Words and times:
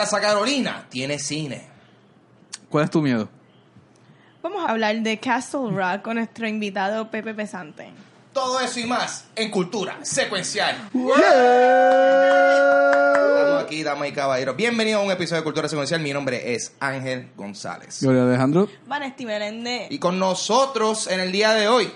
Plaza 0.00 0.18
Carolina 0.18 0.86
tiene 0.88 1.18
cine. 1.18 1.60
¿Cuál 2.70 2.84
es 2.84 2.90
tu 2.90 3.02
miedo? 3.02 3.28
Vamos 4.42 4.64
a 4.66 4.70
hablar 4.70 4.98
de 5.00 5.20
Castle 5.20 5.72
Rock 5.72 6.00
con 6.00 6.16
nuestro 6.16 6.48
invitado 6.48 7.10
Pepe 7.10 7.34
Pesante. 7.34 7.90
Todo 8.32 8.60
eso 8.60 8.80
y 8.80 8.86
más 8.86 9.26
en 9.36 9.50
Cultura 9.50 9.98
Secuencial. 10.00 10.88
Estamos 13.26 13.62
aquí, 13.62 13.82
damas 13.82 14.08
y 14.08 14.12
caballeros. 14.12 14.56
Bienvenidos 14.56 15.02
a 15.02 15.04
un 15.04 15.12
episodio 15.12 15.42
de 15.42 15.44
Cultura 15.44 15.68
Secuencial. 15.68 16.00
Mi 16.00 16.14
nombre 16.14 16.54
es 16.54 16.72
Ángel 16.80 17.28
González. 17.36 18.00
Gloria 18.00 18.22
Alejandro. 18.22 18.70
Vanesti 18.86 19.26
Melende. 19.26 19.86
Y 19.90 19.98
con 19.98 20.18
nosotros 20.18 21.08
en 21.08 21.20
el 21.20 21.30
día 21.30 21.52
de 21.52 21.68
hoy, 21.68 21.92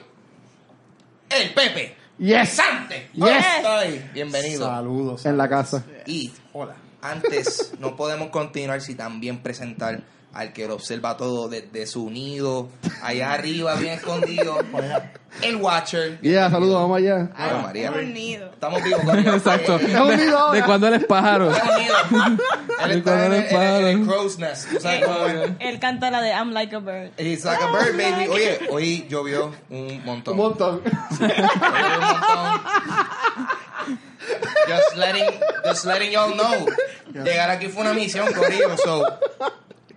el 1.31 1.55
Pepe. 1.55 1.97
Yes. 2.19 2.51
Pesante. 2.51 3.09
Yes. 3.15 3.47
Está 3.57 3.79
ahí. 3.79 4.11
Bienvenido. 4.13 4.67
Saludos. 4.67 5.25
En 5.25 5.39
la 5.39 5.49
casa. 5.49 5.83
Y 6.05 6.31
Hola. 6.53 6.84
Antes 7.05 7.73
no 7.79 7.97
podemos 7.97 8.29
continuar 8.31 8.81
sin 8.81 8.97
también 8.97 9.39
presentar 9.39 10.01
al 10.33 10.53
que 10.53 10.67
lo 10.67 10.75
observa 10.75 11.17
todo 11.17 11.49
desde 11.49 11.87
su 11.87 12.11
nido, 12.11 12.69
allá 13.05 13.35
arriba, 13.35 13.77
bien 13.77 13.93
escondido, 13.93 14.59
el 15.43 15.55
Watcher. 15.57 16.21
Yeah, 16.23 16.51
saludos, 16.51 16.75
vamos 16.83 16.99
allá. 16.99 17.31
Ay, 17.37 17.63
María. 17.63 17.93
Un 17.93 18.13
nido. 18.13 18.51
Estamos 18.53 18.83
vivos. 18.83 19.03
Exacto. 19.17 19.79
¿De 19.79 20.63
cuándo 20.65 20.89
eres 20.89 21.05
pájaro? 21.05 21.53
Él 22.83 22.89
¿De 22.89 22.95
está 22.99 23.13
cuándo 23.13 23.25
en 23.27 23.33
el, 23.33 23.47
en 23.49 23.63
el- 23.63 23.85
en 23.85 23.87
el 23.87 23.99
padre? 24.01 24.01
crow's 24.07 24.39
nest. 24.41 24.69
¿Tú 24.71 24.81
sabes 24.81 25.05
cómo 25.05 25.25
es? 25.27 25.51
Él 25.61 25.79
canta 25.79 26.11
la 26.11 26.21
de 26.21 26.31
I'm 26.31 26.51
Like 26.51 26.75
a 26.75 26.79
Bird. 26.81 27.13
He's 27.17 27.45
like 27.45 27.63
a 27.63 27.71
bird, 27.71 27.97
baby. 27.97 28.27
Oye, 28.29 28.59
hoy 28.71 29.07
llovió 29.09 29.53
un 29.71 30.05
montón. 30.05 30.33
Un 30.35 30.39
montón. 30.47 30.83
Llovió 31.21 31.37
un 31.37 32.01
montón. 32.01 32.61
Just 34.69 34.97
letting, 34.97 35.29
just 35.65 35.85
letting 35.85 36.13
y'all 36.13 36.35
know. 36.35 36.67
Llegar 37.13 37.51
aquí 37.51 37.69
fue 37.69 37.83
una 37.83 37.95
misión, 37.95 38.33
Corillo. 38.33 38.77
So, 38.77 39.05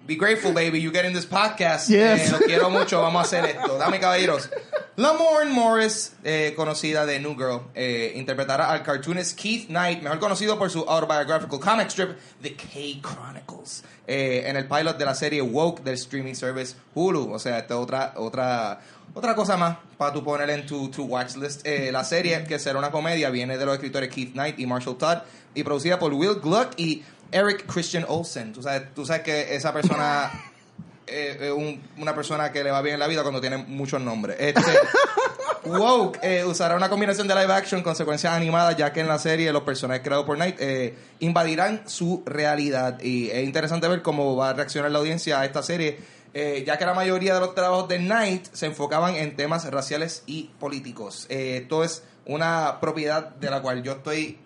be 0.06 0.16
grateful, 0.16 0.54
baby. 0.54 0.80
You 0.80 0.92
get 0.92 1.06
in 1.06 1.14
this 1.14 1.26
podcast. 1.26 1.90
Yes. 1.90 2.28
Eh, 2.28 2.32
lo 2.32 2.40
quiero 2.40 2.70
mucho. 2.70 3.02
Vamos 3.02 3.22
a 3.22 3.26
hacer 3.26 3.46
esto. 3.46 3.78
Dame, 3.78 4.00
caballeros. 4.00 4.50
Lamorne 4.98 5.52
Morris, 5.52 6.14
eh, 6.24 6.54
conocida 6.56 7.06
de 7.06 7.20
New 7.20 7.36
Girl, 7.36 7.62
eh, 7.76 8.14
interpretará 8.16 8.72
al 8.72 8.82
cartoonist 8.82 9.40
Keith 9.40 9.68
Knight, 9.68 10.02
mejor 10.02 10.18
conocido 10.18 10.58
por 10.58 10.72
su 10.72 10.80
autobiographical 10.80 11.60
comic 11.60 11.90
strip 11.90 12.18
The 12.42 12.56
K 12.56 13.00
Chronicles, 13.04 13.84
eh, 14.08 14.46
en 14.48 14.58
el 14.58 14.68
pilot 14.68 14.98
de 14.98 15.06
la 15.06 15.14
serie 15.14 15.44
Woke 15.44 15.84
del 15.84 15.94
streaming 15.94 16.34
service 16.34 16.76
Hulu. 16.96 17.32
O 17.32 17.38
sea, 17.38 17.60
esta 17.60 17.76
es 17.76 17.80
otra, 17.80 18.14
otra, 18.16 18.82
otra 19.18 19.36
cosa 19.36 19.58
más 19.58 19.78
para 19.98 20.14
tú 20.14 20.24
poner 20.24 20.50
en 20.50 20.66
tu, 20.66 20.90
tu 20.90 21.04
watch 21.06 21.36
list. 21.36 21.62
Eh, 21.66 21.92
la 21.92 22.04
serie, 22.04 22.44
que 22.44 22.60
será 22.60 22.78
una 22.80 22.92
comedia, 22.92 23.30
viene 23.30 23.58
de 23.58 23.66
los 23.66 23.74
escritores 23.76 24.10
Keith 24.14 24.34
Knight 24.34 24.60
y 24.60 24.66
Marshall 24.66 24.98
Todd 24.98 25.18
y 25.54 25.64
producida 25.64 25.98
por 26.00 26.14
Will 26.14 26.36
Gluck 26.42 26.72
y 26.78 27.04
Eric 27.32 27.66
Christian 27.66 28.06
Olsen. 28.08 28.54
Tú 28.54 28.62
sabes, 28.62 28.94
tú 28.94 29.06
sabes 29.06 29.24
que 29.24 29.56
esa 29.56 29.74
persona 29.74 30.32
eh, 31.08 31.38
eh, 31.42 31.52
un- 31.52 31.82
una 31.98 32.14
persona 32.14 32.52
que 32.52 32.64
le 32.64 32.72
va 32.72 32.82
bien 32.82 32.94
en 32.96 33.00
la 33.00 33.08
vida 33.08 33.22
cuando 33.24 33.42
tiene 33.42 33.58
muchos 33.58 34.00
nombres. 34.02 34.38
Este, 34.40 34.62
Woke 35.66 36.20
eh, 36.22 36.46
usará 36.46 36.76
una 36.76 36.88
combinación 36.90 37.28
de 37.28 37.36
live 37.36 37.52
action 37.54 37.82
con 37.84 37.96
secuencias 37.96 38.32
animadas, 38.34 38.78
ya 38.78 38.94
que 38.94 39.02
en 39.02 39.08
la 39.08 39.20
serie 39.20 39.52
los 39.52 39.64
personajes 39.64 40.02
creados 40.04 40.26
por 40.26 40.38
Knight 40.38 40.56
eh, 40.60 40.94
invadirán 41.20 41.84
su 41.88 42.24
realidad. 42.26 43.00
Y 43.02 43.30
es 43.32 43.44
interesante 43.44 43.88
ver 43.88 44.02
cómo 44.02 44.36
va 44.36 44.52
a 44.52 44.54
reaccionar 44.54 44.92
la 44.92 45.00
audiencia 45.00 45.42
a 45.42 45.46
esta 45.46 45.62
serie, 45.64 46.00
eh, 46.40 46.64
ya 46.68 46.78
que 46.78 46.86
la 46.86 46.94
mayoría 46.94 47.34
de 47.34 47.40
los 47.40 47.56
trabajos 47.56 47.88
de 47.88 47.98
Knight 47.98 48.46
se 48.54 48.68
enfocaban 48.68 49.16
en 49.16 49.36
temas 49.36 49.66
raciales 49.72 50.22
y 50.28 50.52
políticos. 50.60 51.26
Eh, 51.30 51.62
esto 51.64 51.84
es 51.84 52.04
una 52.28 52.80
propiedad 52.80 53.30
de 53.30 53.50
la 53.50 53.60
cual 53.64 53.82
yo 53.82 53.94
estoy 53.94 54.38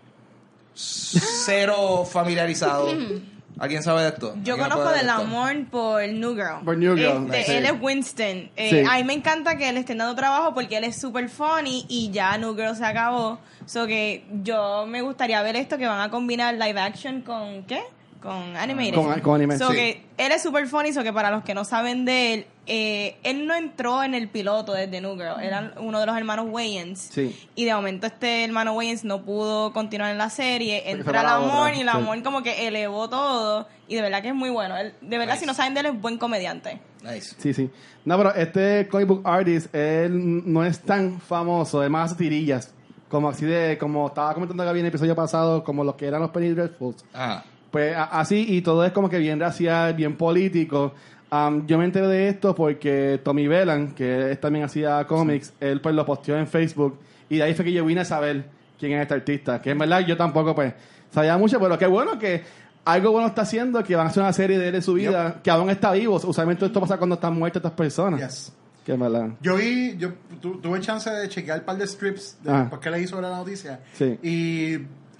cero 0.73 2.05
familiarizado. 2.09 2.87
¿Alguien 3.59 3.83
sabe 3.83 4.03
de 4.03 4.07
esto? 4.07 4.33
Yo 4.41 4.53
¿Alguien 4.53 4.57
conozco 4.69 4.83
puede 4.83 4.99
de 4.99 5.03
de 5.03 5.09
esto? 5.11 5.21
Lamorne 5.23 5.65
por 5.69 6.07
New 6.07 6.33
Girl. 6.33 6.63
Por 6.63 6.77
New 6.77 6.95
Girl, 6.95 7.25
Este, 7.25 7.43
sí. 7.43 7.51
Él 7.57 7.65
es 7.65 7.73
Winston. 7.81 8.49
Eh, 8.55 8.69
Sí. 8.69 8.83
A 8.89 8.95
mí 8.95 9.03
me 9.03 9.13
encanta 9.13 9.57
que 9.57 9.67
él 9.67 9.75
esté 9.75 9.93
dando 9.93 10.15
trabajo 10.15 10.53
porque 10.53 10.77
él 10.77 10.85
es 10.85 10.95
super 10.95 11.27
funny 11.27 11.85
y 11.89 12.09
ya 12.11 12.37
New 12.37 12.55
Girl 12.55 12.73
se 12.73 12.85
acabó. 12.85 13.37
So 13.65 13.85
que 13.85 14.25
yo 14.43 14.85
me 14.87 15.01
gustaría 15.01 15.41
ver 15.43 15.57
esto 15.57 15.77
que 15.77 15.85
van 15.85 15.99
a 15.99 16.09
combinar 16.09 16.53
live 16.53 16.79
action 16.79 17.21
con 17.21 17.63
¿qué? 17.65 17.81
Con 18.21 18.55
animated. 18.55 18.93
Con- 18.93 19.19
con 19.21 19.35
anime, 19.35 19.57
So 19.57 19.69
sí. 19.69 19.75
que 19.75 20.03
él 20.17 20.31
es 20.31 20.43
super 20.43 20.67
funny, 20.67 20.93
so 20.93 21.01
que 21.03 21.11
para 21.11 21.31
los 21.31 21.43
que 21.43 21.55
no 21.55 21.65
saben 21.65 22.05
de 22.05 22.33
él, 22.35 22.45
eh, 22.67 23.17
él 23.23 23.47
no 23.47 23.55
entró 23.55 24.03
en 24.03 24.13
el 24.13 24.29
piloto 24.29 24.73
desde 24.73 25.01
New 25.01 25.13
Girl. 25.15 25.41
Era 25.41 25.73
uno 25.79 25.99
de 25.99 26.05
los 26.05 26.15
hermanos 26.15 26.45
Wayans. 26.49 26.99
Sí. 26.99 27.35
Y 27.55 27.65
de 27.65 27.73
momento 27.73 28.05
este 28.05 28.43
hermano 28.43 28.73
Wayans 28.73 29.03
no 29.03 29.23
pudo 29.23 29.73
continuar 29.73 30.11
en 30.11 30.19
la 30.19 30.29
serie. 30.29 30.91
Entra 30.91 31.23
Lamorne 31.23 31.71
otra, 31.71 31.75
y 31.77 31.83
Lamorne 31.83 32.17
sí. 32.19 32.23
como 32.23 32.43
que 32.43 32.67
elevó 32.67 33.09
todo. 33.09 33.67
Y 33.87 33.95
de 33.95 34.03
verdad 34.03 34.21
que 34.21 34.27
es 34.29 34.35
muy 34.35 34.51
bueno. 34.51 34.77
Él, 34.77 34.93
de 35.01 35.17
verdad, 35.17 35.33
Nice. 35.33 35.39
si 35.41 35.47
no 35.47 35.55
saben 35.55 35.73
de 35.73 35.79
él, 35.79 35.85
es 35.87 35.99
buen 35.99 36.19
comediante. 36.19 36.79
Nice. 37.03 37.35
Sí, 37.39 37.55
sí. 37.55 37.71
No, 38.05 38.17
pero 38.17 38.35
este 38.35 38.87
comic 38.87 39.07
book 39.07 39.21
artist, 39.25 39.73
él 39.73 40.43
no 40.51 40.63
es 40.63 40.79
tan 40.81 41.19
famoso, 41.19 41.79
además 41.79 42.11
hace 42.11 42.23
tirillas. 42.23 42.71
Como 43.09 43.29
así 43.29 43.45
de, 43.45 43.77
como 43.79 44.07
estaba 44.07 44.33
comentando 44.35 44.63
Gaby 44.63 44.79
en 44.79 44.85
el 44.85 44.89
episodio 44.89 45.15
pasado, 45.15 45.63
como 45.63 45.83
los 45.83 45.95
que 45.95 46.05
eran 46.05 46.21
los 46.21 46.29
Penny 46.29 46.49
Dreadfuls. 46.49 47.03
Ajá. 47.13 47.43
Pues 47.71 47.95
a- 47.95 48.03
así, 48.19 48.45
y 48.49 48.61
todo 48.61 48.83
es 48.85 48.91
como 48.91 49.09
que 49.09 49.17
bien 49.17 49.39
racial, 49.39 49.93
bien 49.93 50.15
político. 50.17 50.93
Am, 51.29 51.65
yo 51.65 51.77
me 51.77 51.85
enteré 51.85 52.07
de 52.07 52.27
esto 52.29 52.53
porque 52.53 53.19
Tommy 53.23 53.47
Velan, 53.47 53.93
que 53.93 54.31
él 54.31 54.37
también 54.37 54.65
hacía 54.65 55.05
cómics, 55.07 55.53
él 55.61 55.79
pues 55.79 55.95
lo 55.95 56.05
posteó 56.05 56.37
en 56.37 56.47
Facebook. 56.47 56.99
Y 57.29 57.37
de 57.37 57.43
ahí 57.43 57.53
fue 57.53 57.63
que 57.65 57.71
yo 57.71 57.85
vine 57.85 58.01
a 58.01 58.05
saber 58.05 58.43
quién 58.77 58.91
es 58.93 59.01
este 59.01 59.13
artista. 59.13 59.61
Que 59.61 59.69
en 59.71 59.77
verdad 59.77 60.01
yo 60.01 60.17
tampoco 60.17 60.53
pues 60.53 60.73
sabía 61.09 61.37
mucho, 61.37 61.59
pero 61.59 61.77
qué 61.77 61.87
bueno 61.87 62.19
que 62.19 62.41
algo 62.83 63.11
bueno 63.11 63.27
está 63.29 63.43
haciendo, 63.43 63.81
que 63.83 63.95
van 63.95 64.07
a 64.07 64.09
hacer 64.09 64.23
una 64.23 64.33
serie 64.33 64.57
de 64.59 64.67
él 64.67 64.75
en 64.75 64.81
su 64.81 64.95
vida, 64.95 65.39
que 65.41 65.49
aún 65.49 65.69
está 65.69 65.93
vivo. 65.93 66.15
Usualmente 66.21 66.65
esto 66.65 66.81
pasa 66.81 66.97
cuando 66.97 67.15
están 67.15 67.37
muertas 67.39 67.61
estas 67.61 67.71
personas. 67.77 68.19
Yes. 68.19 68.51
En 68.87 68.99
verdad. 68.99 69.29
Yo 69.39 69.55
vi, 69.55 69.95
yo 69.97 70.09
tu- 70.41 70.59
tuve 70.59 70.81
chance 70.81 71.09
de 71.09 71.29
chequear 71.29 71.59
un 71.59 71.65
par 71.65 71.77
de 71.77 71.85
strips 71.87 72.37
de- 72.43 72.51
Ah. 72.51 72.69
que 72.81 72.89
leí 72.89 73.07
sobre 73.07 73.29
la 73.29 73.37
noticia. 73.37 73.79
Sí. 73.93 74.17
Y 74.23 74.77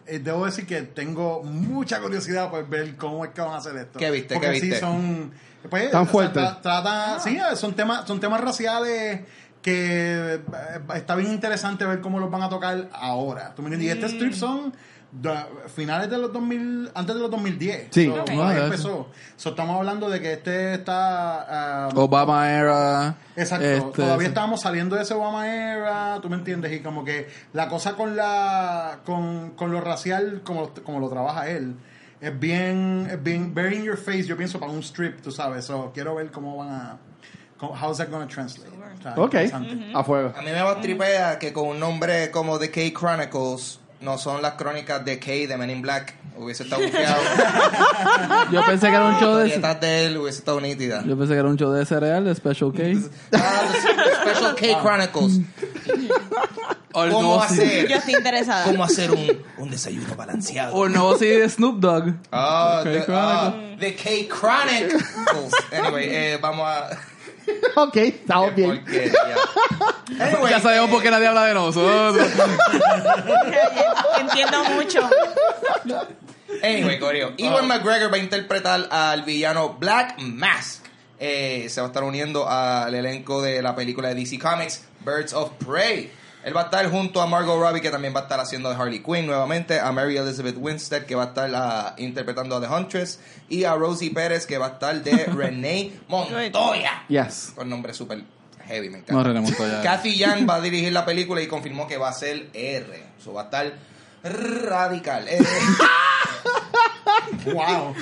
eh, 0.07 0.19
debo 0.19 0.45
decir 0.45 0.65
que 0.65 0.81
tengo 0.81 1.43
mucha 1.43 1.99
curiosidad 1.99 2.49
por 2.49 2.67
ver 2.67 2.95
cómo 2.95 3.23
es 3.25 3.31
que 3.31 3.41
van 3.41 3.53
a 3.53 3.57
hacer 3.57 3.75
esto. 3.77 3.99
¿Qué 3.99 4.09
viste? 4.11 4.35
Porque 4.35 4.51
¿Qué 4.51 4.59
sí 4.59 4.65
viste? 4.67 4.79
son. 4.79 5.31
Pues, 5.69 5.91
Tan 5.91 6.01
o 6.01 6.05
sea, 6.05 6.11
fuertes. 6.11 6.43
tra- 6.43 6.61
trata- 6.61 7.19
Sí, 7.19 7.37
son 7.55 7.73
temas, 7.75 8.07
son 8.07 8.19
temas 8.19 8.41
raciales 8.41 9.21
que 9.61 10.35
eh, 10.35 10.41
está 10.95 11.15
bien 11.15 11.31
interesante 11.31 11.85
ver 11.85 12.01
cómo 12.01 12.19
los 12.19 12.31
van 12.31 12.41
a 12.41 12.49
tocar 12.49 12.89
ahora. 12.93 13.53
¿Tú 13.55 13.61
me 13.61 13.67
entiendes? 13.73 13.87
Y 13.87 13.91
este 14.05 14.15
strip 14.15 14.33
son 14.33 14.73
da- 15.11 15.47
finales 15.67 16.09
de 16.09 16.17
los 16.17 16.31
2000, 16.31 16.91
antes 16.95 17.15
de 17.15 17.21
los 17.21 17.29
2010. 17.31 17.87
Sí. 17.91 18.05
So, 18.07 18.21
Ok. 18.21 18.29
ahí 18.29 18.37
Ah, 18.39 18.57
empezó. 18.65 19.07
So, 19.35 19.49
estamos 19.49 19.75
hablando 19.77 20.09
de 20.09 20.19
que 20.21 20.33
este 20.33 20.73
está... 20.75 21.85
ah, 21.87 21.89
Obama 21.95 22.49
era. 22.51 23.15
Exacto, 23.35 23.65
este, 23.65 24.01
todavía 24.03 24.27
estábamos 24.27 24.61
saliendo 24.61 24.95
de 24.95 25.03
ese 25.03 25.13
Obama 25.13 25.47
era, 25.47 26.19
tú 26.21 26.29
me 26.29 26.35
entiendes, 26.37 26.71
y 26.73 26.79
como 26.81 27.03
que 27.03 27.27
la 27.53 27.67
cosa 27.67 27.93
con 27.95 28.15
la 28.15 28.99
con, 29.05 29.51
con 29.51 29.71
lo 29.71 29.81
racial, 29.81 30.41
como, 30.43 30.69
como 30.83 30.99
lo 30.99 31.09
trabaja 31.09 31.49
él, 31.49 31.75
es 32.19 32.39
bien, 32.39 33.07
es 33.09 33.21
bien, 33.23 33.53
very 33.53 33.77
in 33.77 33.83
your 33.83 33.97
face, 33.97 34.23
yo 34.25 34.37
pienso 34.37 34.59
para 34.59 34.71
un 34.71 34.79
strip, 34.83 35.21
tú 35.21 35.31
sabes, 35.31 35.65
so, 35.65 35.91
quiero 35.93 36.15
ver 36.15 36.29
cómo 36.31 36.57
van 36.57 36.69
a, 36.69 36.97
cómo- 37.57 37.73
how's 37.73 37.97
that 37.97 38.09
gonna 38.09 38.27
translate. 38.27 38.69
O 38.69 39.01
sea, 39.01 39.13
Ok, 39.15 39.33
interesante. 39.33 39.91
a 39.93 40.03
fuego. 40.03 40.33
A 40.37 40.41
mí 40.41 40.51
me 40.51 40.61
va 40.61 40.79
tripea 40.79 41.39
que 41.39 41.51
con 41.51 41.67
un 41.67 41.79
nombre 41.79 42.29
como 42.31 42.59
The 42.59 42.69
K 42.69 42.81
Chronicles 42.97 43.79
no 44.01 44.17
son 44.17 44.41
las 44.41 44.53
crónicas 44.53 45.05
de 45.05 45.19
K 45.19 45.31
de 45.47 45.55
Men 45.57 45.69
in 45.69 45.81
Black. 45.81 46.15
Hubiese 46.37 46.63
estado 46.63 46.81
bufiado. 46.81 47.21
Yo 48.51 48.65
pensé 48.65 48.87
que 48.87 48.95
era 48.95 49.05
un 49.05 49.19
show 49.19 49.35
de. 49.35 49.75
De 49.79 50.05
él 50.05 50.17
hubiese 50.17 50.39
estado 50.39 50.59
nítida. 50.59 51.03
Yo 51.05 51.17
pensé 51.17 51.33
que 51.33 51.39
era 51.39 51.47
un 51.47 51.57
show 51.57 51.71
de 51.71 51.85
cereal, 51.85 52.25
de 52.25 52.33
Special 52.33 52.73
K. 52.73 52.83
Ah, 53.33 53.63
the 53.71 54.31
Special 54.31 54.55
K 54.55 54.81
Chronicles. 54.81 55.39
¿Cómo 56.91 57.41
hacer, 57.41 57.87
Yo 57.87 57.95
estoy 57.97 58.15
interesada. 58.15 58.65
cómo 58.65 58.83
hacer 58.83 59.11
un, 59.11 59.41
un 59.57 59.69
desayuno 59.69 60.15
balanceado? 60.15 60.73
O 60.75 60.85
el 60.85 60.93
nuevo 60.93 61.17
CD 61.17 61.39
de 61.39 61.49
Snoop 61.49 61.79
Dogg. 61.79 62.13
Ah, 62.31 62.81
the, 62.83 63.03
ah, 63.09 63.53
Chronicles. 63.53 63.79
the 63.79 63.95
K 63.95 64.35
Chronicles. 64.35 65.53
Anyway, 65.71 66.09
eh, 66.09 66.39
vamos 66.41 66.67
a... 66.67 66.89
ok, 67.75 67.95
estamos 67.97 68.55
bien. 68.55 68.81
Porquería. 68.81 69.13
Anyway, 70.19 70.51
ya 70.51 70.59
sabemos 70.59 70.89
por 70.89 71.01
qué 71.01 71.09
nadie 71.09 71.25
habla 71.25 71.45
de 71.45 71.53
nosotros. 71.53 72.17
Entiendo 74.19 74.63
mucho. 74.65 75.09
Anyway, 76.61 76.99
Corio. 76.99 77.33
Ewan 77.37 77.67
McGregor 77.67 78.11
va 78.11 78.17
a 78.17 78.19
interpretar 78.19 78.87
al 78.91 79.23
villano 79.23 79.77
Black 79.79 80.19
Mask. 80.19 80.85
Eh, 81.17 81.67
se 81.69 81.79
va 81.79 81.87
a 81.87 81.89
estar 81.89 82.03
uniendo 82.03 82.47
al 82.47 82.93
elenco 82.93 83.41
de 83.41 83.61
la 83.61 83.73
película 83.73 84.09
de 84.09 84.15
DC 84.15 84.37
Comics, 84.37 84.83
Birds 84.99 85.33
of 85.33 85.51
Prey. 85.65 86.11
Él 86.43 86.55
va 86.57 86.61
a 86.61 86.63
estar 86.65 86.89
junto 86.89 87.21
a 87.21 87.27
Margot 87.27 87.59
Robbie, 87.59 87.81
que 87.81 87.91
también 87.91 88.15
va 88.15 88.21
a 88.21 88.23
estar 88.23 88.39
haciendo 88.39 88.69
de 88.69 88.75
Harley 88.75 89.03
Quinn 89.03 89.27
nuevamente, 89.27 89.79
a 89.79 89.91
Mary 89.91 90.17
Elizabeth 90.17 90.55
Winstead, 90.57 91.05
que 91.05 91.13
va 91.15 91.23
a 91.23 91.27
estar 91.27 91.51
ah, 91.53 91.93
interpretando 91.97 92.55
a 92.55 92.61
The 92.61 92.67
Huntress, 92.67 93.19
y 93.47 93.63
a 93.65 93.75
Rosie 93.75 94.11
Pérez, 94.11 94.47
que 94.47 94.57
va 94.57 94.65
a 94.65 94.69
estar 94.69 95.03
de 95.03 95.25
Renee 95.25 95.99
Montoya. 96.07 97.03
Yes. 97.07 97.53
Con 97.55 97.69
nombre 97.69 97.93
súper 97.93 98.23
heavy, 98.65 98.89
me 98.89 98.97
No, 98.97 99.03
encanta. 99.03 99.23
René 99.23 99.41
Montoya. 99.41 99.81
Kathy 99.83 100.17
Young 100.17 100.49
va 100.49 100.55
a 100.55 100.61
dirigir 100.61 100.91
la 100.91 101.05
película 101.05 101.41
y 101.41 101.47
confirmó 101.47 101.87
que 101.87 101.97
va 101.97 102.09
a 102.09 102.13
ser 102.13 102.49
R. 102.53 103.03
Eso 103.19 103.33
va 103.33 103.41
a 103.41 103.45
estar 103.45 103.73
radical. 104.23 105.25
Eh, 105.29 105.39
wow. 107.45 107.93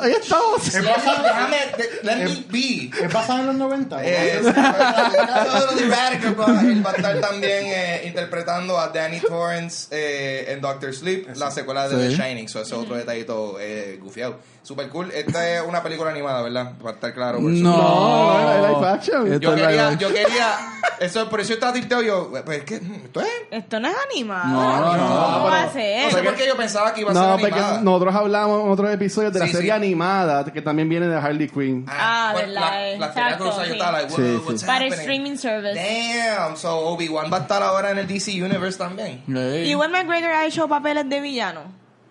Ahí 0.00 0.12
estamos. 0.12 0.66
Es 0.74 0.84
basado, 0.84 1.22
Déjame, 1.22 1.56
de- 1.76 2.00
let 2.02 2.16
me 2.16 2.44
be. 2.50 2.90
es 3.04 3.12
basado 3.12 3.40
en 3.40 3.46
los 3.48 3.56
90. 3.56 4.04
Eh, 4.04 4.38
el 4.38 4.52
caso 4.54 5.74
de 5.76 5.86
Radical, 5.88 6.34
pues, 6.34 6.48
él 6.62 6.86
va 6.86 6.90
a 6.90 6.94
estar 6.94 7.20
también 7.20 7.64
eh, 7.66 8.02
interpretando 8.06 8.78
a 8.78 8.88
Danny 8.88 9.20
Torrance 9.20 9.88
eh, 9.90 10.52
en 10.52 10.60
Doctor 10.60 10.92
Sleep, 10.94 11.28
la 11.36 11.50
secuela 11.50 11.88
de 11.88 12.10
Sí. 12.10 12.16
The 12.16 12.22
Shining. 12.22 12.48
So, 12.48 12.60
ese 12.62 12.74
es 12.74 12.80
otro 12.80 12.96
detallito 12.96 13.56
eh, 13.60 13.98
gufiado. 14.02 14.38
Super 14.62 14.88
cool. 14.90 15.10
Esta 15.12 15.48
es 15.56 15.62
una 15.66 15.82
película 15.82 16.10
animada, 16.10 16.40
¿verdad? 16.42 16.72
Para 16.80 16.94
estar 16.94 17.12
claro. 17.14 17.38
por. 17.38 17.50
No. 17.50 17.76
No, 17.76 18.38
es 18.64 18.70
live 18.70 18.88
action. 18.88 19.26
Esto 19.32 19.40
Yo 19.40 19.54
es 19.56 19.60
quería, 19.66 19.92
yo 19.94 20.08
quería, 20.12 20.56
eso, 21.00 21.28
por 21.28 21.40
eso 21.40 21.52
estaba 21.54 21.72
tilteo 21.72 22.00
yo, 22.02 22.30
pues 22.44 22.58
es 22.58 22.64
que, 22.64 22.76
¿esto 22.76 23.20
es? 23.20 23.28
Esto 23.50 23.80
no 23.80 23.88
es 23.88 23.96
animado. 24.10 24.46
No, 24.48 24.80
no, 24.80 24.96
no, 24.96 25.08
¿Cómo 25.34 25.44
va 25.46 25.62
a 25.62 25.66
No 25.66 25.72
ser? 25.72 26.12
sé 26.12 26.22
por 26.22 26.34
qué 26.36 26.46
yo 26.46 26.56
pensaba 26.56 26.94
que 26.94 27.00
iba 27.00 27.10
a 27.10 27.14
No, 27.14 27.20
ser 27.32 27.40
porque 27.40 27.54
animada. 27.54 27.80
nosotros 27.80 28.14
hablamos 28.22 28.64
en 28.64 28.70
otros 28.70 28.90
episodios 28.92 29.32
de 29.32 29.38
la 29.40 29.46
Sí, 29.46 29.52
serie 29.52 29.66
sí. 29.68 29.76
animada 29.76 30.44
que 30.44 30.62
también 30.62 30.88
viene 30.88 31.06
de 31.08 31.16
Harley 31.16 31.48
Quinn. 31.48 31.84
Ah, 31.88 32.30
pues, 32.32 32.46
verdad, 32.46 32.60
La, 32.60 32.98
la 32.98 33.06
Exacto, 33.06 33.44
cruzada, 33.44 33.66
yo 33.66 33.72
estaba 33.74 33.92
like, 34.00 34.10
Sí, 34.10 34.20
"Whoa, 34.22 34.26
sí. 34.38 34.42
what's 34.46 34.64
Para 34.64 34.76
happening?" 34.86 35.00
streaming 35.00 35.36
service. 35.36 35.74
Damn, 35.74 36.56
so 36.56 36.76
Obi-Wan 36.88 37.32
va 37.32 37.36
a 37.38 37.40
estar 37.40 37.62
ahora 37.62 37.90
en 37.90 37.98
el 37.98 38.06
DC 38.06 38.30
Universe 38.42 38.78
también. 38.78 39.22
Ey. 39.28 39.70
Igual 39.70 39.90
McGregor 39.90 40.30
ha 40.30 40.46
hecho 40.46 40.66
papeles 40.68 41.08
de 41.08 41.20
villano. 41.20 41.60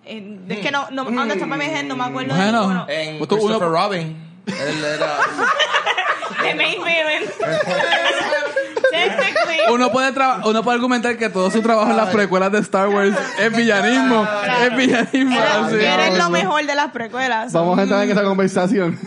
Eh, 0.06 0.40
es 0.50 0.60
que 0.60 0.72
no, 0.72 0.90
no, 0.92 1.06
the 1.28 1.36
top 1.40 1.52
of 1.52 1.58
my 1.58 1.66
head 1.66 1.84
no 1.86 1.96
me 1.96 2.04
acuerdo 2.06 2.34
de 2.34 2.42
Bueno. 2.42 2.60
ninguno. 2.62 2.86
En 2.90 3.18
Christopher 3.19 3.68
uno- 3.68 3.69
Robin. 3.69 4.18
Él 4.48 4.84
era... 4.84 5.18
The 6.42 6.56
main 6.56 6.80
villain. 6.84 7.30
Uno 9.69 9.92
puede, 9.92 10.13
uno 10.45 10.63
puede 10.63 10.75
argumentar 10.75 11.18
que 11.18 11.30
todo 11.30 11.50
su 11.51 11.62
trabajo 11.62 11.92
en 11.92 11.98
las 11.98 12.10
precuelas 12.10 12.51
de 12.51 12.60
Star 12.60 12.89
Wars 12.89 13.16
es 13.39 13.56
villanismo. 13.56 14.24
Claro. 14.44 14.63
Es 14.66 14.78
villanismo. 14.78 15.39
Eres, 15.39 15.51
así. 15.56 15.75
eres 15.75 16.18
lo 16.18 16.30
mejor 16.30 16.66
de 16.66 16.75
las 16.75 16.92
precuelas. 16.92 17.54
Vamos 17.54 17.78
a 17.80 17.83
entrar 17.83 18.04
en 18.04 18.12
esa 18.12 18.24
conversación. 18.24 19.00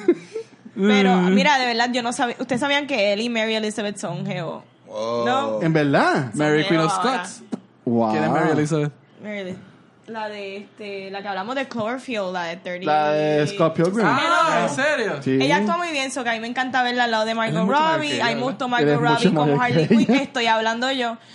Pero, 0.77 1.17
mira, 1.23 1.59
de 1.59 1.67
verdad, 1.67 1.91
yo 1.93 2.03
no 2.03 2.13
sabía. 2.13 2.37
Ustedes 2.39 2.61
sabían 2.61 2.87
que 2.87 3.13
él 3.13 3.21
y 3.21 3.29
Mary 3.29 3.55
Elizabeth 3.55 3.97
son 3.97 4.27
geo. 4.27 4.65
Oh. 4.89 5.25
No. 5.27 5.63
¿En 5.63 5.73
verdad? 5.73 6.31
Mary 6.35 6.65
Queen 6.67 6.81
of. 6.81 6.93
Scots. 6.93 7.43
Wow. 7.85 8.13
¿Quién 8.13 8.25
es 8.25 8.31
Mary 8.31 8.51
Elizabeth? 8.53 8.93
Mary 9.23 9.39
Eli- 9.41 9.59
La 10.07 10.29
de 10.29 10.59
este, 10.59 11.11
la 11.11 11.23
que 11.23 11.29
hablamos 11.29 11.55
de 11.55 11.67
Cloverfield, 11.67 12.33
la 12.33 12.45
de 12.45 12.57
30. 12.59 12.87
La 12.93 13.11
de 13.13 13.47
Scott 13.47 13.75
Pilgrim. 13.75 14.05
Ah, 14.07 14.67
¿en 14.69 14.75
serio? 14.75 15.23
Sí. 15.23 15.39
Ella 15.41 15.57
actúa 15.57 15.79
muy 15.79 15.91
bien, 15.93 16.11
so 16.11 16.23
que 16.23 16.29
a 16.31 16.33
mí 16.35 16.41
me 16.41 16.47
encanta 16.47 16.83
verla 16.83 17.05
al 17.05 17.11
lado 17.11 17.25
de 17.25 17.35
Margot 17.35 18.03
Ella 18.03 18.31
es 18.31 18.37
mucho 18.37 18.69
mayor 18.69 19.01
Robbie. 19.01 19.09
Robbie 19.15 19.35
como 19.35 19.61
Harley 19.63 19.89
Quinn. 19.89 20.15
Estoy 20.15 20.47
hablando 20.47 20.91
yo. 20.93 21.17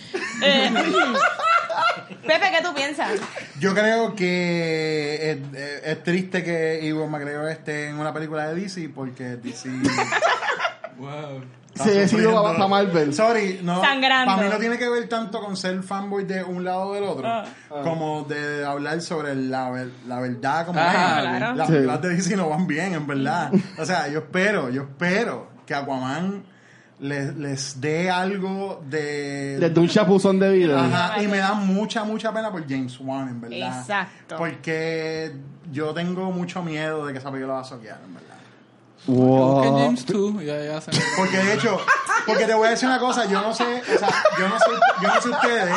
Eh, 0.41 0.71
Pepe, 2.25 2.51
¿qué 2.55 2.63
tú 2.63 2.73
piensas? 2.73 3.11
Yo 3.59 3.73
creo 3.73 4.15
que 4.15 5.31
es, 5.31 5.37
es- 5.53 5.83
es 5.83 6.03
triste 6.03 6.43
que 6.43 6.79
Ivo 6.83 7.07
McGregor 7.07 7.49
esté 7.49 7.87
en 7.89 7.99
una 7.99 8.13
película 8.13 8.47
de 8.47 8.55
DC 8.55 8.89
porque 8.89 9.23
DC. 9.37 9.69
Wow. 10.97 11.43
Se 11.83 11.91
decidió 11.91 12.07
sufriendo. 12.31 12.43
para 12.43 12.55
para 12.57 12.67
Marvel. 12.67 13.13
Sorry, 13.13 13.59
no. 13.63 13.81
Sangrando. 13.81 14.31
Para 14.35 14.43
mí 14.47 14.49
no 14.53 14.57
tiene 14.59 14.77
que 14.77 14.89
ver 14.89 15.07
tanto 15.09 15.39
con 15.41 15.55
ser 15.57 15.81
fanboy 15.83 16.25
de 16.25 16.43
un 16.43 16.63
lado 16.63 16.81
o 16.87 16.93
del 16.93 17.03
otro, 17.03 17.27
Ah. 17.27 17.45
como 17.83 18.23
de 18.23 18.65
hablar 18.65 19.01
sobre 19.01 19.35
la, 19.35 19.69
la 20.07 20.19
verdad. 20.19 20.65
Como 20.65 20.79
Ah, 20.79 21.19
claro. 21.21 21.55
Las 21.55 21.67
Sí. 21.67 21.73
películas 21.73 22.01
de 22.01 22.09
DC 22.09 22.35
no 22.35 22.49
van 22.49 22.67
bien, 22.67 22.93
en 22.93 23.07
verdad. 23.07 23.51
O 23.77 23.85
sea, 23.85 24.07
yo 24.07 24.19
espero, 24.19 24.69
yo 24.69 24.83
espero 24.83 25.47
que 25.65 25.73
Aquaman 25.75 26.43
les, 26.99 27.33
les 27.37 27.79
dé 27.79 28.09
algo 28.09 28.83
de. 28.89 29.57
Desde 29.59 29.79
un 29.79 29.87
chapuzón 29.87 30.37
de 30.39 30.51
vida. 30.51 30.83
Ajá, 30.85 31.21
y 31.23 31.27
me 31.27 31.37
da 31.37 31.53
mucha, 31.53 32.03
mucha 32.03 32.33
pena 32.33 32.51
por 32.51 32.67
James 32.67 32.99
Wan, 32.99 33.29
en 33.29 33.39
verdad. 33.41 33.79
Exacto. 33.79 34.35
Porque 34.37 35.31
yo 35.71 35.93
tengo 35.93 36.31
mucho 36.31 36.61
miedo 36.61 37.05
de 37.05 37.13
que 37.13 37.19
esa 37.19 37.31
película 37.31 37.53
va 37.55 37.61
a 37.61 37.63
soquear, 37.63 37.99
en 38.05 38.13
verdad. 38.15 38.35
Busquen 39.05 39.71
Wow. 39.71 39.79
James 39.85 40.05
2. 40.05 40.43
Ya, 40.43 40.63
ya 40.63 40.81
se 40.81 40.91
Porque 41.17 41.37
de 41.37 41.53
hecho, 41.53 41.79
porque 42.25 42.45
te 42.45 42.53
voy 42.53 42.67
a 42.67 42.71
decir 42.71 42.87
una 42.87 42.99
cosa, 42.99 43.25
yo 43.25 43.41
no 43.41 43.53
sé, 43.53 43.81
o 43.81 43.97
sea, 43.97 44.09
yo 44.37 44.47
no 44.47 44.59
sé, 44.59 44.65
yo 45.01 45.07
no 45.07 45.21
sé 45.21 45.29
ustedes, 45.29 45.75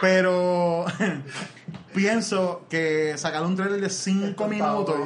pero 0.00 0.84
pienso 1.94 2.62
que 2.68 3.16
sacar 3.16 3.42
un 3.42 3.56
trailer 3.56 3.80
de 3.80 3.90
5 3.90 4.46
minutos 4.48 4.96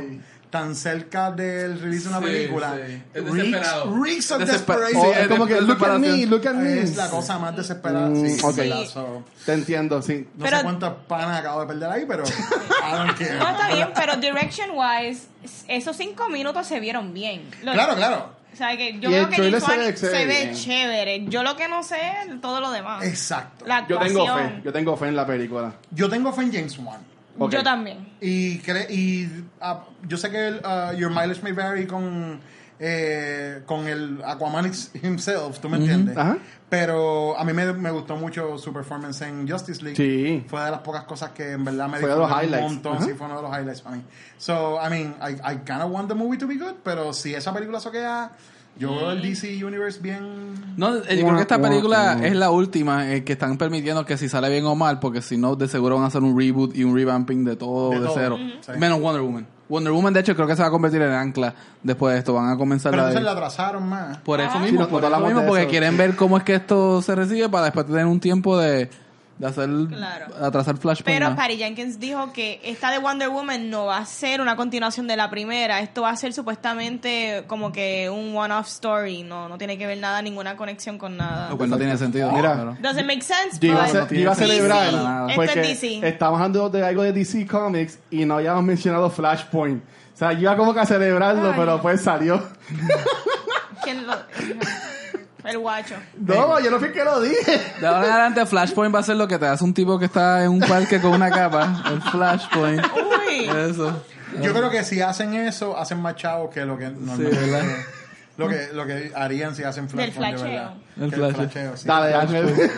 tan 0.52 0.76
cerca 0.76 1.30
del 1.32 1.80
release 1.80 2.04
de 2.04 2.08
una 2.10 2.18
Sí, 2.18 2.24
película 2.26 2.74
sí. 2.76 3.02
Es 3.14 3.24
reeks, 3.24 3.34
desesperado. 3.34 4.02
reeks 4.04 4.30
of 4.32 4.42
Desesper- 4.42 4.46
desperation. 4.52 5.02
Oh, 5.06 5.12
es 5.14 5.28
como 5.28 5.46
que, 5.46 5.60
look 5.62 5.84
at 5.84 5.98
me, 5.98 6.26
look 6.26 6.46
at 6.46 6.54
me. 6.54 6.80
es 6.82 6.94
la 6.96 7.08
cosa 7.08 7.38
más 7.38 7.56
desesperada. 7.56 8.10
Mm, 8.10 8.26
sí, 8.28 8.38
ok. 8.44 8.56
¿verdad? 8.56 8.80
Sí. 8.82 8.86
So, 8.92 9.24
Te 9.46 9.52
entiendo, 9.54 10.02
sí. 10.02 10.28
no 10.36 10.44
Pero- 10.44 10.58
sé 10.58 10.62
cuántas 10.62 10.92
panas 11.08 11.40
acabo 11.40 11.62
de 11.62 11.66
perder 11.68 11.90
ahí, 11.90 12.04
pero 12.06 12.22
I 12.26 12.92
don't 12.96 13.18
care. 13.18 13.38
No, 13.38 13.48
está 13.48 13.74
bien, 13.74 13.88
pero 13.94 14.16
direction 14.18 14.68
wise, 14.74 15.22
esos 15.68 15.96
cinco 15.96 16.28
minutos 16.28 16.66
se 16.66 16.78
vieron 16.80 17.14
bien. 17.14 17.48
Lo- 17.62 17.72
Claro, 17.72 17.96
claro. 17.96 18.42
O 18.52 18.54
sea, 18.56 18.76
que 18.76 19.00
yo 19.00 19.08
creo 19.08 19.30
que 19.30 19.36
se 19.36 19.76
ve- 19.78 19.96
se 19.96 20.26
ve 20.26 20.52
chévere. 20.52 21.24
Yo 21.28 21.42
lo 21.42 21.56
que 21.56 21.66
no 21.68 21.82
sé 21.82 21.96
es 21.96 22.40
todo 22.42 22.60
lo 22.60 22.70
demás. 22.70 23.02
Exacto. 23.02 23.64
La 23.66 23.86
Yo 23.88 23.98
tengo 23.98 24.26
fe, 24.36 24.60
yo 24.62 24.70
tengo 24.70 24.96
fe 24.98 25.08
en 25.08 25.16
la 25.16 25.26
película. 25.26 25.72
Yo 25.90 26.10
tengo 26.10 26.30
fe 26.34 26.42
en 26.42 26.52
James 26.52 26.78
Wan. 26.78 27.00
Yo 27.50 27.62
también. 27.62 28.08
Y, 28.20 28.58
cre- 28.60 28.90
y 28.90 29.28
ah, 29.60 29.84
yo 30.06 30.16
sé 30.16 30.30
que 30.30 30.48
el, 30.48 30.60
ah, 30.64 30.92
Your 30.96 31.10
Mileage 31.10 31.42
May 31.42 31.52
Vary 31.52 31.86
con, 31.86 32.40
eh, 32.78 33.62
con 33.66 33.86
el 33.86 34.20
Aquaman 34.24 34.70
himself, 35.02 35.58
¿tú 35.60 35.68
me 35.68 35.78
entiendes? 35.78 36.16
Ajá. 36.16 36.38
Pero 36.68 37.38
a 37.38 37.44
mí 37.44 37.52
me, 37.52 37.70
me 37.74 37.90
gustó 37.90 38.16
mucho 38.16 38.56
su 38.58 38.72
performance 38.72 39.22
en 39.22 39.46
Justice 39.48 39.82
League. 39.82 39.96
Sí. 39.96 40.44
Fue 40.48 40.62
de 40.64 40.70
las 40.70 40.80
pocas 40.80 41.04
cosas 41.04 41.30
que 41.32 41.52
en 41.52 41.64
verdad 41.64 41.86
me 41.88 41.98
Fue 41.98 42.08
de 42.08 42.16
los 42.16 42.26
disfruté 42.28 42.46
un 42.46 42.52
highlights. 42.54 42.72
montón. 42.72 42.96
Ajá. 42.96 43.04
Sí, 43.04 43.12
fue 43.14 43.26
uno 43.26 43.36
de 43.36 43.42
los 43.42 43.58
highlights 43.58 43.80
para 43.82 43.96
mí. 43.96 44.02
So, 44.38 44.78
I 44.82 44.88
mean, 44.90 45.14
I, 45.20 45.32
I 45.52 45.56
kind 45.66 45.82
of 45.82 45.90
want 45.90 46.08
the 46.08 46.14
movie 46.14 46.38
to 46.38 46.46
be 46.46 46.56
good, 46.56 46.76
pero 46.82 47.12
si 47.12 47.34
esa 47.34 47.52
película 47.52 47.78
soquea, 47.78 48.30
yo 48.78 48.94
veo 48.94 49.10
el 49.12 49.22
DC 49.22 49.64
Universe 49.64 50.00
bien... 50.00 50.52
No, 50.76 50.96
eh, 50.96 51.16
yo 51.18 51.24
creo 51.24 51.36
que 51.36 51.42
esta 51.42 51.60
película 51.60 52.18
es 52.22 52.34
la 52.34 52.50
última 52.50 53.12
eh, 53.12 53.24
que 53.24 53.34
están 53.34 53.58
permitiendo 53.58 54.04
que 54.06 54.16
si 54.16 54.28
sale 54.28 54.48
bien 54.48 54.64
o 54.64 54.74
mal, 54.74 54.98
porque 55.00 55.20
si 55.22 55.36
no, 55.36 55.54
de 55.54 55.68
seguro 55.68 55.96
van 55.96 56.04
a 56.04 56.06
hacer 56.08 56.22
un 56.22 56.38
reboot 56.38 56.74
y 56.74 56.82
un 56.84 56.94
revamping 56.96 57.44
de 57.44 57.56
todo 57.56 57.90
De 57.90 58.00
de, 58.00 58.06
todo. 58.06 58.14
cero. 58.16 58.36
Sí. 58.60 58.72
Menos 58.78 59.00
Wonder 59.00 59.20
Woman. 59.22 59.46
Wonder 59.68 59.92
Woman, 59.92 60.12
de 60.14 60.20
hecho, 60.20 60.34
creo 60.34 60.46
que 60.46 60.56
se 60.56 60.62
va 60.62 60.68
a 60.68 60.70
convertir 60.70 61.00
en 61.02 61.12
ancla 61.12 61.54
después 61.82 62.12
de 62.14 62.18
esto. 62.18 62.32
Van 62.34 62.50
a 62.50 62.56
comenzar 62.56 62.90
Pero 62.90 63.02
la 63.04 63.08
de- 63.10 63.14
entonces 63.16 63.24
la 63.34 63.38
atrasaron 63.38 63.88
más. 63.88 64.18
Por 64.18 64.40
eso 64.40 64.50
Ah. 64.54 64.58
mismo, 64.60 64.84
Sí, 64.84 64.90
por 64.90 65.04
eso 65.04 65.20
mismo, 65.20 65.42
porque 65.46 65.62
eso, 65.62 65.70
quieren 65.70 65.96
ver 65.96 66.16
cómo 66.16 66.36
es 66.38 66.42
que 66.44 66.54
esto 66.54 67.00
se 67.02 67.14
recibe 67.14 67.48
para 67.48 67.64
después 67.66 67.86
tener 67.86 68.06
un 68.06 68.20
tiempo 68.20 68.58
de, 68.58 68.90
de 69.38 69.46
hacer 69.46 69.68
Claro. 69.88 70.26
atrasar 70.40 70.76
Flashpoint. 70.76 71.18
Pero. 71.20 71.34
Patty 71.34 71.56
Jenkins 71.56 71.98
dijo 71.98 72.32
que 72.32 72.60
esta 72.62 72.90
de 72.90 72.98
Wonder 72.98 73.28
Woman 73.28 73.70
no 73.70 73.86
va 73.86 73.98
a 73.98 74.06
ser 74.06 74.40
una 74.40 74.54
continuación 74.56 75.08
de 75.08 75.16
la 75.16 75.30
primera. 75.30 75.80
Esto 75.80 76.02
va 76.02 76.10
a 76.10 76.16
ser 76.16 76.32
supuestamente 76.32 77.44
como 77.48 77.72
que 77.72 78.08
un 78.10 78.36
one-off 78.36 78.68
story. 78.68 79.22
No, 79.24 79.48
no 79.48 79.58
tiene 79.58 79.76
que 79.78 79.86
ver 79.86 79.98
nada, 79.98 80.22
ninguna 80.22 80.56
conexión 80.56 80.98
con 80.98 81.16
nada. 81.16 81.48
Lo 81.50 81.56
cual 81.56 81.70
no 81.70 81.76
tiene 81.78 81.96
sentido. 81.96 82.30
Mira. 82.32 82.76
Doesn't 82.80 83.06
make 83.06 83.22
sense, 83.22 83.58
Yo 83.60 83.68
iba 83.72 83.84
a, 83.84 83.86
but 83.88 84.08
ce- 84.08 84.14
yo 84.14 84.20
iba 84.22 84.32
a 84.32 84.34
DC. 84.36 84.46
celebrar 84.46 84.86
Esto 84.88 85.28
es 85.28 85.36
porque 85.36 85.60
DC. 85.60 86.00
estamos 86.08 86.36
hablando 86.40 86.68
de 86.70 86.84
algo 86.86 87.02
de 87.02 87.12
DC 87.12 87.46
Comics 87.46 87.98
y 88.10 88.24
no 88.24 88.34
habíamos 88.36 88.62
mencionado 88.62 89.10
Flashpoint. 89.10 89.82
O 90.14 90.16
sea, 90.16 90.32
yo 90.34 90.40
iba 90.42 90.56
como 90.56 90.72
que 90.74 90.80
a 90.80 90.86
celebrarlo, 90.86 91.48
Ay. 91.50 91.54
pero 91.56 91.80
pues 91.82 92.00
salió. 92.02 92.42
¿quién 93.82 94.06
lo- 94.06 94.12
el 95.44 95.58
guacho. 95.58 95.94
No, 96.18 96.60
yo 96.60 96.70
no 96.70 96.78
fui 96.78 96.88
el 96.88 96.94
que 96.94 97.04
lo 97.04 97.20
dije. 97.20 97.60
De 97.80 97.86
ahora 97.86 98.06
en 98.06 98.12
adelante, 98.12 98.46
Flashpoint 98.46 98.94
va 98.94 99.00
a 99.00 99.02
ser 99.02 99.16
lo 99.16 99.26
que 99.28 99.38
te 99.38 99.46
hace 99.46 99.64
un 99.64 99.74
tipo 99.74 99.98
que 99.98 100.04
está 100.06 100.44
en 100.44 100.50
un 100.50 100.60
parque 100.60 101.00
con 101.00 101.12
una 101.12 101.30
capa. 101.30 101.82
El 101.90 102.00
Flashpoint. 102.02 102.84
Uy. 103.28 103.44
Eso. 103.70 104.04
Yo 104.40 104.52
creo 104.54 104.70
que 104.70 104.82
si 104.84 105.00
hacen 105.00 105.34
eso, 105.34 105.76
hacen 105.76 106.00
más 106.00 106.16
chavos 106.16 106.50
que 106.54 106.64
lo 106.64 106.78
que 106.78 106.88
normalmente 106.88 107.38
¿verdad? 107.38 107.64
lo 108.38 108.48
que 108.48 108.68
lo 108.72 108.86
que 108.86 109.12
harían 109.14 109.54
si 109.54 109.62
hacen 109.62 109.88
flashpoint 109.90 110.30
de 110.30 110.38
flasheo. 110.38 110.48
verdad. 110.50 110.74
El 111.00 111.10
Que 111.10 111.34
flasheo. 111.34 111.76
sí. 111.76 111.86
Dale, 111.86 112.14
Ángel. 112.14 112.70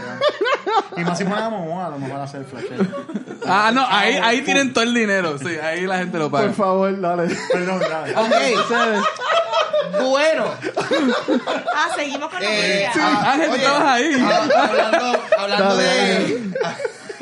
Y 0.96 1.04
más 1.04 1.18
si 1.18 1.24
ponemos 1.24 1.84
a 1.84 1.90
lo 1.90 1.98
mejor 1.98 2.20
hacer 2.20 2.40
el 2.40 2.46
flasheo. 2.46 2.86
Ah, 3.46 3.70
no, 3.72 3.86
ahí, 3.88 4.14
ahí 4.22 4.42
tienen 4.42 4.72
todo 4.72 4.84
el 4.84 4.94
dinero. 4.94 5.38
Sí, 5.38 5.56
ahí 5.62 5.82
la 5.86 5.98
gente 5.98 6.18
lo 6.18 6.30
paga. 6.30 6.46
Por 6.46 6.54
favor, 6.54 7.00
dale. 7.00 7.34
Perdón, 7.52 7.80
dale. 7.80 8.14
Ok, 8.16 8.60
Ustedes. 8.60 9.02
bueno. 10.08 10.44
Ah, 11.74 11.88
seguimos 11.96 12.30
con 12.30 12.40
la 12.42 12.48
Eh, 12.50 12.86
noticia. 12.86 12.92
ah, 13.04 13.32
Ángel, 13.32 13.46
tú 13.48 13.52
oye, 13.54 13.62
estabas 13.64 13.84
ahí. 13.94 14.26
ah, 14.26 14.64
hablando, 14.68 15.22
hablando 15.38 15.76
Dale, 15.76 15.84
de. 15.84 16.54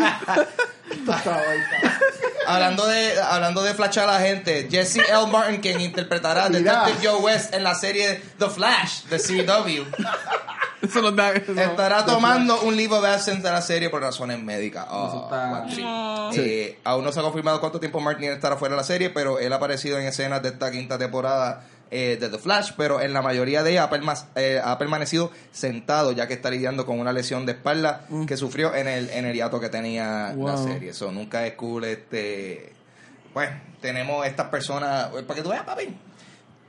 hablando 2.46 2.86
de 2.86 3.20
hablando 3.20 3.62
de 3.62 3.74
flashar 3.74 4.08
a 4.08 4.12
la 4.12 4.20
gente, 4.20 4.68
Jesse 4.70 4.96
L. 5.08 5.26
Martin, 5.30 5.60
quien 5.60 5.80
interpretará 5.80 6.44
a. 6.44 6.48
Detective 6.48 6.98
Joe 7.08 7.20
West 7.20 7.54
en 7.54 7.64
la 7.64 7.74
serie 7.74 8.20
The 8.38 8.48
Flash 8.50 9.04
de 9.04 9.18
CW, 9.18 9.82
Eso 10.82 11.12
da. 11.12 11.30
eso- 11.32 11.52
estará 11.52 12.04
tomando 12.04 12.60
un 12.62 12.76
leave 12.76 12.94
of 12.94 13.04
absence 13.04 13.42
de 13.42 13.50
la 13.50 13.62
serie 13.62 13.88
por 13.90 14.02
razones 14.02 14.38
médicas. 14.42 14.86
Oh, 14.90 15.06
Eso 15.08 15.22
está-. 15.24 15.82
No. 15.82 16.30
Eh, 16.34 16.78
aún 16.84 17.04
no 17.04 17.12
se 17.12 17.20
ha 17.20 17.22
confirmado 17.22 17.60
cuánto 17.60 17.78
tiempo 17.78 18.00
Martin 18.00 18.30
estará 18.30 18.56
fuera 18.56 18.74
de 18.74 18.80
la 18.80 18.84
serie, 18.86 19.10
pero 19.10 19.38
él 19.38 19.52
ha 19.52 19.56
aparecido 19.56 19.98
en 19.98 20.06
escenas 20.06 20.42
de 20.42 20.48
esta 20.50 20.70
quinta 20.70 20.98
temporada 20.98 21.62
eh, 21.92 22.16
de 22.18 22.28
The 22.30 22.38
Flash, 22.38 22.72
pero 22.76 23.00
en 23.00 23.12
la 23.12 23.22
mayoría 23.22 23.62
de 23.62 23.70
ellas 23.72 23.86
ha, 23.86 23.90
perma- 23.94 24.26
eh, 24.34 24.60
ha 24.64 24.76
permanecido 24.78 25.30
sentado, 25.52 26.10
ya 26.12 26.26
que 26.26 26.34
está 26.34 26.50
lidiando 26.50 26.86
con 26.86 26.98
una 26.98 27.12
lesión 27.12 27.44
de 27.46 27.52
espalda 27.52 28.06
que 28.26 28.36
sufrió 28.36 28.74
en 28.74 28.88
el, 28.88 29.10
en 29.10 29.26
el 29.26 29.34
hiato 29.36 29.60
que 29.60 29.68
tenía 29.68 30.34
la 30.34 30.56
serie. 30.56 30.90
Eso 30.90 31.12
nunca 31.12 31.46
es 31.46 31.52
cool 31.54 31.84
este 31.84 32.72
pues 33.32 33.48
tenemos 33.80 34.26
estas 34.26 34.48
personas, 34.48 35.08
pues, 35.10 35.24
para 35.24 35.36
que 35.36 35.42
tú 35.42 35.48
veas, 35.50 35.64
papi. 35.64 35.94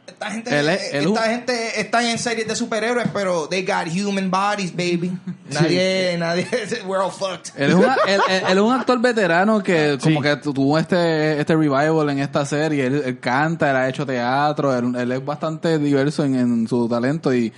Esta 0.06 0.32
gente, 0.32 0.60
Él 0.60 0.70
es- 0.70 0.94
él 0.94 1.06
esta 1.08 1.26
es- 1.26 1.32
gente 1.32 1.80
está 1.82 2.12
en 2.12 2.18
series 2.20 2.48
de 2.48 2.56
superhéroes, 2.56 3.08
pero 3.14 3.48
they 3.48 3.66
got 3.66 3.88
human 3.88 4.30
bodies, 4.30 4.72
baby. 4.72 5.12
Nadie, 5.50 6.18
nadie, 6.18 6.46
we're 6.86 7.02
all 7.02 7.12
fucked. 7.12 7.52
Él 7.58 7.70
es, 7.72 7.76
un, 7.76 7.84
él, 7.84 8.22
él- 8.30 8.44
él 8.50 8.58
es 8.58 8.64
un 8.64 8.74
actor 8.74 9.00
veterano 9.00 9.64
que 9.64 9.98
como 10.02 10.22
Sí. 10.22 10.28
que 10.30 10.36
tu- 10.38 10.54
tuvo 10.54 10.78
este, 10.78 11.40
este 11.40 11.56
revival 11.56 12.10
en 12.10 12.20
esta 12.20 12.46
serie. 12.46 12.86
Él, 12.86 13.02
él 13.06 13.20
canta, 13.20 13.70
él 13.72 13.76
ha 13.78 13.88
hecho 13.90 14.06
teatro, 14.06 14.76
él, 14.78 14.94
él 14.96 15.12
es 15.14 15.24
bastante 15.26 15.78
diverso 15.80 16.24
en, 16.26 16.36
en 16.36 16.68
su 16.68 16.88
talento 16.90 17.34
y 17.34 17.52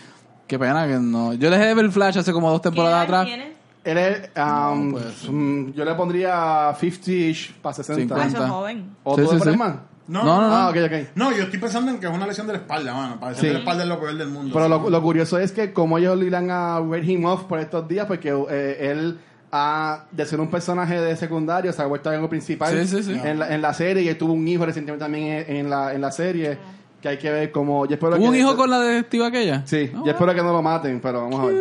qué 0.48 0.60
pena 0.60 0.86
que 0.88 0.94
no. 1.00 1.34
Yo 1.34 1.50
dejé 1.50 1.66
de 1.66 1.74
ver 1.74 1.90
Flash 1.92 2.20
hace 2.20 2.32
como 2.32 2.50
dos 2.52 2.62
¿Qué 2.62 2.70
temporadas 2.70 2.96
edad 3.10 3.22
atrás. 3.22 3.26
tienes? 3.26 3.55
Él 3.86 3.98
es, 3.98 4.30
um, 4.36 4.88
No, 4.90 4.92
pues. 4.98 5.30
mm, 5.30 5.72
yo 5.74 5.86
le 5.86 5.94
pondría 5.96 6.74
50-ish 6.76 7.54
para 7.62 7.74
60. 7.76 8.16
Ah, 8.16 8.24
50. 8.24 8.28
eso 8.28 8.44
es 8.44 8.50
joven. 8.52 8.96
¿O 9.04 9.16
Sí, 9.16 9.22
tú 9.22 9.28
sí, 9.28 9.34
le 9.34 9.40
pones 9.40 9.54
sí. 9.54 9.60
más? 9.60 9.76
No, 10.08 10.24
No, 10.24 10.42
no, 10.42 10.48
no. 10.50 10.56
Ah, 10.56 10.70
ok, 10.70 10.76
ok. 10.86 11.08
No, 11.16 11.32
yo 11.32 11.44
estoy 11.44 11.60
pensando 11.60 11.92
en 11.92 12.00
que 12.00 12.06
es 12.08 12.14
una 12.14 12.28
lesión 12.28 12.46
de 12.48 12.54
la 12.54 12.60
espalda, 12.60 12.94
mano. 12.94 13.20
Parece 13.20 13.42
Sí. 13.42 13.48
que 13.48 13.54
la 13.54 13.60
espalda 13.60 13.84
es 13.84 13.90
lo 13.90 14.00
peor 14.00 14.16
del 14.16 14.28
mundo. 14.30 14.52
Pero 14.54 14.68
lo, 14.68 14.90
lo 14.90 15.02
curioso 15.02 15.38
es 15.40 15.52
que 15.52 15.72
como 15.74 15.98
ellos 15.98 16.18
le 16.18 16.26
irán 16.26 16.50
a 16.52 16.80
wear 16.82 17.04
him 17.04 17.26
off 17.26 17.44
por 17.46 17.60
estos 17.60 17.88
días, 17.88 18.06
porque 18.06 18.30
eh, 18.50 18.92
él 18.92 19.20
ha, 19.52 20.06
de 20.12 20.26
ser 20.26 20.40
un 20.40 20.50
personaje 20.50 21.00
de 21.00 21.16
secundario, 21.16 21.72
se 21.74 21.82
ha 21.82 21.86
vuelto 21.86 22.10
algo 22.10 22.28
principal 22.30 22.72
Sí, 22.86 22.88
sí, 22.88 23.04
sí. 23.04 23.20
En, 23.24 23.40
la, 23.40 23.54
en 23.54 23.62
la 23.62 23.74
serie 23.74 24.04
y 24.04 24.10
él 24.10 24.18
tuvo 24.18 24.34
un 24.34 24.48
hijo 24.48 24.66
recientemente 24.66 25.04
también 25.06 25.46
en, 25.48 25.56
en 25.58 25.70
la, 25.70 25.94
en 25.94 26.02
la 26.02 26.12
serie, 26.12 26.58
que 27.02 27.08
hay 27.08 27.18
que 27.18 27.32
ver 27.32 27.52
cómo... 27.52 27.86
Yo 27.86 27.94
espero 27.94 28.16
¿Tuvo 28.16 28.24
que, 28.26 28.30
un 28.30 28.36
hijo 28.36 28.56
con 28.56 28.70
la 28.70 28.80
detectiva 28.80 29.28
aquella? 29.28 29.66
Sí, 29.66 29.92
Ah, 29.96 30.02
yo 30.06 30.12
espero 30.12 30.34
que 30.36 30.42
no 30.44 30.52
lo 30.54 30.62
maten, 30.62 31.00
pero 31.00 31.22
vamos 31.22 31.40
a 31.40 31.46
ver. 31.46 31.56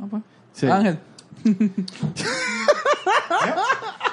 ah, 0.00 0.04
pues. 0.10 0.22
Sí. 0.54 0.66
Ángel. 0.70 0.98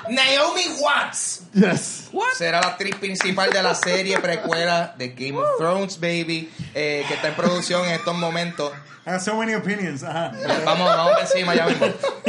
Naomi 0.10 0.64
Watts 0.80 1.44
Yes. 1.54 2.10
será 2.38 2.62
la 2.62 2.68
actriz 2.68 2.96
principal 2.96 3.50
de 3.52 3.62
la 3.64 3.76
serie 3.76 4.20
precuela 4.20 4.94
de 4.98 5.10
Game 5.10 5.38
of 5.38 5.58
Thrones, 5.58 6.00
baby, 6.00 6.50
eh, 6.74 7.06
que 7.08 7.14
está 7.14 7.30
en 7.30 7.36
producción 7.36 7.86
en 7.86 7.92
estos 7.94 8.16
momentos. 8.16 8.72
I 9.06 9.10
have 9.10 9.20
so 9.20 9.36
many 9.36 9.56
opinions. 9.56 10.04
Ajá. 10.04 10.32
Vamos, 10.64 10.88
vamos 10.88 11.14
por 11.14 11.22
encima 11.22 11.56
ya 11.56 11.66
mismo. 11.66 11.88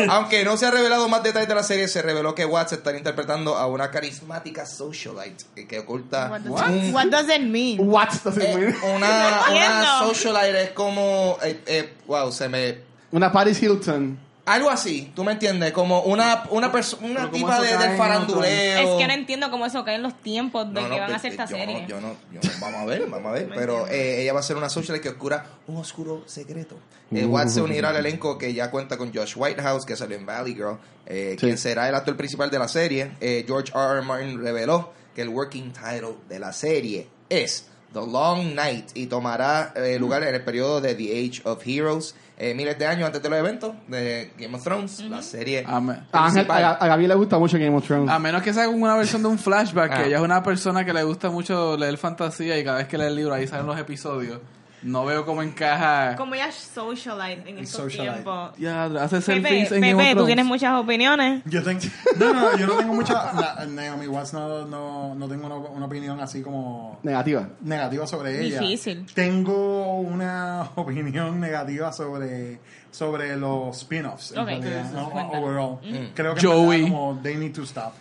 Aunque 0.08 0.42
no 0.42 0.56
se 0.56 0.64
ha 0.66 0.70
revelado 0.70 1.06
más 1.08 1.22
detalles 1.22 1.48
de 1.48 1.54
la 1.54 1.62
serie, 1.62 1.86
se 1.86 2.00
reveló 2.00 2.34
que 2.34 2.46
Watts 2.46 2.72
estará 2.72 2.96
interpretando 2.96 3.56
a 3.56 3.66
una 3.66 3.90
carismática 3.90 4.64
socialite 4.64 5.66
que 5.68 5.80
oculta 5.80 6.28
What 6.30 6.40
does, 6.40 6.62
un- 6.62 6.94
what 6.94 7.06
does 7.08 7.28
it 7.28 7.42
mean? 7.42 7.76
What 7.78 8.08
does 8.24 8.36
it 8.38 8.42
eh, 8.44 8.56
mean? 8.56 8.76
una, 8.96 9.98
socialite 10.00 10.62
es 10.62 10.70
como 10.70 11.36
eh, 11.42 11.60
eh, 11.66 11.92
wow, 12.06 12.32
se 12.32 12.48
me 12.48 12.91
Una 13.12 13.30
Paris 13.30 13.62
Hilton. 13.62 14.18
algo 14.44 14.70
así, 14.70 15.12
tú 15.14 15.22
me 15.22 15.32
entiendes, 15.32 15.70
como 15.72 16.00
una 16.02 16.44
una 16.50 16.72
persona 16.72 17.06
una 17.06 17.14
Pero 17.20 17.30
¿cómo 17.30 17.46
tipa 17.46 17.60
de, 17.60 17.76
del 17.78 17.96
faranduleo. 17.96 18.78
Es 18.78 18.98
que 19.00 19.06
no 19.06 19.12
entiendo 19.12 19.50
cómo 19.52 19.66
eso 19.66 19.84
cae 19.84 19.94
en 19.96 20.02
los 20.02 20.20
tiempos 20.20 20.66
de 20.74 20.80
No, 20.80 20.88
que 20.90 20.94
van 20.98 21.02
a 21.04 21.08
de- 21.08 21.14
hacer 21.14 21.30
esta 21.32 21.44
yo 21.44 21.56
serie. 21.56 21.82
No, 21.82 21.88
yo 21.88 22.00
no, 22.00 22.16
yo 22.32 22.40
no, 22.42 22.50
vamos 22.60 22.80
a 22.80 22.84
ver, 22.86 23.06
vamos 23.08 23.26
a 23.28 23.32
ver. 23.32 23.48
Pero 23.54 23.86
eh, 23.86 24.22
ella 24.22 24.32
va 24.32 24.40
a 24.40 24.42
ser 24.42 24.56
una 24.56 24.68
socialite 24.68 25.02
que 25.02 25.10
oscura 25.10 25.44
un 25.68 25.76
oscuro 25.76 26.24
secreto. 26.26 26.76
Eh, 27.12 27.24
Watts 27.24 27.54
se 27.54 27.60
unirá 27.62 27.90
al 27.90 27.96
elenco 27.96 28.36
que 28.38 28.52
ya 28.52 28.70
cuenta 28.70 28.96
con 28.96 29.14
Josh 29.14 29.34
Whitehouse, 29.36 29.84
que 29.84 29.94
salió 29.94 30.16
en 30.16 30.26
Valley 30.26 30.54
Girl, 30.54 30.78
eh, 31.06 31.32
Sí. 31.38 31.46
quien 31.46 31.58
será 31.58 31.88
el 31.88 31.94
actor 31.94 32.16
principal 32.16 32.50
de 32.50 32.58
la 32.58 32.66
serie. 32.68 33.12
Eh, 33.20 33.44
George 33.46 33.70
R. 33.74 33.98
R. 33.98 34.02
Martin 34.02 34.42
reveló 34.42 34.92
que 35.14 35.22
el 35.22 35.28
working 35.28 35.72
title 35.72 36.14
de 36.28 36.38
la 36.40 36.52
serie 36.54 37.06
es 37.28 37.68
The 37.92 38.00
Long 38.00 38.54
Night 38.54 38.90
y 38.94 39.06
tomará 39.06 39.72
eh, 39.76 39.98
lugar 39.98 40.22
en 40.22 40.34
el 40.34 40.42
periodo 40.42 40.80
de 40.80 40.94
The 40.94 41.04
Age 41.28 41.42
of 41.44 41.62
Heroes. 41.66 42.14
eh, 42.38 42.54
miles 42.54 42.76
de 42.78 42.86
años 42.86 43.06
antes 43.06 43.22
de 43.22 43.28
los 43.28 43.38
eventos 43.38 43.72
de 43.86 44.32
Game 44.38 44.56
of 44.56 44.64
Thrones, 44.64 45.00
la 45.04 45.22
serie 45.22 45.62
A, 45.66 45.80
me- 45.80 45.92
A, 46.10 46.24
Ángel, 46.26 46.44
principal. 46.46 46.64
a, 46.64 46.70
a 46.72 46.86
Gaby 46.88 47.06
le 47.06 47.14
gusta 47.14 47.38
mucho 47.38 47.56
Game 47.58 47.76
of 47.76 47.86
Thrones. 47.86 48.10
a 48.10 48.18
menos 48.18 48.42
que 48.42 48.52
sea 48.52 48.68
una 48.68 48.96
versión 48.96 49.22
de 49.22 49.28
un 49.28 49.38
flashback, 49.38 49.92
Ah. 49.92 49.96
que 49.98 50.06
ella 50.08 50.16
es 50.16 50.22
una 50.22 50.42
persona 50.42 50.84
que 50.84 50.92
le 50.92 51.04
gusta 51.04 51.30
mucho 51.30 51.76
leer 51.76 51.96
fantasía 51.98 52.58
y 52.58 52.64
cada 52.64 52.78
vez 52.78 52.88
que 52.88 52.98
lee 52.98 53.04
el 53.04 53.14
libro 53.14 53.34
ahí 53.34 53.46
salen 53.46 53.66
los 53.66 53.78
episodios. 53.78 54.40
No 54.82 55.04
veo 55.04 55.24
cómo 55.24 55.42
encaja. 55.42 56.16
Como 56.16 56.34
ella 56.34 56.50
socialite 56.50 57.48
en 57.50 57.58
estos 57.58 57.82
socialite. 57.82 58.14
tiempos. 58.14 58.50
Ya, 58.58 58.84
hace 58.84 59.16
Pepe, 59.20 59.22
selfies 59.22 59.72
en 59.72 59.80
Game 59.80 59.94
of 59.94 59.98
Pepe, 60.00 60.08
tú 60.10 60.14
Thrones. 60.14 60.26
tienes 60.26 60.44
muchas 60.46 60.74
opiniones. 60.80 61.42
Yo 61.46 61.62
tengo, 61.62 61.80
no, 62.18 62.32
no, 62.34 62.56
yo 62.56 62.66
no 62.66 62.74
tengo 62.74 62.92
mucha. 62.94 63.32
Na- 63.32 63.64
Naomi 63.66 64.06
Watts 64.08 64.32
no, 64.34 64.66
no, 64.66 65.14
no 65.14 65.28
tengo 65.28 65.46
una, 65.46 65.54
una 65.56 65.86
opinión 65.86 66.20
así 66.20 66.42
como 66.42 66.98
Negativa. 67.02 67.48
negativa 67.60 68.06
sobre 68.06 68.44
ella. 68.44 68.60
Difícil. 68.60 69.06
Tengo 69.14 69.96
una 70.00 70.70
opinión 70.74 71.40
negativa 71.40 71.92
sobre, 71.92 72.58
sobre 72.92 73.34
los 73.36 73.76
spin-offs. 73.78 74.30
en 74.32 74.38
Ok, 74.38 74.46
realidad, 74.46 74.86
sí, 74.88 74.94
¿no? 74.94 75.08
Overall. 75.08 75.78
Creo 76.14 76.34
que 76.34 76.46
Joey. 76.46 76.82
como 76.82 77.18
they 77.22 77.34
need 77.36 77.52
to 77.52 77.62
stop. 77.64 77.94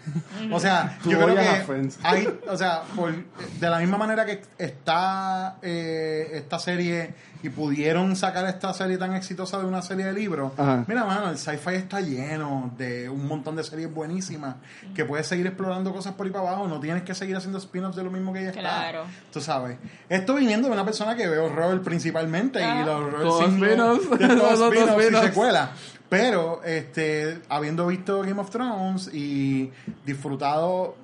O 0.52 0.60
sea, 0.60 1.00
yo 1.06 1.18
creo 1.18 1.34
que 1.34 1.90
hay, 2.04 2.40
o 2.48 2.56
sea, 2.58 2.84
por- 2.96 3.16
de 3.16 3.70
la 3.70 3.80
misma 3.80 3.98
manera 3.98 4.26
que 4.26 4.42
está 4.60 5.56
eh, 5.64 6.30
esta 6.34 6.60
serie 6.60 7.14
y 7.44 7.50
pudieron 7.50 8.16
sacar 8.16 8.46
esta 8.46 8.74
serie 8.74 8.98
tan 8.98 9.14
exitosa 9.16 9.60
de 9.60 9.66
una 9.66 9.82
serie 9.82 10.06
de 10.06 10.14
libros, 10.14 10.52
Ajá. 10.58 10.84
mira, 10.88 11.04
mano, 11.06 11.30
el 11.30 11.38
sci-fi 11.38 11.76
está 11.76 12.02
lleno 12.02 12.72
de 12.78 13.10
un 13.10 13.28
montón 13.28 13.56
de 13.56 13.64
series 13.64 13.94
buenísimas 13.94 14.56
que 14.94 15.06
puedes 15.06 15.28
seguir 15.28 15.48
explorando 15.48 15.92
cosas 15.94 16.14
por 16.14 16.26
ahí 16.26 16.32
para 16.32 16.48
abajo, 16.50 16.68
no 16.68 16.80
tienes 16.80 17.04
que 17.04 17.16
seguir 17.16 17.36
haciendo 17.36 17.58
spin-offs 17.58 17.96
de 17.96 18.04
lo 18.04 18.12
mismo 18.12 18.32
que 18.34 18.44
ya 18.44 18.52
Claro. 18.52 19.04
está. 19.06 19.32
Tú 19.34 19.42
sabes. 19.42 19.78
Esto 20.10 20.36
viniendo 20.36 20.68
de 20.68 20.74
una 20.74 20.86
persona 20.86 21.16
que 21.16 21.28
ve 21.28 21.40
horror 21.40 21.82
principalmente 21.82 22.64
Ah. 22.64 22.82
y 22.82 22.86
los 22.86 22.96
horror 22.96 23.20
de 23.20 23.26
todos 24.28 24.64
spin-offs 24.74 25.12
y 25.12 25.28
secuelas. 25.28 25.70
Pero, 26.10 26.62
este, 26.66 27.40
habiendo 27.48 27.88
visto 27.88 28.22
Game 28.22 28.40
of 28.42 28.50
Thrones 28.50 29.10
y 29.14 29.72
disfrutado, 30.06 30.96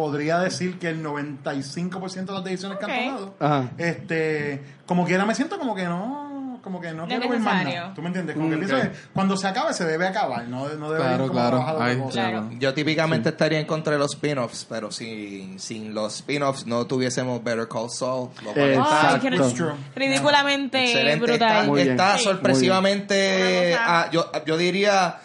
podría 0.00 0.38
decir 0.38 0.78
que 0.78 0.88
el 0.88 1.02
95% 1.04 2.24
de 2.24 2.32
las 2.32 2.44
decisiones 2.44 2.78
que 2.78 2.84
han 2.90 3.04
tomado, 3.04 3.34
Ajá. 3.38 3.70
este, 3.76 4.62
como 4.86 5.04
quiera 5.04 5.26
me 5.26 5.34
siento 5.34 5.58
como 5.58 5.74
que 5.74 5.84
no, 5.84 6.58
como 6.62 6.80
que 6.80 6.88
no 6.92 7.02
No 7.02 7.06
quiero 7.08 7.28
ver 7.28 7.38
más 7.40 7.54
necesario. 7.56 7.80
nada. 7.82 7.94
¿Tú 7.94 8.00
me 8.02 8.06
entiendes? 8.08 8.36
Como 8.36 8.48
que 8.50 8.56
Mm, 8.56 8.58
pienso 8.60 8.76
ok. 8.76 8.82
que 8.82 8.90
cuando 9.14 9.36
se 9.36 9.46
acabe 9.48 9.72
se 9.74 9.84
debe 9.84 10.06
acabar, 10.06 10.46
no, 10.48 10.68
no 10.70 10.90
debe 10.90 11.02
Claro, 11.04 11.18
como 11.28 11.32
claro. 11.32 11.76
Ay, 11.78 11.98
cosa. 11.98 12.12
Claro. 12.12 12.50
Yo 12.58 12.72
típicamente 12.74 13.28
estaría 13.30 13.60
en 13.60 13.66
contra 13.66 13.92
de 13.92 13.98
los 13.98 14.14
spin-offs, 14.14 14.66
pero 14.68 14.90
sin, 14.90 15.58
sin 15.60 15.92
los 15.94 16.14
spin-offs 16.16 16.66
no 16.66 16.86
tuviésemos 16.86 17.42
Better 17.44 17.68
Call 17.68 17.90
Saul. 17.90 18.30
Lo 18.42 18.52
cual 18.54 18.70
está 18.70 19.12
Ay, 19.14 19.20
qué 19.20 19.28
Exacto. 19.28 19.46
It's 19.48 19.54
true. 19.54 19.72
ridículamente 19.94 20.84
excelente. 20.84 21.26
brutal. 21.26 21.50
Está, 21.52 21.62
Muy 21.64 21.82
bien. 21.82 21.90
está 21.92 22.16
Sí. 22.18 22.24
sorpresivamente, 22.24 23.72
Una 23.74 23.78
cosa- 23.84 24.00
ah, 24.00 24.10
yo, 24.10 24.30
yo 24.46 24.56
diría 24.56 25.16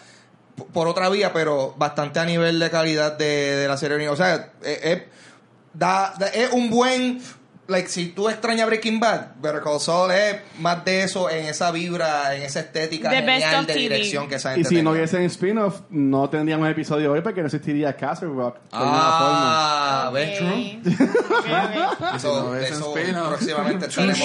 por 0.72 0.88
otra 0.88 1.08
vía, 1.08 1.32
pero 1.32 1.74
bastante 1.76 2.18
a 2.18 2.24
nivel 2.24 2.58
de 2.58 2.70
calidad 2.70 3.12
de, 3.18 3.56
de 3.56 3.68
la 3.68 3.76
serie. 3.76 4.08
O 4.08 4.16
sea, 4.16 4.52
eh, 4.62 4.80
eh, 4.82 5.08
da, 5.74 6.14
da- 6.18 6.28
es 6.28 6.50
un 6.52 6.70
buen... 6.70 7.20
Like, 7.68 7.88
si 7.88 8.10
tú 8.10 8.28
extrañas 8.28 8.64
Breaking 8.68 9.00
Bad, 9.00 9.34
Better 9.42 9.60
Call 9.60 9.80
Saul 9.80 10.12
es 10.12 10.36
más 10.60 10.84
de 10.84 11.02
eso 11.02 11.28
en 11.28 11.46
esa 11.46 11.72
vibra, 11.72 12.36
en 12.36 12.42
esa 12.42 12.60
estética 12.60 13.10
The 13.10 13.16
genial 13.16 13.66
de 13.66 13.72
TV. 13.72 13.82
dirección 13.96 14.28
que 14.28 14.36
esa 14.36 14.52
Y 14.52 14.54
gente 14.62 14.68
si 14.68 14.74
no 14.76 14.78
tenía. 14.92 14.92
hubiesen 14.92 15.22
spin-off, 15.24 15.80
no 15.90 16.30
tendríamos 16.30 16.68
episodio 16.70 17.10
hoy 17.10 17.22
porque 17.22 17.40
no 17.40 17.46
existiría 17.46 17.96
Castle 17.96 18.28
Rock. 18.28 18.58
Ah. 18.70 20.10
¿ves? 20.14 20.38
Eso, 22.14 22.54
no 23.12 23.28
próximamente 23.30 23.86
estaremos. 23.86 24.18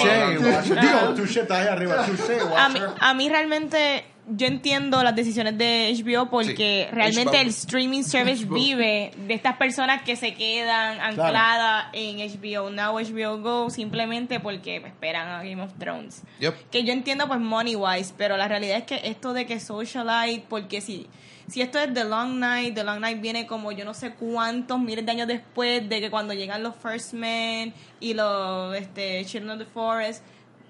Digo, 0.64 1.14
touché 1.16 1.40
está 1.40 1.58
ahí 1.58 1.66
arriba. 1.66 2.06
Touché, 2.06 2.38
A 2.56 2.68
mí, 2.68 2.80
a 3.00 3.14
mí 3.14 3.28
realmente 3.28 4.04
yo 4.28 4.46
entiendo 4.46 5.02
las 5.02 5.16
decisiones 5.16 5.58
de 5.58 5.92
HBO 5.96 6.30
porque 6.30 6.86
Sí, 6.88 6.94
realmente 6.94 7.32
HBO. 7.38 7.40
el 7.42 7.48
streaming 7.48 8.02
service 8.04 8.44
vive 8.44 9.10
de 9.16 9.34
estas 9.34 9.56
personas 9.56 10.02
que 10.02 10.14
se 10.14 10.34
quedan 10.34 11.00
ancladas 11.00 11.86
en 11.92 12.18
HBO 12.18 12.70
Now, 12.70 12.98
HBO 12.98 13.38
Go 13.38 13.70
simplemente 13.70 14.38
porque 14.38 14.76
esperan 14.76 15.28
a 15.28 15.42
Game 15.42 15.60
of 15.60 15.72
Thrones. 15.78 16.22
Yep. 16.38 16.70
Que 16.70 16.84
yo 16.84 16.92
entiendo 16.92 17.26
pues 17.26 17.40
money 17.40 17.74
wise, 17.74 18.14
pero 18.16 18.36
la 18.36 18.46
realidad 18.46 18.78
es 18.78 18.84
que 18.84 19.00
esto 19.04 19.32
de 19.32 19.44
que 19.44 19.58
socialite, 19.58 20.44
porque 20.48 20.80
si 20.80 21.08
si 21.48 21.60
esto 21.60 21.78
es 21.80 21.92
The 21.92 22.04
Long 22.04 22.38
Night, 22.38 22.74
The 22.74 22.84
Long 22.84 23.00
Night 23.00 23.20
viene 23.20 23.46
como 23.46 23.72
yo 23.72 23.84
no 23.84 23.92
sé 23.92 24.14
cuántos 24.14 24.78
miles 24.78 25.04
de 25.04 25.10
años 25.10 25.26
después 25.26 25.86
de 25.88 26.00
que 26.00 26.10
cuando 26.10 26.32
llegan 26.32 26.62
los 26.62 26.76
First 26.76 27.12
Men 27.14 27.74
y 27.98 28.14
los 28.14 28.74
este, 28.76 29.24
Children 29.24 29.50
of 29.50 29.58
the 29.58 29.64
Forest, 29.66 30.24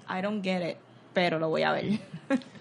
I 0.09 0.23
don't 0.23 0.43
get 0.43 0.67
it, 0.67 0.77
pero 1.13 1.39
lo 1.39 1.51
voy 1.51 1.63
a 1.63 1.73
ver. 1.73 1.99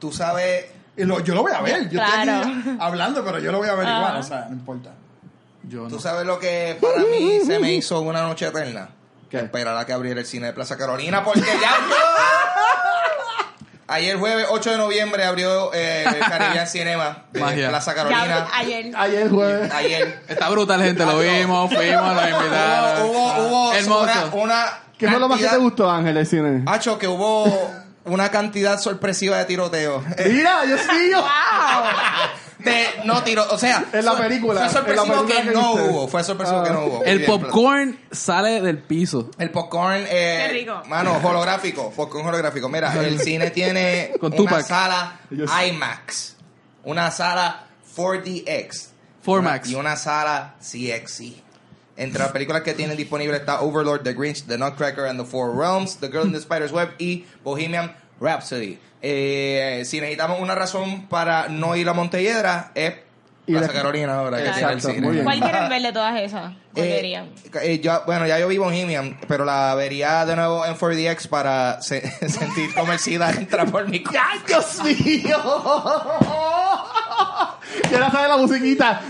Tú 0.00 0.10
sabes, 0.12 0.64
Y 0.96 1.04
lo- 1.04 1.20
yo 1.20 1.34
lo 1.34 1.42
voy 1.42 1.52
a 1.52 1.60
ver. 1.60 1.88
Yo 1.88 2.02
estoy 2.02 2.28
aquí 2.28 2.76
hablando, 2.80 3.24
pero 3.24 3.38
yo 3.38 3.52
lo 3.52 3.58
voy 3.58 3.68
a 3.68 3.74
ver 3.74 3.86
Ajá. 3.86 3.98
igual. 3.98 4.16
O 4.16 4.22
sea, 4.22 4.46
no 4.48 4.54
importa. 4.54 4.90
Yo 5.62 5.84
tú 5.88 5.96
no. 5.96 6.00
sabes 6.00 6.26
lo 6.26 6.38
que 6.38 6.76
para 6.80 6.98
mí 7.04 7.40
se 7.46 7.58
me 7.58 7.72
hizo 7.74 8.00
una 8.00 8.22
noche 8.22 8.46
eterna. 8.48 8.88
¿Qué? 9.30 9.38
Esperar 9.38 9.76
a 9.76 9.86
que 9.86 9.92
abriera 9.92 10.18
el 10.20 10.26
cine 10.26 10.46
de 10.48 10.52
Plaza 10.52 10.76
Carolina 10.76 11.22
porque 11.22 11.42
ya. 11.42 11.70
Ayer 13.86 14.16
jueves 14.18 14.46
8 14.48 14.70
de 14.70 14.78
noviembre 14.78 15.24
abrió 15.24 15.72
eh, 15.74 16.04
el 16.06 16.18
Caribbean 16.20 16.66
Cinema 16.68 17.24
de 17.32 17.40
Magia. 17.40 17.68
Plaza 17.70 17.90
Ya, 17.92 17.96
Carolina. 17.96 18.48
ayer. 18.54 18.92
Ayer 18.96 19.28
jueves. 19.28 19.72
Ayer. 19.72 20.22
Está 20.28 20.48
brutal, 20.48 20.80
gente. 20.82 21.04
Lo 21.04 21.18
vimos, 21.18 21.72
fuimos, 21.74 22.14
nos 22.14 22.30
invitaron. 22.30 23.02
Hubo, 23.08 23.32
hubo, 23.32 23.48
hubo 23.48 23.72
Hermoso. 23.74 24.02
una, 24.32 24.44
una 24.44 24.64
¿Qué 24.96 25.08
fue 25.08 25.18
lo 25.18 25.28
más 25.28 25.40
que 25.40 25.48
te 25.48 25.56
gustó, 25.56 25.90
Ángel, 25.90 26.14
del 26.14 26.26
cine? 26.26 26.62
Hacho, 26.66 26.98
que 26.98 27.08
hubo 27.08 27.68
una 28.10 28.30
cantidad 28.30 28.78
sorpresiva 28.80 29.38
de 29.38 29.44
tiroteo. 29.46 30.04
Eh, 30.16 30.28
Mira, 30.30 30.62
Dios 30.64 30.80
mío. 30.92 31.22
de 32.58 32.86
no 33.04 33.22
tiro. 33.22 33.46
O 33.50 33.58
sea, 33.58 33.84
En 33.92 34.04
la 34.04 34.16
película, 34.16 34.60
Fue 34.60 34.68
sorpresivo 34.70 35.04
en 35.04 35.08
la 35.08 35.16
película 35.26 35.42
que, 35.42 35.48
que 35.48 35.54
no 35.54 35.72
hubo. 35.72 36.08
Fue 36.08 36.22
sorpresivo 36.24 36.60
Ah. 36.60 36.64
que 36.64 36.70
no 36.70 36.84
hubo. 36.84 37.04
El 37.04 37.18
bien, 37.18 37.30
popcorn 37.30 38.00
sale 38.10 38.60
del 38.60 38.78
piso. 38.78 39.30
El 39.38 39.50
popcorn, 39.50 40.04
eh, 40.08 40.44
Qué 40.46 40.52
rico. 40.52 40.82
mano, 40.86 41.18
holográfico, 41.22 41.90
popcorn 41.90 42.26
holográfico. 42.26 42.68
Mira, 42.68 42.92
el 43.02 43.18
cine 43.20 43.50
tiene 43.50 44.12
Con 44.20 44.32
una 44.32 44.36
Tupac. 44.36 44.66
sala 44.66 45.20
Yo 45.30 45.44
IMAX, 45.44 46.36
una 46.84 47.10
sala 47.10 47.64
4DX, 47.96 48.88
4Max. 49.24 49.68
y 49.70 49.74
una 49.74 49.96
sala 49.96 50.54
CXC. 50.60 51.42
Entre 52.00 52.18
las 52.22 52.32
películas 52.32 52.62
que 52.62 52.72
tienen 52.74 52.96
disponible 52.96 53.36
está 53.36 53.60
Overlord, 53.60 54.02
The 54.02 54.14
Grinch, 54.14 54.44
The 54.46 54.56
Nutcracker 54.58 55.04
and 55.06 55.20
the 55.20 55.26
Four 55.26 55.54
Realms, 55.54 55.96
The 55.98 56.08
Girl 56.08 56.24
in 56.26 56.32
the 56.32 56.40
Spider's 56.42 56.72
Web 56.72 56.94
y 56.98 57.26
Bohemian 57.44 57.94
Rhapsody. 58.20 58.78
Eh, 59.02 59.82
si 59.84 60.00
necesitamos 60.00 60.40
una 60.40 60.54
razón 60.54 61.06
para 61.08 61.48
no 61.48 61.76
ir 61.76 61.88
a 61.88 61.92
Montelledra, 61.92 62.72
es 62.74 62.94
Y 63.46 63.52
Plaza 63.52 63.68
la- 63.68 63.72
Carolina 63.72 64.14
ahora 64.18 64.36
que 64.38 64.46
Exacto, 64.48 64.88
el 64.90 65.00
muy 65.02 65.12
bien. 65.12 65.24
¿Cuál 65.24 65.40
quieren 65.40 65.68
ver 65.68 65.82
de 65.82 65.92
todas 65.92 66.20
esas? 66.20 66.52
¿Cuál 66.74 66.86
Eh, 66.86 67.24
eh, 67.62 67.80
yo- 67.80 68.02
bueno, 68.06 68.26
ya 68.26 68.38
yo 68.38 68.46
vi 68.48 68.58
Bohemian, 68.58 69.18
pero 69.26 69.44
la 69.44 69.74
vería 69.74 70.24
de 70.26 70.36
nuevo 70.36 70.64
en 70.66 70.74
4DX 70.76 71.26
para 71.28 71.80
se- 71.82 72.02
sentir 72.28 72.72
como 72.74 72.92
el 72.92 72.98
SIDA 72.98 73.30
entra 73.32 73.64
por 73.66 73.88
mi 73.88 74.02
cuerpo. 74.02 74.20
¡Ay, 74.30 74.40
Dios 74.46 74.82
mío! 74.84 75.38
Y 77.90 77.94
ahora 77.94 78.10
sale 78.10 78.28
la 78.28 78.36
musiquita. 78.36 79.00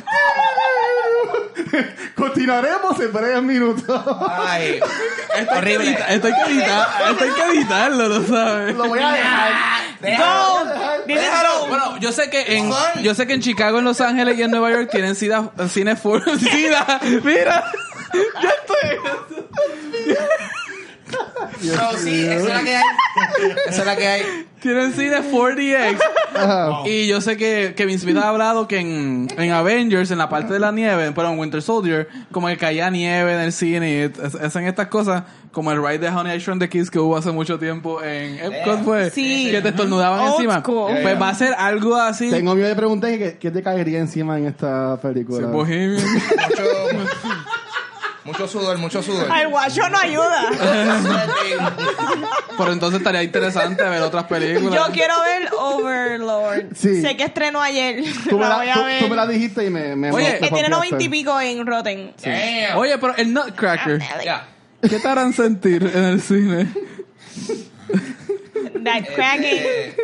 Continuaremos 2.14 2.98
en 3.00 3.12
breves 3.12 3.42
minutos. 3.42 4.02
Ay, 4.28 4.74
Esto 4.74 5.34
hay, 5.36 5.46
que 5.46 5.54
horrible. 5.76 5.98
esto 6.08 6.26
hay 6.26 6.32
que 6.34 6.52
editar- 6.52 6.88
esto 7.10 7.24
hay 7.24 7.30
que 7.30 7.42
editarlo, 7.58 8.08
¿lo 8.08 8.26
sabes? 8.26 8.74
Lo 8.76 8.88
voy 8.88 8.98
a 8.98 9.12
dejar. 9.12 9.52
Déjalo. 10.00 10.60
Is 11.06 11.16
Déjalo. 11.16 11.58
go. 11.60 11.66
Bueno, 11.68 11.96
yo 11.98 12.12
sé 12.12 12.30
que 12.30 12.56
en 12.56 12.68
Fun. 12.72 13.02
yo 13.02 13.14
sé 13.14 13.26
que 13.26 13.34
en 13.34 13.40
Chicago, 13.42 13.78
en 13.78 13.84
Los 13.84 14.00
Ángeles 14.00 14.38
y 14.38 14.42
en 14.42 14.50
Nueva 14.50 14.70
York 14.70 14.88
tienen 14.90 15.14
sida, 15.14 15.50
cine 15.68 15.96
for 15.96 16.22
sida. 16.38 17.00
Mira, 17.22 17.70
ya 18.42 18.48
estoy. 18.48 20.16
Pero 21.60 21.98
sí, 21.98 22.26
esa 22.26 22.34
es 22.36 22.44
la 22.44 22.62
que 22.62 22.76
hay. 22.76 22.84
Esa 23.68 23.80
es 23.80 23.86
la 23.86 23.96
que 23.96 24.06
hay. 24.08 24.22
Tienen 24.60 24.92
cine 24.92 25.16
4DX. 25.32 25.98
Ajá. 26.34 26.70
Y 26.88 27.06
yo 27.06 27.20
sé 27.20 27.36
que 27.36 27.74
Kevin 27.76 27.98
Smith 27.98 28.16
ha 28.18 28.28
hablado 28.28 28.68
que 28.68 28.78
en, 28.78 29.28
en 29.38 29.50
Avengers, 29.52 30.10
en 30.10 30.18
la 30.18 30.28
parte 30.28 30.52
de 30.52 30.60
la 30.60 30.70
nieve, 30.70 31.12
pero 31.14 31.30
en 31.30 31.38
Winter 31.38 31.62
Soldier, 31.62 32.08
como 32.30 32.46
que 32.48 32.56
caía 32.58 32.90
nieve 32.90 33.32
en 33.34 33.40
el 33.40 33.52
cine 33.52 33.90
y 33.90 33.94
es- 34.22 34.34
hacen 34.34 34.66
estas 34.66 34.88
cosas, 34.88 35.22
como 35.50 35.72
el 35.72 35.82
ride 35.82 35.98
de 35.98 36.08
Honey 36.10 36.36
I 36.36 36.40
Shrunk 36.40 36.60
the 36.60 36.68
Kids 36.68 36.90
que 36.90 36.98
hubo 36.98 37.16
hace 37.16 37.30
mucho 37.32 37.58
tiempo 37.58 38.02
en 38.02 38.38
Epcot, 38.38 38.84
fue 38.84 39.10
Sí. 39.10 39.48
que 39.50 39.60
te 39.62 39.70
estornudaban 39.70 40.20
Old 40.20 40.32
encima. 40.34 40.60
school. 40.60 40.92
Pues 41.02 41.20
va 41.20 41.28
a 41.30 41.34
ser 41.34 41.54
algo 41.58 41.96
así. 41.96 42.30
Tengo 42.30 42.54
miedo 42.54 42.68
de 42.68 42.76
preguntar 42.76 43.10
que, 43.16 43.38
qué 43.38 43.50
te 43.50 43.62
caería 43.62 43.98
encima 43.98 44.38
en 44.38 44.46
esta 44.46 44.98
película. 45.00 45.48
Bohemian. 45.48 46.04
Mucho, 48.30 48.46
sudor, 48.46 48.78
mucho 48.78 49.02
sudor. 49.02 49.28
El 49.40 49.48
guacho 49.48 49.88
no 49.88 49.98
ayuda. 49.98 50.50
Pero 52.56 52.72
entonces 52.72 52.98
estaría 53.00 53.22
interesante 53.24 53.82
ver 53.82 54.02
otras 54.02 54.24
películas. 54.24 54.72
Yo 54.74 54.92
quiero 54.92 55.14
ver 55.22 55.48
Overlord. 55.58 56.66
Sí. 56.76 57.00
Sé 57.02 57.16
que 57.16 57.24
estrenó 57.24 57.60
ayer. 57.60 58.04
Tú 58.28 58.36
me 58.38 58.42
la 58.44 58.48
la, 58.50 58.56
voy 58.58 58.68
a 58.68 58.74
tú- 58.74 58.84
ver. 58.84 59.02
tú 59.02 59.08
me 59.08 59.16
la 59.16 59.26
dijiste 59.26 59.64
y 59.66 59.70
me. 59.70 59.96
me 59.96 60.12
Oye, 60.12 60.34
me 60.34 60.38
que 60.48 60.54
tiene. 60.54 60.68
90 60.68 61.02
y 61.02 61.08
pico 61.08 61.40
en 61.40 61.66
Rotten. 61.66 62.14
Damn. 62.22 62.78
Oye, 62.78 62.98
pero 62.98 63.16
el 63.16 63.32
Nutcracker. 63.32 64.00
¿qué 64.88 64.98
te 65.00 65.08
harán 65.08 65.32
sentir 65.32 65.82
en 65.92 66.04
el 66.04 66.22
cine? 66.22 66.68
That 68.84 69.06
cracking. 69.14 69.44
Eh, 69.44 69.94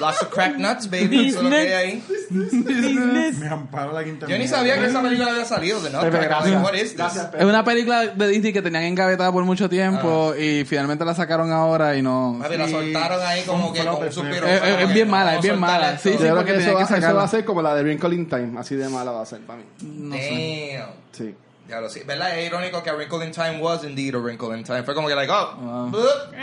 lots 0.00 0.22
of 0.22 0.30
crack 0.30 0.56
nuts, 0.58 0.88
baby. 0.90 1.28
Eso 1.28 1.38
es 1.38 1.44
lo 1.44 1.50
que 1.50 1.56
hay 1.56 1.72
ahí. 1.72 3.32
Me 3.38 3.48
amparo 3.48 3.92
la 3.92 4.02
quinta. 4.04 4.26
Yo 4.26 4.38
ni 4.38 4.48
sabía 4.48 4.78
que 4.78 4.86
esa 4.86 5.02
película 5.02 5.30
había 5.30 5.44
salido 5.44 5.80
de 5.80 5.90
Nutcracker. 5.90 6.24
gracias. 6.28 6.62
What 6.62 6.74
is 6.74 6.80
this? 6.82 6.96
Gracias. 6.96 7.28
Es 7.38 7.44
una 7.44 7.64
película 7.64 8.06
de 8.06 8.28
Disney 8.28 8.52
que 8.52 8.62
tenían 8.62 8.84
engavetada 8.84 9.30
por 9.32 9.44
mucho 9.44 9.68
tiempo 9.68 10.34
y 10.34 10.64
finalmente 10.64 11.04
la 11.04 11.14
sacaron 11.14 11.52
ahora 11.52 11.96
y 11.96 12.02
no... 12.02 12.38
Papi, 12.42 12.56
la 12.56 12.68
soltaron 12.68 13.20
ahí 13.26 13.42
como 13.42 13.72
que 13.72 13.84
con 13.84 14.02
un 14.04 14.12
suspiro. 14.12 14.46
Es- 14.46 14.62
es- 14.62 14.80
es 14.88 14.94
bien 14.94 15.08
mala, 15.10 15.36
es 15.36 15.42
bien 15.42 15.58
mala. 15.58 15.98
Sí, 15.98 16.10
sí, 16.10 16.12
Yo 16.14 16.18
creo 16.18 16.36
porque 16.36 16.52
que 16.52 16.58
eso, 16.58 16.68
que 16.70 16.74
va, 16.74 16.82
eso 16.82 16.94
sacarla. 16.94 17.18
va 17.18 17.24
a 17.24 17.28
ser 17.28 17.44
como 17.44 17.62
la 17.62 17.74
de 17.74 17.82
Wrinkle 17.82 18.14
in 18.14 18.28
Time. 18.28 18.58
Así 18.58 18.74
de 18.76 18.88
mala 18.88 19.12
va 19.12 19.22
a 19.22 19.26
ser 19.26 19.40
para 19.40 19.58
mí. 19.58 19.64
No 19.82 20.16
sé. 20.16 20.78
Damn. 20.78 20.90
Sí. 21.12 21.34
Ya 21.68 21.80
lo 21.80 21.88
sé. 21.88 22.04
¿Verdad? 22.04 22.38
Es 22.38 22.46
irónico 22.46 22.82
que 22.82 22.90
A 22.90 22.94
Wrinkle 22.94 23.24
in 23.24 23.32
Time 23.32 23.58
was 23.60 23.84
indeed 23.84 24.14
a 24.14 24.18
Wrinkle 24.18 24.54
in 24.56 24.64
Time. 24.64 24.82
Fue 24.82 24.94
como 24.94 25.08
que, 25.08 25.14
like, 25.14 25.32
oh, 25.32 25.56
Wow. 25.56 25.90
boop, 25.90 26.34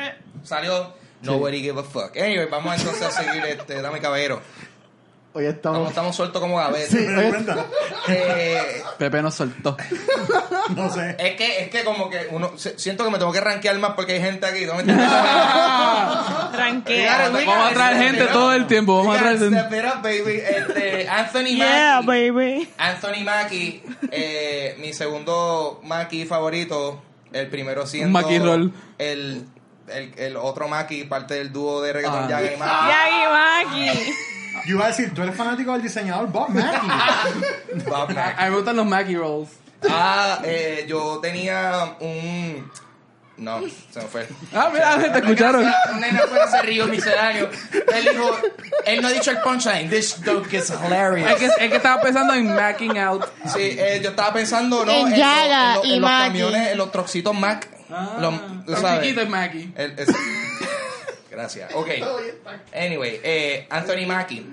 salió. 0.44 0.94
Nobody 1.22 1.62
give 1.62 1.80
a 1.80 1.84
fuck. 1.84 2.18
Anyway, 2.18 2.48
vamos 2.50 2.76
entonces 2.80 3.04
a 3.04 3.12
seguir 3.12 3.46
este, 3.46 3.80
dame 3.80 4.00
caballero. 4.00 4.42
Hoy 5.34 5.46
Estamos, 5.46 5.56
estamos. 5.78 5.90
estamos 5.90 6.16
sueltos 6.16 6.42
como 6.42 6.58
gavetas. 6.58 6.90
Sí. 6.90 7.06
Eh, 8.10 8.84
Pepe 8.98 9.22
nos 9.22 9.36
soltó. 9.36 9.78
No 10.76 10.90
sé. 10.94 11.16
es 11.20 11.36
que, 11.36 11.64
es 11.64 11.70
que 11.70 11.84
como 11.84 12.10
que 12.10 12.28
uno, 12.32 12.52
siento 12.58 13.04
que 13.04 13.10
me 13.12 13.18
tengo 13.18 13.32
que 13.34 13.42
rankear 13.42 13.78
más 13.78 13.92
porque 13.94 14.14
hay 14.14 14.22
gente 14.22 14.46
aquí. 14.46 14.66
¿no 14.66 14.76
me. 14.76 14.84
Vamos 17.46 17.72
a 17.72 17.74
traer 17.74 17.98
gente 17.98 18.26
todo 18.28 18.54
el 18.54 18.68
tiempo, 18.68 18.98
vamos 18.98 19.18
a 19.18 19.20
traer 19.20 19.40
gente. 19.40 19.58
Este, 19.58 21.10
Anthony 21.10 21.56
Yeah, 21.56 22.02
Mackie. 22.04 22.32
baby. 22.32 22.70
Anthony 22.78 23.24
Mackie, 23.26 23.84
eh, 24.12 24.76
mi 24.80 24.94
segundo 24.94 25.82
Mackie 25.84 26.26
favorito, 26.26 27.02
el 27.34 27.48
primero 27.50 27.86
siendo 27.86 28.18
Mackie 28.18 28.40
Roll. 28.40 28.72
El, 28.98 29.46
el, 29.90 30.14
el 30.18 30.38
otro 30.38 30.68
Mackie, 30.70 31.04
parte 31.06 31.34
del 31.34 31.52
dúo 31.52 31.82
de 31.82 31.92
reggaeton 31.92 32.26
Ah. 32.26 32.30
Yaga 32.30 32.54
y 32.54 32.58
Mackie. 32.58 33.86
Yagi 33.86 33.92
Maki. 33.92 34.14
Yo 34.66 34.76
iba 34.76 34.86
a 34.86 34.88
decir, 34.90 35.14
tú 35.14 35.22
eres 35.24 35.36
fanático 35.36 35.74
del 35.74 35.82
diseñador 35.82 36.28
Bob 36.32 36.50
Mackie. 36.50 36.88
Bob 37.90 38.10
Mackie. 38.14 38.42
A 38.42 38.46
mí 38.46 38.50
me 38.52 38.56
gustan 38.58 38.76
los 38.76 38.86
Mackie 38.86 39.16
Rolls. 39.16 39.50
Ah, 39.90 40.40
eh, 40.44 40.86
yo 40.88 41.20
tenía 41.22 41.96
un... 42.00 42.72
No, 43.38 43.60
se 43.92 44.00
me 44.00 44.06
fue. 44.06 44.28
Ah, 44.54 44.70
mira, 44.72 45.12
te 45.12 45.18
escucharon. 45.18 45.66
Un 45.94 46.00
nene 46.00 46.20
afuera 46.20 46.48
se 46.48 46.62
rió 46.62 46.86
misceláneo. 46.86 47.50
Él 47.96 48.04
dijo, 48.12 48.38
él 48.86 49.02
no 49.02 49.08
ha 49.08 49.12
dicho 49.12 49.32
el 49.32 49.40
punchline. 49.40 49.90
This 49.90 50.18
joke 50.24 50.54
is 50.56 50.70
hilarious. 50.70 51.32
Es 51.32 51.38
que, 51.38 51.46
es 51.46 51.70
que 51.72 51.78
estaba 51.78 52.00
pensando 52.02 52.36
en 52.36 52.54
Macking 52.54 53.00
Out. 53.00 53.26
Sí, 53.48 53.62
eh, 53.80 54.00
yo 54.04 54.12
estaba 54.12 54.32
pensando, 54.32 54.86
¿no? 54.86 54.92
En 54.92 55.10
lo- 55.10 55.18
Yaga 55.18 55.76
lo- 55.78 55.86
y 55.86 55.94
en 55.96 56.02
los 56.02 56.10
camiones, 56.12 56.68
en 56.72 56.78
los 56.78 56.92
trocitos 56.92 57.34
Mac. 57.34 57.68
Los- 58.20 58.40
tú 58.66 58.72
Los 58.74 58.80
sabes. 58.80 59.02
chiquitos 59.02 59.28
Mackie. 59.28 59.74
El- 59.76 59.98
es- 59.98 60.08
Gracias. 61.32 61.72
Ok. 61.76 61.90
Anyway, 62.74 63.20
eh, 63.24 63.66
Anthony 63.70 64.06
Mackie 64.06 64.46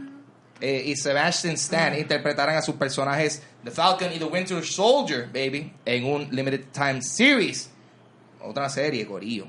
eh, 0.60 0.84
y 0.86 0.96
Sebastian 0.96 1.54
Stan 1.54 1.98
interpretarán 1.98 2.56
a 2.56 2.62
sus 2.62 2.76
personajes 2.76 3.42
The 3.64 3.70
Falcon 3.70 4.12
y 4.12 4.18
The 4.18 4.24
Winter 4.24 4.64
Soldier, 4.64 5.26
baby, 5.26 5.72
en 5.84 6.04
un 6.04 6.28
Limited 6.30 6.66
Time 6.72 7.02
Series. 7.02 7.68
Otra 8.40 8.68
serie, 8.68 9.04
Corillo. 9.06 9.46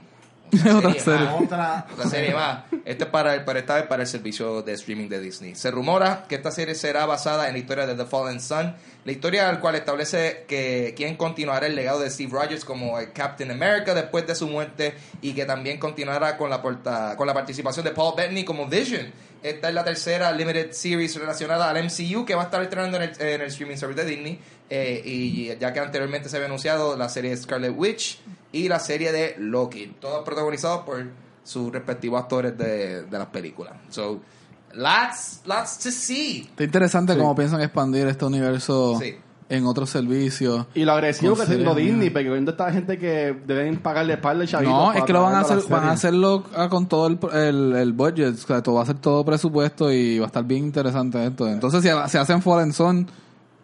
Otra 0.76 0.94
serie. 0.94 1.26
más. 1.26 1.42
Otra. 1.42 1.86
Serie 2.10 2.34
más. 2.34 2.64
Este 2.86 3.04
es 3.04 3.10
para, 3.10 3.36
el- 3.36 3.44
para 3.46 3.60
esta 3.60 3.76
vez 3.76 3.84
para 3.86 4.04
el 4.04 4.08
servicio 4.08 4.62
de 4.62 4.74
streaming 4.74 5.08
de 5.10 5.20
Disney. 5.20 5.56
Se 5.56 5.70
rumora 5.72 6.26
que 6.28 6.36
esta 6.36 6.52
serie 6.52 6.76
será 6.76 7.06
basada 7.06 7.48
en 7.48 7.54
la 7.54 7.60
historia 7.60 7.86
de 7.86 7.96
The 7.96 8.06
Fallen 8.06 8.40
Sun, 8.42 8.74
la 9.06 9.12
historia 9.12 9.48
al 9.50 9.60
cual 9.60 9.76
establece 9.76 10.46
que 10.48 10.94
quien 10.98 11.16
continuará 11.18 11.68
el 11.68 11.76
legado 11.76 12.00
de 12.00 12.10
Steve 12.10 12.32
Rogers 12.32 12.66
como 12.66 13.00
el 13.00 13.12
Captain 13.14 13.52
America 13.52 13.94
después 13.94 14.26
de 14.28 14.36
su 14.36 14.48
muerte 14.48 14.94
y 15.22 15.34
que 15.34 15.46
también 15.46 15.78
continuará 15.80 16.36
con 16.38 16.50
la, 16.50 16.62
porta- 16.62 17.16
con 17.16 17.28
la 17.28 17.34
participación 17.34 17.86
de 17.86 17.92
Paul 17.92 18.16
Bettany 18.18 18.44
como 18.44 18.66
Vision. 18.68 19.12
Esta 19.42 19.70
es 19.70 19.74
la 19.74 19.86
tercera 19.86 20.32
limited 20.34 20.72
series 20.74 21.16
relacionada 21.16 21.70
al 21.70 21.82
MCU 21.86 22.26
que 22.26 22.36
va 22.36 22.42
a 22.42 22.46
estar 22.46 22.62
estrenando 22.62 22.98
en 22.98 23.04
el, 23.04 23.22
en 23.22 23.42
el 23.42 23.48
streaming 23.48 23.78
service 23.78 24.04
de 24.04 24.10
Disney. 24.10 24.40
Eh, 24.70 25.02
y 25.04 25.48
ya 25.60 25.74
que 25.74 25.80
anteriormente 25.80 26.30
se 26.30 26.36
había 26.38 26.48
anunciado 26.48 26.96
la 26.96 27.10
serie 27.10 27.36
Scarlet 27.36 27.74
Witch 27.76 28.20
y 28.52 28.68
la 28.68 28.80
serie 28.80 29.12
de 29.12 29.36
Loki, 29.40 29.96
todos 30.00 30.24
protagonizados 30.24 30.82
por 30.82 31.06
sus 31.44 31.72
respectivos 31.72 32.22
actores 32.22 32.58
de, 32.58 33.04
de 33.04 33.18
las 33.18 33.28
películas. 33.28 33.74
So, 33.90 34.20
lots, 34.74 35.42
lots 35.46 35.78
to 35.80 35.92
see. 35.92 36.42
Está 36.50 36.64
interesante 36.64 37.14
Sí. 37.14 37.20
cómo 37.20 37.36
piensan 37.36 37.62
expandir 37.62 38.08
este 38.08 38.26
universo 38.26 38.98
Sí. 39.02 39.16
en 39.50 39.66
otros 39.66 39.90
servicios. 39.90 40.68
Y 40.76 40.86
lo 40.86 40.92
agresivo 40.94 41.36
que 41.36 41.42
haciendo 41.44 41.72
Consideren- 41.72 41.94
Disney, 41.94 42.10
porque 42.12 42.30
viendo 42.30 42.52
esta 42.52 42.72
gente 42.72 43.00
que 43.00 43.36
deben 43.48 43.80
pagarle 43.80 44.14
espalda 44.14 44.44
y 44.44 44.48
chavitos. 44.48 44.74
No, 44.74 44.94
es 44.94 45.04
que 45.04 45.14
lo 45.14 45.24
van 45.24 45.36
a 45.36 45.40
hacer, 45.40 45.60
van 45.70 45.86
a 45.86 45.92
hacerlo 45.92 46.44
ah, 46.56 46.70
con 46.70 46.88
todo 46.88 47.08
el, 47.08 47.18
el, 47.34 47.76
el 47.76 47.94
budget, 47.94 48.36
o 48.36 48.38
sea, 48.38 48.62
todo 48.62 48.76
va 48.76 48.84
a 48.84 48.86
ser 48.86 48.98
todo 49.00 49.26
presupuesto 49.26 49.92
y 49.92 50.20
va 50.20 50.26
a 50.26 50.28
estar 50.28 50.44
bien 50.44 50.66
interesante 50.66 51.26
esto. 51.26 51.48
Entonces, 51.48 51.82
si 51.82 51.88
se 52.12 52.18
hacen 52.20 52.42
Fallen 52.44 52.74
Son, 52.74 53.08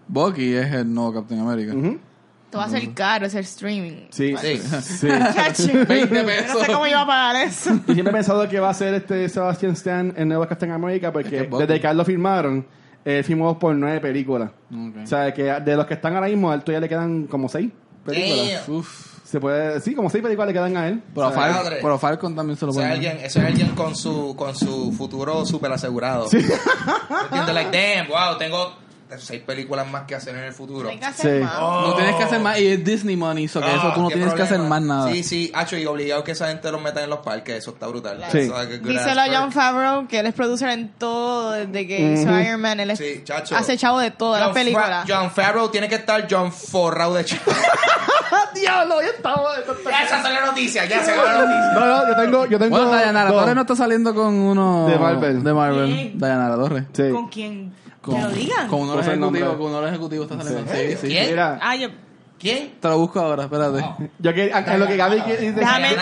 Bucky 0.07 0.53
es 0.53 0.71
el 0.73 0.93
nuevo 0.93 1.13
Captain 1.13 1.39
America. 1.41 1.73
Esto 1.73 2.57
va 2.59 2.65
a 2.65 2.69
ser 2.69 2.93
caro, 2.93 3.25
ese 3.25 3.39
streaming. 3.39 4.07
Sí, 4.11 4.35
Sí. 4.39 4.57
sí. 4.81 5.07
Chacho. 5.07 5.67
20 5.87 6.07
Yo 6.15 6.21
no 6.21 6.25
pesos. 6.27 6.61
sé 6.65 6.71
cómo 6.71 6.87
iba 6.87 7.01
a 7.01 7.07
pagar 7.07 7.35
eso. 7.47 7.71
Y 7.87 7.93
siempre 7.93 8.11
he 8.11 8.13
pensado 8.13 8.47
que 8.47 8.59
va 8.59 8.69
a 8.69 8.73
ser 8.73 8.93
este 8.93 9.27
Sebastian 9.27 9.73
Stan 9.73 10.13
el 10.15 10.27
nuevo 10.27 10.47
Captain 10.47 10.71
America, 10.71 11.11
porque 11.11 11.41
Es 11.41 11.47
que 11.49 11.57
desde 11.57 11.79
que 11.81 11.93
lo 11.93 12.05
firmaron, 12.05 12.65
él 13.03 13.23
firmó 13.23 13.57
por 13.59 13.75
nueve 13.75 13.99
películas. 13.99 14.51
Ok. 14.71 14.97
O 15.03 15.07
sea, 15.07 15.33
que 15.33 15.43
de 15.43 15.75
los 15.75 15.85
que 15.85 15.95
están 15.95 16.15
ahora 16.15 16.27
mismo, 16.27 16.51
a 16.51 16.55
él 16.55 16.61
todavía 16.61 16.81
le 16.81 16.89
quedan 16.89 17.27
como 17.27 17.49
seis 17.49 17.71
películas. 18.05 18.69
Uf. 18.69 19.15
Se 19.25 19.39
puede, 19.39 19.81
sí, 19.81 19.95
como 19.95 20.09
seis 20.09 20.21
películas 20.23 20.47
le 20.47 20.53
quedan 20.53 20.77
a 20.77 20.87
él. 20.87 21.01
Pero, 21.13 21.27
O 21.27 21.31
sea, 21.33 21.41
Fal- 21.41 21.51
madre. 21.51 21.79
pero 21.81 21.97
Falcon 21.99 22.35
también 22.35 22.55
se 22.57 22.65
lo 22.65 22.71
Ese 22.71 22.79
es 22.79 22.85
pone. 22.85 22.93
alguien, 22.93 23.17
ese 23.25 23.39
es 23.39 23.45
alguien 23.45 23.69
con 23.75 23.95
su, 23.95 24.35
con 24.35 24.55
su 24.55 24.93
futuro 24.93 25.43
súper 25.45 25.71
asegurado. 25.73 26.25
¿Entiendes? 26.31 27.53
Like, 27.55 27.71
damn, 27.75 28.07
wow, 28.07 28.37
tengo 28.37 28.73
seis 29.17 29.41
películas 29.43 29.87
más 29.89 30.03
que 30.03 30.15
hacer 30.15 30.35
en 30.35 30.43
el 30.45 30.53
futuro. 30.53 30.89
Hay 30.89 30.97
que 30.99 31.05
hacer 31.05 31.39
Sí. 31.39 31.43
más. 31.43 31.59
No 31.59 31.93
tienes 31.95 32.15
que 32.15 32.23
hacer 32.23 32.39
más. 32.39 32.59
Y 32.59 32.67
es 32.67 32.83
Disney 32.83 33.15
money, 33.15 33.47
so 33.47 33.59
que 33.61 33.67
Ah, 33.67 33.75
eso 33.77 33.91
tú 33.93 34.01
no 34.01 34.07
tienes 34.09 34.33
que 34.33 34.41
hacer 34.41 34.59
más 34.59 34.81
nada. 34.81 35.11
Sí, 35.11 35.23
sí, 35.23 35.51
hacho, 35.53 35.77
y 35.77 35.85
obligado 35.85 36.23
que 36.23 36.31
esa 36.31 36.47
gente 36.47 36.71
los 36.71 36.81
meta 36.81 37.03
en 37.03 37.09
los 37.09 37.19
parques, 37.19 37.55
eso 37.57 37.71
está 37.71 37.87
brutal. 37.87 38.23
Sí. 38.31 38.49
Díselo 38.83 39.21
a 39.21 39.27
John. 39.31 39.51
Favreau, 39.51 40.07
que 40.07 40.19
él 40.19 40.25
es 40.25 40.33
producer 40.33 40.69
en 40.69 40.89
todo, 40.89 41.51
desde 41.51 41.87
que 41.87 42.13
hizo. 42.13 42.39
Iron 42.39 42.61
Man. 42.61 42.79
Él 42.79 42.91
es 42.91 42.99
Sí, 42.99 43.21
chacho. 43.23 43.55
hace 43.55 43.77
chavo 43.77 43.99
de 43.99 44.11
todas 44.11 44.41
las 44.41 44.53
películas. 44.53 45.05
John 45.07 45.29
Favreau 45.31 45.69
tiene 45.69 45.87
que 45.87 45.95
estar 45.95 46.27
John 46.29 46.51
Forrau 46.51 47.13
de 47.13 47.25
chavo. 47.25 47.41
¡Diablo! 48.55 49.01
Ya 49.01 49.07
estaba. 49.09 49.49
ya 49.89 50.03
es 50.17 50.23
la 50.23 50.45
noticia, 50.45 50.85
ya 50.85 51.03
se 51.03 51.15
va 51.15 51.23
la 51.25 51.33
noticia. 51.39 51.71
No, 51.73 51.85
no, 51.85 52.07
yo 52.07 52.15
tengo. 52.15 52.45
Yo 52.47 52.59
tengo 52.59 52.75
Bueno, 52.77 52.91
Dayanara. 52.91 53.29
Torres 53.31 53.55
no 53.55 53.61
está 53.61 53.75
saliendo 53.75 54.15
con 54.15 54.33
uno 54.33 54.87
De 54.87 54.97
Marvel. 54.97 55.43
De 55.43 55.53
Marvel. 55.53 56.11
Dayanara 56.15 56.55
Torres. 56.55 56.83
Sí. 56.93 57.09
¿Con 57.11 57.27
quién? 57.27 57.73
Con, 58.05 58.15
que 58.15 58.21
lo 58.21 58.29
digan. 58.29 58.67
Con 58.67 58.81
uno 58.81 58.91
de 58.91 58.97
los 58.97 59.07
ejecutivos, 59.07 59.53
con 59.55 59.65
uno 59.67 59.75
de 59.77 59.81
los 59.81 59.89
ejecutivos 59.91 60.31
está 60.31 60.43
saliendo. 60.43 60.71
Sí, 60.71 60.97
sí. 61.01 61.07
¿Quién? 61.07 61.29
Mira, 61.31 61.59
Ah, 61.61 61.75
yo. 61.75 61.89
¿Quién? 62.37 62.73
Te 62.81 62.87
lo 62.89 62.99
busco 62.99 63.19
ahora, 63.21 63.43
espérate. 63.45 63.83
yo 64.19 64.33
que, 64.33 64.51
en 64.51 64.79
lo 64.79 64.87
que 64.87 64.97
Gaby 64.97 65.15
dice, 65.21 65.53
Déjame- 65.55 65.95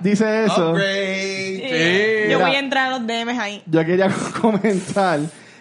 dice 0.00 0.44
eso. 0.44 0.74
Eh, 0.78 2.28
yo 2.30 2.38
voy 2.38 2.54
a 2.54 2.58
entrar 2.60 2.92
a 2.92 2.98
los 2.98 3.06
DMs 3.06 3.38
ahí. 3.38 3.62
Yo 3.66 3.84
quería 3.84 4.08
comentar 4.40 5.20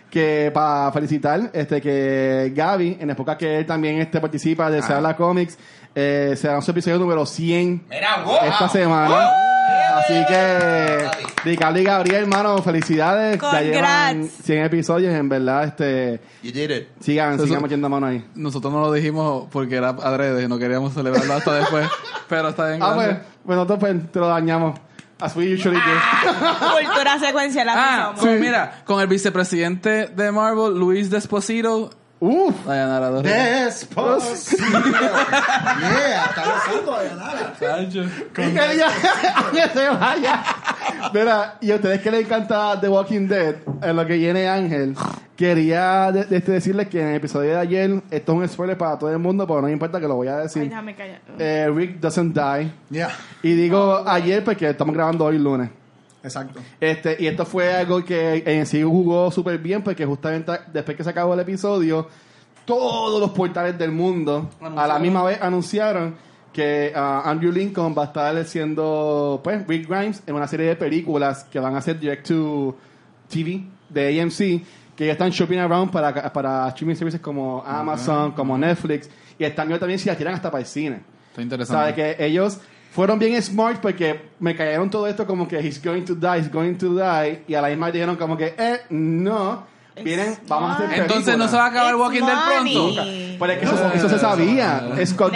que 0.10 0.52
para 0.54 0.92
felicitar 0.92 1.50
este 1.54 1.82
que 1.82 2.52
Gaby, 2.56 2.98
en 3.00 3.08
la 3.08 3.14
época 3.14 3.38
que 3.38 3.60
él 3.60 3.66
también 3.66 4.00
este, 4.00 4.20
participa 4.22 4.70
de 4.70 4.82
Se 4.82 4.94
Habla 4.94 5.16
Comics, 5.16 5.58
eh, 5.96 6.36
se 6.38 6.48
lanzó 6.48 6.72
episodio 6.72 6.98
número 7.00 7.26
100 7.26 7.84
Mira, 7.90 8.24
wow. 8.24 8.36
esta 8.44 8.70
semana. 8.70 9.10
Wow. 9.10 9.28
Así 9.96 10.26
que. 10.28 11.10
Ricardo 11.46 11.80
y 11.80 11.84
Gabriel, 11.84 12.24
hermano, 12.24 12.62
felicidades. 12.62 13.40
Ya 13.42 13.62
llevan 13.62 14.18
Congrats. 14.22 14.44
100 14.44 14.64
episodios, 14.66 15.14
en 15.14 15.30
verdad, 15.30 15.64
este, 15.66 16.20
You 16.44 16.52
did 16.52 16.70
it. 16.72 16.88
sigan, 17.00 17.36
Eso- 17.36 17.46
sigan 17.46 17.62
metiendo 17.62 17.88
mano 17.90 18.08
ahí. 18.08 18.26
Nosotros 18.36 18.74
no 18.74 18.82
lo 18.82 18.92
dijimos 18.92 19.48
porque 19.52 19.76
era 19.76 19.90
adrede, 19.90 20.48
no 20.48 20.58
queríamos 20.60 20.94
celebrarlo 20.94 21.34
hasta 21.34 21.54
después. 21.54 21.88
Pero 22.28 22.50
está 22.50 22.68
bien. 22.70 22.84
Ah, 22.84 22.92
pues, 22.94 23.08
bueno, 23.44 23.64
nosotros 23.64 23.80
pues, 23.80 24.12
te 24.12 24.20
lo 24.20 24.28
dañamos. 24.28 24.80
As 25.22 25.36
we 25.36 25.54
usually 25.54 25.78
do. 25.78 26.78
Cultura 26.86 27.20
secuencial. 27.20 27.68
Ah, 27.70 28.14
con- 28.18 28.40
mira, 28.40 28.82
con 28.86 29.02
el 29.02 29.08
vicepresidente 29.08 30.08
de 30.08 30.32
Marvel, 30.32 30.78
Luis 30.80 31.10
Desposito, 31.10 31.90
Uf. 32.22 32.66
Dayanara 32.66 33.10
Torres. 33.10 33.66
Desposito. 33.66 34.64
yeah, 34.68 36.26
está 36.30 36.44
besando 36.54 36.94
a 36.96 37.04
Dayanara. 37.04 37.54
Sancho. 37.58 38.02
Que 38.34 38.54
ya- 38.54 38.92
que 39.52 39.70
se 39.80 39.90
vaya. 39.90 40.44
Mira, 41.14 41.58
y 41.62 41.72
a 41.72 41.76
ustedes 41.76 42.02
que 42.02 42.12
les 42.12 42.26
encanta 42.26 42.80
The 42.80 42.90
Walking 42.90 43.28
Dead, 43.28 43.56
en 43.82 43.96
lo 43.96 44.06
que 44.06 44.14
viene 44.18 44.50
Ángel, 44.50 44.96
quería 45.38 46.12
de- 46.12 46.26
de- 46.26 46.38
este, 46.38 46.52
decirles 46.52 46.90
que 46.90 47.02
en 47.02 47.08
el 47.08 47.16
episodio 47.16 47.52
de 47.52 47.58
ayer, 47.58 48.02
esto 48.12 48.34
es 48.34 48.38
un 48.38 48.48
spoiler 48.50 48.78
para 48.78 49.00
todo 49.00 49.10
el 49.12 49.20
mundo, 49.20 49.48
pero 49.48 49.62
no 49.62 49.68
me 49.68 49.74
importa 49.74 50.00
que 50.02 50.08
lo 50.08 50.16
voy 50.16 50.28
a 50.28 50.38
Ay, 50.38 50.44
decir. 50.44 50.64
déjame 50.64 50.96
callar. 50.96 51.22
Eh, 51.38 51.72
Rick 51.74 52.00
doesn't 52.02 52.34
die. 52.36 52.72
Yeah, 52.90 53.12
Y 53.44 53.54
digo 53.54 54.04
ayer 54.06 54.44
porque 54.44 54.70
estamos 54.70 54.94
grabando 54.94 55.24
hoy 55.26 55.38
lunes. 55.40 55.70
Exacto. 56.24 56.60
Este, 56.80 57.18
y 57.20 57.28
esto 57.28 57.46
fue 57.46 57.74
algo 57.74 58.04
que 58.04 58.44
en 58.46 58.66
sí 58.66 58.84
jugó 58.84 59.32
súper 59.32 59.58
bien 59.60 59.84
porque 59.84 60.06
justamente 60.06 60.52
después 60.72 60.98
que 60.98 61.04
se 61.04 61.10
acabó 61.10 61.34
el 61.34 61.40
episodio, 61.40 62.08
todos 62.66 63.20
los 63.20 63.32
portales 63.32 63.78
del 63.78 63.92
mundo 63.92 64.50
a 64.62 64.88
la 64.88 65.00
misma 65.00 65.24
vez 65.24 65.42
anunciaron 65.42 66.16
que 66.54 66.92
ah, 66.96 67.24
Andrew 67.26 67.52
Lincoln 67.52 67.96
va 67.98 68.04
a 68.04 68.06
estar 68.06 68.46
siendo 68.46 69.40
pues 69.44 69.66
Rick 69.68 69.88
Grimes 69.88 70.24
en 70.26 70.36
una 70.36 70.48
serie 70.48 70.68
de 70.68 70.76
películas 70.76 71.46
que 71.46 71.60
van 71.60 71.76
a 71.76 71.82
ser 71.82 72.00
direct 72.00 72.28
to 72.28 72.76
TV 73.30 73.64
de 73.90 74.22
AMC 74.22 74.38
que 74.96 75.06
ya 75.06 75.14
están 75.14 75.30
shopping 75.30 75.58
around 75.58 75.92
para, 75.92 76.34
para 76.34 76.68
streaming 76.70 76.96
services 76.96 77.22
como 77.22 77.64
Amazon, 77.66 78.34
como 78.34 78.58
Netflix 78.58 79.10
y 79.38 79.46
están 79.46 79.68
viendo 79.68 79.80
también 79.80 79.98
si 79.98 80.10
la 80.10 80.16
tiran 80.18 80.34
hasta 80.34 80.52
para 80.52 80.62
el 80.62 80.68
cine. 80.68 81.02
Está 81.30 81.42
interesante. 81.42 81.82
¿Sabe? 81.82 81.96
Que 81.96 82.26
ellos 82.26 82.60
fueron 82.92 83.20
bien 83.20 83.42
smart 83.42 83.80
porque 83.82 84.30
me 84.40 84.56
cayeron 84.56 84.90
todo 84.90 85.08
esto 85.08 85.26
como 85.26 85.48
que 85.48 85.60
he's 85.60 85.82
going 85.84 86.04
to 86.04 86.16
die, 86.16 86.40
he's 86.40 86.52
going 86.52 86.76
to 86.76 86.96
die. 86.96 87.44
Y 87.48 87.56
a 87.56 87.62
la 87.62 87.70
misma 87.70 87.92
dijeron 87.92 88.16
como 88.16 88.38
que, 88.38 88.54
eh, 88.58 88.82
no. 88.90 89.68
Vienen, 90.04 90.38
vamos 90.48 90.72
a 90.72 90.74
hacer 90.76 90.88
Smart. 90.88 91.02
Entonces 91.02 91.38
no 91.38 91.48
se 91.50 91.58
va 91.58 91.66
a 91.66 91.68
acabar 91.68 91.94
It's 91.94 92.02
Walking 92.02 92.22
Dead 92.22 92.38
pronto. 92.48 92.96
Pero 93.40 93.52
es 93.52 93.60
que 93.60 93.66
eso, 93.66 93.92
eso 93.94 94.10
se 94.10 94.20
sabía. 94.20 95.06
Scott. 95.06 95.34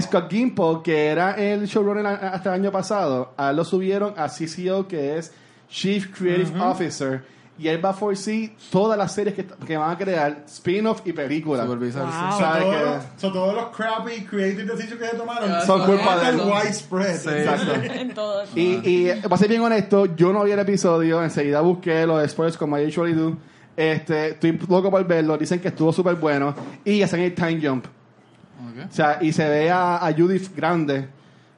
Scott 0.00 0.30
Gimple, 0.30 0.80
que 0.84 1.06
era 1.06 1.32
el 1.32 1.66
showrunner 1.66 2.06
hasta 2.06 2.50
el 2.50 2.60
año 2.60 2.72
pasado, 2.72 3.32
a 3.36 3.52
lo 3.52 3.64
subieron 3.64 4.14
a 4.18 4.28
CCO, 4.28 4.86
que 4.86 5.16
es 5.16 5.32
Chief 5.70 6.08
Creative 6.16 6.60
Officer. 6.60 7.24
Y 7.58 7.68
él 7.68 7.82
va 7.82 7.90
a 7.90 7.92
foresee 7.94 8.54
todas 8.70 8.98
las 8.98 9.12
series 9.14 9.34
que, 9.34 9.46
que 9.46 9.76
van 9.78 9.90
a 9.90 9.96
crear, 9.96 10.42
spin-off 10.46 11.00
y 11.06 11.12
películas. 11.14 11.64
Supervisar. 11.64 12.02
Wow. 12.02 12.12
sí. 12.12 12.18
So, 12.32 12.38
¿Sabe 12.38 12.60
todos, 12.60 12.76
que- 12.76 12.84
los, 12.84 13.04
so, 13.16 13.32
todos 13.32 13.54
los 13.54 13.64
crappy 13.76 14.24
creative 14.26 14.64
decisions 14.64 15.00
que 15.00 15.06
se 15.08 15.16
tomaron 15.16 15.62
Son 15.66 15.84
culpa 15.86 16.18
de 16.18 16.28
el 16.28 16.34
él. 16.40 16.46
widespread. 16.52 17.16
Sí. 17.16 17.28
Exacto. 17.30 17.72
En 17.94 18.14
todo. 18.14 18.44
Y, 18.54 18.80
y 18.84 19.12
para 19.22 19.36
ser 19.38 19.48
bien 19.48 19.62
honesto, 19.62 20.14
yo 20.16 20.32
no 20.32 20.44
vi 20.44 20.50
el 20.52 20.58
episodio, 20.58 21.22
enseguida 21.24 21.60
busqué 21.62 22.06
los 22.06 22.30
spoilers 22.30 22.58
como 22.58 22.78
I 22.78 22.86
usually 22.86 23.14
do. 23.14 23.36
Este, 23.74 24.28
estoy 24.30 24.58
loco 24.68 24.90
por 24.90 25.04
verlo, 25.06 25.36
dicen 25.38 25.60
que 25.60 25.68
estuvo 25.68 25.92
súper 25.92 26.16
bueno. 26.16 26.54
Y 26.84 27.00
hacen 27.02 27.20
el 27.20 27.34
time 27.34 27.58
jump. 27.66 27.86
Ok. 27.86 28.86
O 28.90 28.92
sea, 28.94 29.18
y 29.22 29.32
se 29.32 29.48
ve 29.48 29.70
a, 29.70 29.96
a 30.06 30.12
Judith 30.12 30.54
grande 30.54 31.08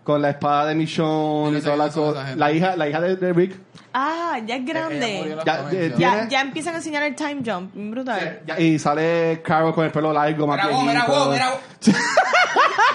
con 0.09 0.23
la 0.23 0.31
espada 0.31 0.65
de 0.69 0.75
Michonne 0.75 1.59
y 1.59 1.61
toda 1.61 1.77
la 1.77 1.91
cosa. 1.91 2.35
La 2.35 2.51
hija, 2.51 2.75
la 2.77 2.89
hija 2.89 2.99
de, 2.99 3.17
de 3.17 3.31
Rick. 3.35 3.55
Ah, 3.93 4.39
ya 4.47 4.55
es 4.55 4.61
en 4.61 4.67
grande. 4.67 5.37
Ya, 5.45 5.69
eh, 5.71 5.95
ya. 5.99 6.27
Ya, 6.27 6.41
empiezan 6.41 6.73
a 6.73 6.79
enseñar 6.79 7.03
el 7.03 7.15
time 7.15 7.43
jump. 7.45 7.73
Brutal. 7.75 8.41
Y 8.57 8.79
sale 8.79 9.43
Carol 9.45 9.75
con 9.75 9.85
el 9.85 9.91
pelo 9.91 10.11
largo, 10.11 10.47
más 10.47 10.57
Mira, 10.65 10.71
wow, 10.75 10.83
mira, 10.87 11.05
wow, 11.07 11.31
mira, 11.31 11.51
wow. 11.51 11.59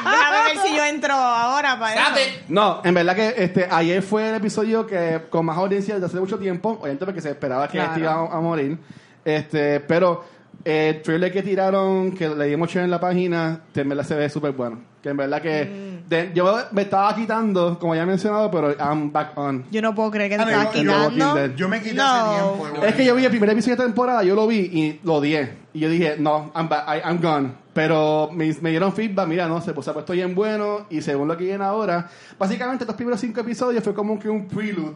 Déjame 0.04 0.54
ver 0.56 0.58
si 0.65 0.76
yo 0.76 0.84
entro 0.86 1.13
ahora 1.13 1.78
para 1.78 1.93
eso. 2.17 2.32
No, 2.47 2.82
en 2.84 2.93
verdad 2.95 3.15
que 3.15 3.36
este 3.38 3.67
ayer 3.69 4.02
fue 4.02 4.30
el 4.30 4.36
episodio 4.36 4.88
que 4.88 5.21
con 5.30 5.45
más 5.45 5.56
audiencia 5.58 5.93
desde 5.93 6.08
hace 6.08 6.19
mucho 6.19 6.39
tiempo, 6.39 6.80
obviamente 6.82 7.06
porque 7.06 7.21
se 7.21 7.30
esperaba 7.30 7.67
que 7.67 7.73
Claro. 7.78 7.89
este 7.91 8.02
iba 8.02 8.13
a, 8.13 8.38
a 8.38 8.41
morir. 8.41 8.80
Este, 9.23 9.80
pero 9.82 10.26
eh, 10.26 10.33
el 10.65 11.02
trailer 11.02 11.32
que 11.32 11.43
tiraron, 11.43 12.12
que 12.13 12.30
le 12.30 12.45
dimos 12.45 12.69
share 12.69 12.86
en 12.86 12.91
la 12.91 12.99
página, 12.99 13.62
que 13.73 13.82
en 13.82 13.89
verdad 13.89 14.04
se 14.06 14.15
ve 14.15 14.30
súper 14.30 14.52
bueno. 14.54 14.80
Que 15.02 15.10
en 15.10 15.17
verdad 15.17 15.41
que 15.41 15.65
Mm. 16.06 16.10
de- 16.10 16.32
yo 16.34 16.56
me 16.71 16.84
estaba 16.84 17.13
quitando, 17.13 17.78
como 17.78 17.93
ya 17.93 18.04
he 18.04 18.06
mencionado, 18.06 18.49
pero 18.49 18.71
I'm 18.71 19.12
back 19.12 19.38
on. 19.38 19.65
Yo 19.69 19.82
no 19.82 19.93
puedo 19.93 20.10
creer 20.12 20.30
que 20.30 20.38
te 20.38 20.43
Ah, 20.43 20.45
no, 20.45 20.62
estás 20.62 20.76
yo- 20.76 20.84
yo- 20.84 21.10
quitando. 21.10 21.56
Yo 21.58 21.67
me 21.69 21.82
quité 21.82 21.95
No. 21.95 22.04
hace 22.06 22.41
tiempo. 22.69 22.86
Es 22.86 22.95
que 22.95 23.06
yo 23.06 23.15
vi 23.15 23.26
el 23.26 23.30
primer 23.30 23.49
episodio 23.49 23.76
de 23.76 23.84
temporada, 23.84 24.23
yo 24.23 24.34
lo 24.36 24.47
vi 24.47 24.60
y 24.60 24.99
lo 25.04 25.15
odié. 25.15 25.52
Y 25.73 25.80
yo 25.80 25.89
dije, 25.89 26.15
no, 26.19 26.52
I'm, 26.56 26.69
back, 26.69 26.86
I- 26.88 27.02
I'm 27.10 27.19
gone. 27.21 27.49
Pero 27.73 28.30
me, 28.32 28.56
me 28.62 28.69
dieron 28.69 28.93
feedback, 28.93 29.28
mira, 29.28 29.47
no 29.49 29.60
sé, 29.60 29.73
pues 29.73 29.84
se 29.84 29.91
ha 29.91 29.93
puesto 29.93 30.13
bien 30.13 30.34
bueno. 30.34 30.86
Y 30.89 31.02
según 31.02 31.28
lo 31.28 31.36
que 31.36 31.43
viene 31.45 31.63
ahora, 31.65 32.08
básicamente 32.39 32.86
estos 32.86 32.95
primeros 32.95 33.19
cinco 33.19 33.41
episodios 33.41 33.84
fue 33.84 33.93
como 33.93 34.17
que 34.17 34.30
un 34.30 34.47
prelude. 34.47 34.93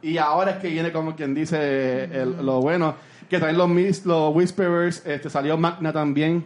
Y 0.00 0.16
ahora 0.16 0.52
es 0.52 0.56
que 0.56 0.68
viene 0.68 0.90
como 0.92 1.14
quien 1.14 1.34
dice 1.34 2.04
el- 2.04 2.36
lo 2.46 2.60
bueno. 2.62 2.94
Que 3.30 3.38
también 3.38 3.56
los, 3.56 3.68
mis- 3.68 4.04
los 4.04 4.34
Whisperers, 4.34 5.06
este, 5.06 5.30
salió 5.30 5.56
Magna 5.56 5.92
también. 5.92 6.44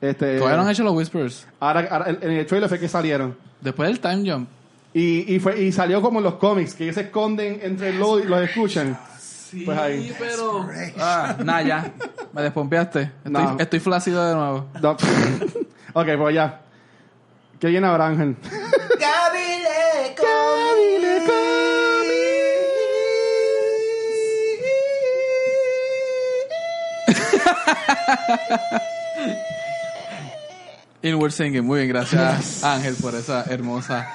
Este, 0.00 0.38
Todavía 0.38 0.56
no 0.56 0.62
han 0.64 0.70
hecho 0.70 0.82
los 0.82 0.94
Whispers. 0.94 1.46
ahora, 1.60 1.86
ahora 1.90 2.10
en 2.10 2.18
en 2.22 2.30
el 2.38 2.46
trailer 2.46 2.68
fue 2.68 2.80
que 2.80 2.88
salieron. 2.88 3.36
Después 3.60 3.88
del 3.88 4.00
time 4.00 4.28
jump. 4.32 4.48
Y, 4.94 5.32
y, 5.34 5.38
fue, 5.38 5.62
y 5.62 5.70
salió 5.72 6.02
como 6.02 6.18
en 6.18 6.24
los 6.24 6.34
cómics, 6.34 6.74
que 6.74 6.82
ellos 6.84 6.96
se 6.96 7.02
esconden 7.02 7.60
entre 7.62 7.92
los 7.94 8.24
y 8.24 8.26
los 8.26 8.40
escuchan. 8.42 8.98
Sí, 9.18 9.62
Pues 9.64 9.78
ahí. 9.78 10.12
pero. 10.18 10.66
Ah, 10.98 11.36
nada, 11.44 11.62
ya. 11.62 11.92
Me 12.32 12.42
despompeaste. 12.42 13.02
Estoy, 13.24 13.30
No. 13.32 13.56
estoy 13.60 13.78
flácido 13.80 14.26
de 14.26 14.34
nuevo. 14.34 14.66
No. 14.82 14.90
ok, 15.92 16.06
pues 16.18 16.34
ya. 16.34 16.60
¿Qué 17.60 17.68
viene 17.68 17.86
ahora, 17.86 18.06
Ángel? 18.08 18.36
Inward 31.02 31.32
Singing. 31.32 31.64
Muy 31.64 31.80
bien, 31.80 31.90
gracias 31.90 32.62
Ángel 32.62 32.94
por 33.00 33.14
esa 33.14 33.44
hermosa, 33.44 34.08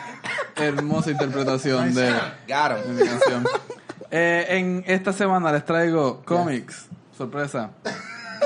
hermosa 0.56 1.12
interpretación 1.12 1.94
de, 1.94 2.12
mi 2.12 3.06
canción. 3.06 3.46
Eh, 4.10 4.46
en 4.50 4.86
esta 4.88 5.12
semana 5.12 5.52
les 5.52 5.66
traigo 5.66 6.24
cómics. 6.24 6.86
Sorpresa. 7.18 7.72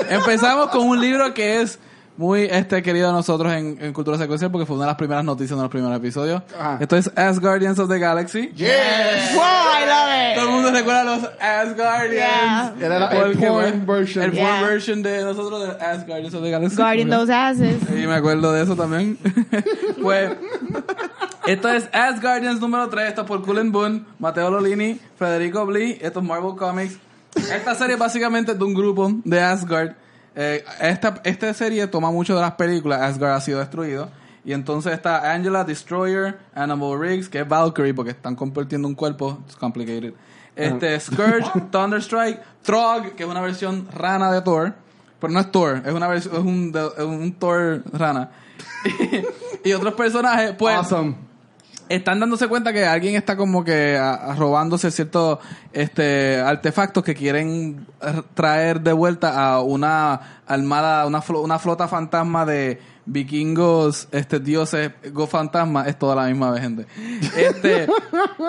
Empezamos 0.08 0.70
con 0.70 0.86
un 0.86 1.00
libro 1.00 1.34
que 1.34 1.60
es 1.60 1.78
muy 2.22 2.42
este 2.44 2.82
querido 2.82 3.10
a 3.10 3.12
nosotros 3.12 3.52
en, 3.52 3.76
en 3.80 3.92
Cultura 3.92 4.16
Secuencial 4.16 4.50
porque 4.50 4.64
fue 4.64 4.76
una 4.76 4.84
de 4.86 4.90
las 4.92 4.96
primeras 4.96 5.24
noticias 5.24 5.58
de 5.58 5.62
los 5.62 5.70
primeros 5.70 5.96
episodios. 5.96 6.40
Ajá. 6.58 6.78
Esto 6.80 6.96
es 6.96 7.10
As 7.16 7.40
Guardians 7.40 7.78
of 7.80 7.90
the 7.90 7.98
Galaxy. 7.98 8.52
Yes. 8.54 9.34
Wow, 9.34 9.42
I 9.42 9.86
love 9.86 10.34
Todo 10.36 10.44
el 10.44 10.48
it. 10.48 10.54
mundo 10.54 10.70
recuerda 10.70 11.00
a 11.00 11.04
los 11.04 11.24
Asgardians. 11.40 12.12
Yeah. 12.12 12.74
Era 12.80 12.98
la- 13.00 13.10
el 13.10 13.36
porn 13.38 13.86
version. 13.86 14.24
El 14.24 14.30
porn 14.30 14.42
Yeah. 14.46 14.62
version 14.62 15.02
de 15.02 15.24
nosotros 15.24 15.60
de 15.78 15.84
As 15.84 16.06
Guardians 16.06 16.34
of 16.34 16.42
the 16.42 16.50
Galaxy. 16.50 16.76
Guarding 16.76 17.12
Ok. 17.12 17.18
those 17.18 17.32
asses. 17.32 17.82
Y 17.90 18.06
me 18.06 18.14
acuerdo 18.14 18.52
de 18.52 18.62
eso 18.62 18.76
también. 18.76 19.18
pues, 20.00 20.30
Esto 21.46 21.68
es 21.70 21.88
Asgardians 21.92 22.60
número 22.60 22.88
3. 22.88 23.08
Esto 23.08 23.22
es 23.22 23.26
por 23.26 23.42
Cullen 23.42 23.72
Boone, 23.72 24.04
Mateo 24.18 24.48
Lolini, 24.50 25.00
Federico 25.18 25.66
Blee. 25.66 25.98
Esto 26.00 26.20
es 26.20 26.24
Marvel 26.24 26.54
Comics. 26.56 26.98
Esta 27.34 27.74
serie 27.74 27.96
básicamente 27.96 28.52
es 28.52 28.58
de 28.58 28.64
un 28.64 28.74
grupo 28.74 29.10
de 29.24 29.40
Asgard. 29.40 29.92
Eh, 30.34 30.64
esta, 30.80 31.20
esta 31.24 31.52
serie 31.54 31.86
toma 31.86 32.10
mucho 32.10 32.34
de 32.34 32.40
las 32.40 32.52
películas. 32.52 33.00
Asgard 33.00 33.34
ha 33.34 33.40
sido 33.40 33.58
destruido. 33.58 34.10
Y 34.44 34.52
entonces 34.52 34.92
está 34.92 35.32
Angela, 35.32 35.64
Destroyer, 35.64 36.38
Animal 36.54 36.98
Riggs, 36.98 37.28
que 37.28 37.40
es 37.40 37.48
Valkyrie, 37.48 37.94
porque 37.94 38.10
están 38.10 38.34
compartiendo 38.34 38.88
un 38.88 38.94
cuerpo. 38.94 39.38
It's 39.46 39.56
complicated. 39.56 40.14
Este, 40.56 40.98
Scourge, 40.98 41.50
Thunderstrike, 41.70 42.40
Throg, 42.62 43.12
que 43.14 43.22
es 43.22 43.28
una 43.28 43.40
versión 43.40 43.88
rana 43.92 44.32
de 44.32 44.42
Thor. 44.42 44.74
Pero 45.20 45.32
no 45.32 45.40
es 45.40 45.52
Thor, 45.52 45.82
es 45.86 45.92
una 45.92 46.08
versión, 46.08 46.34
es 46.34 46.40
un, 46.40 46.72
es 46.74 47.04
un 47.04 47.32
Thor 47.34 47.82
rana. 47.92 48.32
y 49.64 49.72
otros 49.72 49.94
personajes, 49.94 50.54
pues 50.58 50.76
awesome. 50.76 51.14
Están 51.88 52.20
dándose 52.20 52.48
cuenta 52.48 52.72
que 52.72 52.84
alguien 52.86 53.14
está 53.16 53.36
como 53.36 53.64
que 53.64 53.96
a- 53.96 54.14
a 54.32 54.34
robándose 54.34 54.90
ciertos 54.90 55.38
este 55.72 56.40
artefactos 56.40 57.02
que 57.04 57.14
quieren 57.14 57.86
r- 58.00 58.22
traer 58.34 58.80
de 58.80 58.92
vuelta 58.92 59.44
a 59.52 59.60
una 59.60 60.20
armada, 60.46 61.06
una, 61.06 61.22
una 61.42 61.58
flota 61.58 61.88
fantasma 61.88 62.44
de 62.46 62.80
vikingos, 63.04 64.08
este 64.12 64.38
dioses, 64.38 64.92
go 65.12 65.26
fantasma, 65.26 65.86
es 65.88 65.98
toda 65.98 66.14
la 66.14 66.26
misma 66.28 66.50
vez, 66.52 66.62
gente. 66.62 66.86
Este, 67.36 67.88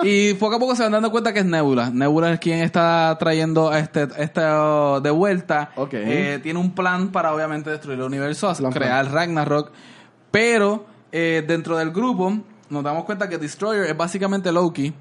y 0.04 0.34
poco 0.34 0.56
a 0.56 0.58
poco 0.60 0.76
se 0.76 0.84
van 0.84 0.92
dando 0.92 1.10
cuenta 1.10 1.32
que 1.32 1.40
es 1.40 1.44
Nebula. 1.44 1.90
Nebula 1.90 2.32
es 2.32 2.38
quien 2.40 2.60
está 2.60 3.16
trayendo 3.18 3.74
este, 3.74 4.06
este 4.16 4.40
oh, 4.44 5.00
de 5.00 5.10
vuelta. 5.10 5.70
Eh, 5.92 6.38
tiene 6.42 6.60
un 6.60 6.72
plan 6.74 7.08
para 7.08 7.34
obviamente 7.34 7.70
destruir 7.70 7.98
el 7.98 8.04
universo, 8.04 8.54
Plan, 8.54 8.72
crear 8.72 9.10
Ragnarok. 9.10 9.72
Pero 10.30 10.86
eh, 11.12 11.44
dentro 11.46 11.76
del 11.76 11.90
grupo 11.90 12.38
nos 12.74 12.84
damos 12.84 13.04
cuenta 13.04 13.28
que 13.28 13.38
Destroyer 13.38 13.86
es 13.86 13.96
básicamente 13.96 14.52
Loki. 14.52 14.92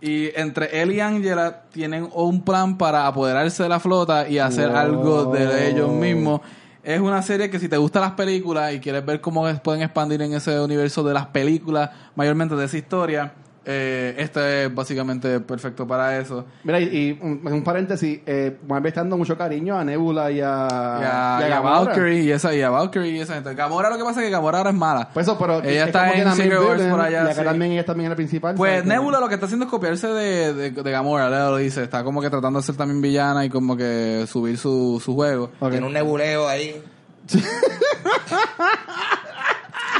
Y 0.00 0.30
entre 0.34 0.80
él 0.80 0.92
y 0.92 1.00
Angela 1.00 1.64
tienen 1.70 2.08
un 2.14 2.42
plan 2.42 2.78
para 2.78 3.06
apoderarse 3.06 3.62
de 3.62 3.68
la 3.68 3.78
flota 3.78 4.26
y 4.28 4.38
hacer 4.38 4.68
Wow. 4.70 4.76
algo 4.78 5.24
de 5.26 5.68
ellos 5.68 5.90
mismos. 5.90 6.40
Es 6.82 6.98
una 6.98 7.20
serie 7.20 7.50
que 7.50 7.58
si 7.58 7.68
te 7.68 7.76
gustan 7.76 8.00
las 8.00 8.12
películas 8.12 8.72
y 8.72 8.80
quieres 8.80 9.04
ver 9.04 9.20
cómo 9.20 9.46
pueden 9.62 9.82
expandir 9.82 10.22
en 10.22 10.32
ese 10.32 10.58
universo 10.58 11.02
de 11.04 11.12
las 11.12 11.26
películas, 11.26 11.90
mayormente 12.16 12.56
de 12.56 12.64
esa 12.64 12.78
historia, 12.78 13.34
eh, 13.64 14.14
este 14.18 14.64
es 14.64 14.74
básicamente 14.74 15.38
perfecto 15.40 15.86
para 15.86 16.18
eso. 16.18 16.46
Mira, 16.64 16.80
y, 16.80 16.84
y 16.84 17.18
un, 17.22 17.40
un 17.46 17.62
paréntesis, 17.62 18.20
eh, 18.26 18.56
Marvel 18.66 18.88
está 18.88 19.00
dando 19.02 19.16
mucho 19.18 19.36
cariño 19.36 19.78
a 19.78 19.84
Nebula 19.84 20.30
y 20.30 20.40
a, 20.40 20.40
y 20.40 20.42
a, 20.42 20.98
y 21.00 21.04
a 21.04 21.38
y 21.40 21.44
a 21.44 21.48
Gamora. 21.48 21.80
Valkyrie 21.80 22.22
y 22.22 22.32
esa, 22.32 22.54
y 22.54 22.62
a 22.62 22.70
Valkyrie 22.70 23.12
y 23.12 23.20
esa 23.20 23.34
gente. 23.34 23.54
Gamora 23.54 23.90
lo 23.90 23.98
que 23.98 24.04
pasa 24.04 24.20
es 24.20 24.26
que 24.26 24.30
Gamora 24.30 24.58
ahora 24.58 24.70
es 24.70 24.76
mala. 24.76 25.10
Pues 25.12 25.26
eso, 25.26 25.38
pero 25.38 25.62
Ella 25.62 25.82
es 25.82 25.86
está 25.88 26.10
en 26.12 26.32
Secret 26.34 26.60
Wars 26.60 26.82
por 26.84 27.00
allá, 27.00 27.18
Y 27.22 27.24
acá 27.26 27.34
sí. 27.34 27.44
también 27.44 27.72
ella 27.72 27.84
también 27.84 28.06
es 28.06 28.10
la 28.10 28.16
principal. 28.16 28.54
Pues 28.54 28.72
¿sabes? 28.72 28.86
Nebula 28.86 29.20
lo 29.20 29.28
que 29.28 29.34
está 29.34 29.46
haciendo 29.46 29.66
es 29.66 29.70
copiarse 29.70 30.08
de, 30.08 30.54
de, 30.54 30.70
de 30.70 30.90
Gamora, 30.90 31.28
Leo 31.28 31.50
lo 31.50 31.56
dice. 31.58 31.82
Está 31.82 32.02
como 32.02 32.20
que 32.22 32.30
tratando 32.30 32.60
de 32.60 32.64
ser 32.66 32.76
también 32.76 33.00
villana 33.02 33.44
y 33.44 33.50
como 33.50 33.76
que 33.76 34.24
subir 34.26 34.56
su, 34.56 35.00
su 35.04 35.14
juego. 35.14 35.50
Ok. 35.60 35.70
Tiene 35.70 35.86
un 35.86 35.92
nebuleo 35.92 36.48
ahí. 36.48 36.82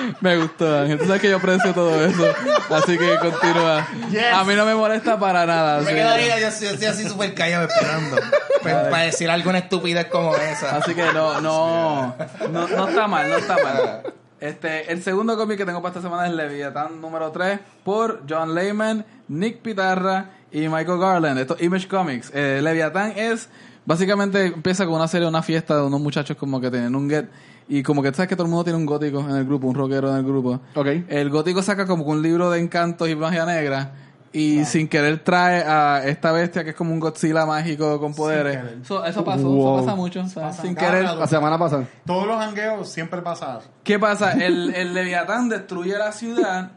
Me 0.20 0.36
gustó, 0.36 0.78
Ángel. 0.78 0.98
Tú 0.98 1.06
sabes 1.06 1.20
que 1.20 1.30
yo 1.30 1.36
aprecio 1.36 1.72
todo 1.72 2.04
eso. 2.04 2.34
Así 2.70 2.96
que 2.98 3.16
continúa. 3.18 3.86
A 4.34 4.44
mí 4.44 4.54
no 4.54 4.64
me 4.64 4.74
molesta 4.74 5.18
para 5.18 5.46
nada. 5.46 5.80
Me 5.80 6.02
ahí, 6.02 6.40
yo 6.40 6.48
estoy, 6.48 6.68
estoy 6.68 6.86
así 6.86 7.08
súper 7.08 7.34
callado 7.34 7.66
esperando. 7.68 8.16
para, 8.62 8.90
para 8.90 9.02
decir 9.04 9.30
alguna 9.30 9.58
estupidez 9.58 10.06
como 10.06 10.34
esa. 10.36 10.76
Así 10.76 10.94
que 10.94 11.04
no, 11.12 11.40
no, 11.40 12.14
no, 12.50 12.68
no 12.68 12.88
está 12.88 13.06
mal, 13.06 13.28
no 13.28 13.36
está 13.36 13.56
mal. 13.62 14.02
Este, 14.40 14.90
el 14.90 15.02
segundo 15.02 15.36
cómic 15.36 15.58
que 15.58 15.66
tengo 15.66 15.82
para 15.82 15.90
esta 15.90 16.00
semana 16.00 16.26
es 16.26 16.32
Leviathan 16.32 17.00
número 17.00 17.30
3 17.30 17.60
por 17.84 18.22
John 18.26 18.54
Layman, 18.54 19.04
Nick 19.28 19.60
Pitarra 19.60 20.30
y 20.50 20.60
Michael 20.68 20.98
Garland. 20.98 21.38
Esto 21.38 21.56
es 21.56 21.62
Image 21.62 21.88
Comics. 21.88 22.30
Eh, 22.34 22.60
Leviathan 22.62 23.12
es, 23.16 23.50
básicamente 23.86 24.46
empieza 24.46 24.84
con 24.86 24.94
una 24.94 25.08
serie, 25.08 25.26
una 25.28 25.42
fiesta 25.42 25.76
de 25.76 25.82
unos 25.82 26.00
muchachos 26.00 26.36
como 26.36 26.60
que 26.60 26.70
tienen 26.70 26.94
un 26.94 27.08
get. 27.08 27.26
Y 27.68 27.82
como 27.84 28.02
que 28.02 28.12
sabes 28.12 28.28
que 28.28 28.34
todo 28.34 28.46
el 28.46 28.50
mundo 28.50 28.64
tiene 28.64 28.78
un 28.78 28.86
gótico 28.86 29.20
en 29.20 29.36
el 29.36 29.44
grupo, 29.44 29.68
un 29.68 29.74
rockero 29.76 30.10
en 30.10 30.16
el 30.16 30.24
grupo. 30.24 30.60
Ok. 30.74 30.86
El 31.08 31.30
gótico 31.30 31.62
saca 31.62 31.86
como 31.86 32.04
que 32.04 32.10
un 32.10 32.22
libro 32.22 32.50
de 32.50 32.58
encantos 32.60 33.08
y 33.08 33.14
magia 33.14 33.46
negra. 33.46 33.92
Y 34.32 34.64
sin 34.64 34.86
querer 34.86 35.24
trae 35.24 35.62
a 35.64 36.02
esta 36.06 36.30
bestia 36.30 36.62
que 36.62 36.70
es 36.70 36.76
como 36.76 36.92
un 36.92 37.00
Godzilla 37.00 37.44
mágico 37.46 37.98
con 37.98 38.14
poderes. 38.14 38.56
querer. 38.58 38.78
Eso, 38.82 39.04
eso 39.04 39.24
pasó, 39.24 39.42
Wow. 39.48 39.78
eso 39.78 39.84
pasa 39.86 39.96
mucho. 39.96 40.24
sin 40.62 40.74
querer. 40.76 41.02
La 41.04 41.26
semana 41.26 41.58
pasada. 41.58 41.84
Todos 42.06 42.26
los 42.28 42.36
hangueos 42.40 42.88
siempre 42.88 43.22
pasa 43.22 43.58
eso. 43.58 43.68
¿Qué 43.82 43.98
pasa? 43.98 44.32
El, 44.32 44.72
el 44.74 44.94
Leviatán 44.94 45.48
destruye 45.48 45.96
la 45.98 46.12
ciudad, 46.12 46.72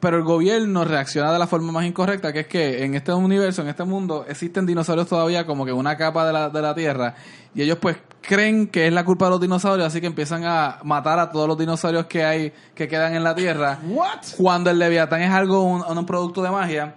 pero 0.00 0.16
el 0.16 0.22
gobierno 0.22 0.84
reacciona 0.84 1.32
de 1.32 1.38
la 1.38 1.46
forma 1.46 1.72
más 1.72 1.84
incorrecta, 1.84 2.32
que 2.32 2.40
es 2.40 2.46
que 2.46 2.84
en 2.84 2.94
este 2.94 3.12
universo, 3.12 3.62
en 3.62 3.68
este 3.68 3.84
mundo, 3.84 4.24
existen 4.28 4.64
dinosaurios 4.66 5.08
todavía 5.08 5.44
como 5.46 5.64
que 5.64 5.72
una 5.72 5.96
capa 5.96 6.26
de 6.26 6.32
la, 6.32 6.48
de 6.50 6.62
la 6.62 6.74
Tierra, 6.74 7.14
y 7.54 7.62
ellos 7.62 7.78
pues 7.80 7.96
creen 8.20 8.68
que 8.68 8.86
es 8.86 8.92
la 8.92 9.04
culpa 9.04 9.24
de 9.26 9.32
los 9.32 9.40
dinosaurios, 9.40 9.86
así 9.88 10.00
que 10.00 10.06
empiezan 10.06 10.44
a 10.44 10.78
matar 10.84 11.18
a 11.18 11.30
todos 11.30 11.48
los 11.48 11.58
dinosaurios 11.58 12.06
que 12.06 12.24
hay, 12.24 12.52
que 12.74 12.86
quedan 12.86 13.14
en 13.14 13.24
la 13.24 13.34
Tierra. 13.34 13.78
What? 13.88 14.20
Cuando 14.36 14.70
el 14.70 14.78
Leviatán 14.78 15.22
es 15.22 15.30
algo, 15.30 15.62
un, 15.62 15.82
un 15.82 16.06
producto 16.06 16.42
de 16.42 16.50
magia. 16.50 16.94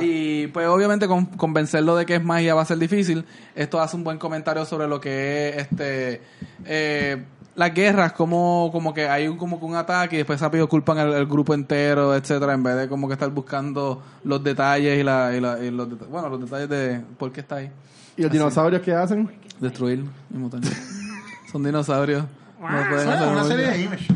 Y 0.00 0.46
pues 0.46 0.66
obviamente 0.66 1.06
con- 1.06 1.26
convencerlo 1.26 1.94
de 1.94 2.06
que 2.06 2.14
es 2.14 2.24
magia 2.24 2.54
va 2.54 2.62
a 2.62 2.64
ser 2.64 2.78
difícil. 2.78 3.22
Esto 3.54 3.78
hace 3.82 3.96
un 3.96 4.02
buen 4.04 4.16
comentario 4.16 4.64
sobre 4.64 4.88
lo 4.88 4.98
que 4.98 5.50
es 5.50 5.56
este 5.58 6.22
eh, 6.64 7.22
las 7.56 7.72
guerras, 7.72 8.12
como, 8.12 8.68
como 8.72 8.92
que 8.92 9.08
hay 9.08 9.28
un, 9.28 9.36
como 9.36 9.58
que 9.60 9.64
un 9.66 9.76
ataque 9.76 10.16
y 10.16 10.18
después 10.18 10.40
rápido 10.40 10.68
culpan 10.68 10.98
al, 10.98 11.14
al 11.14 11.26
grupo 11.26 11.54
entero, 11.54 12.14
etcétera, 12.14 12.52
en 12.54 12.62
vez 12.62 12.76
de 12.76 12.88
como 12.88 13.06
que 13.06 13.14
estar 13.14 13.30
buscando 13.30 14.02
los 14.24 14.42
detalles 14.42 14.98
y, 14.98 15.02
la, 15.02 15.32
y, 15.36 15.40
la- 15.40 15.58
y 15.62 15.70
los 15.70 15.88
deta- 15.88 16.06
bueno 16.06 16.28
los 16.28 16.40
detalles 16.40 16.68
de 16.68 17.00
por 17.18 17.30
qué 17.32 17.40
está 17.40 17.56
ahí. 17.56 17.70
¿Y 18.16 18.22
los 18.22 18.30
dinosaurios 18.32 18.82
qué 18.82 18.92
hacen? 18.92 19.30
Destruir 19.60 20.04
y 20.32 20.36
mutar. 20.36 20.60
Son 21.52 21.62
dinosaurios. 21.62 22.24
No 22.60 22.68
pueden 22.88 23.08
hacer 23.08 23.28
una 23.28 23.44
serie 23.44 23.66
de 23.68 23.82
Image. 23.82 24.06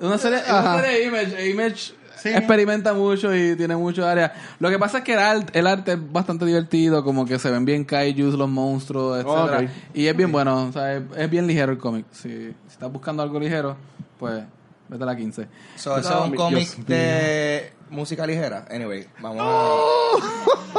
Una 0.00 0.18
serie, 0.18 0.38
es 0.38 0.50
una 0.50 0.80
serie 0.82 0.98
de 0.98 1.06
Image. 1.06 1.50
Image 1.50 1.94
Sí. 2.22 2.28
experimenta 2.28 2.92
mucho 2.94 3.34
y 3.34 3.56
tiene 3.56 3.74
muchas 3.74 4.04
áreas. 4.04 4.30
Lo 4.60 4.70
que 4.70 4.78
pasa 4.78 4.98
es 4.98 5.04
que 5.04 5.14
el 5.14 5.18
arte, 5.18 5.58
el 5.58 5.66
arte 5.66 5.92
es 5.94 6.12
bastante 6.12 6.44
divertido, 6.44 7.02
como 7.02 7.26
que 7.26 7.38
se 7.38 7.50
ven 7.50 7.64
bien 7.64 7.84
kaijus, 7.84 8.34
los 8.34 8.48
monstruos, 8.48 9.18
etcétera. 9.24 9.72
Y 9.92 10.06
es 10.06 10.16
bien 10.16 10.30
bueno, 10.30 10.66
o 10.68 10.72
sea, 10.72 10.94
es, 10.94 11.02
es 11.16 11.28
bien 11.30 11.46
ligero 11.46 11.72
el 11.72 11.78
cómic. 11.78 12.06
Si, 12.12 12.28
si 12.28 12.54
estás 12.68 12.92
buscando 12.92 13.22
algo 13.22 13.40
ligero, 13.40 13.76
pues 14.18 14.44
vete 14.88 15.02
a 15.02 15.06
la 15.06 15.16
15. 15.16 15.48
So, 15.76 15.96
eso 15.96 16.10
es 16.24 16.30
un 16.30 16.36
cómic 16.36 16.68
de 16.86 17.72
música 17.90 18.26
ligera. 18.26 18.66
Anyway, 18.70 19.08
vamos 19.20 19.38
a... 19.40 20.72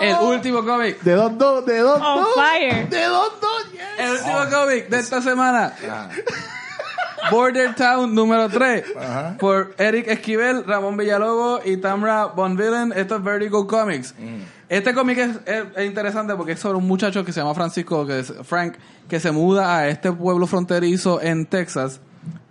El 0.00 0.16
último 0.16 0.64
cómic. 0.64 1.00
De 1.02 1.12
dos, 1.12 1.38
dos, 1.38 1.64
de 1.64 1.78
dos, 1.78 2.00
On 2.00 2.24
dos. 2.24 2.34
fire. 2.34 2.88
De 2.88 3.04
dos, 3.04 3.32
dos, 3.40 3.72
yes. 3.72 3.80
El 3.98 4.10
último 4.12 4.38
cómic 4.50 4.88
de 4.88 4.98
esta 4.98 5.22
semana. 5.22 5.72
Ajá. 5.88 6.10
Border 7.30 7.74
Town 7.74 8.14
número 8.14 8.48
3 8.48 8.84
Ajá. 8.96 9.36
por 9.38 9.74
Eric 9.78 10.08
Esquivel, 10.08 10.64
Ramón 10.64 10.96
Villalobos 10.96 11.60
y 11.66 11.76
Tamra 11.78 12.26
Bonvillain. 12.26 12.92
Esto 12.94 13.16
es 13.16 13.22
Vertigo 13.24 13.66
Comics. 13.66 14.14
Este 14.68 14.94
cómic 14.94 15.18
es, 15.18 15.30
es- 15.46 15.64
es 15.76 15.86
interesante 15.86 16.34
porque 16.34 16.52
es 16.52 16.60
sobre 16.60 16.78
un 16.78 16.86
muchacho 16.86 17.24
que 17.24 17.32
se 17.32 17.40
llama 17.40 17.54
Francisco, 17.54 18.06
que 18.06 18.20
es 18.20 18.32
Frank, 18.44 18.74
que 19.08 19.20
se 19.20 19.30
muda 19.30 19.76
a 19.78 19.88
este 19.88 20.10
pueblo 20.12 20.46
fronterizo 20.46 21.20
en 21.20 21.46
Texas. 21.46 22.00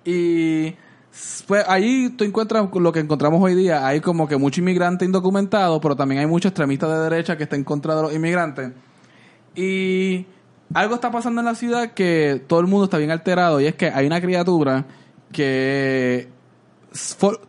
Y 0.06 0.76
pues 1.48 1.64
ahí 1.68 2.10
tú 2.18 2.24
encuentras 2.24 2.68
lo 2.74 2.92
que 2.92 3.00
encontramos 3.00 3.42
hoy 3.42 3.56
día. 3.56 3.86
Hay 3.86 4.00
como 4.02 4.28
que 4.28 4.38
mucho 4.38 4.62
inmigrante 4.62 5.06
indocumentado, 5.06 5.80
pero 5.82 5.96
también 5.96 6.22
hay 6.22 6.28
muchos 6.28 6.50
extremistas 6.52 6.90
de 6.90 6.98
derecha 7.10 7.38
que 7.38 7.44
están 7.44 7.60
en 7.60 7.64
contra 7.64 7.96
de 7.96 8.02
los 8.04 8.14
inmigrantes. 8.14 8.72
Y 9.56 10.26
algo 10.74 10.96
está 10.96 11.12
pasando 11.12 11.42
en 11.42 11.46
la 11.46 11.56
ciudad 11.56 11.92
que 11.94 12.42
todo 12.48 12.60
el 12.60 12.68
mundo 12.68 12.86
está 12.86 12.98
bien 12.98 13.12
alterado 13.12 13.60
y 13.62 13.66
es 13.68 13.76
que 13.76 13.88
hay 13.88 14.06
una 14.08 14.20
criatura 14.22 14.86
que 15.32 16.28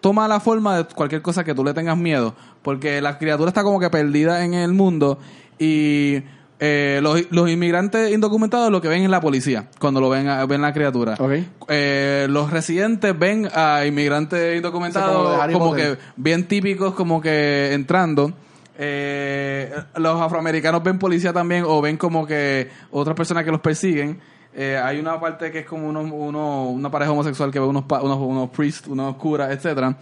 toma 0.01 0.27
la 0.29 0.41
forma 0.41 0.79
de 0.79 0.85
cualquier 0.85 1.23
cosa 1.23 1.45
que 1.45 1.55
tú 1.55 1.65
le 1.65 1.75
tengas 1.75 1.97
miedo, 1.99 2.35
porque 2.63 3.01
la 3.01 3.19
criatura 3.19 3.49
está 3.49 3.63
como 3.63 3.79
que 3.79 3.91
perdida 3.91 4.45
en 4.45 4.55
el 4.55 4.73
mundo 4.73 5.19
y 5.59 6.23
eh, 6.61 7.01
los, 7.03 7.21
los 7.31 7.51
inmigrantes 7.51 8.13
indocumentados 8.13 8.71
lo 8.71 8.81
que 8.81 8.89
ven 8.89 9.03
es 9.03 9.11
la 9.11 9.21
policía 9.21 9.69
cuando 9.79 10.01
lo 10.01 10.09
ven 10.09 10.29
a- 10.29 10.47
ven 10.47 10.63
la 10.63 10.73
criatura. 10.73 11.15
Ok. 11.19 11.33
Eh, 11.69 12.27
los 12.31 12.51
residentes 12.51 13.19
ven 13.19 13.49
a 13.55 13.85
inmigrantes 13.85 14.41
como 14.41 14.57
indocumentados 14.57 15.53
como 15.53 15.71
Potter. 15.71 15.99
que 15.99 16.03
bien 16.17 16.45
típicos 16.49 16.95
como 16.95 17.21
que 17.21 17.73
entrando. 17.75 18.33
Eh, 18.77 19.73
los 19.97 20.21
afroamericanos 20.21 20.83
ven 20.83 20.99
policía 20.99 21.33
también 21.33 21.65
o 21.67 21.81
ven 21.81 21.97
como 21.97 22.27
que 22.27 22.71
otras 22.91 23.15
personas 23.17 23.45
que 23.45 23.51
los 23.51 23.61
persiguen. 23.61 24.21
Eh, 24.57 24.81
hay 24.83 24.99
una 25.01 25.19
parte 25.19 25.51
que 25.51 25.61
es 25.61 25.67
como 25.67 25.89
uno, 25.89 26.01
uno- 26.03 26.69
una 26.71 26.91
pareja 26.91 27.11
homosexual 27.13 27.51
que 27.51 27.59
ve 27.59 27.67
unos, 27.67 27.85
pa- 27.85 28.03
unos, 28.03 28.19
unos 28.19 28.51
priests, 28.51 28.87
unos 28.89 29.17
curas, 29.17 29.51
etcétera. 29.51 29.97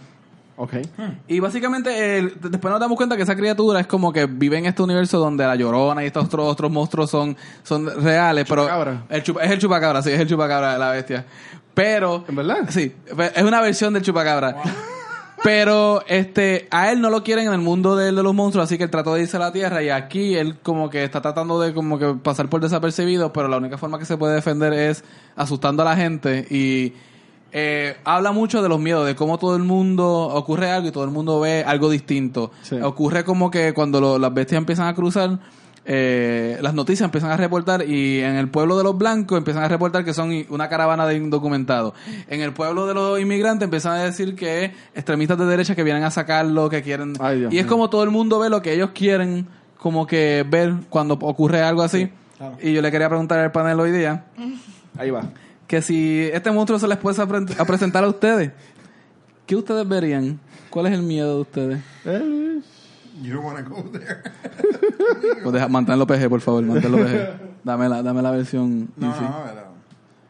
Ok. 0.55 0.73
Y 1.27 1.39
básicamente 1.39 1.89
después 2.39 2.71
nos 2.71 2.79
damos 2.79 2.95
cuenta 2.95 3.15
que 3.17 3.23
esa 3.23 3.35
criatura 3.35 3.79
es 3.79 3.87
como 3.87 4.13
que 4.13 4.27
vive 4.27 4.59
en 4.59 4.67
este 4.67 4.83
universo 4.83 5.17
donde 5.17 5.43
la 5.47 5.55
llorona 5.55 6.03
y 6.03 6.07
estos 6.07 6.25
otros, 6.25 6.47
otros 6.47 6.71
monstruos 6.71 7.09
son, 7.09 7.35
son 7.63 7.87
reales, 8.03 8.45
pero 8.47 8.63
Chupacabra. 8.63 9.03
el 9.09 9.23
chupa- 9.23 9.41
es 9.41 9.49
el 9.51 9.57
chupacabra, 9.59 10.01
sí, 10.03 10.11
es 10.11 10.19
el 10.19 10.27
chupacabra 10.27 10.73
de 10.73 10.79
la 10.79 10.91
bestia. 10.91 11.25
Pero 11.73 12.23
¿En 12.27 12.35
verdad? 12.35 12.57
Sí, 12.69 12.93
es 13.35 13.43
una 13.43 13.61
versión 13.61 13.93
del 13.95 14.03
chupacabra. 14.03 14.57
Pero 15.43 16.03
este, 16.07 16.67
a 16.71 16.91
él 16.91 17.01
no 17.01 17.09
lo 17.09 17.21
quieren 17.23 17.47
en 17.47 17.53
el 17.53 17.59
mundo 17.59 17.95
de, 17.97 18.05
de 18.13 18.23
los 18.23 18.33
monstruos, 18.33 18.65
así 18.65 18.77
que 18.77 18.85
él 18.85 18.89
trató 18.89 19.13
de 19.13 19.23
irse 19.23 19.35
a 19.37 19.41
la 19.41 19.51
Tierra 19.51 19.83
y 19.83 19.89
aquí 19.89 20.35
él 20.35 20.55
como 20.63 20.89
que 20.89 21.03
está 21.03 21.21
tratando 21.21 21.59
de 21.59 21.73
como 21.73 21.99
que 21.99 22.13
pasar 22.13 22.47
por 22.49 22.61
desapercibido, 22.61 23.33
pero 23.33 23.49
la 23.49 23.57
única 23.57 23.77
forma 23.77 23.99
que 23.99 24.05
se 24.05 24.15
puede 24.17 24.35
defender 24.35 24.71
es 24.71 25.03
asustando 25.35 25.81
a 25.81 25.85
la 25.85 25.97
gente 25.97 26.47
y 26.49 26.93
eh, 27.51 27.97
habla 28.05 28.31
mucho 28.31 28.61
de 28.63 28.69
los 28.69 28.79
miedos, 28.79 29.05
de 29.05 29.15
cómo 29.15 29.37
todo 29.37 29.55
el 29.57 29.63
mundo 29.63 30.07
ocurre 30.07 30.71
algo 30.71 30.87
y 30.87 30.91
todo 30.91 31.03
el 31.03 31.11
mundo 31.11 31.39
ve 31.41 31.63
algo 31.67 31.89
distinto. 31.89 32.51
Sí. 32.61 32.77
Ocurre 32.81 33.25
como 33.25 33.51
que 33.51 33.73
cuando 33.73 33.99
lo- 33.99 34.17
las 34.17 34.33
bestias 34.33 34.57
empiezan 34.59 34.87
a 34.87 34.95
cruzar, 34.95 35.39
eh, 35.85 36.57
las 36.61 36.73
noticias 36.73 37.05
empiezan 37.05 37.31
a 37.31 37.37
reportar 37.37 37.87
y 37.87 38.19
en 38.21 38.35
el 38.35 38.47
pueblo 38.49 38.77
de 38.77 38.83
los 38.85 38.97
blancos 38.97 39.37
empiezan 39.37 39.63
a 39.63 39.67
reportar 39.67 40.05
que 40.05 40.13
son 40.13 40.31
una 40.49 40.69
caravana 40.69 41.05
de 41.05 41.15
indocumentados. 41.15 41.93
En 42.29 42.41
el 42.41 42.53
pueblo 42.53 42.87
de 42.87 42.93
los 42.93 43.19
inmigrantes 43.19 43.65
empiezan 43.65 43.93
a 43.99 44.03
decir 44.03 44.35
que 44.35 44.71
extremistas 44.95 45.37
de 45.37 45.45
derecha 45.45 45.75
que 45.75 45.83
vienen 45.83 46.03
a 46.03 46.11
sacarlo, 46.11 46.69
que 46.69 46.81
quieren... 46.81 47.13
Ay, 47.19 47.39
Dios 47.39 47.53
y 47.53 47.59
es 47.59 47.65
como 47.65 47.89
todo 47.89 48.03
el 48.03 48.11
mundo 48.11 48.39
ve 48.39 48.49
lo 48.49 48.61
que 48.61 48.73
ellos 48.73 48.91
quieren 48.93 49.47
como 49.77 50.07
que 50.07 50.45
ver 50.49 50.73
cuando 50.89 51.15
ocurre 51.15 51.61
algo 51.61 51.81
así. 51.81 52.09
claro. 52.37 52.57
Y 52.61 52.71
yo 52.73 52.81
le 52.81 52.89
quería 52.91 53.09
preguntar 53.09 53.39
al 53.39 53.51
panel 53.51 53.79
hoy 53.79 53.91
día 53.91 54.25
Ahí 54.97 55.09
va. 55.11 55.23
que 55.67 55.81
si 55.81 56.21
este 56.31 56.49
monstruo 56.51 56.79
se 56.79 56.87
les 56.87 56.97
puede 56.97 57.21
a, 57.21 57.25
pre- 57.27 57.55
a 57.59 57.65
presentar 57.65 58.03
a 58.05 58.07
ustedes, 58.07 58.51
¿qué 59.45 59.55
ustedes 59.57 59.85
verían? 59.87 60.39
¿Cuál 60.69 60.85
es 60.87 60.93
el 60.93 61.03
miedo 61.03 61.35
de 61.35 61.41
ustedes? 61.41 61.79
You 63.21 63.33
don't 63.35 63.45
wanna 63.45 63.61
go 63.61 63.83
there. 63.91 64.23
Pues 65.43 65.53
deja, 65.53 65.67
manténlo 65.67 66.07
PG, 66.07 66.29
por 66.29 66.41
favor, 66.41 66.63
manténlo 66.63 66.97
PG. 66.97 67.29
Dame 67.63 67.89
la, 67.89 68.01
dame 68.01 68.21
la 68.21 68.31
versión 68.31 68.91
No, 68.95 69.11
easy. 69.11 69.23
no, 69.23 69.41
pero... 69.45 69.73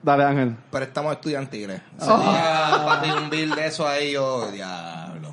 Dale, 0.02 0.24
Ángel. 0.26 0.56
Pero 0.72 0.86
estamos 0.86 1.14
estudiantiles. 1.14 1.82
Sería, 1.98 2.84
papi, 2.86 3.10
un 3.12 3.30
bill 3.30 3.52
de 3.56 3.68
eso 3.68 3.88
ahí, 3.88 4.12
yo, 4.14 4.52
diablo. 4.52 5.32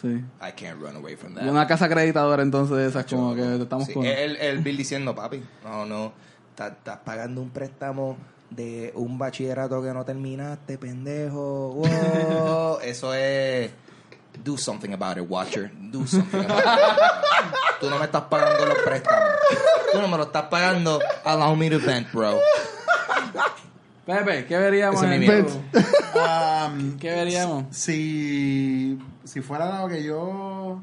Sí. 0.00 0.08
I 0.40 0.52
can't 0.56 0.80
run 0.80 0.96
away 0.96 1.16
from 1.16 1.34
that. 1.34 1.44
Y 1.44 1.48
una 1.48 1.66
casa 1.66 1.86
acreditadora 1.86 2.42
entonces 2.42 2.76
de 2.76 2.86
esas 2.86 3.04
como 3.06 3.34
que 3.34 3.56
estamos 3.56 3.86
Sí, 3.86 3.94
con... 3.94 4.04
el, 4.04 4.36
el 4.36 4.58
bill 4.58 4.76
diciendo, 4.76 5.14
papi, 5.14 5.42
no, 5.64 5.86
no, 5.86 6.12
estás 6.50 6.72
estás 6.72 6.98
pagando 7.04 7.40
un 7.40 7.50
préstamo 7.50 8.16
de 8.50 8.92
un 8.94 9.18
bachillerato 9.18 9.82
que 9.82 9.92
no 9.92 10.04
terminaste, 10.04 10.78
pendejo. 10.78 11.70
Wow. 11.74 12.78
Eso 12.84 13.14
es... 13.14 13.70
Do 14.44 14.56
something 14.56 14.92
about 14.92 15.18
it, 15.18 15.28
Watcher. 15.28 15.70
Do 15.90 16.06
something 16.06 16.44
about 16.44 16.58
it. 16.58 17.78
Tú 17.80 17.90
no 17.90 17.98
me 17.98 18.04
estás 18.06 18.22
pagando 18.30 18.66
los 18.66 18.78
préstamos. 18.78 19.28
Tú 19.92 20.00
no 20.00 20.08
me 20.08 20.16
lo 20.16 20.24
estás 20.24 20.44
pagando. 20.50 20.98
Allow 21.24 21.54
me 21.56 21.68
to 21.70 21.78
vent, 21.78 22.10
bro. 22.12 22.38
Pepe, 24.06 24.46
¿qué 24.46 24.58
veríamos? 24.58 25.02
Ese 25.02 25.14
es 25.14 25.20
mi 25.20 25.26
en- 25.26 25.44
miedo. 25.44 25.62
Um, 26.14 26.98
¿Qué 26.98 27.10
veríamos? 27.12 27.64
si, 27.70 28.98
si 29.24 29.40
fuera 29.40 29.80
lo 29.80 29.88
que 29.88 30.02
yo... 30.02 30.80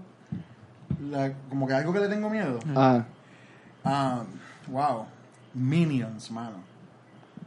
la- 1.12 1.34
como 1.50 1.68
que 1.68 1.74
algo 1.74 1.92
que 1.92 2.00
le 2.00 2.08
tengo 2.08 2.30
miedo. 2.30 2.60
Ah, 2.76 3.04
Um, 3.84 4.26
wow. 4.74 5.06
Minions, 5.54 6.30
mano. 6.32 6.58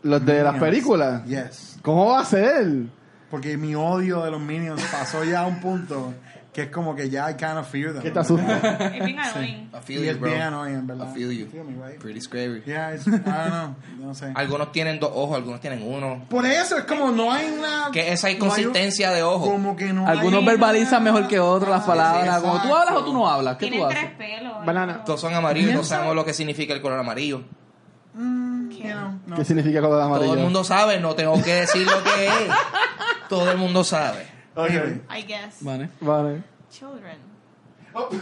los 0.03 0.25
de 0.25 0.43
las 0.43 0.59
películas. 0.59 1.25
Yes. 1.27 1.77
¿Cómo 1.83 2.07
va 2.11 2.21
a 2.21 2.25
ser? 2.25 2.87
Porque 3.33 3.57
mi 3.57 3.75
odio 3.75 4.23
de 4.23 4.31
los 4.31 4.41
Minions 4.41 4.81
pasó 4.93 5.25
ya 5.25 5.41
a 5.41 5.47
un 5.47 5.59
punto 5.59 6.15
que 6.53 6.65
es 6.65 6.69
como 6.69 6.95
que 6.95 7.09
ya 7.09 7.31
I 7.31 7.35
kind 7.37 7.57
of 7.57 7.67
fear 7.67 7.95
them. 7.95 8.03
¿Qué 8.03 8.11
te 8.11 8.19
asusta? 8.19 8.59
Es 8.95 9.05
bien 9.07 9.19
annoying. 9.19 9.71
I 9.73 9.77
Y 9.79 9.81
feel 9.83 10.03
you, 10.05 10.11
es 10.11 10.21
bro. 10.21 10.29
bien 10.31 10.43
annoying, 10.43 10.75
en 10.81 10.87
verdad. 10.87 11.09
I 11.11 11.15
feel 11.15 11.31
you. 11.33 11.47
Feel 11.47 11.65
me, 11.65 11.83
right? 11.83 11.99
Pretty 11.99 12.21
scary. 12.21 12.63
Yeah, 12.67 12.93
it's, 12.95 13.07
I 13.07 13.11
don't 13.11 13.25
know. 13.25 13.75
No 14.09 14.15
sé. 14.15 14.31
Algunos 14.35 14.71
tienen 14.71 15.01
dos 15.01 15.11
ojos, 15.15 15.35
algunos 15.39 15.63
tienen 15.63 15.83
uno. 15.83 16.27
Por 16.29 16.45
eso 16.45 16.77
es 16.77 16.85
como 16.85 17.11
no 17.11 17.33
hay 17.33 17.47
una... 17.59 17.89
Que 17.91 18.13
esa 18.13 18.27
no 18.27 18.29
hay 18.29 18.35
un- 18.35 18.43
inconsistencia 18.45 19.11
de 19.13 19.23
ojo. 19.23 19.51
Como 19.51 19.75
que 19.77 19.95
no 19.95 20.07
Algunos 20.07 20.41
hay 20.41 20.47
verbalizan 20.47 21.01
una- 21.01 21.13
mejor 21.13 21.27
que 21.29 21.41
otros 21.41 21.71
las 21.71 21.85
Ah, 21.85 21.87
palabras. 21.87 22.37
sí, 22.37 22.47
Como 22.47 22.61
tú 22.63 22.75
hablas 22.77 22.95
o 22.97 23.05
tú 23.07 23.13
no 23.15 23.27
hablas. 23.31 23.57
¿Qué 23.57 23.71
tú 23.71 23.87
haces? 23.87 23.99
tres 23.99 24.11
pelos. 24.19 24.67
Banana. 24.67 25.05
Todos 25.05 25.23
son 25.23 25.33
amarillos, 25.35 25.73
no 25.73 25.83
sabemos 25.85 26.15
lo 26.15 26.23
que 26.27 26.35
significa 26.35 26.75
el 26.75 26.83
color 26.83 26.99
amarillo. 26.99 27.45
Mm, 28.15 28.62
no. 29.27 29.37
¿Qué 29.37 29.45
significa 29.45 29.81
color 29.81 30.01
amarillo? 30.03 30.27
Todo 30.31 30.35
el 30.39 30.43
mundo 30.45 30.65
sabe, 30.65 31.01
no 31.01 31.15
tengo 31.15 31.43
que 31.43 31.55
decir 31.55 31.87
lo 31.87 32.03
que 32.03 32.27
es. 32.27 32.33
Todo 33.29 33.51
el 33.51 33.59
mundo 33.59 33.83
sabe. 33.85 34.27
Ok. 34.55 34.71
I 34.71 35.23
guess. 35.27 35.57
Vale. 35.61 35.89
Vale. 36.01 36.43
Children. 36.71 37.19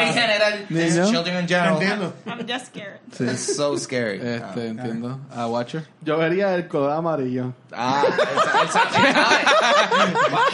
En 0.00 0.12
general, 0.14 0.66
Niño. 0.68 1.10
children 1.10 1.40
in 1.40 1.48
general. 1.48 1.74
Entiendo. 1.80 2.12
I'm 2.26 2.46
just 2.46 2.66
scared. 2.66 3.00
Sí. 3.12 3.24
It's 3.24 3.56
so 3.56 3.76
scary. 3.76 4.20
Este, 4.20 4.68
entiendo. 4.68 5.18
A 5.34 5.46
Watcher. 5.48 5.84
Yo 6.02 6.16
vería 6.18 6.54
el 6.54 6.68
color 6.68 6.92
amarillo. 6.92 7.52
Ah, 7.72 8.04
él 8.06 8.68
sabe. 8.70 8.90
sabe. 9.12 9.12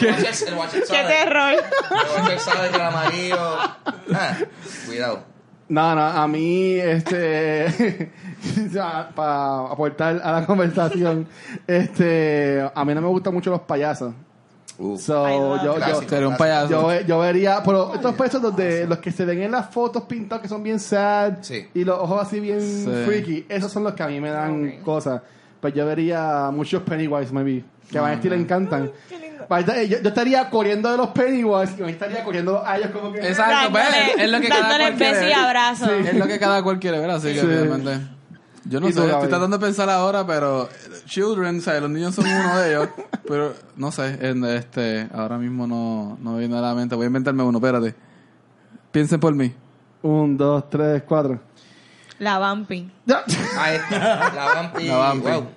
El 0.01 0.15
Watcher- 0.15 0.47
el 0.47 0.53
Watcher 0.55 0.79
¡Qué 0.81 0.87
sabe. 0.87 1.07
terror! 1.07 1.53
El 1.53 2.21
Watcher 2.21 2.39
sabe 2.39 2.69
que 2.69 2.75
el 2.75 2.81
amarillo. 2.81 3.57
Ah, 4.13 4.37
cuidado. 4.87 5.23
No, 5.67 5.95
no, 5.95 6.01
a 6.01 6.27
mí, 6.27 6.73
este, 6.75 8.11
para 9.15 9.71
aportar 9.71 10.21
a 10.23 10.31
la 10.39 10.45
conversación, 10.45 11.27
este, 11.67 12.69
a 12.73 12.85
mí 12.85 12.93
no 12.93 13.01
me 13.01 13.07
gustan 13.07 13.33
mucho 13.33 13.49
los 13.49 13.61
payasos. 13.61 14.13
Uh, 14.77 14.97
So, 14.97 15.25
yo, 15.63 15.77
yo, 15.79 16.27
un 16.29 16.35
payaso. 16.37 16.69
yo, 16.69 17.01
yo 17.07 17.19
vería, 17.19 17.61
pero 17.63 17.93
estos 17.95 18.13
payasos 18.13 18.41
donde 18.41 18.85
los 18.85 18.97
que 18.99 19.09
se 19.09 19.23
ven 19.23 19.41
en 19.43 19.51
las 19.51 19.69
fotos 19.69 20.03
pintados 20.03 20.41
que 20.41 20.49
son 20.49 20.61
bien 20.61 20.79
sad 20.81 21.35
Sí. 21.41 21.67
y 21.73 21.85
los 21.85 21.97
ojos 21.97 22.21
así 22.21 22.39
bien 22.41 22.59
Sí. 22.59 22.85
freaky, 23.05 23.45
esos 23.47 23.71
son 23.71 23.85
los 23.85 23.93
que 23.93 24.03
a 24.03 24.07
mí 24.07 24.19
me 24.19 24.29
dan 24.29 24.81
cosas. 24.83 25.21
Pues 25.65 25.73
yo 25.73 25.83
vería 25.87 26.51
muchos 26.53 26.83
Pennywise, 26.83 27.33
maybe, 27.33 27.63
que 27.89 27.97
a 27.97 28.01
Vanesti 28.01 28.29
le 28.29 28.35
encantan. 28.35 28.91
Eh, 29.49 29.87
Yo, 29.89 29.97
yo 29.99 30.09
estaría 30.09 30.47
corriendo 30.47 30.91
de 30.91 30.97
los 30.97 31.07
Pennywise 31.07 31.73
y 31.79 31.81
me 31.81 31.89
estaría 31.89 32.23
corriendo 32.23 32.63
a 32.63 32.77
ellos 32.77 32.91
como 32.91 33.11
que... 33.11 33.17
Exacto, 33.27 33.71
pues, 33.71 33.83
Dándole- 33.83 34.23
es 34.25 34.29
lo 34.31 34.41
que 34.41 34.47
cada 34.47 34.61
dándole 34.61 34.83
cual 34.83 34.95
quiere 34.97 35.11
besos 35.13 35.23
y 35.23 35.27
ver. 35.27 35.35
abrazos. 35.43 35.89
Es 35.89 36.13
lo 36.15 36.27
que 36.27 36.37
cada 36.39 36.61
cual 36.61 36.79
quiere 36.79 36.99
ver, 36.99 37.09
así 37.09 37.27
que 37.33 37.39
Sí. 37.39 37.45
obviamente. 37.47 37.97
Yo 38.65 38.79
no 38.79 38.89
¿Y 38.89 38.93
sé, 38.93 38.99
tú, 39.01 39.07
estoy 39.07 39.27
tratando 39.27 39.57
de 39.57 39.65
pensar 39.65 39.89
ahora, 39.89 40.23
pero 40.27 40.65
eh, 40.65 40.67
Children, 41.05 41.57
o 41.57 41.61
sea, 41.61 41.79
los 41.79 41.89
niños 41.89 42.13
son 42.13 42.25
uno 42.27 42.57
de 42.59 42.69
ellos, 42.69 42.89
pero 43.27 43.53
no 43.75 43.91
sé, 43.91 44.19
en 44.21 44.45
este, 44.45 45.07
ahora 45.15 45.39
mismo 45.39 45.65
no, 45.65 46.15
no 46.21 46.33
me 46.33 46.39
viene 46.41 46.55
a 46.59 46.61
la 46.61 46.75
mente, 46.75 46.93
voy 46.93 47.05
a 47.05 47.07
inventarme 47.07 47.41
uno, 47.41 47.57
espérate. 47.57 47.95
Piensen 48.91 49.19
por 49.19 49.33
mí. 49.33 49.51
Un, 50.03 50.37
dos, 50.37 50.69
tres, 50.69 51.01
cuatro. 51.07 51.39
La 52.19 52.39
Bumpy. 52.39 52.89
Ahí 53.57 53.75
está. 53.75 54.31
La 54.33 54.45
Vampi. 54.55 54.87
La 54.87 54.95
Vampi. 54.95 55.29
Wow. 55.29 55.47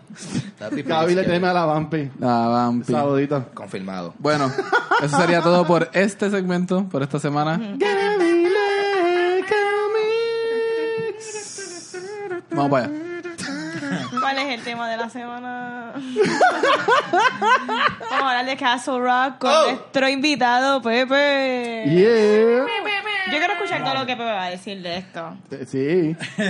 Gaby 0.84 1.14
le 1.14 1.24
teme 1.24 1.48
a 1.48 1.52
la 1.52 1.64
vampi. 1.64 2.10
La 2.18 2.48
vampi. 2.48 2.92
Saludito. 2.92 3.46
Confirmado. 3.54 4.14
Bueno, 4.18 4.50
eso 5.00 5.16
sería 5.16 5.40
todo 5.40 5.64
por 5.64 5.88
este 5.92 6.28
segmento, 6.30 6.88
por 6.88 7.02
esta 7.02 7.20
semana. 7.20 7.60
Vamos 12.50 12.70
para 12.70 12.86
allá. 12.86 12.94
¿Cuál 14.20 14.38
es 14.38 14.58
el 14.58 14.64
tema 14.64 14.88
de 14.88 14.96
la 14.96 15.08
semana? 15.08 15.92
Vamos 15.94 18.10
a 18.10 18.28
hablar 18.28 18.46
de 18.46 18.56
Castle 18.56 18.98
Rock 18.98 19.38
con 19.38 19.50
nuestro 19.50 20.08
invitado 20.08 20.82
Pepe. 20.82 21.84
Yeah. 21.86 22.66
Yo 23.32 23.38
quiero 23.38 23.52
escuchar 23.54 23.84
todo 23.84 23.94
lo 23.94 24.00
que 24.06 24.12
Pepe 24.16 24.24
va 24.30 24.44
a 24.44 24.50
decir 24.50 24.82
de 24.82 24.96
esto. 24.98 25.36
Eh, 25.50 25.66
Sí. 25.66 26.16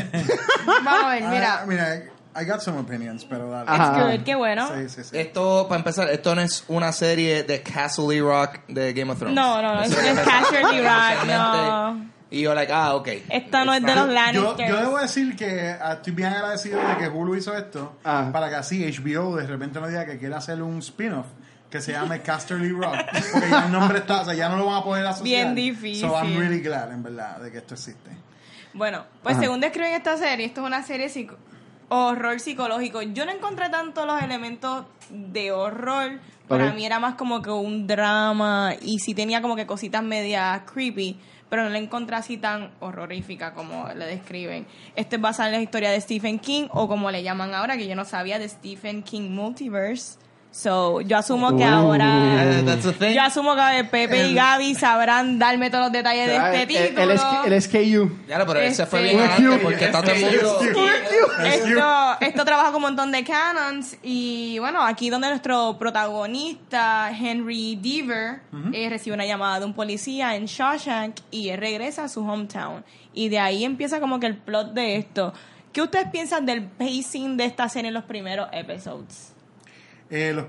Vamos 0.66 1.04
a 1.04 1.08
ver, 1.10 1.22
Ah, 1.24 1.30
mira. 1.30 1.64
mira, 1.66 1.94
I 2.40 2.44
got 2.44 2.60
some 2.60 2.78
opinions, 2.78 3.24
pero 3.24 3.50
dale. 3.50 3.68
Ajá. 3.68 3.84
It's 4.12 4.18
good, 4.18 4.24
qué 4.24 4.34
bueno. 4.36 4.68
Sí, 4.74 4.88
sí, 4.88 5.04
sí. 5.04 5.18
Esto, 5.18 5.66
para 5.68 5.78
empezar, 5.80 6.08
esto 6.10 6.34
no 6.34 6.40
es 6.40 6.64
una 6.68 6.92
serie 6.92 7.42
de 7.42 7.62
Castle 7.62 8.20
Rock 8.20 8.60
de 8.68 8.92
Game 8.92 9.10
of 9.10 9.18
Thrones. 9.18 9.34
No, 9.34 9.60
no, 9.60 9.74
no, 9.74 9.82
es- 9.82 9.94
Casterly 9.94 10.80
Rock, 10.80 11.24
no. 11.26 12.08
Y 12.30 12.42
yo, 12.42 12.54
like, 12.54 12.70
ah, 12.72 12.94
ok. 12.94 13.08
Esta 13.30 13.64
no 13.64 13.72
es 13.72 13.82
de 13.82 13.94
los 13.94 14.06
Yo, 14.06 14.12
Lannisters. 14.12 14.68
yo 14.68 14.76
debo 14.76 14.98
decir 14.98 15.34
que 15.34 15.74
ah, 15.80 15.94
estoy 15.94 16.12
bien 16.12 16.28
agradecido 16.28 16.78
de 16.78 16.96
que 16.98 17.08
Hulu 17.08 17.34
hizo 17.36 17.56
esto 17.56 17.96
Ah. 18.04 18.28
para 18.30 18.50
que 18.50 18.56
así 18.56 18.84
HBO 18.84 19.36
de 19.36 19.46
repente 19.46 19.80
nos 19.80 19.88
diga 19.88 20.04
que 20.04 20.18
quiere 20.18 20.34
hacer 20.34 20.60
un 20.62 20.78
spin-off 20.80 21.24
que 21.70 21.80
se 21.80 21.92
llame 21.92 22.20
Casterly 22.22 22.70
Rock 22.70 22.96
porque 23.32 23.50
ya 23.50 23.66
el 23.66 23.72
nombre 23.72 23.98
está, 23.98 24.22
o 24.22 24.24
sea, 24.24 24.34
ya 24.34 24.48
no 24.48 24.56
lo 24.56 24.66
van 24.66 24.76
a 24.76 24.84
poder 24.84 25.06
asociar. 25.06 25.24
Bien 25.24 25.54
difícil. 25.54 26.08
So 26.08 26.14
I'm 26.14 26.36
really 26.38 26.60
glad, 26.60 26.90
en 26.92 27.02
verdad, 27.02 27.40
de 27.40 27.50
que 27.52 27.58
esto 27.58 27.74
existe. 27.74 28.10
Bueno, 28.72 29.04
pues 29.22 29.34
Ajá. 29.34 29.42
según 29.44 29.60
describen 29.60 29.92
esta 29.92 30.16
serie, 30.16 30.46
esto 30.46 30.60
es 30.62 30.66
una 30.66 30.82
serie 30.82 31.08
psico- 31.08 31.36
horror 31.90 32.38
psicológico. 32.40 33.02
Yo 33.02 33.24
no 33.24 33.32
encontré 33.32 33.68
tanto 33.70 34.04
los 34.06 34.20
elementos 34.22 34.84
de 35.10 35.52
horror. 35.52 36.20
Para 36.46 36.68
Ok. 36.68 36.74
mí 36.76 36.86
era 36.86 36.98
más 36.98 37.14
como 37.16 37.42
que 37.42 37.50
un 37.50 37.86
drama 37.86 38.72
y 38.80 38.98
sí 39.00 39.14
tenía 39.14 39.42
como 39.42 39.54
que 39.56 39.66
cositas 39.66 40.02
medias 40.02 40.62
creepy, 40.72 41.18
pero 41.50 41.64
no 41.64 41.68
la 41.70 41.78
encontré 41.78 42.16
así 42.16 42.38
tan 42.38 42.70
horrorífica 42.80 43.52
como 43.52 43.86
le 43.94 44.06
describen. 44.06 44.66
Esto 44.96 45.16
es 45.16 45.22
basado 45.22 45.48
en 45.50 45.56
la 45.56 45.60
historia 45.62 45.90
de 45.90 46.00
Stephen 46.00 46.38
King 46.38 46.68
o 46.70 46.88
como 46.88 47.10
le 47.10 47.22
llaman 47.22 47.52
ahora, 47.54 47.76
que 47.76 47.86
yo 47.86 47.94
no 47.94 48.06
sabía, 48.06 48.38
de 48.38 48.48
Stephen 48.48 49.02
King 49.02 49.30
Multiverse. 49.30 50.18
So, 50.50 51.02
yo 51.02 51.18
asumo 51.18 51.56
que 51.56 51.62
Uh. 51.64 51.68
ahora... 51.68 52.62
Yo 53.12 53.22
asumo 53.22 53.54
que 53.54 53.84
Pepe 53.84 54.28
y 54.28 54.34
Gaby 54.34 54.74
sabrán 54.74 55.38
darme 55.38 55.70
todos 55.70 55.84
los 55.84 55.92
detalles 55.92 56.26
de 56.26 56.36
este 56.36 56.62
el, 56.62 56.68
título. 56.88 57.02
el, 57.12 57.20
el, 57.46 57.52
el 57.52 57.62
SKU. 57.62 58.18
Ya, 58.26 58.44
pero 58.46 58.58
ese 58.60 58.86
fue 58.86 59.12
Este- 59.14 59.42
bien 59.42 59.60
porque 59.62 59.84
está 59.84 60.02
todo 60.02 60.12
el 60.12 60.20
mundo... 60.22 60.58
Esto, 61.44 62.16
esto 62.20 62.44
trabaja 62.44 62.68
con 62.68 62.76
un 62.76 62.82
montón 62.82 63.12
de 63.12 63.22
canons 63.24 63.96
y 64.02 64.58
bueno, 64.58 64.82
aquí 64.82 65.10
donde 65.10 65.28
nuestro 65.28 65.76
protagonista, 65.78 67.10
Henry 67.16 67.76
Deaver, 67.76 68.40
eh, 68.72 68.88
recibe 68.88 69.14
una 69.14 69.26
llamada 69.26 69.60
de 69.60 69.66
un 69.66 69.74
policía 69.74 70.34
en 70.34 70.46
Shawshank 70.46 71.16
y 71.30 71.50
él 71.50 71.58
regresa 71.60 72.04
a 72.04 72.08
su 72.08 72.26
hometown. 72.28 72.84
Y 73.14 73.28
de 73.28 73.38
ahí 73.38 73.64
empieza 73.64 74.00
como 74.00 74.18
que 74.18 74.26
el 74.26 74.36
plot 74.36 74.72
de 74.72 74.96
esto. 74.96 75.32
¿Qué 75.72 75.82
ustedes 75.82 76.08
piensan 76.10 76.46
del 76.46 76.64
pacing 76.64 77.36
de 77.36 77.44
esta 77.44 77.68
serie 77.68 77.88
en 77.88 77.94
los 77.94 78.04
primeros 78.04 78.48
episodes? 78.52 79.34
Eh, 80.10 80.32
los 80.34 80.46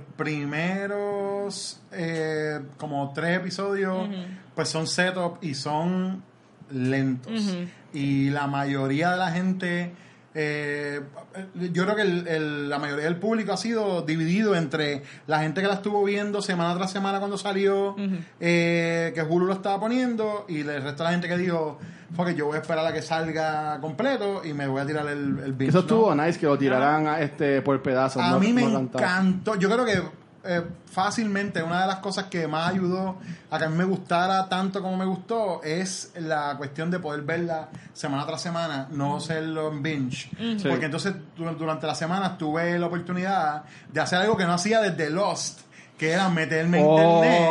primeros 0.74 1.82
eh, 1.92 2.60
como 2.78 3.12
tres 3.14 3.38
episodios 3.38 4.08
pues 4.56 4.70
son 4.70 4.88
setup 4.88 5.38
y 5.44 5.54
son 5.56 6.24
lentos. 6.72 7.56
Y 7.94 8.30
la 8.30 8.48
mayoría 8.48 9.12
de 9.12 9.18
la 9.18 9.32
gente 9.32 9.92
eh, 10.36 11.02
yo 11.74 11.84
creo 11.86 11.96
que 11.96 12.04
el- 12.04 12.28
el- 12.28 12.70
la 12.70 12.78
mayoría 12.78 13.06
del 13.06 13.16
público 13.18 13.52
ha 13.52 13.58
sido 13.58 14.04
dividido 14.04 14.56
entre 14.56 15.02
la 15.26 15.40
gente 15.42 15.60
que 15.62 15.68
la 15.68 15.74
estuvo 15.74 16.04
viendo 16.04 16.42
semana 16.44 16.76
tras 16.76 16.92
semana 16.92 17.18
cuando 17.20 17.38
salió 17.38 17.96
eh, 18.40 19.12
que 19.16 19.22
Hulu 19.24 19.48
lo 19.48 19.54
estaba 19.54 19.80
poniendo 19.80 20.46
y 20.48 20.60
el 20.60 20.68
resto 20.84 21.04
de 21.04 21.04
la 21.06 21.12
gente 21.12 21.28
que 21.28 21.38
dijo 21.38 21.80
porque 22.16 22.36
yo 22.36 22.46
voy 22.48 22.58
a 22.58 22.62
esperar 22.62 22.86
a 22.86 22.94
que 22.94 23.02
salga 23.02 23.80
completo 23.82 24.42
y 24.44 24.54
me 24.54 24.68
voy 24.68 24.82
a 24.82 24.86
tirar 24.86 25.08
el, 25.08 25.40
el 25.40 25.54
binge", 25.54 25.70
Eso 25.70 25.78
¿no? 25.80 25.82
estuvo 25.82 26.16
nice 26.16 26.40
que 26.40 26.46
lo 26.46 26.58
tiraran 26.58 27.08
a, 27.08 27.20
este, 27.22 27.62
por 27.62 27.82
pedazos. 27.82 28.22
A 28.22 28.32
no- 28.32 28.40
mí 28.40 28.52
me 28.54 28.64
no 28.64 28.80
encantó. 28.80 29.56
Yo 29.56 29.70
creo 29.70 29.86
que 29.86 30.02
eh, 30.46 30.64
fácilmente 30.86 31.62
una 31.62 31.82
de 31.82 31.88
las 31.88 31.98
cosas 31.98 32.26
que 32.26 32.48
más 32.48 32.70
ayudó 32.70 33.18
a 33.52 33.58
que 33.60 33.66
a 33.66 33.70
mí 33.70 33.76
me 33.76 33.84
gustara 33.84 34.48
tanto 34.48 34.82
como 34.82 34.96
me 34.96 35.04
gustó 35.06 35.62
es 35.64 36.14
la 36.18 36.56
cuestión 36.58 36.90
de 36.90 36.98
poder 37.00 37.24
verla 37.24 37.68
semana 37.94 38.26
tras 38.26 38.42
semana, 38.42 38.88
no 38.92 39.18
hacerlo 39.18 39.68
en 39.70 39.84
binge. 39.84 40.30
Porque 40.68 40.86
entonces 40.86 41.14
du- 41.36 41.44
durante 41.56 41.86
la 41.88 41.94
semana 41.94 42.38
tuve 42.38 42.80
la 42.80 42.86
oportunidad 42.88 43.64
de 43.92 44.00
hacer 44.00 44.20
algo 44.20 44.38
que 44.38 44.46
no 44.46 44.54
hacía 44.54 44.80
desde 44.82 45.10
Lost. 45.10 45.60
Que 46.00 46.12
era 46.12 46.30
meterme 46.30 46.80
en 46.80 46.86
Oh. 46.88 46.98
internet 46.98 47.50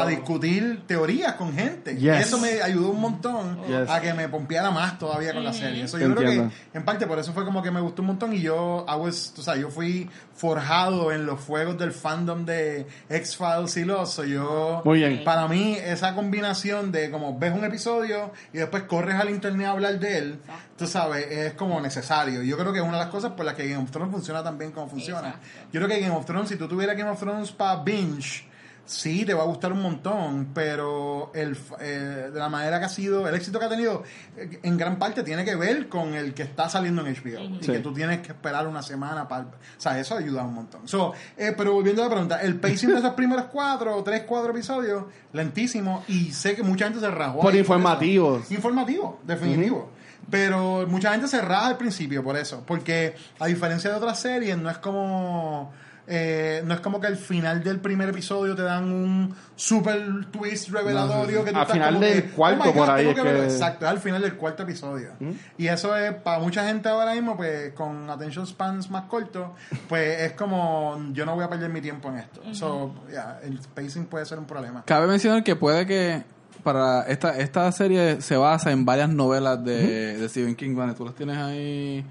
a 0.00 0.06
discutir 0.08 0.82
teorías 0.86 1.34
con 1.34 1.52
gente. 1.52 1.92
Y 1.92 2.08
eso 2.08 2.38
me 2.38 2.62
ayudó 2.62 2.88
un 2.90 3.00
montón 3.02 3.58
Yes. 3.68 3.88
a 3.90 4.00
que 4.00 4.14
me 4.14 4.28
pompeara 4.28 4.70
más 4.70 4.98
todavía 4.98 5.32
con 5.34 5.44
la 5.44 5.52
serie. 5.52 5.84
Eso 5.84 5.98
yo 5.98 6.12
creo 6.14 6.28
que 6.30 6.48
en 6.78 6.84
parte 6.84 7.06
por 7.06 7.18
eso 7.18 7.32
fue 7.34 7.44
como 7.44 7.62
que 7.62 7.70
me 7.70 7.80
gustó 7.80 8.00
un 8.02 8.08
montón 8.08 8.32
y 8.32 8.40
yo 8.40 8.84
I 8.88 8.94
was- 8.96 9.32
tú 9.36 9.42
sabes, 9.42 9.60
yo 9.60 9.68
fui 9.70 10.08
forjado 10.36 11.12
en 11.12 11.24
los 11.24 11.40
fuegos 11.40 11.78
del 11.78 11.92
fandom 11.92 12.44
de 12.44 12.86
X-Files 13.08 13.76
y 13.78 13.84
los 13.84 14.12
so 14.12 14.24
yo 14.24 14.82
Muy 14.84 14.98
bien. 14.98 15.24
para 15.24 15.48
mí 15.48 15.76
esa 15.82 16.14
combinación 16.14 16.92
de 16.92 17.10
como 17.10 17.38
ves 17.38 17.54
un 17.54 17.64
episodio 17.64 18.32
y 18.52 18.58
después 18.58 18.82
corres 18.82 19.14
al 19.18 19.30
internet 19.30 19.66
a 19.66 19.70
hablar 19.70 19.98
de 19.98 20.18
él 20.18 20.38
tú 20.76 20.86
sabes 20.86 21.26
es 21.30 21.54
como 21.54 21.80
necesario 21.80 22.42
yo 22.42 22.58
creo 22.58 22.72
que 22.72 22.80
es 22.80 22.84
una 22.84 22.98
de 22.98 23.04
las 23.04 23.10
cosas 23.12 23.32
por 23.32 23.46
las 23.46 23.54
que 23.54 23.66
Game 23.66 23.82
of 23.82 23.90
Thrones 23.90 24.12
funciona 24.12 24.44
tan 24.44 24.58
bien 24.58 24.72
como 24.72 24.88
funciona 24.88 25.28
Exacto. 25.28 25.46
yo 25.72 25.80
creo 25.80 25.88
que 25.88 26.00
Game 26.00 26.14
of 26.16 26.26
Thrones 26.26 26.48
si 26.50 26.56
tú 26.56 26.68
tuvieras 26.68 26.96
Game 26.96 27.10
of 27.10 27.18
Thrones 27.18 27.50
para 27.52 27.82
binge 27.82 28.46
Sí, 28.86 29.24
te 29.24 29.34
va 29.34 29.42
a 29.42 29.46
gustar 29.46 29.72
un 29.72 29.82
montón, 29.82 30.50
pero 30.54 31.32
el, 31.34 31.56
eh, 31.80 32.30
de 32.32 32.38
la 32.38 32.48
manera 32.48 32.78
que 32.78 32.84
ha 32.84 32.88
sido, 32.88 33.28
el 33.28 33.34
éxito 33.34 33.58
que 33.58 33.64
ha 33.64 33.68
tenido, 33.68 34.04
eh, 34.36 34.60
en 34.62 34.76
gran 34.76 34.96
parte 34.96 35.24
tiene 35.24 35.44
que 35.44 35.56
ver 35.56 35.88
con 35.88 36.14
el 36.14 36.34
que 36.34 36.44
está 36.44 36.68
saliendo 36.68 37.04
en 37.04 37.12
HBO. 37.12 37.56
Y 37.60 37.66
que 37.66 37.80
tú 37.80 37.92
tienes 37.92 38.20
que 38.20 38.28
esperar 38.28 38.64
una 38.68 38.82
semana 38.82 39.26
para... 39.26 39.46
O 39.46 39.48
sea, 39.76 39.98
eso 39.98 40.16
ayuda 40.16 40.44
un 40.44 40.54
montón. 40.54 40.86
So, 40.86 41.14
eh, 41.36 41.52
pero 41.56 41.72
volviendo 41.72 42.02
a 42.02 42.06
la 42.06 42.10
pregunta, 42.12 42.40
el 42.40 42.60
pacing 42.60 42.90
de 42.90 42.98
esos 42.98 43.14
primeros 43.14 43.46
cuatro 43.46 43.96
o 43.96 44.04
tres, 44.04 44.22
cuatro 44.22 44.52
episodios, 44.52 45.04
lentísimo, 45.32 46.04
y 46.06 46.30
sé 46.30 46.54
que 46.54 46.62
mucha 46.62 46.84
gente 46.84 47.00
se 47.00 47.10
rajó. 47.10 47.40
Por 47.40 47.52
ahí 47.52 47.58
informativos. 47.58 48.44
eso. 48.44 48.54
Informativo, 48.54 49.18
definitivo. 49.24 49.90
Pero 50.30 50.86
mucha 50.86 51.10
gente 51.10 51.26
se 51.26 51.40
raja 51.40 51.66
al 51.68 51.76
principio 51.76 52.22
por 52.22 52.36
eso, 52.36 52.62
porque 52.64 53.14
a 53.40 53.46
diferencia 53.46 53.90
de 53.90 53.96
otras 53.96 54.20
series, 54.20 54.56
no 54.56 54.70
es 54.70 54.78
como... 54.78 55.72
eh, 56.08 56.62
no 56.64 56.74
es 56.74 56.80
como 56.80 57.00
que 57.00 57.06
al 57.08 57.16
final 57.16 57.64
del 57.64 57.80
primer 57.80 58.08
episodio 58.10 58.54
te 58.54 58.62
dan 58.62 58.84
un 58.92 59.34
super 59.56 60.26
twist 60.30 60.68
revelatorio 60.70 61.44
que 61.44 61.50
tú 61.50 61.56
Al 61.56 61.62
estás 61.62 61.72
final 61.76 61.94
como 61.94 62.06
del 62.06 62.22
que, 62.22 62.30
cuarto 62.30 62.70
"Oh 62.70 62.72
por 62.74 62.90
ahí 62.90 63.08
es 63.08 63.14
verlo". 63.16 63.30
que- 63.40 63.44
Exacto, 63.44 63.84
es 63.86 63.90
al 63.90 63.98
final 63.98 64.22
del 64.22 64.34
cuarto 64.36 64.62
episodio. 64.62 65.10
Y 65.58 65.66
eso 65.66 65.96
es, 65.96 66.12
para 66.14 66.38
mucha 66.38 66.66
gente 66.66 66.88
ahora 66.88 67.12
mismo, 67.14 67.36
pues 67.36 67.72
con 67.72 68.08
attention 68.08 68.46
spans 68.46 68.90
más 68.90 69.04
cortos, 69.04 69.48
pues 69.88 70.20
es 70.22 70.32
como, 70.32 70.96
yo 71.12 71.26
no 71.26 71.34
voy 71.34 71.44
a 71.44 71.48
perder 71.48 71.70
mi 71.70 71.80
tiempo 71.80 72.08
en 72.10 72.18
esto. 72.18 72.40
So, 72.52 72.94
yeah, 73.10 73.40
el 73.42 73.58
pacing 73.74 74.06
puede 74.06 74.24
ser 74.26 74.38
un 74.38 74.46
problema. 74.46 74.84
Cabe 74.86 75.06
mencionar 75.06 75.42
que 75.42 75.56
puede 75.56 75.86
que 75.86 76.22
para 76.62 77.02
esta 77.02 77.36
esta 77.38 77.70
serie 77.72 78.20
se 78.20 78.36
basa 78.36 78.72
en 78.72 78.84
varias 78.84 79.08
novelas 79.08 79.64
de, 79.64 80.16
de 80.18 80.28
Stephen 80.28 80.56
King. 80.56 80.74
Vane, 80.74 80.94
¿Tú 80.94 81.04
las 81.04 81.14
tienes 81.14 81.36
ahí 81.36 82.04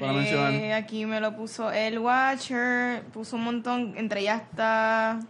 para 0.00 0.50
Eh, 0.52 0.72
aquí 0.74 1.06
me 1.06 1.20
lo 1.20 1.36
puso 1.36 1.70
El 1.70 1.98
Watcher, 1.98 3.02
puso 3.12 3.36
un 3.36 3.44
montón, 3.44 3.94
entre 3.96 4.20
ellas 4.22 4.42
está 4.50 5.20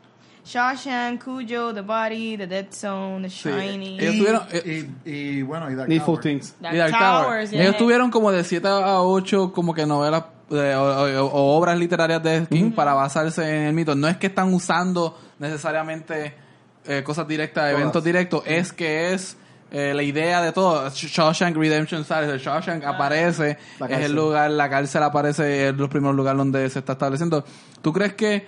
Shawshank, 0.44 1.22
Cujo, 1.22 1.74
The 1.74 1.82
Body, 1.82 2.36
The 2.38 2.46
Dead 2.46 2.66
Zone, 2.72 3.28
The 3.28 3.28
Shining. 3.28 4.00
Ellos 4.00 4.14
y, 4.14 4.18
tuvieron- 4.18 4.42
eh, 4.52 4.88
y, 5.04 5.10
y, 5.10 5.42
bueno, 5.42 5.70
y 5.70 5.74
Dark 5.74 5.88
Needful 5.88 6.14
Tower. 6.16 6.22
Things. 6.22 6.54
Dark 6.60 6.74
Y 6.74 6.78
Dark 6.78 6.90
Towers, 6.92 7.24
Tower. 7.26 7.48
yeah. 7.50 7.62
Ellos 7.62 7.76
tuvieron 7.76 8.10
como 8.10 8.32
de 8.32 8.42
7 8.44 8.66
a 8.68 9.00
8 9.02 9.52
como 9.52 9.74
que 9.74 9.84
novelas 9.86 10.24
de- 10.48 10.74
o, 10.74 10.82
o- 10.82 11.26
o 11.26 11.56
obras 11.58 11.78
literarias 11.78 12.22
de 12.22 12.46
King 12.50 12.72
para 12.72 12.94
basarse 12.94 13.42
en 13.48 13.66
el 13.66 13.72
mito. 13.74 13.94
No 13.94 14.08
es 14.08 14.16
que 14.16 14.26
están 14.28 14.52
usando 14.54 15.16
necesariamente 15.38 16.34
eh, 16.86 17.02
cosas 17.04 17.28
directas, 17.28 17.70
eventos 17.72 18.02
directos, 18.02 18.42
es 18.46 18.72
que 18.72 19.12
es 19.12 19.36
eh, 19.70 19.92
la 19.94 20.02
idea 20.02 20.42
de 20.42 20.52
todo. 20.52 20.88
Shawshank 20.90 21.56
Redemption 21.56 22.04
sale, 22.04 22.38
Shawshank 22.38 22.84
aparece, 22.84 23.58
La 23.78 23.86
es 23.86 24.04
el 24.06 24.12
lugar, 24.14 24.50
la 24.50 24.68
cárcel 24.68 25.02
aparece, 25.02 25.68
es 25.68 25.76
los 25.76 25.88
primeros 25.88 26.16
lugares 26.16 26.38
donde 26.38 26.68
se 26.70 26.80
está 26.80 26.92
estableciendo. 26.92 27.44
¿Tú 27.82 27.92
crees 27.92 28.14
que 28.14 28.46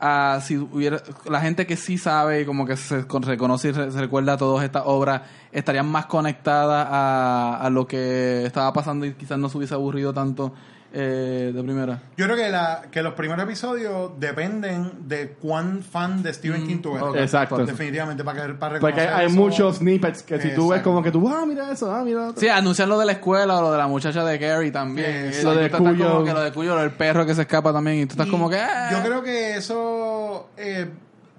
ah, 0.00 0.40
si 0.42 0.56
hubiera 0.56 1.00
la 1.28 1.40
gente 1.40 1.66
que 1.66 1.76
sí 1.76 1.98
sabe 1.98 2.40
y 2.40 2.44
como 2.44 2.66
que 2.66 2.76
se 2.76 3.06
con- 3.06 3.22
reconoce 3.22 3.70
y 3.70 3.74
se 3.74 3.90
recuerda 4.00 4.36
todas 4.36 4.64
estas 4.64 4.82
obras 4.86 5.22
estarían 5.52 5.86
más 5.86 6.06
conectadas 6.06 6.88
a, 6.90 7.58
a 7.60 7.70
lo 7.70 7.86
que 7.86 8.44
estaba 8.46 8.72
pasando 8.72 9.06
y 9.06 9.14
quizás 9.14 9.38
no 9.38 9.48
se 9.48 9.58
hubiese 9.58 9.74
aburrido 9.74 10.12
tanto 10.12 10.52
eh, 10.92 11.52
de 11.54 11.62
primera 11.62 12.02
Yo 12.16 12.26
creo 12.26 12.36
que, 12.36 12.50
la, 12.50 12.82
que 12.90 13.02
los 13.02 13.14
primeros 13.14 13.44
episodios 13.44 14.12
dependen 14.18 15.08
de 15.08 15.30
cuán 15.40 15.82
fan 15.82 16.22
de 16.22 16.32
Stephen 16.34 16.66
King 16.66 16.82
tú 16.82 16.96
eres. 16.96 17.22
Exacto. 17.22 17.64
Definitivamente, 17.64 18.22
para, 18.24 18.46
que, 18.46 18.54
para 18.54 18.78
Porque 18.78 19.00
hay, 19.00 19.26
eso. 19.26 19.34
muchos 19.34 19.76
snippets 19.76 20.22
que 20.22 20.40
si 20.40 20.54
tú 20.54 20.68
ves 20.68 20.82
como 20.82 21.02
que 21.02 21.10
tú, 21.10 21.26
ah, 21.28 21.44
mira 21.46 21.70
eso, 21.72 21.92
ah, 21.94 22.04
mira 22.04 22.28
otro. 22.28 22.40
Sí, 22.40 22.48
anuncian 22.48 22.88
lo 22.88 22.98
de 22.98 23.06
la 23.06 23.12
escuela 23.12 23.58
o 23.58 23.62
lo 23.62 23.72
de 23.72 23.78
la 23.78 23.86
muchacha 23.86 24.24
de 24.24 24.38
Gary 24.38 24.70
también. 24.70 25.32
Sí, 25.32 25.42
lo 25.42 25.54
de 25.54 25.70
Cuyo. 25.70 26.10
como 26.10 26.24
que 26.24 26.32
lo 26.32 26.40
de 26.40 26.52
Cuyo, 26.52 26.74
lo 26.74 26.80
del 26.82 26.90
perro 26.92 27.24
que 27.24 27.34
se 27.34 27.42
escapa 27.42 27.72
también. 27.72 27.98
Y 27.98 28.06
tú 28.06 28.12
estás 28.12 28.26
Y 28.26 28.30
como 28.30 28.50
que. 28.50 28.58
ah. 28.58 28.90
Yo 28.92 29.02
creo 29.02 29.22
que 29.22 29.56
eso 29.56 30.50
eh, 30.56 30.88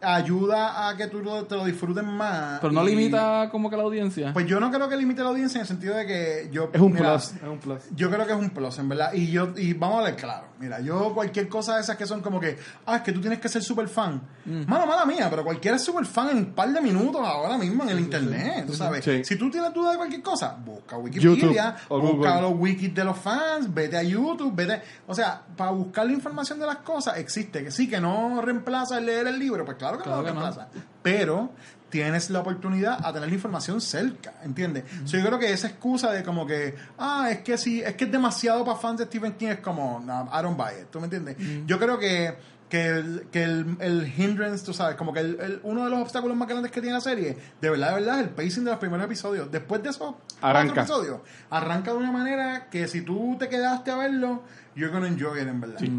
ayuda 0.04 0.88
a 0.90 0.98
que 0.98 1.08
tú 1.08 1.20
lo- 1.22 1.46
te 1.46 1.56
lo 1.56 1.66
disfrutes 1.66 2.04
más. 2.04 2.60
Pero 2.60 2.74
no 2.74 2.84
y- 2.88 2.96
limita 2.96 3.50
como 3.52 3.70
que 3.70 3.78
la 3.78 3.84
audiencia. 3.84 4.32
Pues 4.34 4.46
yo 4.48 4.60
no 4.60 4.72
creo 4.72 4.90
que 4.90 4.96
limite 4.98 5.24
la 5.24 5.30
audiencia 5.30 5.58
en 5.58 5.62
el 5.62 5.68
sentido 5.68 5.96
de 5.96 6.06
que 6.06 6.50
yo. 6.52 6.70
Es 6.74 6.80
un 6.82 6.94
mira, 6.94 7.12
plus, 7.14 7.32
es 7.34 7.44
un 7.44 7.60
plus. 7.60 7.82
Yo 7.96 8.10
creo 8.12 8.26
que 8.28 8.34
es 8.34 8.40
un 8.40 8.50
plus, 8.50 8.80
en 8.80 8.90
verdad. 8.90 9.14
Y 9.14 9.32
yo 9.32 9.50
y 9.58 9.74
vamos 9.74 9.96
a 9.96 10.00
hablar 10.00 10.16
claro. 10.16 10.46
Mira, 10.64 10.80
yo 10.80 11.14
cualquier 11.14 11.50
cosa 11.50 11.76
de 11.76 11.82
esas 11.82 11.98
que 11.98 12.06
son 12.06 12.22
como 12.22 12.40
que, 12.40 12.58
ah, 12.86 12.96
es 12.96 13.02
que 13.02 13.12
tú 13.12 13.20
tienes 13.20 13.40
que 13.40 13.50
ser 13.50 13.62
súper 13.62 13.90
fan. 13.90 14.22
Mm. 14.46 14.64
Mala, 14.66 14.86
mala 14.86 15.06
mía, 15.06 15.28
pero 15.30 15.44
cualquiera 15.44 15.76
es 15.76 15.84
súper 15.84 16.06
fan 16.06 16.30
en 16.30 16.38
un 16.38 16.46
par 16.54 16.70
de 16.72 16.80
minutos 16.80 17.20
ahora 17.22 17.58
mismo 17.58 17.84
en 17.84 17.90
el 17.90 18.00
internet, 18.00 18.66
tú 18.66 18.74
sabes. 18.74 19.04
Sí. 19.04 19.26
Si 19.26 19.36
tú 19.36 19.52
tienes 19.52 19.74
duda 19.74 19.92
de 19.92 19.98
cualquier 19.98 20.22
cosa, 20.22 20.56
busca 20.66 20.98
Wikipedia, 20.98 21.76
busca 21.90 22.08
Google. 22.12 22.42
los 22.42 22.54
wikis 22.56 22.96
de 22.96 23.04
los 23.04 23.18
fans, 23.18 23.74
vete 23.74 23.98
a 23.98 24.04
YouTube, 24.04 24.54
vete... 24.56 24.82
O 25.06 25.14
sea, 25.14 25.42
para 25.58 25.72
buscar 25.72 26.06
la 26.06 26.14
información 26.14 26.60
de 26.60 26.66
las 26.66 26.78
cosas 26.78 27.18
existe. 27.18 27.62
Que 27.64 27.72
sí, 27.72 27.90
que 27.90 28.00
no 28.00 28.42
reemplaza 28.42 29.00
el 29.00 29.06
leer 29.08 29.28
el 29.28 29.38
libro, 29.38 29.66
pues 29.66 29.76
claro 29.78 29.98
que 29.98 30.04
Claro 30.04 30.22
no 30.22 30.24
lo 30.24 30.28
que 30.30 30.34
no. 30.34 30.42
reemplaza. 30.46 30.70
Pero 31.02 31.52
tienes 31.94 32.32
la 32.32 32.40
oportunidad 32.40 32.98
a 33.06 33.14
tener 33.14 33.30
la 33.30 33.36
información 33.36 33.80
cerca, 33.80 34.34
¿entiendes? 34.44 34.84
So, 35.06 35.16
yo 35.16 35.24
creo 35.28 35.38
que 35.38 35.54
esa 35.54 35.68
excusa 35.68 36.12
de 36.12 36.24
como 36.24 36.48
que, 36.48 36.74
ah, 36.98 37.28
es 37.30 37.42
que 37.42 37.56
sí, 37.56 37.82
es 37.84 37.94
que 37.94 38.06
es 38.06 38.12
demasiado 38.12 38.66
para 38.66 38.80
fans 38.80 38.98
de 38.98 39.06
Stephen 39.06 39.34
King, 39.34 39.50
es 39.50 39.60
como, 39.60 40.02
no, 40.04 40.28
I 40.34 40.42
don't 40.42 40.58
buy 40.58 40.72
it, 40.82 40.88
¿tú 40.90 41.00
me 41.00 41.06
entiendes? 41.06 41.38
Yo 41.68 41.78
creo 41.78 42.00
que, 42.00 42.34
que, 42.68 42.88
el, 42.88 43.28
que 43.32 43.44
el, 43.44 43.78
el 43.80 44.12
hindrance, 44.18 44.66
tú 44.66 44.74
sabes, 44.74 44.96
como 44.96 45.14
que 45.14 45.20
el, 45.20 45.38
el- 45.40 45.60
uno 45.62 45.84
de 45.84 45.92
los 45.92 46.00
obstáculos 46.00 46.36
más 46.36 46.48
grandes 46.48 46.72
que 46.72 46.82
tiene 46.82 46.96
la 46.96 47.02
serie, 47.02 47.38
de 47.62 47.70
verdad, 47.70 47.90
de 47.90 47.94
verdad, 48.02 48.20
es 48.22 48.24
el 48.24 48.30
pacing 48.32 48.64
de 48.66 48.72
los 48.72 48.80
primeros 48.80 49.06
episodios. 49.06 49.52
Después 49.52 49.84
de 49.84 49.90
esos 49.92 50.16
Arranca. 50.42 50.82
episodios, 50.82 51.20
arranca 51.52 51.92
de 51.92 51.98
una 51.98 52.12
manera 52.12 52.70
que 52.72 52.88
si 52.88 53.02
tú 53.02 53.36
te 53.38 53.48
quedaste 53.50 53.92
a 53.92 53.98
verlo, 53.98 54.42
you're 54.76 54.92
gonna 54.92 55.08
enjoy 55.08 55.40
it, 55.40 55.48
en 55.48 55.62
verdad. 55.62 55.78
Sí, 55.80 55.92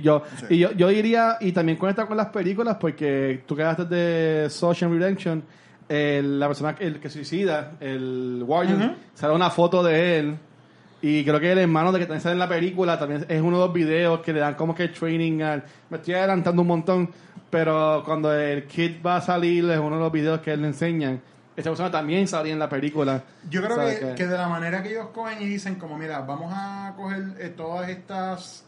yo, 0.00 0.22
Sí. 0.38 0.46
y 0.50 0.58
yo, 0.58 0.72
yo 0.72 0.88
diría, 0.88 1.36
y 1.40 1.52
también 1.52 1.76
conecta 1.78 2.06
con 2.06 2.16
las 2.16 2.28
películas, 2.28 2.76
porque 2.80 3.42
tú 3.46 3.56
quedaste 3.56 3.84
de 3.86 4.48
Social 4.50 4.90
Redemption, 4.90 5.42
el- 5.88 6.38
la 6.38 6.46
persona 6.48 6.74
que- 6.74 6.86
el 6.86 7.00
que 7.00 7.08
suicida, 7.10 7.72
el 7.80 8.42
Warrior, 8.46 8.78
Ujú. 8.78 8.94
sale 9.14 9.34
una 9.34 9.50
foto 9.50 9.82
de 9.82 10.18
él 10.18 10.36
Y 11.00 11.22
creo 11.24 11.38
que 11.38 11.52
el 11.52 11.58
hermano 11.58 11.92
de 11.92 12.00
que 12.00 12.06
también 12.06 12.20
sale 12.20 12.32
en 12.32 12.40
la 12.40 12.48
película 12.48 12.98
también 12.98 13.24
es 13.28 13.40
uno 13.40 13.60
de 13.60 13.66
los 13.66 13.72
videos 13.72 14.18
que 14.18 14.32
le 14.32 14.40
dan 14.40 14.54
como 14.54 14.74
que 14.74 14.88
training 14.88 15.42
al... 15.42 15.62
Me 15.90 15.98
estoy 15.98 16.14
adelantando 16.14 16.60
un 16.62 16.66
montón, 16.66 17.08
pero 17.50 18.02
cuando 18.04 18.34
el 18.34 18.64
kid 18.64 18.96
va 19.06 19.18
a 19.18 19.20
salir 19.20 19.70
es 19.70 19.78
uno 19.78 19.94
de 19.94 20.02
los 20.02 20.10
videos 20.10 20.40
que 20.40 20.54
él 20.54 20.62
le 20.62 20.66
enseñan. 20.66 21.20
Esta 21.56 21.70
persona 21.70 21.88
también 21.92 22.26
salía 22.26 22.52
en 22.52 22.58
la 22.58 22.68
película. 22.68 23.22
Yo 23.48 23.62
creo 23.62 23.76
¿Sabes 23.76 24.00
que, 24.00 24.06
qué? 24.08 24.14
que 24.16 24.26
de 24.26 24.36
la 24.38 24.48
manera 24.48 24.82
que 24.82 24.88
ellos 24.90 25.06
cogen 25.14 25.40
y 25.40 25.46
dicen 25.46 25.76
como, 25.76 25.96
mira, 25.96 26.18
vamos 26.22 26.52
a 26.52 26.92
coger 26.96 27.22
eh, 27.38 27.54
todas 27.56 27.88
estas 27.90 28.64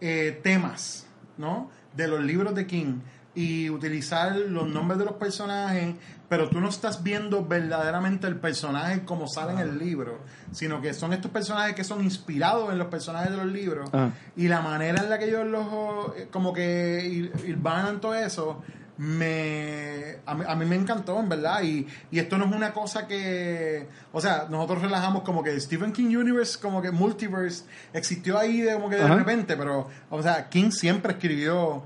eh, 0.00 0.40
temas, 0.42 1.06
¿no? 1.36 1.70
De 1.94 2.08
los 2.08 2.20
libros 2.20 2.54
de 2.54 2.66
King 2.66 3.00
y 3.34 3.70
utilizar 3.70 4.34
los 4.34 4.68
nombres 4.68 4.98
de 4.98 5.04
los 5.04 5.14
personajes, 5.14 5.94
pero 6.28 6.48
tú 6.48 6.60
no 6.60 6.68
estás 6.68 7.02
viendo 7.02 7.44
verdaderamente 7.44 8.26
el 8.26 8.36
personaje 8.36 9.04
como 9.04 9.28
sale 9.28 9.52
en 9.52 9.58
el 9.60 9.78
libro, 9.78 10.18
sino 10.50 10.80
que 10.80 10.92
son 10.92 11.12
estos 11.12 11.30
personajes 11.30 11.74
que 11.74 11.84
son 11.84 12.02
inspirados 12.02 12.72
en 12.72 12.78
los 12.78 12.88
personajes 12.88 13.30
de 13.30 13.36
los 13.36 13.46
libros 13.46 13.88
Ajá. 13.92 14.10
y 14.36 14.48
la 14.48 14.60
manera 14.60 15.02
en 15.02 15.10
la 15.10 15.18
que 15.18 15.26
ellos 15.26 15.46
los 15.46 16.16
eh, 16.16 16.28
como 16.32 16.52
que 16.52 17.30
irvanan 17.46 18.00
todo 18.00 18.14
eso 18.14 18.62
me 18.98 20.16
a 20.26 20.34
mí, 20.34 20.44
a 20.46 20.54
mí 20.56 20.64
me 20.66 20.76
encantó 20.76 21.18
en 21.20 21.28
verdad 21.28 21.62
y, 21.62 21.86
y 22.10 22.18
esto 22.18 22.36
no 22.36 22.46
es 22.46 22.52
una 22.52 22.72
cosa 22.72 23.06
que 23.06 23.86
o 24.12 24.20
sea 24.20 24.46
nosotros 24.50 24.82
relajamos 24.82 25.22
como 25.22 25.42
que 25.42 25.58
Stephen 25.60 25.92
King 25.92 26.16
Universe 26.16 26.58
como 26.60 26.82
que 26.82 26.90
multiverse 26.90 27.64
existió 27.92 28.38
ahí 28.38 28.60
de, 28.60 28.74
como 28.74 28.90
que 28.90 28.96
de 28.96 29.02
Ajá. 29.02 29.14
repente 29.14 29.56
pero 29.56 29.88
o 30.10 30.22
sea 30.22 30.48
King 30.48 30.70
siempre 30.72 31.12
escribió 31.12 31.84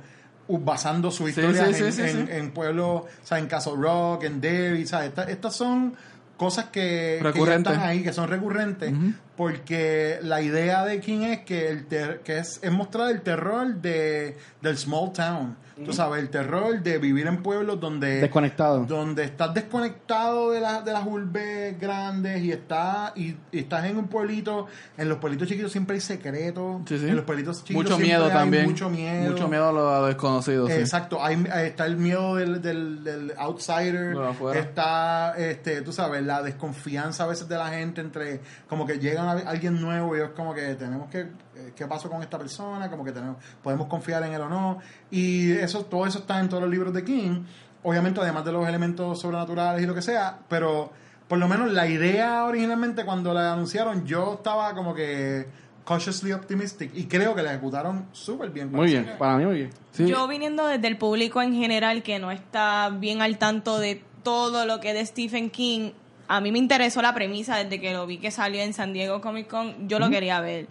uh, 0.48 0.58
basando 0.58 1.10
su 1.10 1.28
historia 1.28 1.66
sí, 1.66 1.74
sí, 1.92 2.02
en, 2.02 2.26
sí, 2.26 2.32
en, 2.32 2.50
pueblos, 2.50 3.02
o 3.02 3.08
sea, 3.26 3.38
en 3.38 3.46
Castle 3.46 3.74
Rock, 3.76 4.24
en 4.24 4.40
Derry, 4.40 4.86
¿sabes? 4.86 5.08
Estas, 5.10 5.28
estas 5.28 5.54
son 5.54 5.94
cosas 6.36 6.66
que, 6.66 7.20
que 7.32 7.44
ya 7.46 7.54
están 7.54 7.80
ahí, 7.80 8.02
que 8.02 8.12
son 8.12 8.28
recurrentes, 8.28 8.92
porque 9.36 10.18
la 10.22 10.42
idea 10.42 10.84
de 10.84 10.98
King 11.00 11.20
es 11.20 11.40
que, 11.44 11.68
el 11.68 11.86
ter- 11.86 12.20
que 12.24 12.38
es, 12.38 12.58
es 12.62 12.72
mostrar 12.72 13.10
el 13.10 13.20
terror 13.20 13.76
de, 13.76 14.36
del 14.60 14.76
small 14.76 15.12
town, 15.12 15.56
tú 15.84 15.92
sabes, 15.92 16.20
el 16.22 16.30
terror 16.30 16.82
de 16.82 16.98
vivir 16.98 17.26
en 17.26 17.42
pueblos 17.42 17.80
donde 17.80 18.20
Desconectado. 18.20 18.84
donde 18.84 19.24
estás 19.24 19.52
desconectado 19.54 20.50
de, 20.50 20.60
la- 20.60 20.80
de 20.82 20.92
las 20.92 21.06
urbes 21.06 21.78
grandes 21.80 22.42
y, 22.42 22.52
está, 22.52 23.12
y, 23.16 23.36
y 23.50 23.58
estás 23.60 23.84
en 23.86 23.96
un 23.96 24.08
pueblito, 24.08 24.66
en 24.96 25.08
los 25.08 25.18
pueblitos 25.18 25.48
chiquitos 25.48 25.72
siempre 25.72 25.94
hay 25.94 26.00
secretos, 26.00 26.82
Sí, 26.86 26.98
sí. 26.98 27.08
en 27.08 27.16
los 27.16 27.24
pueblitos 27.24 27.58
chiquitos 27.64 27.82
Mucho 27.84 27.96
siempre 27.96 28.06
miedo 28.08 28.24
hay 28.26 28.32
también. 28.32 28.64
mucho 28.64 28.90
miedo. 28.90 29.30
Mucho 29.32 29.48
miedo 29.48 29.68
a 29.68 29.72
lo, 29.72 29.88
a 29.90 30.06
desconocido, 30.08 30.66
sí. 30.66 30.72
Exacto, 30.74 31.22
hay, 31.24 31.42
está 31.64 31.86
el 31.86 31.96
miedo 31.96 32.36
del, 32.36 32.62
del, 32.62 33.04
del 33.04 33.32
outsider, 33.38 34.16
De 34.16 34.28
afuera. 34.28 34.60
está, 34.60 35.34
este, 35.36 35.82
tú 35.82 35.92
sabes, 35.92 36.22
la 36.22 36.42
desconfianza 36.42 37.24
a 37.24 37.26
veces 37.26 37.48
de 37.48 37.56
la 37.56 37.68
gente 37.68 38.00
entre, 38.00 38.40
como 38.68 38.86
que 38.86 38.98
llega 38.98 39.22
una- 39.22 39.48
alguien 39.50 39.80
nuevo 39.80 40.16
y 40.16 40.20
es 40.20 40.30
como 40.30 40.54
que 40.54 40.74
tenemos 40.74 41.10
que, 41.10 41.26
¿qué 41.74 41.86
pasó 41.86 42.10
con 42.10 42.22
esta 42.22 42.38
persona? 42.38 42.90
Como 42.90 43.04
que 43.04 43.12
tenemos, 43.12 43.36
podemos 43.62 43.86
confiar 43.86 44.22
en 44.24 44.32
él 44.32 44.40
o 44.40 44.48
no. 44.48 44.78
Y 45.10 45.52
eso, 45.52 45.84
todo 45.84 46.06
eso 46.06 46.20
está 46.20 46.40
en 46.40 46.48
todos 46.48 46.62
los 46.62 46.70
libros 46.70 46.92
de 46.92 47.04
King, 47.04 47.44
obviamente 47.82 48.20
además 48.20 48.44
de 48.44 48.52
los 48.52 48.68
elementos 48.68 49.20
sobrenaturales 49.20 49.82
y 49.82 49.86
lo 49.86 49.94
que 49.94 50.02
sea, 50.02 50.38
pero 50.48 50.90
por 51.28 51.38
lo 51.38 51.48
menos 51.48 51.72
la 51.72 51.86
idea 51.86 52.44
originalmente 52.44 53.04
cuando 53.04 53.32
la 53.32 53.52
anunciaron, 53.52 54.04
yo 54.04 54.34
estaba 54.34 54.74
como 54.74 54.94
que 54.94 55.46
cautiously 55.84 56.32
optimistic 56.32 56.90
y 56.94 57.06
creo 57.06 57.34
que 57.34 57.42
la 57.42 57.52
ejecutaron 57.52 58.06
súper 58.12 58.50
bien. 58.50 58.70
Muy 58.70 58.86
bien, 58.86 59.14
para 59.18 59.36
mí 59.36 59.46
muy 59.46 59.56
bien. 59.56 59.70
Sí. 59.92 60.06
Yo 60.06 60.28
viniendo 60.28 60.66
desde 60.66 60.86
el 60.88 60.98
público 60.98 61.42
en 61.42 61.54
general 61.54 62.02
que 62.02 62.18
no 62.18 62.30
está 62.30 62.90
bien 62.90 63.22
al 63.22 63.38
tanto 63.38 63.78
de 63.78 64.02
todo 64.22 64.66
lo 64.66 64.80
que 64.80 64.90
es 64.90 64.94
de 64.94 65.06
Stephen 65.06 65.50
King, 65.50 65.92
a 66.28 66.40
mí 66.40 66.52
me 66.52 66.58
interesó 66.58 67.02
la 67.02 67.14
premisa 67.14 67.56
desde 67.56 67.80
que 67.80 67.92
lo 67.92 68.06
vi 68.06 68.18
que 68.18 68.30
salió 68.30 68.62
en 68.62 68.72
San 68.72 68.92
Diego 68.92 69.20
Comic 69.20 69.48
Con, 69.48 69.88
yo 69.88 69.98
lo 69.98 70.08
quería 70.08 70.40
ver. 70.40 70.66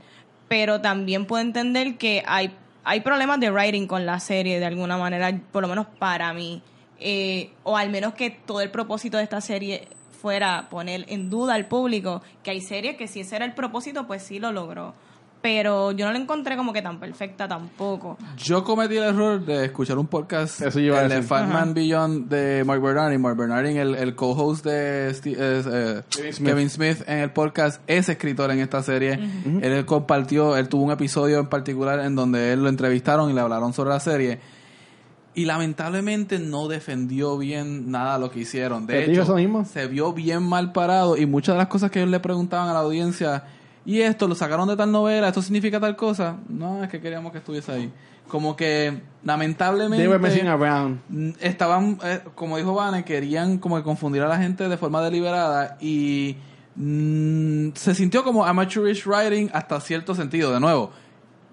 Pero 0.52 0.82
también 0.82 1.28
puedo 1.28 1.42
entender 1.42 1.96
que 1.96 2.26
hay, 2.28 2.52
hay 2.84 3.00
problemas 3.00 3.40
de 3.40 3.50
writing 3.50 3.88
con 3.88 4.06
la 4.06 4.20
serie 4.20 4.60
de 4.60 4.66
alguna 4.66 4.98
manera, 4.98 5.32
por 5.50 5.62
lo 5.62 5.70
menos 5.70 5.88
para 5.98 6.34
mí. 6.34 6.62
Eh, 7.00 7.52
o 7.64 7.78
al 7.78 7.90
menos 7.90 8.16
que 8.16 8.32
todo 8.32 8.60
el 8.60 8.70
propósito 8.70 9.16
de 9.16 9.24
esta 9.24 9.40
serie 9.40 9.88
fuera 10.22 10.68
poner 10.70 11.06
en 11.08 11.30
duda 11.30 11.56
al 11.56 11.68
público 11.68 12.22
que 12.44 12.52
hay 12.52 12.60
series 12.60 12.98
que 12.98 13.08
si 13.08 13.22
ese 13.22 13.38
era 13.38 13.46
el 13.46 13.54
propósito, 13.54 14.08
pues 14.08 14.24
sí 14.24 14.40
lo 14.40 14.52
logró. 14.52 14.94
Pero 15.42 15.92
yo 15.92 16.06
no 16.06 16.14
la 16.14 16.20
encontré 16.20 16.56
como 16.56 16.72
que 16.72 16.84
tan 16.84 17.00
perfecta 17.00 17.48
tampoco. 17.48 18.18
Yo 18.38 18.64
cometí 18.64 18.98
el 18.98 19.04
error 19.06 19.44
de 19.44 19.66
escuchar 19.66 19.98
un 19.98 20.06
podcast, 20.06 20.62
Eso 20.62 20.80
iba 20.80 21.00
a 21.00 21.04
el 21.04 21.10
de 21.10 21.16
decir. 21.16 21.30
Fatman 21.30 21.74
Beyond 21.74 22.30
de 22.30 22.64
Mark 22.64 22.80
Bernardin. 22.82 23.20
Mark 23.20 23.38
Bernardin, 23.38 23.78
el, 23.78 23.96
el 23.96 24.14
co-host 24.16 24.64
de 24.64 25.10
eh, 25.10 25.14
eh, 25.26 26.02
Kevin 26.12 26.34
Smith. 26.34 26.48
Kevin 26.48 26.70
Smith 26.70 26.98
en 27.08 27.18
el 27.20 27.32
podcast, 27.32 27.82
es 27.88 28.08
escritor 28.08 28.52
en 28.52 28.60
esta 28.60 28.84
serie. 28.84 29.20
Él 29.62 29.86
compartió, 29.86 30.56
él 30.58 30.70
tuvo 30.70 30.84
un 30.84 30.92
episodio 30.92 31.40
en 31.40 31.48
particular 31.48 32.00
en 32.02 32.16
donde 32.16 32.54
él 32.54 32.62
lo 32.62 32.70
entrevistaron 32.70 33.32
y 33.32 33.34
le 33.34 33.42
hablaron 33.42 33.74
sobre 33.74 33.90
la 33.90 34.00
serie. 34.00 34.40
Y 35.34 35.46
lamentablemente 35.46 36.40
no 36.40 36.68
defendió 36.68 37.38
bien 37.38 37.90
nada 37.90 38.20
lo 38.20 38.30
que 38.30 38.42
hicieron. 38.42 38.86
De 38.86 38.94
¿Te 38.94 39.00
digo 39.02 39.14
hecho, 39.14 39.22
eso 39.24 39.36
mismo? 39.36 39.66
se 39.66 39.88
vio 39.88 40.14
bien 40.14 40.44
mal 40.44 40.72
parado 40.74 41.18
y 41.18 41.26
muchas 41.26 41.56
de 41.56 41.60
las 41.60 41.68
cosas 41.68 41.90
que 41.90 42.00
ellos 42.00 42.12
le 42.12 42.20
preguntaban 42.20 42.68
a 42.70 42.74
la 42.74 42.80
audiencia, 42.80 43.46
y 43.86 44.02
esto 44.02 44.28
lo 44.28 44.36
sacaron 44.36 44.68
de 44.68 44.76
tal 44.78 44.92
novela, 44.92 45.28
esto 45.30 45.42
significa 45.42 45.80
tal 45.80 45.96
cosa, 45.96 46.38
no, 46.50 46.84
es 46.84 46.90
que 46.90 47.00
queríamos 47.02 47.32
que 47.32 47.40
estuviese 47.40 47.72
ahí. 47.72 47.92
Como 48.28 48.56
que 48.56 49.02
lamentablemente 49.26 49.98
They 49.98 50.08
were 50.08 50.20
messing 50.20 50.48
around. 50.48 51.00
estaban, 51.42 51.98
eh, 52.04 52.22
como 52.36 52.58
dijo 52.58 52.74
Vane, 52.74 53.04
querían 53.04 53.58
como 53.58 53.76
que 53.76 53.84
confundir 53.84 54.22
a 54.22 54.28
la 54.28 54.38
gente 54.38 54.70
de 54.70 54.78
forma 54.78 55.02
deliberada 55.02 55.78
y 55.82 56.38
mm, 56.76 57.70
se 57.74 57.94
sintió 57.96 58.24
como 58.24 58.46
amateurish 58.46 59.06
writing 59.06 59.50
hasta 59.54 59.80
cierto 59.82 60.16
sentido. 60.16 60.54
De 60.54 60.60
nuevo, 60.60 60.92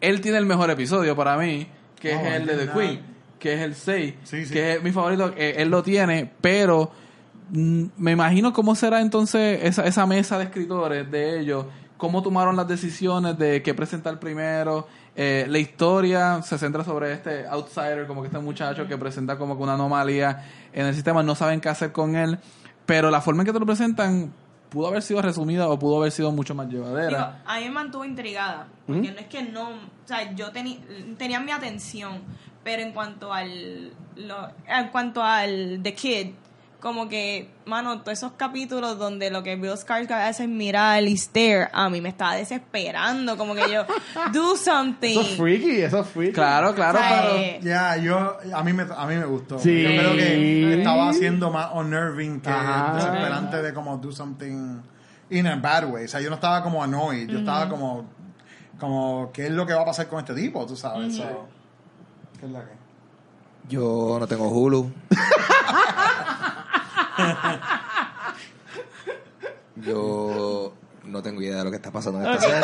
él 0.01 0.21
tiene 0.21 0.39
el 0.39 0.47
mejor 0.47 0.71
episodio 0.71 1.17
para 1.17 1.37
mí, 1.37 1.67
que 1.99 2.15
Oh, 2.15 2.21
es 2.21 2.35
el 2.35 2.47
de 2.47 2.57
The. 2.67 2.73
Queen, 2.73 3.01
que 3.41 3.55
es 3.55 3.61
el 3.61 3.75
6, 3.75 4.15
Sí, 4.23 4.47
sí. 4.47 4.53
que 4.53 4.75
es 4.75 4.83
mi 4.83 4.93
favorito, 4.93 5.33
eh, 5.37 5.55
él 5.59 5.69
lo 5.71 5.83
tiene, 5.83 6.31
pero 6.41 6.91
mm, 7.51 7.85
me 7.97 8.13
imagino 8.13 8.53
cómo 8.53 8.75
será 8.77 9.01
entonces 9.01 9.61
esa, 9.65 9.85
esa 9.85 10.07
mesa 10.07 10.39
de 10.39 10.45
escritores 10.45 11.11
de 11.11 11.41
ellos, 11.41 11.65
cómo 11.99 12.23
tomaron 12.23 12.57
las 12.57 12.67
decisiones 12.67 13.37
de 13.37 13.63
qué 13.63 13.75
presentar 13.75 14.19
primero. 14.19 14.89
Eh, 15.15 15.45
la 15.49 15.59
historia 15.59 16.41
se 16.43 16.57
centra 16.57 16.85
sobre 16.85 17.13
este 17.13 17.47
outsider, 17.47 18.07
como 18.07 18.23
que 18.23 18.29
este 18.29 18.39
muchacho 18.39 18.87
que 18.89 18.97
presenta 18.97 19.37
como 19.37 19.57
que 19.57 19.63
una 19.63 19.75
anomalía 19.75 20.45
en 20.73 20.87
el 20.87 20.95
sistema, 20.95 21.23
no 21.23 21.35
saben 21.35 21.61
qué 21.61 21.69
hacer 21.69 21.93
con 21.93 22.17
él, 22.17 22.39
pero 22.87 23.11
la 23.11 23.21
forma 23.21 23.43
en 23.43 23.47
que 23.47 23.53
te 23.53 23.59
lo 23.61 23.67
presentan 23.67 24.33
pudo 24.69 24.87
haber 24.89 25.03
sido 25.03 25.21
resumida 25.21 25.69
o 25.69 25.79
pudo 25.79 25.99
haber 25.99 26.13
sido 26.13 26.31
mucho 26.31 26.55
más 26.55 26.69
Digo, 26.69 26.85
llevadera. 26.85 27.43
a 27.45 27.59
mí 27.59 27.65
me 27.65 27.71
mantuvo 27.71 28.05
intrigada. 28.05 28.69
Porque 28.87 29.11
no 29.11 29.19
es 29.19 29.27
que 29.27 29.43
no. 29.43 29.71
O 29.71 30.07
sea, 30.07 30.33
yo 30.35 30.51
tenía 30.51 31.41
mi 31.41 31.51
atención. 31.51 32.23
Pero 32.65 32.83
en 32.83 32.93
cuanto 32.93 33.33
al. 33.33 33.93
Lo, 34.17 34.49
en 34.67 34.89
cuanto 34.89 35.23
al 35.23 35.81
The 35.83 35.95
Kid. 35.95 36.31
Como 36.81 37.09
que, 37.09 37.51
mano, 37.67 38.03
todos 38.03 38.19
esos 38.19 38.33
capítulos 38.33 38.99
donde 39.01 39.31
lo 39.33 39.43
que 39.43 39.57
Bill 39.57 39.73
Skarsgård 39.73 40.29
hace 40.29 40.45
es 40.45 40.49
mirar 40.49 41.03
y 41.03 41.17
stare, 41.17 41.69
a 41.73 41.89
mí 41.91 42.01
me 42.01 42.09
estaba 42.09 42.37
desesperando. 42.37 43.37
Como 43.37 43.57
que 43.57 43.63
yo, 43.73 43.85
do 44.33 44.57
something. 44.57 45.11
Eso 45.11 45.21
es 45.23 45.37
freaky, 45.37 45.81
eso 45.83 46.01
es 46.01 46.07
freaky. 46.07 46.33
Claro, 46.35 46.75
claro, 46.77 47.01
O 47.01 47.03
sea, 47.03 47.21
pero... 47.23 47.35
eh, 47.37 47.61
Ya, 47.65 47.97
yo, 47.97 48.37
a 48.55 48.63
mí 48.63 48.73
me, 48.73 48.85
a 48.97 49.07
mí 49.07 49.17
me 49.17 49.25
gustó. 49.25 49.59
Sí. 49.59 49.83
Yo 49.83 49.89
creo 49.89 50.13
que 50.15 50.79
estaba 50.79 51.09
haciendo 51.09 51.51
más 51.51 51.71
unnerving 51.75 52.41
que 52.41 52.49
Ajá. 52.51 52.95
desesperante 52.95 53.61
de 53.61 53.75
como 53.75 53.97
do 53.99 54.13
something 54.13 54.81
in 55.31 55.47
a 55.49 55.57
bad 55.57 55.91
way. 55.91 56.05
O 56.05 56.09
sea, 56.09 56.21
yo 56.21 56.29
no 56.31 56.37
estaba 56.37 56.63
como 56.63 56.81
annoyed, 56.81 57.27
yo 57.29 57.41
estaba 57.41 57.69
como, 57.69 58.05
como, 58.79 59.31
¿qué 59.33 59.47
es 59.47 59.51
lo 59.53 59.67
que 59.67 59.75
va 59.75 59.83
a 59.83 59.87
pasar 59.87 60.07
con 60.07 60.21
este 60.21 60.33
tipo? 60.33 60.65
Tú 60.65 60.77
sabes, 60.77 61.17
So, 61.17 61.49
¿qué 62.39 62.47
es 62.47 62.53
la 62.53 62.61
que? 62.61 62.79
Yo 63.69 64.17
no 64.21 64.27
tengo 64.29 64.49
Hulu. 64.49 64.93
Yo 69.77 70.75
no 71.05 71.23
tengo 71.23 71.41
idea 71.41 71.59
de 71.59 71.65
lo 71.65 71.71
que 71.71 71.77
está 71.77 71.91
pasando 71.91 72.21
en 72.21 72.27
esta 72.31 72.41
serie. 72.49 72.61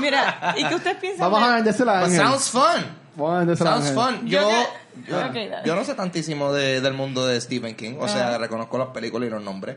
Mira, 0.00 0.54
¿y 0.56 0.64
qué 0.64 0.74
ustedes 0.74 0.96
piensan? 0.98 1.30
Vamos 1.30 1.40
de- 1.46 1.52
a 1.52 1.54
vendérsela 1.56 1.92
a 1.92 2.00
But 2.02 2.04
Ángel. 2.10 2.20
sounds 2.26 2.50
fun. 2.50 2.86
Vamos 3.16 3.34
a 3.34 3.38
vendérsela 3.40 3.74
a 3.74 3.82
Sounds 3.82 3.98
Ángel. 3.98 4.16
fun. 4.18 4.28
Yo 4.28 4.40
Yo, 4.50 4.66
yo, 5.08 5.16
Ok, 5.26 5.34
dale. 5.34 5.56
yo 5.64 5.74
no 5.76 5.84
sé 5.84 5.94
tantísimo 5.94 6.52
de- 6.52 6.80
del 6.80 6.94
mundo 6.94 7.26
de 7.26 7.40
Stephen 7.40 7.74
King. 7.74 7.94
O 8.00 8.06
sea, 8.08 8.38
reconozco 8.38 8.78
las 8.78 8.88
películas 8.88 9.28
y 9.28 9.30
los 9.30 9.42
nombres. 9.42 9.76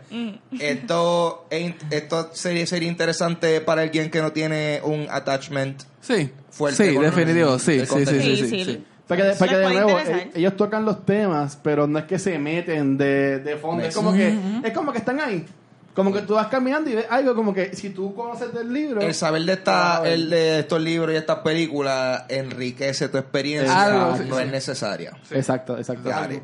Esto, 0.60 1.46
es 1.50 1.62
in- 1.62 1.76
esto 1.90 2.30
sería, 2.34 2.66
sería 2.68 2.90
interesante 2.90 3.60
para 3.62 3.82
alguien 3.82 4.10
que 4.12 4.22
no 4.22 4.32
tiene 4.32 4.82
un 4.84 5.08
attachment 5.10 5.84
Sí, 6.02 6.32
fuerte 6.52 6.90
sí, 6.90 6.96
con 6.96 7.04
definitivo, 7.06 7.56
el- 7.56 7.60
sí, 7.60 7.80
el 7.80 7.88
sí, 7.88 7.94
sí, 7.94 8.00
sí, 8.00 8.06
contenido. 8.06 8.36
sí, 8.36 8.38
Sí, 8.38 8.50
sí. 8.50 8.66
sí. 8.66 8.86
Porque, 9.08 9.24
de, 9.24 9.36
porque 9.36 9.56
de 9.56 9.62
Les 9.62 9.72
puede 9.72 9.86
nuevo, 9.86 10.00
eh, 10.00 10.32
ellos 10.34 10.56
tocan 10.56 10.86
los 10.86 11.06
temas, 11.06 11.58
pero 11.62 11.88
no 11.88 12.00
es 12.00 12.06
que 12.06 12.18
se 12.20 12.40
meten 12.40 12.98
de, 12.98 13.40
de 13.40 13.58
fondo. 13.58 13.84
Es 13.84 13.94
como 13.94 14.14
que, 14.14 14.38
es 14.64 14.74
como 14.74 14.92
que 14.92 15.00
están 15.00 15.20
ahí. 15.20 15.46
Como 15.94 16.12
que 16.12 16.22
tú 16.22 16.34
vas 16.34 16.48
caminando 16.48 16.90
y 16.90 16.96
ves 16.96 17.06
algo 17.10 17.36
como 17.36 17.54
que 17.54 17.76
si 17.76 17.92
tú 17.92 18.16
conoces 18.16 18.52
del 18.52 18.74
libro. 18.74 19.02
El 19.02 19.14
saber 19.14 19.44
de, 19.44 19.54
esta, 19.54 19.98
Ah, 19.98 20.08
el 20.08 20.30
de 20.30 20.60
estos 20.60 20.82
libros 20.82 21.14
y 21.14 21.18
estas 21.18 21.40
películas 21.40 22.24
enriquece 22.30 23.10
tu 23.10 23.18
experiencia. 23.20 23.84
Algo, 23.84 24.18
sí, 24.18 24.24
no 24.28 24.38
sí. 24.38 24.44
es 24.44 24.52
necesaria. 24.52 25.14
Exacto, 25.30 25.78
exacto. 25.78 26.10
Got 26.10 26.32
it. 26.32 26.42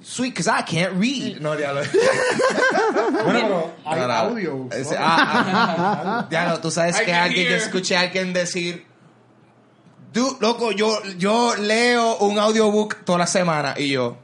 sweet, 0.00 0.30
because 0.34 0.48
I 0.48 0.62
can't 0.62 0.98
read. 0.98 1.40
No, 1.40 1.56
diablo. 1.56 1.82
Bueno, 3.24 3.72
pero 3.84 3.90
hay 3.90 4.00
No, 4.00 4.06
no. 4.06 4.12
audio. 4.14 4.68
Ah, 4.98 6.22
ah. 6.22 6.26
Diablo, 6.30 6.60
tú 6.60 6.70
sabes 6.70 6.98
I 7.00 7.04
que 7.04 7.12
alguien, 7.12 7.48
yo 7.48 7.56
escuché 7.56 7.96
a 7.96 8.02
alguien 8.02 8.32
decir, 8.32 8.86
tú, 10.12 10.36
loco, 10.40 10.72
yo, 10.72 11.02
yo 11.18 11.54
leo 11.56 12.16
un 12.18 12.38
audiobook 12.38 13.04
toda 13.04 13.18
la 13.18 13.26
semana 13.26 13.74
y 13.76 13.88
yo, 13.90 14.16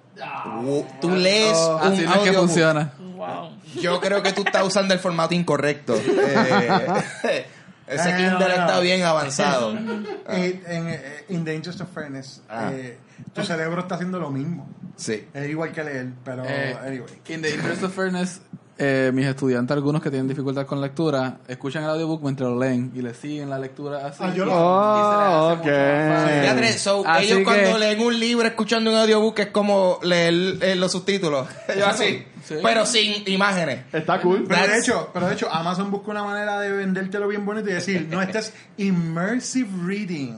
"Wo- 0.63 0.87
tú 1.01 1.11
lees 1.11 1.57
Oh, 1.57 1.77
un 1.83 1.93
así 1.93 2.03
no 2.05 2.15
es 2.15 2.21
que 2.21 2.33
funciona. 2.33 2.93
Wow. 3.17 3.51
Yo 3.81 4.01
creo 4.01 4.23
que 4.23 4.33
tú 4.33 4.43
estás 4.45 4.65
usando 4.65 4.95
el 4.95 5.01
formato 5.01 5.35
incorrecto. 5.35 5.95
Eh, 6.07 7.47
ese 7.87 8.11
Eh, 8.11 8.17
Kindle 8.17 8.31
no, 8.33 8.39
no. 8.39 8.47
está 8.55 8.81
bien 8.81 9.03
avanzado. 9.03 9.73
Eh, 10.29 10.63
en, 10.67 10.89
eh, 10.89 11.25
in 11.29 11.45
the 11.45 11.55
interest 11.55 11.81
of 11.81 11.89
fairness, 11.93 12.41
Ah. 12.49 12.71
eh, 12.73 12.99
tu 13.33 13.43
cerebro 13.45 13.81
está 13.83 13.97
haciendo 13.97 14.19
lo 14.19 14.31
mismo. 14.31 14.67
Sí. 14.97 15.27
Es 15.35 15.49
igual 15.51 15.73
que 15.73 15.85
leer, 15.85 16.09
pero 16.25 16.45
Eh, 16.47 16.77
anyway. 16.87 17.13
In 17.29 17.43
the 17.43 17.51
interest 17.51 17.83
of 17.83 17.95
fairness, 17.95 18.41
eh, 18.77 19.11
mis 19.15 19.25
estudiantes, 19.27 19.73
algunos 19.77 20.03
que 20.03 20.11
tienen 20.11 20.27
dificultad 20.27 20.67
con 20.67 20.81
lectura, 20.81 21.39
escuchan 21.47 21.85
el 21.85 21.91
audiobook 21.91 22.23
mientras 22.23 22.51
lo 22.51 22.59
leen 22.59 22.91
y 22.95 23.03
le 23.03 23.15
siguen 23.15 23.49
la 23.51 23.59
lectura 23.59 24.07
así. 24.07 24.19
Ah, 24.21 24.33
yo 24.35 24.45
lo- 24.45 24.51
y 24.51 25.65
se 25.65 25.71
les 25.71 26.51
hace 26.51 26.91
Oh, 26.91 27.03
so, 27.03 27.09
Así 27.09 27.27
ellos 27.27 27.39
que- 27.39 27.45
cuando 27.45 27.79
leen 27.79 28.01
un 28.01 28.19
libro 28.19 28.47
escuchando 28.49 28.91
un 28.91 28.97
audiobook 28.97 29.39
es 29.39 29.47
como 29.49 29.99
leer 30.03 30.59
eh, 30.61 30.75
los 30.75 30.91
subtítulos. 30.93 31.47
Ellos 31.69 31.87
así. 31.89 32.25
Sí. 32.45 32.57
Pero 32.63 32.85
sin 32.85 33.23
imágenes. 33.29 33.85
Está 33.93 34.21
cool. 34.21 34.45
Pero 34.47 34.67
de 34.67 34.79
hecho, 34.79 35.09
pero 35.15 35.29
de 35.29 35.35
hecho, 35.35 35.51
Amazon 35.51 35.91
busca 35.91 36.11
una 36.11 36.25
manera 36.25 36.61
de 36.61 36.71
vendértelo 36.73 37.27
bien 37.29 37.47
bonito 37.47 37.71
y 37.71 37.73
decir, 37.73 38.07
no, 38.11 38.21
este 38.21 38.39
es 38.41 38.53
immersive 38.77 39.69
reading. 39.87 40.35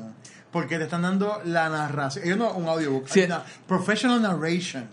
Porque 0.52 0.78
te 0.78 0.84
están 0.84 1.02
dando 1.02 1.40
la 1.44 1.68
narración. 1.68 2.24
Ellos 2.24 2.38
no 2.38 2.52
un 2.52 2.68
audiobook, 2.68 3.08
Sí. 3.08 3.22
una 3.24 3.42
professional 3.66 4.22
narration. 4.22 4.88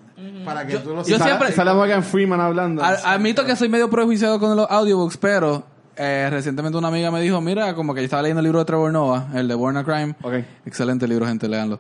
Para 0.46 0.66
que 0.66 0.74
Yo- 0.74 0.82
tú 0.82 0.90
lo 0.96 1.04
yo 1.06 1.18
siempre- 1.20 1.52
Sale 1.52 1.74
Morgan 1.74 2.04
Freeman 2.04 2.40
hablando. 2.40 2.84
A- 2.84 3.14
admito 3.14 3.46
que 3.46 3.56
soy 3.56 3.68
medio 3.70 3.90
prejuiciado 3.90 4.40
con 4.40 4.56
los 4.56 4.70
audiobooks, 4.70 5.18
pero 5.18 5.64
eh, 5.98 6.28
recientemente 6.32 6.78
una 6.78 6.88
amiga 6.88 7.12
me 7.12 7.22
dijo, 7.22 7.40
mira, 7.42 7.74
como 7.76 7.94
que 7.94 8.02
yo 8.02 8.06
estaba 8.06 8.22
leyendo 8.24 8.40
el 8.40 8.44
libro 8.46 8.60
de 8.60 8.66
Trevor 8.66 8.92
Noah, 8.92 9.28
el 9.36 9.48
de 9.48 9.56
Born 9.56 9.78
a 9.78 9.84
Crime. 9.84 10.16
Ok. 10.22 10.34
Excelente 10.66 11.08
libro, 11.08 11.26
gente, 11.28 11.48
léanlo. 11.48 11.80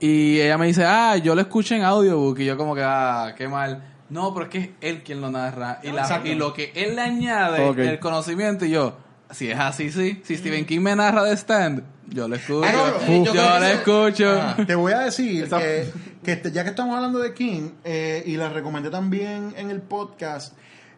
Y 0.00 0.40
ella 0.40 0.58
me 0.58 0.66
dice, 0.66 0.84
ah, 0.84 1.16
yo 1.16 1.34
lo 1.34 1.40
escuché 1.40 1.76
en 1.76 1.82
audiobook. 1.84 2.38
Y 2.40 2.44
yo 2.46 2.56
como 2.56 2.74
que, 2.74 2.82
ah, 2.84 3.34
qué 3.36 3.48
mal. 3.48 3.82
No, 4.10 4.34
pero 4.34 4.46
es 4.46 4.50
que 4.52 4.58
es 4.58 4.68
él 4.80 5.02
quien 5.02 5.20
lo 5.20 5.30
narra. 5.30 5.80
Y, 5.82 5.90
la- 5.92 6.20
y 6.24 6.34
lo 6.34 6.52
que 6.52 6.72
él 6.74 6.94
le 6.96 7.00
añade, 7.02 7.64
Ok. 7.68 7.78
el 7.78 7.98
conocimiento, 8.00 8.64
y 8.66 8.70
yo, 8.70 8.96
si 9.30 9.50
es 9.50 9.58
así, 9.58 9.90
sí. 9.90 10.20
Si 10.24 10.36
Stephen 10.36 10.66
King 10.66 10.80
me 10.80 10.94
narra 10.94 11.24
de 11.24 11.34
Stand, 11.36 11.82
yo 12.08 12.28
lo 12.28 12.36
escucho. 12.36 12.64
Ah, 12.66 12.72
no, 12.72 13.06
yo 13.06 13.24
yo 13.24 13.32
creo 13.32 13.44
que 13.44 13.48
lo 13.48 13.56
eso- 13.56 13.66
escucho. 13.66 14.40
Ah. 14.42 14.56
Te 14.66 14.74
voy 14.74 14.92
a 14.92 14.98
decir 15.00 15.48
que, 15.48 15.90
que 16.24 16.32
este- 16.32 16.50
ya 16.50 16.64
que 16.64 16.70
estamos 16.70 16.96
hablando 16.96 17.20
de 17.20 17.32
King, 17.34 17.70
eh, 17.84 18.22
y 18.26 18.36
les 18.36 18.52
recomendé 18.52 18.90
también 18.90 19.54
en 19.56 19.70
el 19.70 19.80
podcast, 19.82 20.54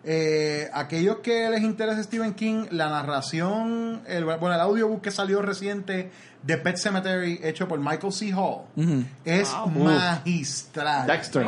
eh, 0.09 0.71
aquellos 0.73 1.17
que 1.17 1.51
les 1.51 1.63
interesa 1.63 2.03
Stephen 2.03 2.35
King, 2.35 2.67
la 2.71 2.89
narración, 2.89 4.03
el, 4.07 4.25
bueno, 4.25 4.55
el 4.55 4.61
audiobook 4.61 5.03
que 5.03 5.11
salió 5.11 5.43
reciente 5.43 6.11
de 6.43 6.59
Pet 6.59 6.77
Cemetery, 6.77 7.41
hecho 7.43 7.67
por 7.67 7.81
Michael 7.81 8.13
C. 8.13 8.33
Hall, 8.33 8.63
Ujú. 8.77 9.03
es 9.25 9.53
magistral. 9.85 11.07
Dexter. 11.09 11.43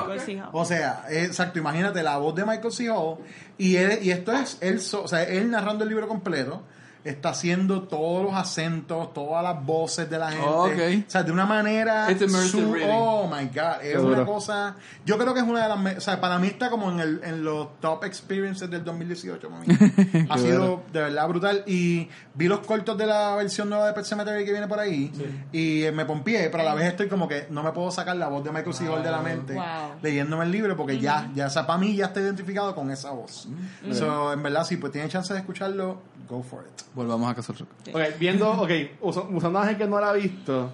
O 0.52 0.64
sea, 0.64 1.04
exacto, 1.08 1.58
imagínate 1.60 2.02
la 2.02 2.16
voz 2.18 2.34
de 2.34 2.44
Michael 2.44 2.72
C. 2.72 2.90
Hall 2.90 3.18
y, 3.58 3.76
él- 3.76 4.00
y 4.02 4.10
esto 4.10 4.32
es 4.32 4.58
él, 4.60 4.80
so- 4.80 5.04
o 5.04 5.08
sea, 5.08 5.22
él 5.22 5.50
narrando 5.50 5.84
el 5.84 5.90
libro 5.90 6.08
completo, 6.08 6.62
está 7.08 7.30
haciendo 7.30 7.82
todos 7.82 8.24
los 8.24 8.34
acentos, 8.34 9.12
todas 9.14 9.42
las 9.42 9.64
voces 9.64 10.08
de 10.10 10.18
la 10.18 10.30
gente. 10.30 10.46
Ok. 10.46 11.04
O 11.06 11.10
sea, 11.10 11.22
de 11.22 11.32
una 11.32 11.46
manera... 11.46 12.06
Su- 12.18 12.76
oh, 12.88 13.26
my 13.28 13.46
God. 13.46 13.82
Es 13.82 13.92
Qué 13.92 13.98
una 13.98 14.18
duro. 14.20 14.26
cosa... 14.26 14.76
Yo 15.04 15.16
creo 15.18 15.34
que 15.34 15.40
es 15.40 15.46
una 15.46 15.62
de 15.62 15.68
las... 15.68 15.96
O 15.98 16.00
sea, 16.00 16.20
para 16.20 16.38
mí 16.38 16.48
está 16.48 16.70
como 16.70 16.90
en, 16.90 17.00
el, 17.00 17.20
en 17.24 17.44
los 17.44 17.80
top 17.80 18.04
experiences 18.04 18.68
del 18.70 18.84
2018. 18.84 19.50
mami. 19.50 19.66
ha 20.28 20.38
sido 20.38 20.82
de 20.92 21.00
verdad 21.02 21.28
brutal. 21.28 21.64
Y 21.66 22.08
vi 22.34 22.48
los 22.48 22.60
cortos 22.60 22.96
de 22.98 23.06
la 23.06 23.34
versión 23.36 23.68
nueva 23.68 23.86
de 23.86 23.92
Pet 23.92 24.04
Cemetery 24.04 24.44
que 24.44 24.52
viene 24.52 24.68
por 24.68 24.78
ahí. 24.78 25.12
Y 25.52 25.82
eh, 25.84 25.92
me 25.92 26.04
pompié, 26.04 26.48
pero 26.50 26.62
a 26.62 26.66
la 26.66 26.74
vez 26.74 26.86
estoy 26.86 27.08
como 27.08 27.26
que 27.28 27.46
no 27.50 27.62
me 27.62 27.72
puedo 27.72 27.90
sacar 27.90 28.16
la 28.16 28.28
voz 28.28 28.44
de 28.44 28.50
Michael 28.50 28.74
C. 28.74 28.88
Hall 28.88 29.02
de 29.02 29.10
la 29.10 29.20
mente 29.22 29.54
Wow. 29.54 29.64
leyéndome 30.02 30.44
el 30.44 30.50
libro 30.52 30.76
porque 30.76 30.98
ya, 30.98 31.30
ya, 31.34 31.46
o 31.46 31.50
sea, 31.50 31.66
para 31.66 31.78
mí 31.78 31.94
ya 31.96 32.06
está 32.06 32.20
identificado 32.20 32.74
con 32.74 32.90
esa 32.90 33.10
voz. 33.10 33.48
So, 33.92 34.32
en 34.32 34.42
verdad, 34.42 34.64
si 34.64 34.76
pues 34.76 34.92
tiene 34.92 35.08
chance 35.08 35.32
de 35.32 35.40
escucharlo, 35.40 36.00
go 36.28 36.42
for 36.42 36.64
it. 36.66 36.82
Volvamos 36.98 37.30
a 37.30 37.34
Castle 37.36 37.54
Rock. 37.60 37.68
Ok, 37.94 38.18
viendo, 38.18 38.50
ok, 38.50 38.70
usa- 39.02 39.22
usando 39.30 39.60
a 39.60 39.66
gente 39.66 39.84
que 39.84 39.88
no 39.88 40.00
la 40.00 40.10
ha 40.10 40.12
visto, 40.14 40.72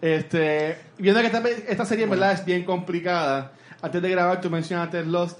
este, 0.00 0.78
viendo 0.96 1.20
que 1.20 1.26
esta, 1.26 1.42
esta 1.68 1.84
serie 1.84 2.04
en 2.04 2.10
verdad 2.10 2.32
es 2.32 2.44
bien 2.46 2.64
complicada, 2.64 3.52
antes 3.82 4.00
de 4.00 4.08
grabar 4.10 4.40
tú 4.40 4.48
mencionaste 4.48 5.04
Lost, 5.04 5.38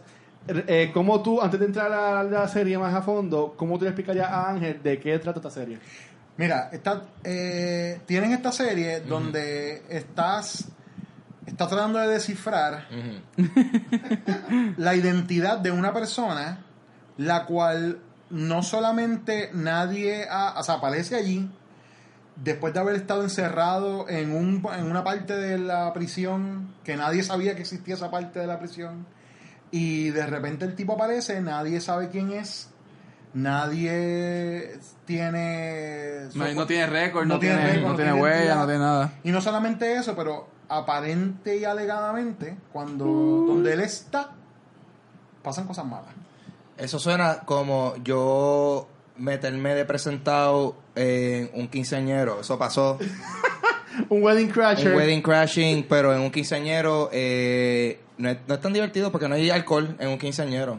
eh, 0.49 0.91
¿cómo 0.93 1.23
tú, 1.23 1.41
antes 1.41 1.59
de 1.59 1.65
entrar 1.65 1.91
a 1.91 2.23
la 2.23 2.47
serie 2.49 2.77
más 2.77 2.93
a 2.95 3.01
fondo, 3.01 3.55
cómo 3.57 3.79
tú 3.79 3.85
le 3.85 3.91
explicarías 3.93 4.29
a 4.31 4.51
Ángel 4.51 4.83
de 4.83 5.01
qué 5.01 5.19
trata 5.19 5.39
esta 5.39 5.51
serie? 5.51 5.79
Mira, 6.37 6.69
está, 6.71 7.03
eh, 7.25 8.01
tienen 8.05 8.33
esta 8.33 8.53
serie 8.53 9.01
donde 9.01 9.85
estás, 9.89 10.69
estás 11.47 11.69
tratando 11.71 11.99
de 11.99 12.09
descifrar 12.09 12.87
la 14.77 14.95
identidad 14.95 15.59
de 15.59 15.71
una 15.71 15.95
persona, 15.95 16.59
la 17.17 17.47
cual 17.47 18.01
no 18.31 18.63
solamente 18.63 19.51
nadie, 19.53 20.27
ha- 20.31 20.59
o 20.59 20.63
sea, 20.63 20.77
aparece 20.77 21.17
allí, 21.17 21.51
después 22.37 22.75
de 22.75 22.81
haber 22.81 22.97
estado 22.97 23.23
encerrado 23.23 24.09
en, 24.09 24.33
un, 24.35 24.67
en 24.77 24.91
una 24.91 25.05
parte 25.05 25.37
de 25.37 25.59
la 25.59 25.93
prisión, 25.93 26.75
que 26.85 26.97
nadie 26.97 27.23
sabía 27.23 27.55
que 27.55 27.63
existía 27.63 27.95
esa 27.95 28.11
parte 28.11 28.39
de 28.41 28.47
la 28.47 28.59
prisión, 28.59 29.07
y 29.71 30.11
de 30.11 30.27
repente 30.27 30.65
el 30.65 30.75
tipo 30.75 30.93
aparece, 30.95 31.41
nadie 31.41 31.81
sabe 31.81 32.09
quién 32.09 32.33
es, 32.33 32.69
nadie 33.35 34.79
tiene... 35.05 36.29
No, 36.35 36.53
no 36.53 36.67
tiene 36.67 36.87
récord, 36.87 37.27
No 37.27 37.35
no, 37.35 37.41
tiene 37.41 37.57
récord, 37.57 37.83
no 37.83 37.89
no 37.91 37.97
tiene 37.97 38.11
tiene 38.13 38.23
huella, 38.23 38.55
no 38.57 38.65
tiene 38.67 38.81
nada. 38.81 39.13
Y 39.25 39.31
no 39.31 39.41
solamente 39.41 39.95
eso, 39.97 40.15
pero 40.17 40.49
aparente 40.69 41.57
y 41.57 41.65
alegadamente, 41.65 42.57
cuando 42.73 43.05
donde 43.05 43.73
él 43.73 43.81
está, 43.81 44.31
pasan 45.43 45.67
cosas 45.67 45.85
malas. 45.87 46.15
Eso 46.79 46.99
suena 46.99 47.41
como 47.41 47.95
yo 48.03 48.89
meterme 49.17 49.75
de 49.75 49.85
presentado 49.85 50.77
en 50.95 51.51
un 51.55 51.69
quinceañero. 51.69 52.41
Eso 52.41 52.59
pasó. 52.59 52.99
Un 54.11 54.23
wedding 54.23 54.51
crasher. 54.51 54.91
un 54.91 54.97
wedding 54.99 55.23
crashing, 55.23 55.87
pero 55.89 56.15
en 56.15 56.21
un 56.21 56.31
quinceañero 56.31 57.09
eh, 57.13 57.99
no, 58.19 58.29
es, 58.29 58.37
no 58.47 58.55
es 58.55 58.61
tan 58.61 58.75
divertido 58.75 59.11
porque 59.11 59.27
no 59.27 59.37
hay 59.37 59.49
alcohol 59.49 59.97
en 59.99 60.09
un 60.11 60.19
quinceañero. 60.19 60.79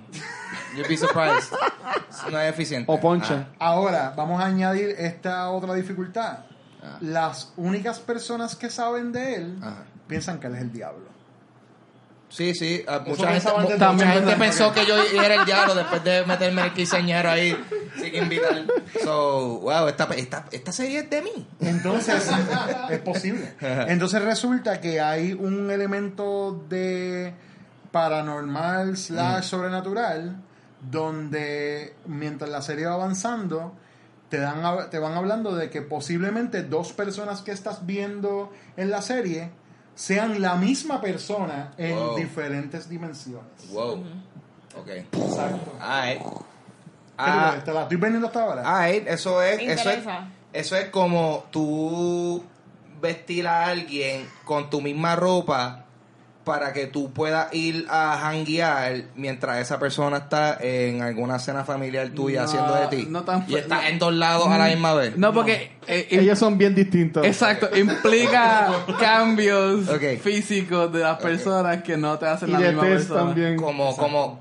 You'd 0.75 0.87
be 0.87 0.97
surprised. 0.97 1.51
No 2.31 2.39
es 2.39 2.49
eficiente. 2.49 2.91
O 2.91 2.99
poncha. 2.99 3.49
Ahora, 3.59 4.13
vamos 4.17 4.41
a 4.41 4.47
añadir 4.47 4.95
esta 4.97 5.49
otra 5.49 5.73
dificultad. 5.75 6.39
Ah. 6.83 6.97
Las 6.99 7.53
únicas 7.57 7.99
personas 7.99 8.55
que 8.55 8.69
saben 8.71 9.11
de 9.11 9.35
él 9.35 9.59
Ajá. 9.61 9.83
piensan 10.07 10.39
que 10.39 10.47
él 10.47 10.55
es 10.55 10.61
el 10.61 10.71
diablo. 10.71 11.05
Sí, 12.29 12.53
sí. 12.53 12.83
ah, 12.87 13.01
mucha 13.07 13.31
gente, 13.31 13.49
mucha 13.61 13.77
también, 13.77 14.37
pensó 14.37 14.73
que 14.73 14.85
yo 14.85 14.95
era 15.23 15.35
el 15.35 15.45
diablo 15.45 15.73
después 15.75 16.03
de 16.03 16.25
meterme 16.25 16.61
el 16.63 16.73
quinceañero 16.73 17.29
ahí 17.29 17.57
sin 17.97 18.13
invitar. 18.15 18.65
So, 19.03 19.59
wow, 19.61 19.87
esta, 19.87 20.03
esta, 20.15 20.45
esta 20.51 20.71
serie 20.73 20.99
es 20.99 21.09
de 21.09 21.21
mí. 21.21 21.47
Entonces, 21.61 22.29
es 22.89 22.99
posible. 22.99 23.53
Entonces 23.61 24.21
resulta 24.23 24.81
que 24.81 24.99
hay 24.99 25.31
un 25.33 25.71
elemento 25.71 26.63
de 26.67 27.33
paranormal 27.91 28.97
slash 28.97 29.43
sobrenatural 29.45 30.35
donde 30.91 31.95
mientras 32.05 32.49
la 32.49 32.61
serie 32.61 32.85
va 32.85 32.93
avanzando 32.93 33.73
te, 34.29 34.37
dan, 34.39 34.63
a- 34.65 34.89
te 34.89 34.99
van 34.99 35.13
hablando 35.13 35.55
de 35.55 35.69
que 35.69 35.81
posiblemente 35.81 36.63
dos 36.63 36.91
personas 36.93 37.41
que 37.41 37.51
estás 37.51 37.85
viendo 37.85 38.51
en 38.75 38.91
la 38.91 39.01
serie 39.01 39.49
sean 39.97 40.39
la 40.41 40.53
misma 40.55 41.01
persona 41.01 41.73
en 41.77 41.95
Wow. 41.97 42.15
diferentes 42.15 42.87
dimensiones. 42.87 43.67
Wow. 43.71 44.03
Ok. 44.77 44.87
Exacto. 44.89 45.73
Alright. 45.81 46.21
¿Qué 46.21 46.27
Ah? 47.17 47.55
¿Te 47.65 47.73
la 47.73 47.81
estoy 47.81 47.97
vendiendo 47.97 48.27
hasta 48.27 48.43
ahora? 48.43 48.61
alright, 48.61 49.07
eso 49.07 49.41
es, 49.41 49.59
eso 49.59 49.89
es, 49.89 50.03
eso 50.53 50.75
es 50.77 50.89
como 50.89 51.45
tú 51.49 52.43
vestir 53.01 53.47
a 53.47 53.65
alguien 53.65 54.27
con 54.45 54.69
tu 54.69 54.81
misma 54.81 55.15
ropa 55.15 55.85
para 56.47 56.71
que 56.71 56.87
tú 56.87 57.11
puedas 57.11 57.53
ir 57.53 57.85
a 57.89 58.17
janguear 58.21 59.03
mientras 59.15 59.57
esa 59.59 59.77
persona 59.79 60.15
está 60.19 60.57
en 60.61 61.01
alguna 61.01 61.39
cena 61.39 61.65
familiar 61.65 62.07
tuya 62.11 62.43
No, 62.43 62.45
haciendo 62.47 62.73
de 62.75 62.87
ti. 62.87 63.05
no 63.09 63.23
tan 63.23 63.43
y 63.49 63.55
está 63.55 63.75
no. 63.81 63.87
en 63.89 63.99
dos 63.99 64.13
lados 64.13 64.47
a 64.47 64.57
la 64.57 64.67
misma 64.67 64.93
vez. 64.93 65.17
No, 65.17 65.33
porque... 65.33 65.73
eh, 65.87 66.07
Ellos 66.09 66.39
son 66.39 66.57
bien 66.57 66.73
distintos. 66.73 67.25
Exacto, 67.25 67.69
implica 67.77 68.69
cambios 68.99 69.81
físicos 70.23 70.91
de 70.93 70.99
las 70.99 71.17
personas 71.19 71.83
que 71.83 71.97
no 71.97 72.17
te 72.17 72.27
hacen 72.27 72.47
Y 72.47 72.53
la 72.53 72.59
de 72.59 72.67
misma 72.69 72.81
persona. 72.83 73.19
también. 73.25 73.57
Como, 73.57 73.97
como 73.97 74.39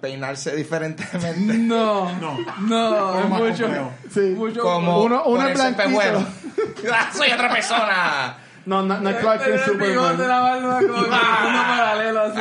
peinarse 0.00 0.54
diferentemente. 0.54 1.54
No, 1.58 2.12
No. 2.20 2.38
no, 2.60 3.28
más 3.28 3.40
mucho. 3.40 3.66
Sí. 4.08 4.20
mucho 4.36 4.60
como 4.62 5.02
Uno- 5.02 5.24
blanquito. 5.24 6.24
Ah, 6.92 7.10
Soy 7.12 7.30
otra 7.32 7.50
persona. 7.50 8.36
No, 8.66 8.82
no, 8.82 8.98
no 9.00 9.10
es 9.10 9.16
Clark 9.16 9.44
Kent 9.44 9.60
Superman. 9.64 10.18
la 10.18 10.40
barba, 10.40 10.80
como 10.80 11.02
que 11.04 11.10
paralelo 11.10 12.20
así. 12.20 12.38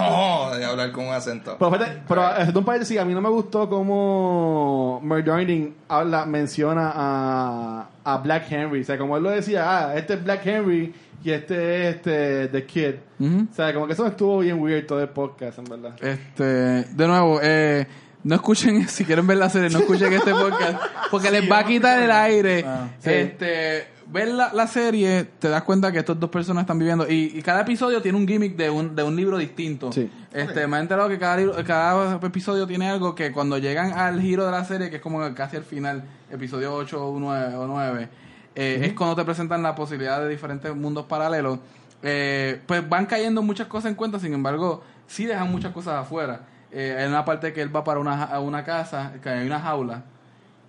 Oh, 0.00 0.50
de 0.56 0.64
hablar 0.64 0.92
con 0.92 1.08
un 1.08 1.14
acento. 1.14 1.56
Pero, 1.58 1.70
fíjate, 1.72 2.02
pero 2.08 2.22
haciendo 2.24 2.60
un 2.60 2.66
paréntesis, 2.66 2.98
a 2.98 3.04
mí 3.04 3.14
no 3.14 3.20
me 3.20 3.28
gustó 3.28 3.68
cómo 3.68 5.00
Murdarning 5.02 5.74
habla, 5.88 6.24
menciona 6.26 6.92
a, 6.94 7.88
a 8.04 8.16
Black 8.18 8.50
Henry. 8.50 8.80
O 8.80 8.84
sea, 8.84 8.96
como 8.98 9.16
él 9.16 9.22
lo 9.22 9.30
decía, 9.30 9.64
ah, 9.66 9.96
este 9.96 10.14
es 10.14 10.24
Black 10.24 10.46
Henry 10.46 10.94
y 11.24 11.30
este 11.30 11.88
es 11.88 11.96
este, 11.96 12.48
The 12.48 12.64
Kid. 12.64 12.94
O 13.20 13.54
sea, 13.54 13.72
como 13.72 13.86
que 13.86 13.92
eso 13.92 14.06
estuvo 14.06 14.38
bien 14.38 14.60
weird 14.60 14.86
todo 14.86 15.00
el 15.00 15.08
podcast, 15.08 15.58
en 15.58 15.64
verdad. 15.64 15.94
Este, 16.00 16.44
de 16.44 17.06
nuevo, 17.06 17.38
eh, 17.42 17.86
no 18.24 18.34
escuchen, 18.34 18.88
si 18.88 19.04
quieren 19.04 19.26
ver 19.26 19.36
la 19.36 19.48
serie, 19.48 19.70
no 19.70 19.78
escuchen 19.78 20.12
este 20.12 20.32
podcast, 20.32 20.80
porque 21.10 21.30
les 21.30 21.50
va 21.50 21.58
a 21.58 21.64
quitar 21.64 22.02
el 22.02 22.10
aire. 22.10 22.64
Ah, 22.66 22.88
sí. 22.98 23.10
Este, 23.10 23.86
ver 24.12 24.28
la, 24.28 24.52
la 24.52 24.66
serie, 24.66 25.24
te 25.38 25.48
das 25.48 25.62
cuenta 25.62 25.90
que 25.90 25.98
estos 26.00 26.20
dos 26.20 26.30
personas 26.30 26.62
están 26.62 26.78
viviendo, 26.78 27.08
y, 27.08 27.32
y 27.34 27.42
cada 27.42 27.62
episodio 27.62 28.00
tiene 28.02 28.18
un 28.18 28.28
gimmick 28.28 28.54
de 28.56 28.68
un, 28.70 28.94
de 28.94 29.02
un 29.02 29.16
libro 29.16 29.38
distinto. 29.38 29.90
Sí. 29.92 30.10
Este, 30.32 30.66
me 30.66 30.76
he 30.76 30.80
enterado 30.80 31.08
que 31.08 31.18
cada, 31.18 31.36
libro- 31.38 31.54
cada 31.64 32.16
episodio 32.16 32.66
tiene 32.66 32.88
algo 32.90 33.14
que 33.14 33.32
cuando 33.32 33.58
llegan 33.58 33.92
al 33.92 34.20
giro 34.20 34.44
de 34.44 34.52
la 34.52 34.64
serie, 34.64 34.90
que 34.90 34.96
es 34.96 35.02
como 35.02 35.20
casi 35.34 35.56
al 35.56 35.64
final, 35.64 36.04
episodio 36.30 36.74
8 36.74 37.06
o 37.08 37.18
9, 37.18 37.56
o 37.56 37.66
9 37.66 38.08
eh, 38.54 38.80
es 38.84 38.92
cuando 38.92 39.16
te 39.16 39.24
presentan 39.24 39.62
la 39.62 39.74
posibilidad 39.74 40.20
de 40.20 40.28
diferentes 40.28 40.74
mundos 40.76 41.06
paralelos. 41.06 41.58
Eh, 42.02 42.60
pues 42.66 42.86
van 42.88 43.06
cayendo 43.06 43.42
muchas 43.42 43.66
cosas 43.68 43.90
en 43.90 43.94
cuenta, 43.94 44.18
sin 44.18 44.34
embargo, 44.34 44.82
sí 45.06 45.24
dejan 45.24 45.50
muchas 45.50 45.72
cosas 45.72 45.94
afuera. 45.94 46.40
Eh, 46.70 46.96
hay 46.98 47.06
una 47.08 47.24
parte 47.24 47.52
que 47.52 47.62
él 47.62 47.74
va 47.74 47.84
para 47.84 48.00
una, 48.00 48.24
a 48.24 48.40
una 48.40 48.64
casa, 48.64 49.12
que 49.22 49.28
hay 49.28 49.46
una 49.46 49.60
jaula, 49.60 50.04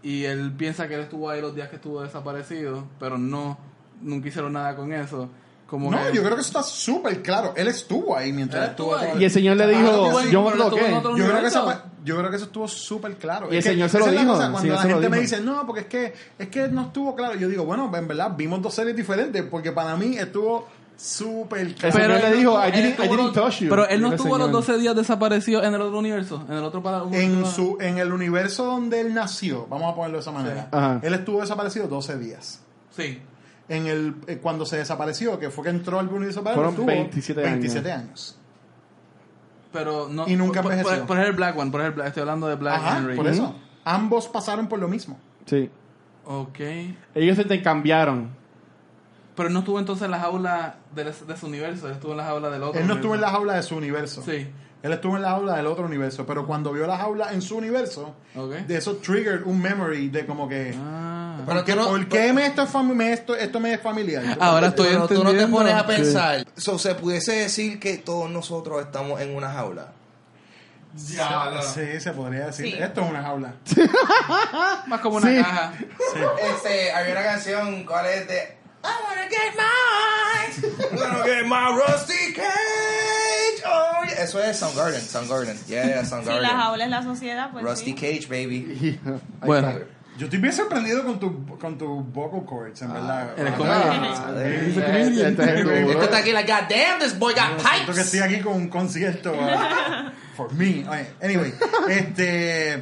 y 0.03 0.25
él 0.25 0.51
piensa 0.57 0.87
que 0.87 0.95
él 0.95 1.01
estuvo 1.01 1.29
ahí 1.29 1.41
los 1.41 1.55
días 1.55 1.69
que 1.69 1.77
estuvo 1.77 2.01
desaparecido, 2.01 2.85
pero 2.99 3.17
no, 3.17 3.57
nunca 4.01 4.27
hicieron 4.27 4.53
nada 4.53 4.75
con 4.75 4.91
eso. 4.93 5.29
Como 5.65 5.89
No, 5.89 5.97
que- 5.97 6.13
yo 6.17 6.21
creo 6.21 6.35
que 6.35 6.41
eso 6.41 6.49
está 6.59 6.61
súper 6.61 7.23
claro. 7.23 7.53
Él 7.55 7.67
estuvo 7.67 8.15
ahí 8.15 8.31
mientras 8.31 8.63
Él 8.65 8.69
estuvo. 8.71 8.95
ahí. 8.95 9.21
Y 9.21 9.23
el 9.23 9.31
señor 9.31 9.57
le 9.57 9.63
Claro 9.65 9.79
dijo, 9.79 10.21
yo 10.29 10.43
me 10.43 10.49
otro 10.51 10.77
Yo 11.17 11.25
creo, 11.25 11.41
que 11.41 11.77
yo 12.03 12.17
creo 12.17 12.29
que 12.29 12.35
eso 12.35 12.45
estuvo 12.45 12.67
súper 12.67 13.15
claro. 13.15 13.47
Y 13.51 13.55
el 13.57 13.63
que 13.63 13.69
señor 13.69 13.89
se 13.89 13.97
lo 13.97 14.05
la 14.05 14.11
dijo, 14.11 14.33
cosa, 14.33 14.41
Cuando 14.51 14.59
señor 14.59 14.75
la 14.75 14.81
gente 14.83 15.09
me 15.09 15.19
dice, 15.19 15.41
no, 15.41 15.65
porque 15.65 15.81
es 15.81 15.87
que, 15.87 16.13
es 16.37 16.47
que 16.49 16.67
no 16.67 16.83
estuvo 16.83 17.15
claro. 17.15 17.35
Yo 17.35 17.47
digo, 17.47 17.65
bueno, 17.65 17.89
en 17.95 18.07
verdad 18.07 18.33
vimos 18.37 18.61
dos 18.61 18.73
series 18.75 18.95
diferentes 18.95 19.41
porque 19.43 19.71
para 19.71 19.95
mí 19.95 20.15
estuvo 20.17 20.67
súper 20.95 21.59
El 21.61 21.75
señor 21.93 22.09
le 22.09 22.15
él 22.15 22.21
no 22.31 22.37
dijo, 22.37 22.59
I 22.59 22.69
él 22.69 22.95
didn't, 22.95 23.05
I 23.05 23.33
touch 23.33 23.59
you. 23.59 23.69
Pero 23.69 23.87
él 23.87 24.01
no 24.01 24.07
el 24.07 24.13
estuvo 24.13 24.37
los 24.37 24.47
señor. 24.47 24.61
12 24.65 24.77
días 24.77 24.95
desaparecido 24.95 25.63
en 25.63 25.73
el 25.73 25.81
otro 25.81 25.97
universo, 25.99 26.45
en 26.47 26.57
el 26.57 26.63
otro 26.63 26.81
para 26.81 27.03
en, 27.11 27.45
su, 27.45 27.77
en 27.79 27.97
el 27.97 28.13
universo 28.13 28.65
donde 28.65 29.01
él 29.01 29.13
nació, 29.13 29.67
vamos 29.67 29.91
a 29.91 29.95
ponerlo 29.95 30.17
de 30.17 30.21
esa 30.21 30.31
manera, 30.31 30.67
Ajá. 30.71 30.99
él 31.01 31.13
estuvo 31.13 31.41
desaparecido 31.41 31.87
12 31.87 32.17
días. 32.19 32.61
Sí. 32.95 33.19
En 33.69 33.87
el, 33.87 34.15
eh, 34.27 34.39
cuando 34.41 34.65
se 34.65 34.77
desapareció, 34.77 35.39
que 35.39 35.49
fue 35.49 35.63
que 35.63 35.69
entró 35.71 35.99
al 35.99 36.07
universo 36.09 36.43
paralelo, 36.43 36.71
Fueron 36.73 36.89
estuvo 36.89 37.03
27 37.03 37.41
años. 37.41 37.51
27 37.51 37.91
años. 37.91 38.37
Pero 39.71 40.07
no. 40.09 40.27
Y 40.27 40.35
nunca 40.35 40.61
por, 40.61 40.71
por, 40.71 40.79
envejeció. 40.79 41.05
por 41.07 41.17
ejemplo, 41.17 41.37
Black 41.37 41.57
One, 41.57 41.71
por 41.71 41.81
ejemplo, 41.81 42.03
estoy 42.03 42.21
hablando 42.21 42.47
de 42.47 42.55
Black 42.55 42.75
Ajá, 42.75 42.97
Henry. 42.97 43.15
por 43.15 43.27
eso. 43.27 43.55
Ambos 43.85 44.27
pasaron 44.27 44.67
por 44.67 44.79
lo 44.79 44.87
mismo. 44.87 45.17
Sí. 45.45 45.69
Ok. 46.25 46.59
Ellos 47.15 47.35
se 47.35 47.41
intercambiaron. 47.41 48.29
Pero 49.35 49.47
él 49.47 49.53
no 49.53 49.59
estuvo 49.59 49.79
entonces 49.79 50.05
en 50.05 50.11
la 50.11 50.19
jaula 50.19 50.75
de, 50.93 51.05
de 51.05 51.37
su 51.37 51.47
universo, 51.47 51.87
él 51.87 51.93
estuvo 51.93 52.11
en 52.11 52.17
la 52.17 52.25
jaula 52.25 52.49
del 52.49 52.63
otro. 52.63 52.79
Él 52.79 52.87
no 52.87 52.95
estuvo 52.95 53.15
en 53.15 53.21
la 53.21 53.27
universo. 53.27 53.37
jaula 53.39 53.53
de 53.55 53.63
su 53.63 53.75
universo. 53.75 54.21
Sí. 54.25 54.47
Él 54.83 54.91
estuvo 54.91 55.15
en 55.15 55.21
la 55.21 55.29
jaula 55.29 55.55
del 55.55 55.65
otro 55.67 55.85
universo, 55.85 56.25
pero 56.25 56.45
cuando 56.45 56.73
vio 56.73 56.85
la 56.85 56.97
jaula 56.97 57.31
en 57.31 57.41
su 57.41 57.55
universo, 57.55 58.15
de 58.67 58.77
eso 58.77 58.97
triggered 58.97 59.43
un 59.45 59.61
memory 59.61 60.09
de 60.09 60.25
como 60.25 60.47
que... 60.49 60.75
Ah. 60.77 61.37
Pero 61.45 61.57
¿por 61.57 61.65
qué, 61.65 61.75
no- 61.75 61.87
por 61.87 62.07
qué 62.09 62.33
me 62.33 62.45
esto, 62.45 62.61
es 62.63 62.69
fami- 62.71 62.93
me 62.93 63.11
esto, 63.13 63.33
esto 63.35 63.59
me 63.61 63.73
es 63.73 63.81
familiar? 63.81 64.37
Ahora 64.39 64.67
estoy 64.67 64.87
Pero 64.89 65.07
tú 65.07 65.13
no 65.15 65.31
te 65.31 65.41
entendiendo. 65.41 65.57
pones 65.57 65.73
a 65.73 65.79
Sí. 65.81 65.85
pensar. 65.87 66.45
So, 66.57 66.77
se 66.77 66.95
pudiese 66.95 67.31
decir 67.33 67.79
que 67.79 67.97
todos 67.97 68.29
nosotros 68.29 68.81
estamos 68.81 69.19
en 69.21 69.35
una 69.35 69.51
jaula. 69.51 69.93
Ya, 70.95 71.59
sí, 71.61 71.99
se 71.99 72.11
podría 72.11 72.47
decir. 72.47 72.65
Sí. 72.67 72.73
Esto 72.77 73.01
es 73.01 73.09
una 73.09 73.23
jaula. 73.23 73.55
Más 74.87 74.99
como 75.01 75.17
una 75.17 75.27
Sí. 75.29 75.37
caja. 75.41 75.73
Este, 76.55 76.91
había 76.91 77.13
una 77.13 77.23
canción, 77.23 77.83
¿cuál 77.85 78.05
es 78.05 78.27
de? 78.27 78.57
I 78.83 78.93
wanna 79.03 79.29
get 79.29 79.55
mine. 79.55 80.97
Gonna 80.97 81.23
get 81.25 81.45
my 81.47 81.77
rusty 81.77 82.33
cage. 82.33 83.63
Oh, 83.65 84.03
yeah. 84.07 84.23
Eso 84.23 84.41
es 84.43 84.57
Soundgarden, 84.59 85.01
Soundgarden. 85.01 85.57
Yeah, 85.67 85.85
yeah, 85.87 86.01
Si 86.03 86.09
Soundgarden. 86.09 86.41
la 86.41 86.49
jaula 86.49 86.83
es 86.85 86.89
la 86.89 87.03
sociedad, 87.03 87.49
pues 87.51 87.63
Rusty 87.63 87.91
sí. 87.91 87.95
Cage, 87.95 88.27
baby. 88.27 88.99
Bueno. 89.45 89.79
Yo 90.15 90.25
estoy 90.27 90.39
bien 90.39 90.53
sorprendido 90.53 91.03
con 91.03 91.19
tu, 91.19 91.57
con 91.57 91.75
tu 91.75 91.87
vocal 92.03 92.45
cords, 92.45 92.79
en 92.83 92.93
verdad. 92.93 93.31
Ah, 93.35 93.55
comedian. 93.57 94.05
Este 94.05 94.69
este 94.69 95.01
es 95.01 95.07
el 95.07 95.25
Este 95.39 95.83
duro. 95.87 96.03
está 96.03 96.17
aquí, 96.19 96.31
like, 96.31 96.51
God 96.51 96.69
damn, 96.69 96.99
this 96.99 97.17
boy 97.17 97.33
got 97.33 97.59
Siento 97.59 97.63
que 97.63 97.79
pipes. 97.79 97.97
estoy 97.97 98.19
aquí 98.19 98.39
con 98.41 98.53
un 98.53 98.67
concierto 98.69 99.33
ah, 99.41 100.11
for 100.37 100.53
me. 100.53 100.85
Anyway, 101.19 101.51
este 101.89 102.73
es- 102.75 102.79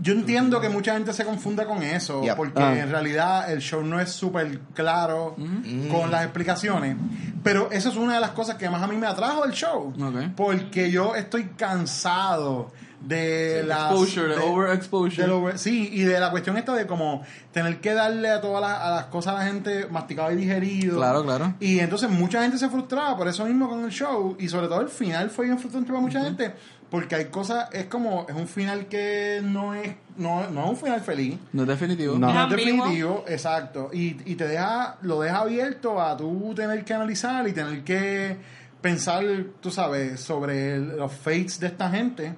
yo 0.00 0.12
entiendo 0.12 0.60
que 0.60 0.68
mucha 0.68 0.94
gente 0.94 1.12
se 1.12 1.24
confunda 1.24 1.64
con 1.66 1.82
eso, 1.82 2.22
Yep. 2.22 2.36
porque 2.36 2.62
Ah. 2.62 2.78
en 2.78 2.90
realidad 2.90 3.50
el 3.50 3.60
show 3.60 3.82
no 3.82 4.00
es 4.00 4.10
súper 4.10 4.60
claro 4.74 5.36
con 5.90 6.10
las 6.10 6.24
explicaciones, 6.24 6.96
pero 7.42 7.70
eso 7.70 7.88
es 7.88 7.96
una 7.96 8.14
de 8.14 8.20
las 8.20 8.30
cosas 8.30 8.56
que 8.56 8.68
más 8.70 8.82
a 8.82 8.86
mí 8.86 8.96
me 8.96 9.06
atrajo 9.06 9.42
del 9.42 9.52
show, 9.52 9.92
Ok. 10.00 10.34
porque 10.36 10.90
yo 10.90 11.14
estoy 11.14 11.44
cansado 11.56 12.70
de 13.00 13.62
la 13.64 13.90
Exposure, 13.90 14.34
de 14.36 14.42
overexposure. 14.42 15.22
del 15.22 15.30
over- 15.32 15.58
sí, 15.58 15.90
y 15.92 16.02
de 16.02 16.18
la 16.18 16.30
cuestión 16.30 16.56
esta 16.56 16.74
de 16.74 16.86
como 16.86 17.22
tener 17.52 17.80
que 17.80 17.92
darle 17.94 18.30
a 18.30 18.40
todas 18.40 18.60
las, 18.62 18.80
a 18.80 18.90
las 18.90 19.04
cosas 19.06 19.34
a 19.34 19.38
la 19.38 19.44
gente 19.44 19.86
masticado 19.90 20.32
y 20.32 20.36
digerido. 20.36 20.96
Claro, 20.96 21.22
claro. 21.22 21.54
Y 21.60 21.78
entonces 21.78 22.10
mucha 22.10 22.42
gente 22.42 22.58
se 22.58 22.68
frustraba 22.68 23.16
por 23.16 23.28
eso 23.28 23.44
mismo 23.44 23.68
con 23.68 23.84
el 23.84 23.90
show. 23.90 24.34
Y 24.40 24.48
sobre 24.48 24.66
todo 24.66 24.80
el 24.80 24.88
final 24.88 25.30
fue 25.30 25.44
bien 25.44 25.58
frustrante 25.58 25.88
para 25.90 26.00
mucha 26.00 26.20
gente. 26.24 26.54
Porque 26.90 27.16
hay 27.16 27.24
cosas, 27.26 27.68
es 27.72 27.86
como, 27.86 28.26
es 28.28 28.34
un 28.36 28.46
final 28.46 28.86
que 28.86 29.40
no 29.42 29.74
es, 29.74 29.92
no, 30.16 30.48
no 30.50 30.64
es 30.64 30.70
un 30.70 30.76
final 30.76 31.00
feliz. 31.00 31.36
No 31.52 31.62
es 31.62 31.68
definitivo. 31.68 32.16
No. 32.16 32.32
No 32.32 32.44
es 32.44 32.50
definitivo, 32.84 33.24
exacto. 33.26 33.90
Y, 33.92 34.16
y 34.24 34.36
te 34.36 34.46
deja, 34.46 34.96
lo 35.02 35.20
deja 35.20 35.38
abierto 35.38 36.00
a 36.00 36.16
tú 36.16 36.52
tener 36.54 36.84
que 36.84 36.94
analizar 36.94 37.46
y 37.48 37.52
tener 37.52 37.82
que 37.82 38.36
pensar, 38.80 39.24
tú 39.60 39.70
sabes, 39.70 40.20
sobre 40.20 40.74
el- 40.76 40.96
los 40.96 41.12
fates 41.12 41.58
de 41.58 41.66
esta 41.66 41.90
gente. 41.90 42.34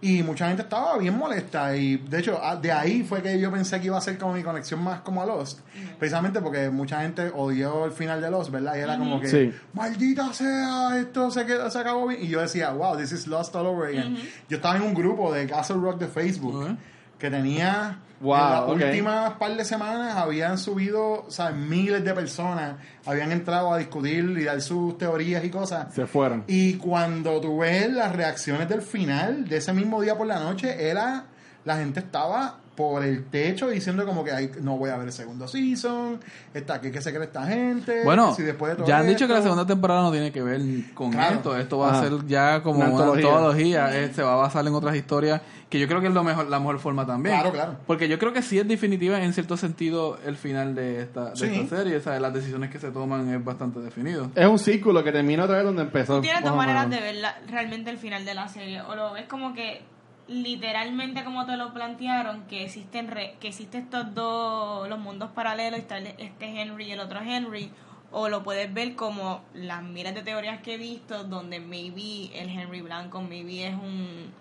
Y 0.00 0.22
mucha 0.22 0.46
gente 0.48 0.62
estaba 0.62 0.98
bien 0.98 1.16
molesta. 1.16 1.74
Y 1.74 1.96
de 1.96 2.18
hecho, 2.18 2.38
de 2.60 2.70
ahí 2.70 3.02
fue 3.02 3.22
que 3.22 3.40
yo 3.40 3.50
pensé 3.50 3.80
que 3.80 3.86
iba 3.86 3.96
a 3.96 4.00
ser 4.00 4.18
como 4.18 4.34
mi 4.34 4.42
conexión 4.42 4.82
más 4.82 5.00
como 5.00 5.22
a 5.22 5.26
Lost. 5.26 5.60
Precisamente 5.98 6.40
porque 6.42 6.68
mucha 6.70 7.00
gente 7.00 7.30
odió 7.34 7.86
el 7.86 7.92
final 7.92 8.20
de 8.20 8.30
Lost, 8.30 8.50
¿verdad? 8.50 8.76
Y 8.76 8.80
era 8.80 8.98
como 8.98 9.20
que, 9.20 9.28
Sí. 9.28 9.52
maldita 9.72 10.32
sea, 10.34 10.98
esto 10.98 11.30
se, 11.30 11.46
quedó, 11.46 11.70
se 11.70 11.78
acabó 11.78 12.08
bien. 12.08 12.22
Y 12.22 12.28
yo 12.28 12.40
decía, 12.42 12.70
wow, 12.72 12.96
this 12.96 13.12
is 13.12 13.26
Lost 13.26 13.56
all 13.56 13.66
over 13.66 13.88
again. 13.88 14.16
Yo 14.48 14.56
estaba 14.56 14.76
en 14.76 14.82
un 14.82 14.94
grupo 14.94 15.32
de 15.32 15.46
Castle 15.46 15.76
Rock 15.76 15.98
de 15.98 16.08
Facebook 16.08 16.54
Ok. 16.56 16.70
Que 17.18 17.30
tenía 17.30 17.98
Wow, 18.20 18.34
en 18.34 18.50
las 18.50 18.68
últimas 18.68 19.32
par 19.34 19.56
de 19.56 19.64
semanas 19.64 20.16
habían 20.16 20.56
subido, 20.56 21.26
o 21.26 21.30
sea, 21.30 21.50
miles 21.50 22.02
de 22.02 22.14
personas 22.14 22.76
habían 23.04 23.30
entrado 23.30 23.72
a 23.74 23.78
discutir 23.78 24.24
y 24.38 24.44
dar 24.44 24.60
sus 24.62 24.96
teorías 24.96 25.44
y 25.44 25.50
cosas. 25.50 25.92
Se 25.94 26.06
fueron. 26.06 26.44
Y 26.46 26.74
cuando 26.74 27.40
tú 27.42 27.58
ves 27.58 27.92
las 27.92 28.16
reacciones 28.16 28.68
del 28.68 28.80
final, 28.80 29.46
de 29.46 29.58
ese 29.58 29.74
mismo 29.74 30.00
día 30.00 30.16
por 30.16 30.26
la 30.26 30.38
noche, 30.38 30.88
era 30.88 31.26
la 31.64 31.76
gente 31.76 32.00
estaba 32.00 32.60
por 32.76 33.02
el 33.04 33.24
techo 33.24 33.68
diciendo 33.68 34.04
como 34.04 34.22
que 34.22 34.30
"Ay, 34.32 34.52
no 34.60 34.76
voy 34.76 34.90
a 34.90 34.96
ver 34.96 35.06
el 35.06 35.12
segundo 35.12 35.48
season, 35.48 36.20
está 36.54 36.80
¿qué, 36.80 36.92
qué 36.92 37.00
se 37.00 37.10
cree 37.12 37.24
esta 37.24 37.46
gente? 37.46 38.04
Bueno, 38.04 38.34
Si 38.34 38.42
después 38.42 38.70
de 38.72 38.76
todo 38.76 38.86
ya 38.86 38.98
han 38.98 39.06
dicho 39.08 39.26
que 39.26 39.32
la 39.32 39.42
segunda 39.42 39.66
temporada 39.66 40.02
no 40.02 40.12
tiene 40.12 40.30
que 40.30 40.42
ver 40.42 40.60
con 40.94 41.10
Claro. 41.10 41.36
esto. 41.36 41.56
Esto 41.56 41.78
va 41.78 41.98
a 41.98 42.02
ser 42.02 42.26
ya 42.26 42.62
como 42.62 42.80
Una 42.80 42.88
una 42.90 42.94
antología. 42.98 43.28
antología. 43.30 43.96
eh, 44.04 44.12
se 44.14 44.22
va 44.22 44.34
a 44.34 44.36
basar 44.36 44.66
en 44.66 44.74
otras 44.74 44.94
historias 44.94 45.40
que 45.70 45.80
yo 45.80 45.88
creo 45.88 46.00
que 46.00 46.06
es 46.06 46.14
lo 46.14 46.22
mejor, 46.22 46.46
la 46.48 46.60
mejor 46.60 46.78
forma 46.78 47.04
también. 47.06 47.34
Claro, 47.36 47.52
claro. 47.52 47.76
Porque 47.86 48.08
yo 48.08 48.18
creo 48.20 48.32
que 48.32 48.42
sí 48.42 48.58
es 48.58 48.68
definitiva 48.68 49.20
en 49.22 49.32
cierto 49.32 49.56
sentido 49.56 50.18
el 50.24 50.36
final 50.36 50.74
de 50.74 51.00
esta, 51.02 51.30
de 51.30 51.36
Sí. 51.36 51.46
esta 51.46 51.76
serie. 51.78 51.96
O 51.96 52.00
sea, 52.00 52.20
las 52.20 52.32
decisiones 52.32 52.70
que 52.70 52.78
se 52.78 52.90
toman 52.92 53.28
es 53.34 53.42
bastante 53.44 53.80
definido. 53.80 54.30
Es 54.34 54.46
un 54.46 54.58
círculo 54.58 55.02
que 55.02 55.10
termina 55.12 55.44
otra 55.44 55.56
vez 55.56 55.64
donde 55.64 55.82
empezó. 55.82 56.20
Tienes 56.20 56.44
dos 56.44 56.54
maneras 56.54 56.88
de 56.90 57.00
ver 57.00 57.16
la- 57.16 57.36
realmente 57.48 57.90
el 57.90 57.98
final 57.98 58.24
de 58.24 58.34
la 58.34 58.46
serie. 58.48 58.80
O 58.82 58.94
lo 58.94 59.12
ves 59.14 59.24
como 59.26 59.54
que 59.54 59.82
literalmente 60.28 61.24
como 61.24 61.46
te 61.46 61.56
lo 61.56 61.72
plantearon, 61.72 62.44
que 62.46 62.64
existen 62.64 63.08
re- 63.08 63.36
que 63.40 63.48
existen 63.48 63.84
estos 63.84 64.14
dos, 64.14 64.88
los 64.88 64.98
mundos 64.98 65.30
paralelos, 65.30 65.78
está 65.78 65.98
este 65.98 66.60
Henry 66.60 66.86
y 66.86 66.92
el 66.92 67.00
otro 67.00 67.20
Henry. 67.20 67.70
O 68.12 68.28
lo 68.28 68.42
puedes 68.44 68.72
ver 68.72 68.94
como 68.94 69.42
las 69.52 69.82
miles 69.82 70.14
de 70.14 70.22
teorías 70.22 70.62
que 70.62 70.74
he 70.74 70.78
visto, 70.78 71.24
donde 71.24 71.60
maybe 71.60 72.30
el 72.34 72.48
Henry 72.48 72.80
Blanco, 72.80 73.20
maybe 73.20 73.66
es 73.66 73.74
un... 73.74 74.32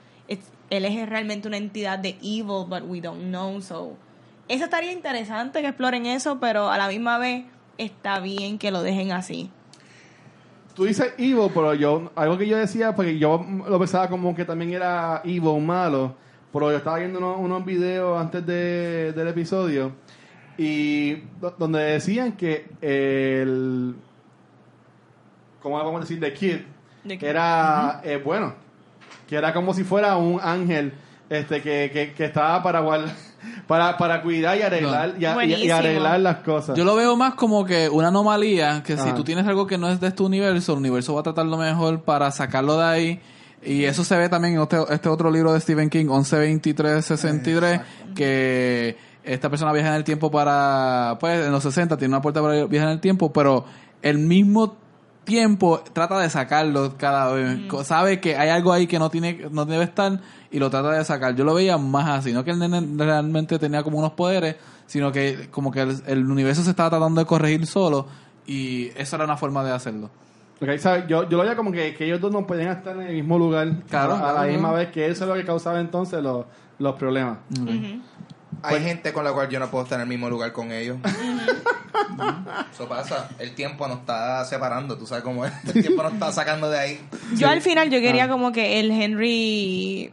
él 0.70 0.86
es 0.86 1.10
realmente 1.10 1.48
una 1.48 1.58
entidad 1.58 1.98
de 2.00 2.18
evil, 2.22 2.66
but 2.68 2.84
we 2.86 3.02
don't 3.02 3.24
know, 3.24 3.62
so... 3.62 3.98
Eso 4.48 4.66
estaría 4.66 4.92
interesante 4.92 5.62
que 5.62 5.68
exploren 5.68 6.06
eso, 6.06 6.40
pero 6.40 6.70
a 6.70 6.78
la 6.78 6.88
misma 6.88 7.18
vez 7.18 7.46
está 7.80 8.20
bien 8.20 8.60
que 8.60 8.70
lo 8.70 8.84
dejen 8.84 9.12
así. 9.12 9.50
Tú 10.76 10.84
dices 10.86 11.14
evil, 11.18 11.50
pero 11.54 11.74
yo, 11.74 12.12
algo 12.16 12.38
que 12.38 12.48
yo 12.48 12.58
decía, 12.58 12.94
porque 12.96 13.18
yo 13.18 13.46
lo 13.68 13.80
pensaba 13.80 14.10
como 14.10 14.36
que 14.36 14.44
también 14.46 14.74
era 14.74 15.22
evil, 15.24 15.62
malo, 15.62 16.16
pero 16.52 16.70
yo 16.72 16.78
estaba 16.78 16.98
viendo 17.00 17.20
unos, 17.20 17.38
unos 17.40 17.64
videos 17.66 18.20
antes 18.20 18.46
de, 18.46 19.14
del 19.14 19.28
episodio 19.30 19.94
y 20.58 21.16
do- 21.40 21.56
donde 21.58 21.80
decían 21.80 22.34
que 22.34 22.66
el 22.82 23.96
¿cómo 25.62 25.78
vamos 25.78 25.96
a 25.98 26.00
decir? 26.02 26.20
The 26.20 26.34
Kid 26.34 26.58
The 27.08 27.18
Kid. 27.18 27.26
era 27.28 28.02
eh, 28.04 28.22
bueno 28.24 28.54
que 29.28 29.36
era 29.36 29.54
como 29.54 29.74
si 29.74 29.84
fuera 29.84 30.16
un 30.18 30.40
ángel 30.42 30.94
este 31.30 31.62
que, 31.62 31.90
que, 31.92 32.14
que 32.14 32.26
estaba 32.26 32.62
para 32.64 32.80
guardar- 32.82 33.14
para, 33.68 33.98
para 33.98 34.22
cuidar 34.22 34.58
y 34.58 34.62
arreglar 34.62 35.16
y, 35.20 35.26
a- 35.26 35.30
y- 35.30 35.32
y 35.32 35.34
Buenísimo. 35.36 35.76
arreglar 35.76 36.20
las 36.20 36.38
cosas 36.38 36.78
Yo 36.78 36.84
lo 36.86 36.96
veo 36.96 37.16
más 37.16 37.34
como 37.36 37.66
que 37.66 37.90
una 37.90 38.08
anomalía, 38.10 38.84
que 38.84 38.98
si 38.98 39.12
tú 39.14 39.24
tienes 39.24 39.46
algo 39.48 39.66
que 39.68 39.78
no 39.78 39.90
es 39.90 40.00
de 40.00 40.08
este 40.08 40.24
universo, 40.24 40.74
el 40.74 40.80
universo 40.80 41.14
va 41.14 41.22
a 41.22 41.24
tratar 41.24 41.46
lo 41.46 41.58
mejor 41.58 42.02
para 42.02 42.32
sacarlo 42.32 42.78
de 42.78 42.86
ahí. 42.86 43.20
Y 43.64 43.86
eso 43.86 44.04
se 44.04 44.16
ve 44.16 44.30
también 44.30 44.56
en 44.56 44.62
este, 44.62 44.78
este 44.90 45.10
otro 45.10 45.32
libro 45.32 45.52
de 45.52 45.60
Stephen 45.60 45.90
King, 45.90 46.06
112363, 46.06 47.82
que 48.16 48.96
esta 49.24 49.50
persona 49.50 49.72
viaja 49.74 49.90
en 49.90 49.96
el 49.96 50.04
tiempo 50.04 50.30
para, 50.30 51.18
pues 51.20 51.46
en 51.46 51.52
los 51.52 51.64
60 51.64 51.98
tiene 51.98 52.14
una 52.14 52.22
puerta 52.22 52.42
para 52.42 52.66
viajar 52.66 52.90
en 52.90 52.94
el 52.96 53.00
tiempo, 53.02 53.34
pero 53.34 53.66
el 54.04 54.20
mismo 54.20 54.76
tiempo 55.26 55.84
trata 55.92 56.20
de 56.20 56.30
sacarlo 56.30 56.94
cada 56.98 57.32
vez. 57.34 57.60
Sabe 57.84 58.22
que 58.22 58.38
hay 58.38 58.50
algo 58.50 58.72
ahí 58.72 58.88
que 58.88 58.98
no 59.00 59.10
tiene 59.10 59.48
no 59.52 59.66
debe 59.66 59.84
estar 59.84 60.20
y 60.52 60.60
lo 60.60 60.70
trata 60.70 60.92
de 60.92 61.04
sacar. 61.04 61.36
Yo 61.36 61.44
lo 61.44 61.54
veía 61.54 61.78
más 61.78 62.08
así, 62.20 62.32
no 62.32 62.44
que 62.44 62.52
el 62.52 62.60
nene 62.60 62.82
realmente 63.04 63.60
tenía 63.60 63.84
como 63.84 63.98
unos 64.00 64.14
poderes, 64.14 64.56
sino 64.86 65.12
que 65.12 65.50
como 65.52 65.72
que 65.72 65.82
el, 65.82 66.02
el 66.08 66.30
universo 66.32 66.64
se 66.64 66.70
estaba 66.70 66.90
tratando 66.92 67.20
de 67.20 67.26
corregir 67.28 67.66
solo 67.68 68.08
y 68.48 68.88
esa 68.96 69.18
era 69.18 69.26
una 69.26 69.36
forma 69.38 69.64
de 69.64 69.72
hacerlo. 69.72 70.10
Ok, 70.62 70.78
¿sabes? 70.78 71.06
Yo, 71.08 71.28
yo 71.28 71.38
lo 71.38 71.44
veía 71.44 71.56
como 71.58 71.72
que, 71.72 71.94
que 71.96 72.06
ellos 72.06 72.22
dos 72.22 72.32
no 72.32 72.48
podían 72.48 72.70
estar 72.70 72.96
en 72.96 73.02
el 73.08 73.14
mismo 73.16 73.38
lugar 73.38 73.68
Claro, 73.90 74.14
a, 74.14 74.16
a 74.16 74.20
claro, 74.20 74.40
la 74.42 74.44
misma 74.48 74.70
claro. 74.70 74.76
vez 74.78 74.88
que 74.94 75.06
eso 75.08 75.26
es 75.26 75.30
lo 75.30 75.36
que 75.36 75.44
causaba 75.44 75.82
entonces 75.82 76.24
los, 76.24 76.46
los 76.80 76.96
problemas. 76.96 77.40
Hay 78.64 78.84
gente 78.84 79.14
con 79.14 79.24
la 79.24 79.32
cual 79.34 79.50
yo 79.50 79.60
no 79.60 79.70
puedo 79.70 79.84
estar 79.84 79.98
en 79.98 80.04
el 80.04 80.08
mismo 80.08 80.30
lugar 80.30 80.52
con 80.52 80.72
ellos. 80.72 80.98
Eso 82.74 82.88
pasa. 82.88 83.30
El 83.40 83.54
tiempo 83.56 83.88
nos 83.88 84.00
está 84.00 84.44
separando, 84.46 84.98
tú 84.98 85.06
sabes 85.06 85.24
cómo 85.24 85.46
es. 85.46 85.54
El 85.74 85.82
tiempo 85.82 86.04
nos 86.04 86.14
está 86.14 86.32
sacando 86.32 86.70
de 86.70 86.80
ahí. 86.80 87.00
Yo 87.36 87.48
al 87.48 87.62
final 87.62 87.90
yo 87.90 87.98
Ah. 87.98 88.02
quería 88.02 88.28
como 88.30 88.52
que 88.52 88.80
el 88.80 88.92
Henry 88.92 90.12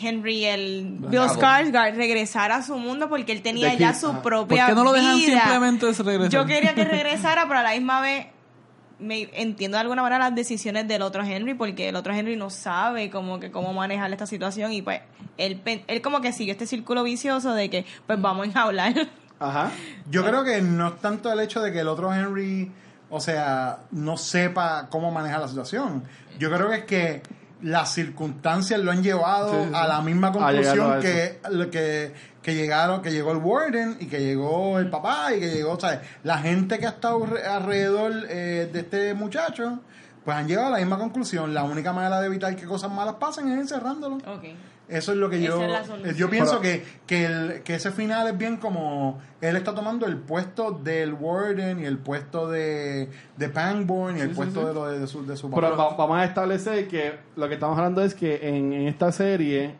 Henry 0.00 0.44
el 0.46 0.96
Bill. 1.00 1.20
Skarsgård 1.20 1.94
regresara 1.94 2.56
a 2.56 2.62
su 2.62 2.76
mundo 2.78 3.08
porque 3.08 3.32
él 3.32 3.42
tenía 3.42 3.74
ya 3.74 3.94
su 3.94 4.08
ah. 4.08 4.22
propia 4.22 4.66
¿Por 4.66 4.74
qué 4.74 4.78
no 4.78 4.84
lo 4.84 4.92
dejan 4.92 5.16
vida. 5.16 5.40
simplemente 5.40 5.86
regresar? 5.92 6.28
Yo 6.30 6.46
quería 6.46 6.74
que 6.74 6.84
regresara, 6.84 7.46
pero 7.46 7.60
a 7.60 7.62
la 7.62 7.72
misma 7.72 8.00
vez 8.00 8.26
me 9.02 9.28
entiendo 9.32 9.76
de 9.76 9.82
alguna 9.82 10.02
manera 10.02 10.26
las 10.26 10.34
decisiones 10.34 10.88
del 10.88 11.02
otro 11.02 11.22
Henry 11.22 11.54
porque 11.54 11.88
el 11.88 11.96
otro 11.96 12.12
Henry 12.14 12.36
no 12.36 12.50
sabe 12.50 13.10
como 13.10 13.40
que 13.40 13.50
cómo 13.50 13.72
manejar 13.72 14.10
esta 14.12 14.26
situación 14.26 14.72
y 14.72 14.82
pues 14.82 15.00
él, 15.38 15.60
él 15.86 16.02
como 16.02 16.20
que 16.20 16.32
sigue 16.32 16.52
este 16.52 16.66
círculo 16.66 17.02
vicioso 17.02 17.54
de 17.54 17.70
que 17.70 17.84
pues 18.06 18.20
vamos 18.20 18.44
a 18.44 18.46
enjaular. 18.46 18.94
Ajá. 19.38 19.70
Yo 20.08 20.24
creo 20.24 20.44
que 20.44 20.62
no 20.62 20.88
es 20.88 21.00
tanto 21.00 21.32
el 21.32 21.40
hecho 21.40 21.60
de 21.60 21.72
que 21.72 21.80
el 21.80 21.88
otro 21.88 22.14
Henry, 22.14 22.70
o 23.10 23.20
sea, 23.20 23.80
no 23.90 24.16
sepa 24.16 24.88
cómo 24.88 25.10
manejar 25.10 25.40
la 25.40 25.48
situación. 25.48 26.04
Yo 26.38 26.48
creo 26.50 26.70
que 26.70 26.76
es 26.76 26.84
que 26.84 27.22
las 27.62 27.92
circunstancias 27.94 28.78
lo 28.80 28.90
han 28.90 29.02
llevado 29.02 29.50
Sí, 29.52 29.56
sí, 29.64 29.68
sí. 29.68 29.74
a 29.74 29.86
la 29.86 30.00
misma 30.02 30.32
conclusión 30.32 31.00
que, 31.00 31.40
lo 31.50 31.70
que, 31.70 32.12
que 32.42 32.54
llegaron, 32.54 33.02
que 33.02 33.10
llegó 33.12 33.32
el 33.32 33.38
Warden 33.38 33.96
y 34.00 34.06
que 34.06 34.20
llegó 34.20 34.78
el 34.78 34.90
papá 34.90 35.32
y 35.34 35.40
que 35.40 35.50
llegó, 35.50 35.78
¿sabes? 35.78 36.00
La 36.24 36.38
gente 36.38 36.78
que 36.78 36.86
ha 36.86 36.90
estado 36.90 37.24
re- 37.26 37.44
alrededor 37.46 38.12
eh, 38.28 38.68
de 38.72 38.80
este 38.80 39.14
muchacho, 39.14 39.80
pues 40.24 40.36
han 40.36 40.46
llegado 40.48 40.68
a 40.68 40.70
la 40.70 40.78
misma 40.78 40.98
conclusión. 40.98 41.52
La 41.54 41.62
única 41.64 41.92
manera 41.92 42.20
de 42.20 42.26
evitar 42.26 42.54
que 42.56 42.64
cosas 42.66 42.90
malas 42.90 43.14
pasen 43.16 43.50
es 43.52 43.58
encerrándolo. 43.58 44.18
Eso 44.88 45.12
es 45.12 45.18
lo 45.18 45.30
que 45.30 45.36
Esa 45.36 45.46
yo 45.46 46.12
yo 46.16 46.28
pienso 46.28 46.60
Pero- 46.60 46.62
que, 46.62 46.84
que, 47.06 47.24
el, 47.24 47.62
que 47.62 47.76
ese 47.76 47.90
final 47.92 48.26
es 48.28 48.36
bien 48.36 48.58
como 48.58 49.20
él 49.40 49.56
está 49.56 49.74
tomando 49.74 50.04
el 50.06 50.16
puesto 50.18 50.72
del 50.72 51.14
Warden 51.14 51.80
y 51.80 51.86
el 51.86 51.96
puesto 51.98 52.50
de, 52.50 53.08
de 53.36 53.48
Pangborn 53.48 54.18
y 54.18 54.20
el 54.20 54.30
puesto 54.30 54.66
de 54.66 54.74
lo 54.74 54.86
de, 54.88 54.98
de 54.98 55.06
su, 55.06 55.24
de 55.24 55.36
su 55.36 55.50
Pero 55.50 55.76
va- 55.76 55.96
vamos 55.96 56.18
a 56.18 56.24
establecer 56.24 56.88
que 56.88 57.14
lo 57.36 57.48
que 57.48 57.54
estamos 57.54 57.78
hablando 57.78 58.02
es 58.02 58.14
que 58.14 58.48
en, 58.48 58.72
en 58.74 58.88
esta 58.88 59.12
serie 59.12 59.76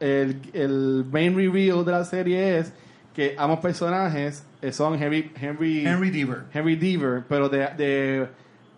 el, 0.00 0.40
el 0.54 1.04
main 1.10 1.36
reveal 1.36 1.84
de 1.84 1.92
la 1.92 2.04
serie 2.04 2.58
es 2.58 2.72
que 3.14 3.34
ambos 3.36 3.58
personajes 3.58 4.44
eh, 4.62 4.72
son 4.72 4.94
Henry 5.02 5.30
Henry 5.38 5.84
Henry 5.86 6.10
Deaver. 6.10 6.44
Henry 6.54 6.76
Deaver, 6.76 7.24
pero 7.28 7.48
de, 7.48 7.58
de 7.76 8.28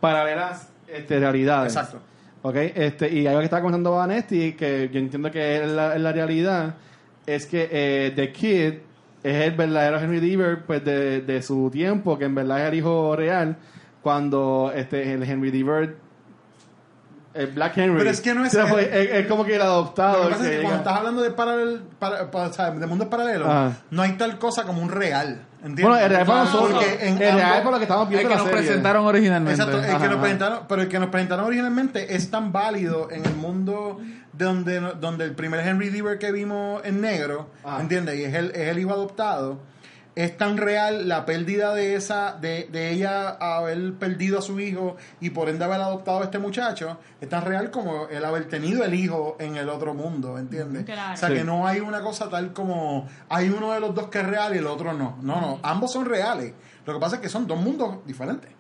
paralelas 0.01 0.69
este, 0.89 1.21
realidades. 1.21 1.77
Exacto. 1.77 2.01
Ok, 2.43 2.57
este, 2.57 3.12
y 3.12 3.26
algo 3.26 3.41
que 3.41 3.45
estaba 3.45 3.62
contando 3.62 3.93
Vanesti, 3.93 4.53
que 4.53 4.88
yo 4.91 4.99
entiendo 4.99 5.30
que 5.30 5.57
es 5.57 5.68
la, 5.68 5.99
la 5.99 6.12
realidad, 6.12 6.74
es 7.26 7.45
que 7.45 7.68
eh, 7.70 8.12
The 8.16 8.32
Kid 8.32 8.74
es 9.22 9.45
el 9.45 9.51
verdadero 9.53 10.01
Henry 10.01 10.20
Deaver 10.20 10.64
pues, 10.64 10.82
de, 10.82 11.20
de 11.20 11.43
su 11.43 11.70
tiempo, 11.70 12.18
que 12.18 12.24
en 12.24 12.34
verdad 12.34 12.62
es 12.62 12.72
el 12.72 12.78
hijo 12.78 13.14
real, 13.14 13.57
cuando 14.01 14.72
este, 14.74 15.12
el 15.12 15.22
Henry 15.22 15.51
Deaver, 15.51 15.97
el 17.33 17.47
Black 17.49 17.78
Henry, 17.78 17.99
Pero 17.99 18.11
es 18.11 18.20
que 18.20 18.35
no 18.35 18.45
es- 18.45 18.55
o 18.55 18.66
sea, 18.66 18.81
es, 18.81 19.11
es 19.12 19.26
como 19.26 19.45
que 19.45 19.55
el 19.57 19.62
adoptado. 19.62 20.24
Lo 20.24 20.28
que 20.31 20.35
pasa 20.35 20.45
el 20.45 20.47
es 20.47 20.51
que 20.53 20.57
que 20.59 20.62
cuando 20.62 20.78
estás 20.81 20.97
hablando 20.97 21.22
de 21.22 21.31
paralel, 21.31 21.83
para, 21.99 22.31
para- 22.31 22.49
o 22.49 22.53
sea, 22.53 22.70
de 22.72 22.87
mundos 22.87 23.09
paralelos, 23.09 23.49
Ajá. 23.49 23.72
no 23.91 24.03
hay 24.03 24.12
tal 24.12 24.39
cosa 24.39 24.64
como 24.64 24.83
un 24.83 24.91
real. 24.91 25.43
¿entiendes? 25.62 25.85
Bueno, 25.85 25.99
el 26.03 26.09
real 26.11 26.26
para 26.26 26.45
nosotros, 26.45 26.83
el 27.03 27.18
real 27.18 27.39
ambos- 27.41 27.59
para 27.59 27.70
lo 27.70 27.76
que 27.76 27.83
estamos 27.85 28.05
El 28.07 28.09
viendo 28.11 28.28
que 28.31 28.35
la 28.35 28.41
nos 28.41 28.49
serie. 28.51 28.62
presentaron 28.66 29.07
originalmente. 29.07 29.61
Exacto, 29.61 29.78
el 29.85 29.91
Ajá, 29.91 30.03
que 30.03 30.09
nos 30.09 30.18
presentaron, 30.20 30.59
pero 30.68 30.83
el 30.83 30.89
que 30.89 30.99
nos 30.99 31.09
presentaron 31.11 31.45
originalmente 31.45 32.14
es 32.16 32.31
tan 32.31 32.51
válido 32.51 33.09
en 33.11 33.26
el 33.26 33.35
mundo 33.37 34.01
de 34.33 34.45
donde, 34.47 34.81
donde 34.99 35.24
el 35.26 35.35
primer 35.35 35.61
Henry 35.66 35.91
Deaver 35.91 36.18
que 36.18 36.33
vimos 36.33 36.81
en 36.87 37.03
negro, 37.03 37.51
Ajá. 37.62 37.81
¿entiendes? 37.83 38.18
Y 38.18 38.24
es 38.24 38.35
el, 38.35 38.51
es 38.53 38.68
el 38.68 38.78
hijo 38.78 38.91
adoptado. 38.93 39.59
Es 40.23 40.37
tan 40.37 40.57
real 40.59 41.09
la 41.09 41.25
pérdida 41.25 41.73
de 41.75 41.95
esa, 41.95 42.37
de, 42.39 42.68
de 42.71 42.91
ella 42.91 43.31
haber 43.31 43.95
perdido 43.95 44.39
a 44.39 44.43
su 44.43 44.61
hijo 44.61 44.97
y 45.21 45.31
por 45.31 45.49
ende 45.49 45.64
haber 45.64 45.81
adoptado 45.81 46.21
a 46.21 46.25
este 46.25 46.39
muchacho, 46.39 46.99
es 47.21 47.29
tan 47.29 47.43
real 47.45 47.71
como 47.71 48.07
el 48.09 48.23
haber 48.25 48.47
tenido 48.49 48.85
el 48.85 48.93
hijo 48.93 49.37
en 49.41 49.57
el 49.57 49.68
otro 49.71 49.95
mundo, 49.95 50.37
¿entiendes? 50.37 50.85
Claro. 50.85 51.14
O 51.14 51.16
sea 51.16 51.29
Sí. 51.31 51.37
que 51.37 51.45
no 51.45 51.66
hay 51.66 51.81
una 51.81 52.03
cosa 52.03 52.29
tal 52.29 52.53
como 52.53 53.09
hay 53.31 53.49
uno 53.49 53.73
de 53.73 53.81
los 53.81 53.95
dos 53.95 54.09
que 54.09 54.18
es 54.21 54.27
real 54.27 54.55
y 54.55 54.59
el 54.59 54.66
otro 54.66 54.93
no. 54.93 55.16
No, 55.23 55.41
no, 55.41 55.59
ambos 55.62 55.93
son 55.93 56.05
reales. 56.05 56.53
Lo 56.85 56.93
que 56.95 57.01
pasa 57.01 57.16
es 57.16 57.23
que 57.23 57.29
son 57.31 57.47
dos 57.47 57.59
mundos 57.59 58.05
diferentes. 58.05 58.51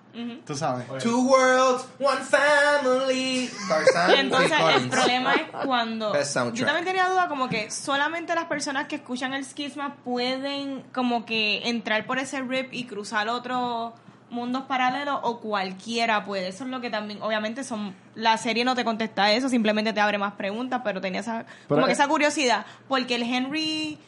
Tú 0.46 0.56
sabes. 0.56 0.86
Two 1.02 1.28
worlds, 1.28 1.86
one 1.98 2.20
family. 2.22 3.50
Tarzan, 3.68 4.10
Y 4.10 4.20
entonces 4.20 4.52
el 4.76 4.88
problema 4.88 5.34
es 5.34 5.42
cuando 5.64 6.12
yo 6.52 6.66
también 6.66 6.84
tenía 6.84 7.08
duda 7.08 7.28
como 7.28 7.48
que 7.48 7.70
solamente 7.70 8.34
las 8.34 8.46
personas 8.46 8.86
que 8.86 8.96
escuchan 8.96 9.34
el 9.34 9.44
skisma 9.44 9.96
pueden 10.04 10.82
como 10.92 11.24
que 11.24 11.68
entrar 11.68 12.06
por 12.06 12.18
ese 12.18 12.40
rip 12.42 12.72
y 12.72 12.84
cruzar 12.84 13.28
otros 13.28 13.92
mundos 14.30 14.62
paralelos 14.64 15.18
o 15.22 15.40
cualquiera 15.40 16.24
puede. 16.24 16.48
Eso 16.48 16.64
es 16.64 16.70
lo 16.70 16.80
que 16.80 16.90
también 16.90 17.20
obviamente 17.22 17.64
son 17.64 17.94
la 18.14 18.36
serie 18.38 18.64
no 18.64 18.74
te 18.74 18.84
contesta 18.84 19.32
eso, 19.32 19.48
simplemente 19.48 19.92
te 19.92 20.00
abre 20.00 20.18
más 20.18 20.34
preguntas, 20.34 20.82
pero 20.84 21.00
tenía 21.00 21.20
esa 21.20 21.46
como 21.68 21.86
que 21.86 21.92
esa 21.92 22.08
curiosidad 22.08 22.66
porque 22.88 23.16
el 23.16 23.22
Henry 23.22 23.98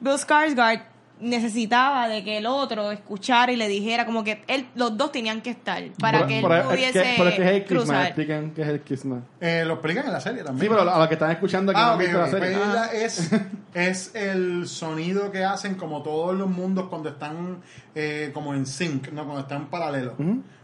Bill 0.00 0.14
Skarsgård 0.14 0.82
necesitaba 1.20 2.08
de 2.08 2.24
que 2.24 2.38
el 2.38 2.46
otro 2.46 2.90
escuchara 2.90 3.52
y 3.52 3.56
le 3.56 3.68
dijera 3.68 4.06
como 4.06 4.24
que 4.24 4.42
él 4.48 4.66
los 4.74 4.96
dos 4.96 5.12
tenían 5.12 5.40
que 5.40 5.50
estar 5.50 5.82
para 5.98 6.18
Pero- 6.18 6.28
que 6.28 6.38
él 6.38 6.44
pero 6.48 6.54
es 6.56 6.66
pudiese 6.66 7.02
que- 7.02 7.14
pero 7.16 7.28
es 7.30 7.34
que 7.36 7.42
es 7.42 7.50
el 7.50 7.64
cruzar. 7.64 8.06
explican 8.06 8.50
qué 8.52 8.62
es 8.62 8.68
el 8.68 8.80
Kisma. 8.80 9.22
Eh, 9.40 9.64
lo 9.66 9.74
explican 9.74 10.06
en 10.06 10.12
la 10.12 10.20
serie 10.20 10.42
también. 10.42 10.62
Sí, 10.62 10.68
pero 10.76 10.90
a 10.90 10.98
los 10.98 11.08
que 11.08 11.14
están 11.14 11.30
escuchando 11.30 11.72
que 11.72 11.78
no 11.78 11.84
Ah, 11.84 11.88
han 11.90 11.94
ok, 11.96 12.00
visto 12.00 12.16
ok. 12.18 12.24
la 12.24 12.30
serie. 12.30 12.56
Pues 12.56 12.68
la- 12.74 12.92
es, 12.92 13.30
es 13.74 14.14
el 14.14 14.66
sonido 14.68 15.30
que 15.30 15.44
hacen 15.44 15.74
como 15.74 16.02
todos 16.02 16.36
los 16.36 16.48
mundos 16.48 16.88
cuando 16.88 17.08
están 17.10 17.58
eh, 17.94 18.30
como 18.32 18.54
en 18.54 18.66
sync, 18.66 19.08
¿no? 19.12 19.24
cuando 19.24 19.40
están 19.42 19.68
paralelos. 19.68 20.14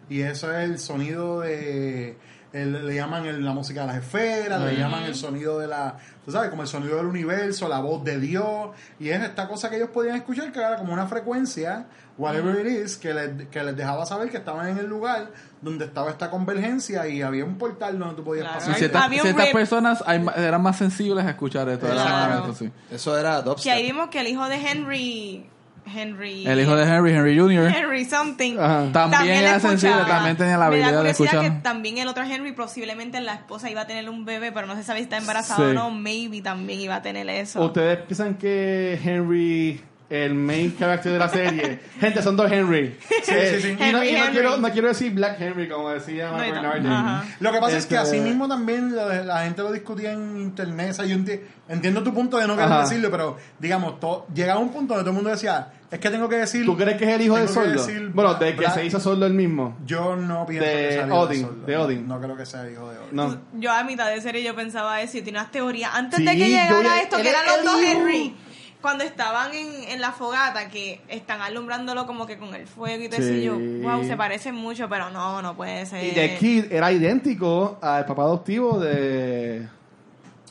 Y 0.08 0.20
eso 0.20 0.56
es 0.56 0.64
el 0.70 0.78
sonido 0.78 1.40
de... 1.40 2.16
el- 2.56 2.86
le 2.86 2.94
llaman 2.94 3.26
el- 3.26 3.44
la 3.44 3.52
música 3.52 3.82
de 3.82 3.86
las 3.88 3.96
esferas, 3.96 4.60
le 4.62 4.76
llaman 4.76 5.02
el 5.04 5.14
sonido 5.14 5.58
de 5.58 5.66
la... 5.66 5.96
Tú 6.24 6.32
sabes, 6.32 6.50
como 6.50 6.62
el 6.62 6.68
sonido 6.68 6.96
del 6.96 7.06
universo, 7.06 7.68
la 7.68 7.78
voz 7.78 8.02
de 8.02 8.18
Dios. 8.18 8.70
Y 8.98 9.10
es 9.10 9.22
esta 9.22 9.46
cosa 9.46 9.70
que 9.70 9.76
ellos 9.76 9.90
podían 9.90 10.16
escuchar 10.16 10.50
que 10.50 10.58
era 10.58 10.76
como 10.76 10.92
una 10.92 11.06
frecuencia, 11.06 11.86
whatever 12.18 12.66
it 12.66 12.84
is, 12.84 12.96
que 12.96 13.14
les, 13.14 13.46
que 13.48 13.62
les 13.62 13.76
dejaba 13.76 14.04
saber 14.06 14.28
que 14.30 14.38
estaban 14.38 14.68
en 14.68 14.78
el 14.78 14.86
lugar 14.86 15.30
donde 15.60 15.84
estaba 15.84 16.10
esta 16.10 16.28
convergencia 16.30 17.06
y 17.06 17.22
había 17.22 17.44
un 17.44 17.58
portal 17.58 17.98
donde 17.98 18.16
tú 18.16 18.24
podías 18.24 18.44
Claro. 18.44 18.58
Y 18.58 18.60
pasar. 18.60 18.74
ciertas, 18.78 19.02
Había 19.04 19.22
un 19.22 19.28
ciertas 19.28 19.48
personas 19.52 20.02
hay 20.06 20.24
eran 20.36 20.62
más 20.62 20.76
sensibles 20.78 21.24
a 21.24 21.30
escuchar 21.30 21.68
esto. 21.68 21.86
era 21.86 22.04
más- 22.44 22.56
sí. 22.58 22.70
Eso 22.90 23.16
era 23.18 23.30
Que 23.30 23.36
ahí 23.36 23.44
dubstep. 23.44 23.82
vimos 23.82 24.08
que 24.08 24.20
el 24.20 24.26
hijo 24.28 24.48
de 24.48 24.56
Henry. 24.56 25.50
Henry. 25.86 26.46
El 26.46 26.60
hijo 26.60 26.74
de 26.76 26.84
Henry, 26.84 27.12
Henry 27.12 27.38
Jr., 27.38 27.72
Henry 27.74 28.04
something. 28.04 28.58
Ajá. 28.58 28.90
También 28.92 29.26
le 29.26 29.38
era 29.38 29.60
sensible, 29.60 29.94
escuchaba. 29.96 30.06
también 30.16 30.36
tenía 30.36 30.58
la 30.58 30.66
habilidad 30.66 31.02
de 31.02 31.10
escuchar. 31.10 31.42
que 31.42 31.50
también 31.62 31.98
el 31.98 32.08
otro 32.08 32.24
Henry, 32.24 32.52
posiblemente 32.52 33.20
la 33.20 33.34
esposa 33.34 33.70
iba 33.70 33.82
a 33.82 33.86
tener 33.86 34.08
un 34.10 34.24
bebé, 34.24 34.52
pero 34.52 34.66
no 34.66 34.74
se 34.76 34.82
sabe 34.82 34.98
si 35.00 35.04
está 35.04 35.16
embarazada 35.18 35.56
Sí. 35.58 35.62
o 35.70 35.72
no. 35.74 35.90
Maybe 35.90 36.40
también 36.42 36.80
iba 36.80 36.96
a 36.96 37.02
tener 37.02 37.28
eso. 37.30 37.64
¿Ustedes 37.64 37.98
piensan 38.00 38.34
que 38.34 38.98
Henry 39.02 39.80
el 40.08 40.34
main 40.34 40.76
character 40.78 41.12
de 41.12 41.18
la 41.18 41.28
serie. 41.28 41.80
Gente, 41.98 42.22
son 42.22 42.36
dos 42.36 42.50
Henry. 42.50 42.96
Sí, 43.24 43.32
sí, 43.32 43.60
sí. 43.60 43.76
Y, 43.78 43.92
no, 43.92 44.04
y 44.04 44.14
quiero, 44.30 44.56
no 44.58 44.70
quiero 44.70 44.88
decir 44.88 45.12
Black 45.12 45.40
Henry, 45.40 45.68
como 45.68 45.90
decía 45.90 46.30
No. 46.30 46.92
Ajá. 46.94 47.24
Lo 47.40 47.50
que 47.52 47.58
pasa 47.58 47.76
es 47.78 47.86
que 47.86 47.96
Este- 47.96 48.08
así 48.08 48.20
mismo 48.20 48.46
también 48.48 48.94
la, 48.94 49.22
la 49.24 49.42
gente 49.44 49.62
lo 49.62 49.72
discutía 49.72 50.12
en 50.12 50.36
internet. 50.40 50.90
O 50.90 50.94
sea, 50.94 51.06
yo 51.06 51.16
enti- 51.16 51.40
entiendo 51.68 52.02
tu 52.04 52.14
punto 52.14 52.36
de 52.38 52.46
no 52.46 52.54
querer 52.54 52.70
Ajá. 52.70 52.82
decirlo, 52.82 53.10
pero 53.10 53.36
digamos, 53.58 53.94
llegaba 54.32 54.60
un 54.60 54.68
punto 54.70 54.94
donde 54.94 55.02
todo 55.02 55.10
el 55.10 55.16
mundo 55.16 55.30
decía, 55.30 55.72
es 55.90 55.98
que 55.98 56.10
tengo 56.10 56.28
que 56.28 56.36
decir... 56.36 56.64
¿Tú 56.64 56.76
crees 56.76 56.96
que 56.98 57.04
es 57.04 57.10
el 57.10 57.22
hijo 57.22 57.36
de 57.36 57.46
decir 57.72 58.10
Bueno, 58.12 58.34
de 58.34 58.54
que 58.56 58.70
se 58.70 58.84
hizo 58.86 59.00
Sordo 59.00 59.26
el 59.26 59.34
mismo. 59.34 59.76
Yo 59.86 60.14
no 60.16 60.46
pienso 60.46 60.66
De 60.68 60.72
que 60.88 60.92
sea 60.94 61.06
hijo 61.06 61.18
Odin, 61.20 61.40
Sordo. 61.42 61.66
de 61.66 61.76
Odin. 61.76 62.08
No 62.08 62.20
creo 62.20 62.36
que 62.36 62.46
sea 62.46 62.70
hijo 62.70 62.90
de 62.90 62.98
Odin. 62.98 63.08
No. 63.12 63.38
Yo 63.54 63.72
a 63.72 63.82
mitad 63.84 64.08
de 64.10 64.20
serie 64.20 64.42
yo 64.44 64.54
pensaba 64.54 65.00
eso 65.00 65.18
y 65.18 65.22
tenía 65.22 65.40
unas 65.40 65.52
teorías. 65.52 65.90
Antes 65.94 66.18
Sí, 66.20 66.24
de 66.24 66.30
que 66.32 66.38
yo 66.38 66.46
llegara 66.46 67.00
esto, 67.02 67.16
que 67.16 67.28
eran 67.28 67.42
los 67.46 67.64
dos 67.64 67.80
Henry, 67.82 68.34
cuando 68.82 69.04
estaban 69.04 69.52
en, 69.54 69.84
en 69.90 70.00
la 70.00 70.12
fogata, 70.12 70.68
que 70.68 71.00
están 71.08 71.40
alumbrándolo 71.40 72.06
como 72.06 72.26
que 72.26 72.38
con 72.38 72.54
el 72.54 72.66
fuego 72.66 73.04
y 73.04 73.08
todo 73.08 73.20
Sí. 73.20 73.24
eso, 73.26 73.34
y 73.34 73.42
yo, 73.42 73.58
wow, 73.88 74.04
se 74.04 74.16
parecen 74.16 74.54
mucho, 74.54 74.88
pero 74.88 75.10
no, 75.10 75.42
no 75.42 75.56
puede 75.56 75.84
ser. 75.86 76.04
Y 76.04 76.10
The 76.12 76.36
Kid 76.38 76.72
era 76.72 76.92
idéntico 76.92 77.78
al 77.82 78.04
papá 78.06 78.22
adoptivo 78.22 78.78
de 78.78 79.66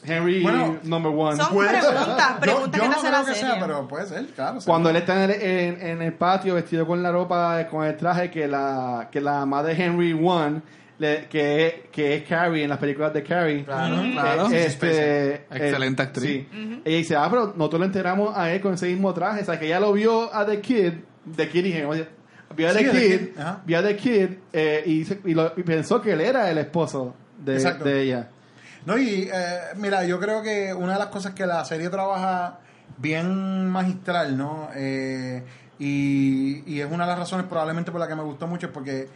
Henry 0.03 0.43
Bueno, 0.43 0.77
Number 0.83 1.11
One. 1.15 1.37
son 1.37 1.53
Puede- 1.53 1.69
preguntas, 1.79 2.29
Yo- 2.35 2.39
preguntas 2.39 2.81
yo, 2.81 2.83
que 2.83 2.95
no 2.95 3.01
creo 3.01 3.25
que 3.25 3.33
sea, 3.35 3.59
pero 3.59 3.87
puede 3.87 4.05
ser, 4.07 4.25
claro. 4.27 4.59
Cuando 4.65 4.89
él 4.89 4.95
está 4.97 5.23
en 5.23 5.31
el, 5.31 5.41
en- 5.41 5.81
en 5.81 6.01
el 6.01 6.13
patio 6.13 6.55
vestido 6.55 6.85
con 6.85 7.01
la 7.01 7.11
ropa, 7.11 7.67
con 7.69 7.85
el 7.85 7.95
traje 7.97 8.29
que 8.29 8.47
la, 8.47 9.07
que 9.11 9.19
la 9.21 9.39
mamá 9.39 9.63
de 9.63 9.73
Henry 9.73 10.13
One, 10.13 10.61
le- 10.99 11.25
que, 11.27 11.89
que 11.91 12.15
es 12.15 12.23
Carrie 12.23 12.63
en 12.63 12.69
las 12.69 12.77
películas 12.79 13.13
de 13.13 13.23
Carrie. 13.23 13.63
Claro, 13.65 14.01
claro. 14.13 14.47
este, 14.51 15.45
Excelente 15.51 16.01
eh, 16.01 16.05
actriz. 16.05 16.47
sí. 16.51 16.81
Ella 16.85 16.97
dice, 16.97 17.15
ah, 17.15 17.27
pero 17.29 17.53
nosotros 17.55 17.79
lo 17.79 17.85
enteramos 17.85 18.37
a 18.37 18.51
él 18.51 18.61
con 18.61 18.73
ese 18.73 18.87
mismo 18.87 19.13
traje. 19.13 19.41
O 19.41 19.45
sea, 19.45 19.59
que 19.59 19.65
ella 19.67 19.79
lo 19.79 19.91
vio 19.93 20.33
a 20.33 20.45
The 20.45 20.61
Kid, 20.61 20.93
The 21.35 21.49
Kid 21.49 21.63
dije, 21.63 21.85
oye, 21.85 22.07
vio 22.55 22.69
a 22.69 22.73
Sí, 22.73 22.85
The 22.85 22.91
Kid, 22.91 23.19
vio 23.65 23.79
a 23.79 23.83
The 23.83 23.95
Kid 23.97 24.29
eh, 24.53 24.83
y, 25.25 25.33
lo- 25.33 25.53
y 25.57 25.63
pensó 25.63 26.01
que 26.01 26.13
él 26.13 26.21
era 26.21 26.49
el 26.49 26.57
esposo 26.59 27.13
de 27.43 28.01
ella. 28.01 28.29
No, 28.85 28.97
y 28.97 29.29
eh, 29.33 29.59
mira, 29.77 30.05
yo 30.05 30.19
creo 30.19 30.41
que 30.43 30.73
una 30.73 30.93
de 30.93 30.99
las 30.99 31.07
cosas 31.07 31.33
que 31.33 31.45
la 31.47 31.65
serie 31.65 31.89
trabaja 31.89 32.59
bien 32.97 33.67
magistral, 33.67 34.37
¿no? 34.37 34.69
Eh, 34.75 35.43
y, 35.79 36.63
y 36.71 36.79
es 36.81 36.87
una 36.89 37.03
de 37.05 37.09
las 37.09 37.19
razones 37.19 37.47
probablemente 37.47 37.91
por 37.91 37.99
la 37.99 38.07
que 38.07 38.15
me 38.15 38.21
gustó 38.23 38.47
mucho, 38.47 38.67
es 38.67 38.71
porque 38.71 39.07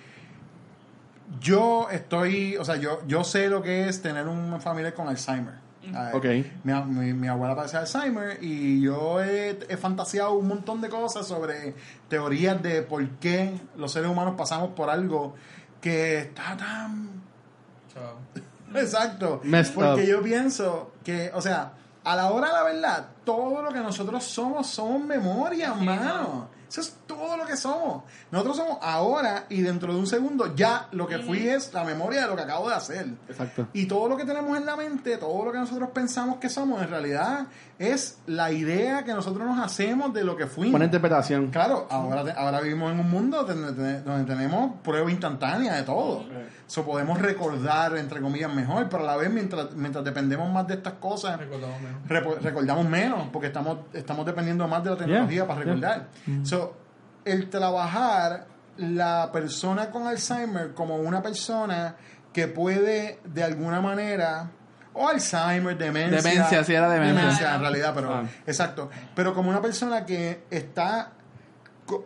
yo 1.40 1.88
estoy, 1.92 2.58
o 2.58 2.66
sea, 2.66 2.76
yo, 2.78 3.02
yo 3.08 3.24
sé 3.24 3.50
lo 3.50 3.62
que 3.62 3.88
es 3.88 4.02
tener 4.02 4.28
un 4.28 4.60
familiar 4.62 4.94
con 4.94 5.08
Alzheimer. 5.08 5.56
Ah, 5.94 6.12
Ok. 6.14 6.26
Mi, 6.64 6.74
mi, 6.74 7.14
mi 7.14 7.28
abuela 7.28 7.56
padece 7.56 7.78
de 7.78 7.82
Alzheimer 7.82 8.38
y 8.44 8.82
yo 8.82 9.22
he, 9.22 9.58
he 9.70 9.78
fantaseado 9.78 10.34
un 10.34 10.48
montón 10.48 10.82
de 10.82 10.90
cosas 10.90 11.26
sobre 11.28 11.74
teorías 12.10 12.62
de 12.62 12.82
por 12.82 13.08
qué 13.20 13.60
los 13.78 13.92
seres 13.92 14.10
humanos 14.10 14.36
pasamos 14.38 14.72
por 14.72 14.90
algo 14.90 15.36
que 15.82 16.20
está 16.20 16.58
tan 16.58 17.10
Exacto. 18.76 19.42
Messed 19.44 19.74
Porque 19.74 20.02
up. 20.04 20.08
yo 20.08 20.22
pienso 20.22 20.92
que, 21.04 21.32
o 21.34 21.42
sea, 21.42 21.74
a 22.04 22.16
la 22.16 22.32
hora 22.32 22.48
de 22.48 22.54
la 22.54 22.64
verdad, 22.64 23.08
todo 23.24 23.62
lo 23.62 23.72
que 23.72 23.80
nosotros 23.80 24.24
somos 24.24 24.68
somos 24.68 25.02
memoria, 25.04 25.74
mano. 25.74 26.50
Eso 26.68 26.82
es 26.82 26.98
todo 27.10 27.36
lo 27.36 27.46
que 27.46 27.58
somos. 27.58 28.04
Nosotros 28.32 28.56
somos 28.58 28.78
ahora 28.82 29.46
y 29.50 29.62
dentro 29.62 29.92
de 29.92 30.00
un 30.00 30.06
segundo 30.08 30.56
ya 30.56 30.88
lo 30.92 31.08
que 31.08 31.18
fui 31.20 31.48
es 31.48 31.74
la 31.74 31.84
memoria 31.84 32.22
de 32.22 32.28
lo 32.28 32.36
que 32.36 32.44
acabo 32.44 32.70
de 32.70 32.76
hacer. 32.76 33.08
Exacto. 33.28 33.68
Y 33.74 33.88
todo 33.88 34.08
lo 34.08 34.16
que 34.16 34.26
tenemos 34.26 34.56
en 34.58 34.66
la 34.66 34.76
mente, 34.76 35.18
todo 35.18 35.44
lo 35.44 35.52
que 35.52 35.58
nosotros 35.58 35.90
pensamos 35.94 36.38
que 36.38 36.50
somos, 36.50 36.82
en 36.82 36.90
realidad 36.90 37.48
es 37.80 38.20
la 38.28 38.52
idea 38.52 39.04
que 39.04 39.14
nosotros 39.14 39.46
nos 39.48 39.58
hacemos 39.60 40.14
de 40.14 40.24
lo 40.24 40.36
que 40.38 40.46
fuimos. 40.48 40.72
Buena 40.74 40.86
interpretación. 40.86 41.48
Claro, 41.50 41.88
ahora, 41.90 42.24
te- 42.24 42.32
ahora 42.32 42.62
vivimos 42.62 42.92
en 42.92 43.00
un 43.00 43.10
mundo 43.10 43.44
donde, 43.44 43.74
te- 43.74 44.02
donde 44.04 44.26
tenemos 44.32 44.74
prueba 44.84 45.10
instantánea 45.10 45.74
de 45.76 45.84
todo. 45.84 46.26
So, 46.68 46.86
podemos 46.86 47.20
recordar, 47.20 47.98
entre 47.98 48.22
comillas, 48.22 48.54
mejor, 48.54 48.88
pero 48.90 49.04
a 49.04 49.08
la 49.08 49.18
vez, 49.18 49.32
mientras, 49.32 49.72
mientras 49.74 50.06
dependemos 50.06 50.52
más 50.52 50.68
de 50.68 50.76
estas 50.76 50.94
cosas, 50.94 51.40
repo- 52.08 52.38
recordamos 52.40 52.88
menos, 52.88 53.28
porque 53.34 53.48
estamos, 53.48 53.80
estamos 53.94 54.26
dependiendo 54.26 54.68
más 54.68 54.84
de 54.84 54.90
la 54.92 54.96
tecnología 54.98 55.30
Yeah, 55.30 55.48
para 55.48 55.64
yeah. 55.64 55.74
recordar. 55.74 56.08
So, 56.44 56.74
el 57.26 57.50
trabajar 57.50 58.46
la 58.78 59.30
persona 59.32 59.90
con 59.90 60.08
Alzheimer 60.08 60.74
como 60.74 60.96
una 60.98 61.22
persona 61.22 61.96
que 62.34 62.48
puede, 62.48 63.20
de 63.26 63.44
alguna 63.44 63.82
manera, 63.82 64.52
o 64.94 65.08
Alzheimer, 65.08 65.78
demencia. 65.78 66.22
Demencia, 66.22 66.64
sí, 66.64 66.74
era 66.74 66.90
demencia. 66.90 67.56
en 67.56 67.62
realidad, 67.62 67.92
pero 67.94 68.14
Ah. 68.14 68.24
exacto. 68.46 68.90
Pero 69.16 69.34
como 69.34 69.50
una 69.50 69.62
persona 69.62 70.06
que 70.06 70.44
está 70.50 71.12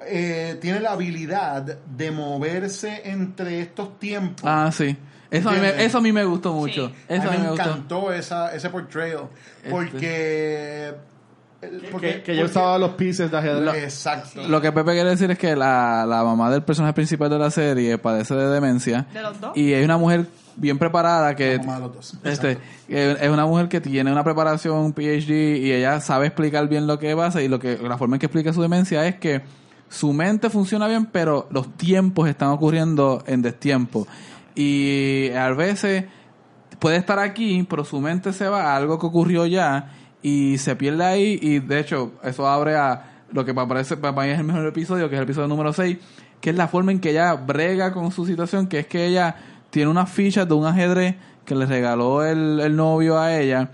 eh, 0.07 0.57
tiene 0.61 0.79
la 0.79 0.91
habilidad 0.91 1.61
de 1.63 2.11
moverse 2.11 3.01
entre 3.03 3.59
estos 3.59 3.99
tiempos. 3.99 4.43
Ah, 4.45 4.71
sí. 4.71 4.97
Eso 5.29 5.49
a, 5.49 5.53
mí 5.53 5.59
me, 5.59 5.83
eso 5.83 5.97
a 5.97 6.01
mí 6.01 6.13
me 6.13 6.23
gustó 6.23 6.53
mucho. 6.53 6.87
Sí. 6.89 6.95
Eso 7.09 7.27
a 7.27 7.31
mí 7.31 7.37
me, 7.39 7.49
gustó. 7.49 7.63
encantó 7.69 8.13
esa, 8.13 8.53
ese 8.55 8.69
portrayal. 8.69 9.29
Este. 9.63 10.93
Porque. 11.91 12.21
que, 12.21 12.35
yo 12.35 12.45
usaba 12.45 12.77
los 12.77 12.91
pieces 12.91 13.29
de 13.31 13.37
ajedrez. 13.37 13.83
Exacto. 13.83 14.47
Lo 14.47 14.61
que 14.61 14.71
Pepe 14.71 14.91
quiere 14.93 15.09
decir 15.09 15.29
es 15.31 15.37
que 15.37 15.55
la, 15.55 16.05
la 16.07 16.23
mamá 16.23 16.49
del 16.51 16.63
personaje 16.63 16.93
principal 16.93 17.29
de 17.29 17.39
la 17.39 17.51
serie 17.51 17.97
padece 17.97 18.35
de 18.35 18.47
demencia. 18.47 19.05
¿De 19.13 19.21
los 19.21 19.39
dos? 19.39 19.57
Y 19.57 19.73
es 19.73 19.83
una 19.83 19.97
mujer 19.97 20.27
bien 20.55 20.77
preparada 20.77 21.35
que... 21.35 21.57
La 21.57 21.63
mamá 21.63 21.75
de 21.75 21.79
los 21.81 21.95
dos. 21.95 22.17
Este, 22.23 22.57
es 22.87 23.29
una 23.29 23.45
mujer 23.45 23.67
que 23.69 23.81
tiene 23.81 24.11
una 24.11 24.23
preparación, 24.23 24.77
un 24.77 24.93
PhD, 24.93 25.57
y 25.57 25.71
ella 25.71 25.99
sabe 25.99 26.27
explicar 26.27 26.67
bien 26.67 26.87
lo 26.87 26.99
que 26.99 27.15
pasa 27.15 27.41
y 27.41 27.47
lo 27.47 27.59
que 27.59 27.77
la 27.77 27.97
forma 27.97 28.15
en 28.15 28.19
que 28.19 28.27
explica 28.27 28.53
su 28.53 28.61
demencia 28.61 29.05
es 29.07 29.15
que 29.15 29.41
su 29.89 30.11
mente 30.11 30.49
funciona 30.49 30.87
bien, 30.87 31.05
pero 31.05 31.47
los 31.51 31.77
tiempos 31.77 32.27
están 32.27 32.49
ocurriendo 32.49 33.23
en 33.27 33.41
destiempo. 33.41 34.07
Y 34.55 35.29
a 35.31 35.49
veces 35.51 36.05
puede 36.79 36.97
estar 36.97 37.19
aquí, 37.19 37.65
pero 37.69 37.85
su 37.85 37.99
mente 37.99 38.33
se 38.33 38.47
va 38.47 38.73
a 38.73 38.75
algo 38.75 38.99
que 38.99 39.05
ocurrió 39.05 39.45
ya 39.45 39.91
y 40.23 40.57
se 40.57 40.75
pierde 40.75 41.03
ahí 41.05 41.37
y 41.41 41.59
de 41.59 41.79
hecho 41.79 42.13
eso 42.23 42.47
abre 42.47 42.75
a 42.75 43.11
lo 43.31 43.45
que 43.45 43.53
parece 43.53 43.97
para 43.97 44.13
mí 44.13 44.29
es 44.31 44.39
el 44.39 44.45
mejor 44.45 44.65
episodio, 44.65 45.07
que 45.09 45.15
es 45.15 45.19
el 45.19 45.25
episodio 45.25 45.47
número 45.47 45.71
6, 45.73 45.97
que 46.41 46.49
es 46.49 46.55
la 46.55 46.67
forma 46.67 46.91
en 46.91 46.99
que 46.99 47.11
ella 47.11 47.33
brega 47.33 47.91
con 47.93 48.11
su 48.11 48.25
situación, 48.25 48.67
que 48.67 48.79
es 48.79 48.87
que 48.87 49.05
ella 49.05 49.35
tiene 49.69 49.89
unas 49.91 50.09
fichas 50.09 50.47
de 50.47 50.53
un 50.53 50.65
ajedrez 50.65 51.15
que 51.45 51.53
le 51.55 51.65
regaló 51.65 52.23
el, 52.23 52.59
el 52.59 52.75
novio 52.75 53.19
a 53.19 53.37
ella, 53.37 53.69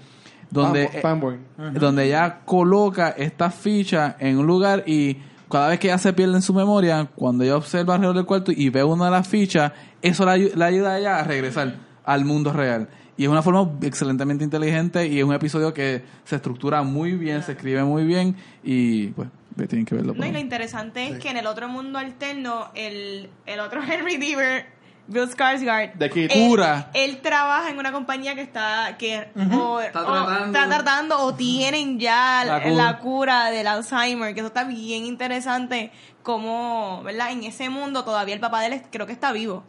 donde, 0.49 0.87
fanboy. 1.01 1.37
donde 1.79 2.05
ella 2.05 2.39
coloca 2.45 3.09
estas 3.09 3.53
fichas 3.53 4.15
en 4.19 4.37
un 4.39 4.47
lugar 4.47 4.83
y 4.87 5.17
cada 5.51 5.69
vez 5.69 5.79
que 5.79 5.87
ella 5.87 5.97
se 5.97 6.13
pierde 6.13 6.35
en 6.35 6.41
su 6.41 6.53
memoria, 6.53 7.07
cuando 7.15 7.43
ella 7.43 7.57
observa 7.57 7.95
alrededor 7.95 8.15
del 8.17 8.25
cuarto 8.25 8.51
y 8.55 8.69
ve 8.69 8.83
una 8.83 9.05
de 9.05 9.11
las 9.11 9.27
fichas, 9.27 9.71
eso 10.01 10.23
ayu- 10.25 10.53
le 10.53 10.63
ayuda 10.65 10.91
a 10.93 10.99
ella 10.99 11.19
a 11.19 11.23
regresar 11.23 11.75
al 12.05 12.23
mundo 12.25 12.53
real. 12.53 12.87
Y 13.19 13.23
es 13.25 13.29
una 13.29 13.41
forma 13.41 13.69
excelentemente 13.81 14.45
inteligente 14.45 15.05
y 15.05 15.19
es 15.19 15.25
un 15.25 15.33
episodio 15.33 15.73
que 15.73 16.03
se 16.23 16.37
estructura 16.37 16.83
muy 16.83 17.15
bien, 17.15 17.43
se 17.43 17.51
escribe 17.51 17.83
muy 17.83 18.05
bien 18.05 18.37
y 18.63 19.07
pues 19.07 19.27
tienen 19.67 19.83
que 19.83 19.93
verlo. 19.93 20.13
No, 20.13 20.25
y 20.25 20.31
lo 20.31 20.39
interesante 20.39 21.05
es 21.09 21.19
que 21.19 21.29
en 21.29 21.35
el 21.35 21.45
otro 21.45 21.67
mundo 21.67 21.99
alterno, 21.99 22.69
el, 22.75 23.29
el 23.45 23.59
otro 23.59 23.81
Henry 23.87 24.15
Deaver, 24.15 24.67
Bill 25.09 25.27
Skarsgård, 25.29 25.93
De 25.95 26.05
él, 26.05 26.29
Cura. 26.47 26.89
él 26.93 27.17
trabaja 27.21 27.69
en 27.71 27.79
una 27.79 27.91
compañía 27.91 28.35
que 28.35 28.41
está 28.41 28.95
que 28.97 29.27
o, 29.53 29.79
Está 29.81 30.01
o 30.01 30.05
tratando. 30.05 30.45
está 30.45 30.67
tratando 30.69 31.19
o 31.19 31.33
tienen 31.33 31.99
ya 31.99 32.43
La 32.45 32.59
la 32.69 32.99
cura. 32.99 33.49
del 33.49 33.65
Alzheimer, 33.67 34.33
que 34.33 34.41
eso 34.41 34.47
está 34.47 34.63
bien 34.65 35.05
interesante 35.05 35.91
como, 36.21 37.01
¿verdad? 37.03 37.31
En 37.31 37.43
ese 37.43 37.69
mundo 37.69 38.03
todavía 38.03 38.35
el 38.35 38.39
papá 38.39 38.61
de 38.61 38.67
él 38.67 38.81
creo 38.91 39.07
que 39.07 39.13
está 39.13 39.31
vivo. 39.31 39.63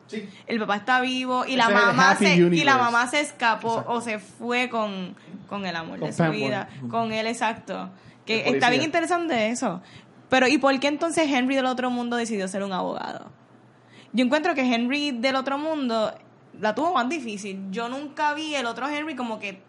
El 0.47 0.59
papá 0.61 0.77
está 0.77 1.01
vivo 1.01 1.47
y 1.47 1.57
la 1.57 1.65
Ese 1.65 1.73
mamá 1.75 2.17
se 2.17 2.35
y 2.37 2.65
la 2.65 2.77
mamá 2.77 3.07
se 3.07 3.21
escapó 3.21 3.83
o 3.87 4.01
se 4.03 4.19
fue 4.19 4.69
con, 4.69 5.17
con 5.49 5.65
el 5.65 5.75
amor 5.75 6.01
Con 6.01 6.09
de 6.09 6.13
su 6.13 6.19
Pamela. 6.23 6.69
vida, 6.73 6.89
con 6.91 7.13
él 7.13 7.27
exacto. 7.27 7.91
Que 8.27 8.49
está 8.51 8.69
bien 8.69 8.83
interesante 8.83 9.49
eso. 9.49 9.81
Pero 10.29 10.47
¿y 10.49 10.59
por 10.59 10.79
qué 10.81 10.89
entonces 10.89 11.29
Henry 11.31 11.57
del 11.57 11.67
otro 11.67 11.89
mundo 11.91 12.17
decidió 12.17 12.47
ser 12.47 12.63
un 12.63 12.73
abogado? 12.73 13.33
Yo 14.13 14.25
encuentro 14.25 14.55
que 14.55 14.63
Henry 14.63 15.13
del 15.13 15.37
otro 15.37 15.59
mundo 15.59 16.13
la 16.61 16.75
tuvo 16.75 16.93
más 16.95 17.09
difícil. 17.09 17.61
Yo 17.71 17.89
nunca 17.89 18.35
vi 18.35 18.55
el 18.55 18.67
otro 18.67 18.89
Henry 18.89 19.15
como 19.17 19.39
que 19.39 19.63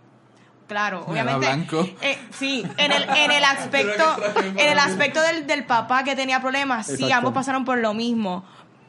claro, 0.67 0.99
Era 1.01 1.11
obviamente 1.11 1.39
blanco. 1.47 1.87
eh, 2.01 2.17
sí, 2.31 2.63
en 2.77 2.91
el 2.91 3.03
en 3.03 3.31
el 3.31 3.43
aspecto 3.45 4.03
en 4.55 4.59
el 4.69 4.79
aspecto 4.79 5.21
del, 5.21 5.45
del 5.45 5.65
papá 5.65 6.03
que 6.03 6.15
tenía 6.15 6.39
problemas, 6.41 6.87
sí, 6.87 6.93
Exacto. 6.93 7.15
ambos 7.15 7.33
pasaron 7.33 7.65
por 7.65 7.77
lo 7.77 7.93
mismo. 7.93 8.43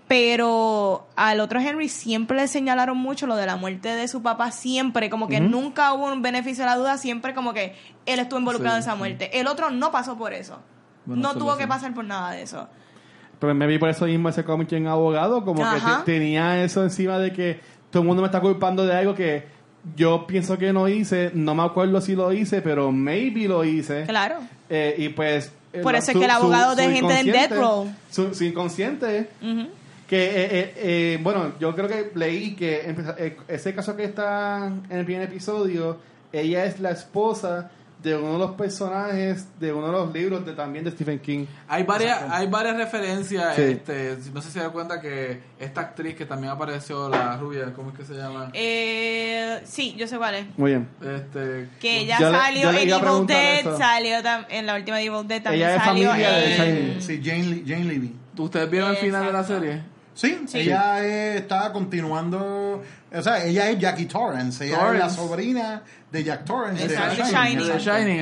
Pero 0.08 1.06
al 1.16 1.40
otro 1.40 1.58
Henry 1.58 1.88
siempre 1.88 2.36
le 2.36 2.46
señalaron 2.46 2.98
mucho 2.98 3.26
lo 3.26 3.34
de 3.34 3.46
la 3.46 3.56
muerte 3.56 3.88
de 3.96 4.06
su 4.08 4.22
papá, 4.22 4.50
siempre, 4.50 5.08
como 5.08 5.26
que 5.26 5.40
nunca 5.40 5.92
hubo 5.94 6.06
un 6.12 6.20
beneficio 6.20 6.64
de 6.64 6.70
la 6.70 6.76
duda, 6.76 6.98
siempre 6.98 7.32
como 7.32 7.54
que 7.54 7.74
él 8.04 8.18
estuvo 8.20 8.38
involucrado 8.38 8.76
Sí, 8.76 8.82
en 8.82 8.88
esa 8.88 8.94
muerte. 8.94 9.40
El 9.40 9.46
otro 9.46 9.70
no 9.70 9.90
pasó 9.90 10.18
por 10.18 10.34
eso. 10.34 10.58
Bueno, 11.06 11.22
no 11.22 11.34
tuvo 11.34 11.56
que 11.56 11.66
pasar 11.66 11.94
por 11.94 12.04
nada 12.04 12.32
de 12.32 12.42
eso. 12.42 12.68
Pero 13.42 13.54
me 13.56 13.66
vi 13.66 13.78
por 13.78 13.88
eso 13.90 14.06
mismo 14.06 14.28
ese 14.28 14.44
cómic 14.44 14.70
en 14.72 14.86
abogado, 14.86 15.44
como 15.44 15.62
que 15.62 15.80
te- 15.80 16.12
tenía 16.12 16.62
eso 16.62 16.82
encima 16.84 17.18
de 17.18 17.32
que 17.32 17.58
todo 17.90 18.02
el 18.02 18.06
mundo 18.06 18.22
me 18.22 18.26
está 18.28 18.40
culpando 18.40 18.86
de 18.86 18.94
algo 18.94 19.14
que 19.16 19.44
yo 19.96 20.26
pienso 20.28 20.56
que 20.58 20.72
no 20.72 20.86
hice, 20.88 21.32
no 21.34 21.54
me 21.56 21.64
acuerdo 21.64 22.00
si 22.00 22.14
lo 22.14 22.32
hice, 22.32 22.62
pero 22.62 22.92
maybe 22.92 23.48
lo 23.48 23.64
hice. 23.64 24.04
Claro. 24.06 24.36
Eh, 24.70 24.94
y 24.96 25.08
pues 25.08 25.50
el- 25.72 25.80
Por 25.80 25.96
eso 25.96 26.12
es 26.12 26.16
que 26.18 26.24
el 26.24 26.30
abogado 26.30 26.76
de 26.76 26.84
gente 26.84 26.98
en 26.98 27.04
inconsciente- 27.26 27.32
Death 27.32 27.52
Row. 27.60 27.92
Su, 28.10 28.44
inconsciente. 28.44 29.28
Que, 30.06 30.24
eh, 30.26 30.48
eh, 30.50 30.74
eh, 30.76 31.18
bueno, 31.22 31.52
yo 31.58 31.74
creo 31.74 31.88
que 31.88 32.12
leí 32.14 32.54
que 32.54 32.94
eh, 33.18 33.36
ese 33.48 33.74
caso 33.74 33.96
que 33.96 34.04
está 34.04 34.66
en 34.88 34.98
el 34.98 35.04
primer 35.04 35.22
episodio, 35.24 35.98
ella 36.32 36.64
es 36.66 36.78
la 36.80 36.90
esposa 36.90 37.70
de 38.02 38.16
uno 38.16 38.32
de 38.32 38.38
los 38.38 38.50
personajes 38.52 39.46
de 39.60 39.72
uno 39.72 39.86
de 39.86 39.92
los 39.92 40.12
libros 40.12 40.44
de 40.44 40.52
también 40.54 40.84
de 40.84 40.90
Stephen 40.90 41.18
King. 41.20 41.46
Hay 41.68 41.84
varias, 41.84 42.20
hay 42.30 42.46
varias 42.48 42.76
referencias. 42.76 43.54
Sí. 43.54 43.62
Este, 43.62 44.16
no 44.34 44.40
sé 44.42 44.48
si 44.48 44.54
se 44.54 44.60
da 44.60 44.70
cuenta 44.70 45.00
que 45.00 45.40
esta 45.58 45.82
actriz 45.82 46.14
que 46.16 46.26
también 46.26 46.52
apareció, 46.52 47.08
la 47.08 47.36
rubia, 47.36 47.72
¿cómo 47.74 47.90
es 47.90 47.96
que 47.96 48.04
se 48.04 48.14
llama? 48.14 48.50
Eh, 48.54 49.60
sí, 49.64 49.94
yo 49.96 50.06
sé 50.08 50.18
cuál 50.18 50.34
es. 50.34 50.46
Muy 50.56 50.72
bien. 50.72 50.88
Este, 51.00 51.68
Que 51.80 52.00
ella 52.00 52.18
le- 52.18 52.38
salió 52.38 52.72
le 52.72 52.82
en 52.82 52.88
Evil 52.90 53.26
Dead, 53.26 53.58
eso. 53.60 53.78
salió 53.78 54.16
tam- 54.22 54.46
en 54.48 54.66
la 54.66 54.74
última 54.76 55.00
Evil 55.00 55.26
Dead 55.28 55.42
también 55.42 55.68
Ella 55.68 55.76
es 55.76 55.84
salió 55.84 56.10
familia 56.10 56.30
de 56.30 56.54
en- 56.56 56.60
Shining. 56.98 57.02
Sí, 57.02 57.20
Jane, 57.22 57.62
Jane 57.66 57.84
Levy. 57.84 58.16
¿Ustedes 58.36 58.70
vieron 58.70 58.90
el 58.90 58.96
final 58.96 59.26
de 59.26 59.32
la 59.32 59.44
serie? 59.44 59.82
Sí, 60.14 60.40
Sí. 60.46 60.58
ella 60.60 61.04
eh, 61.06 61.36
está 61.38 61.72
continuando. 61.72 62.82
O 63.14 63.22
sea, 63.22 63.44
ella 63.44 63.70
es 63.70 63.78
Jackie 63.78 64.06
Torrance. 64.06 64.64
Ella 64.64 64.76
es 64.76 64.82
la 64.82 64.88
Torrance. 64.88 65.16
sobrina 65.16 65.82
de 66.10 66.24
Jack 66.24 66.44
Torrance. 66.44 66.88
de 66.88 66.88
The 66.88 66.94
Shining. 66.94 67.58
Exacto. 67.70 67.78
Shining. 67.78 68.20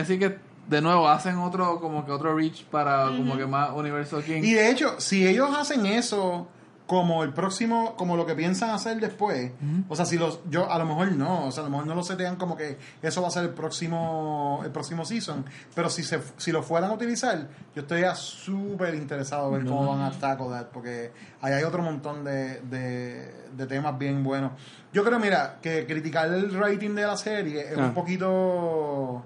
Así 0.00 0.18
que, 0.18 0.38
de 0.66 0.80
nuevo, 0.80 1.08
hacen 1.08 1.38
otro, 1.38 1.80
como 1.80 2.04
que 2.04 2.12
otro 2.12 2.36
reach 2.36 2.64
para 2.64 3.06
como 3.06 3.36
que 3.36 3.46
más 3.46 3.70
Universal 3.74 4.22
King. 4.22 4.42
Y 4.42 4.52
de 4.52 4.70
hecho, 4.70 5.00
si 5.00 5.26
ellos 5.26 5.50
hacen 5.56 5.86
eso 5.86 6.48
como 6.88 7.22
el 7.22 7.34
próximo, 7.34 7.94
como 7.96 8.16
lo 8.16 8.24
que 8.24 8.34
piensan 8.34 8.70
hacer 8.70 8.98
después, 8.98 9.52
o 9.90 9.94
sea, 9.94 10.06
si 10.06 10.16
los, 10.16 10.40
yo 10.48 10.72
a 10.72 10.78
lo 10.78 10.86
mejor 10.86 11.12
no, 11.12 11.44
o 11.44 11.52
sea, 11.52 11.62
a 11.62 11.66
lo 11.66 11.70
mejor 11.70 11.86
no 11.86 11.94
lo 11.94 12.02
setean 12.02 12.36
como 12.36 12.56
que 12.56 12.78
eso 13.02 13.20
va 13.20 13.28
a 13.28 13.30
ser 13.30 13.44
el 13.44 13.50
próximo, 13.50 14.62
el 14.64 14.70
próximo 14.70 15.04
season, 15.04 15.44
pero 15.74 15.90
si 15.90 16.02
se, 16.02 16.18
si 16.38 16.50
lo 16.50 16.62
fueran 16.62 16.90
a 16.90 16.94
utilizar, 16.94 17.46
yo 17.76 17.82
estaría 17.82 18.14
súper 18.14 18.94
interesado 18.94 19.48
en 19.48 19.64
ver 19.64 19.66
cómo 19.66 19.90
van 19.90 20.00
a 20.00 20.10
tackle 20.12 20.48
that, 20.48 20.68
porque 20.72 21.12
ahí 21.42 21.52
hay 21.52 21.62
otro 21.62 21.82
montón 21.82 22.24
de, 22.24 22.62
de, 22.62 23.34
de 23.54 23.66
temas 23.66 23.98
bien 23.98 24.24
buenos. 24.24 24.52
Yo 24.90 25.04
creo, 25.04 25.18
mira, 25.18 25.58
que 25.60 25.84
criticar 25.86 26.32
el 26.32 26.54
rating 26.58 26.94
de 26.94 27.02
la 27.06 27.18
serie 27.18 27.70
es 27.70 27.76
Ah. 27.78 27.82
un 27.82 27.92
poquito 27.94 29.22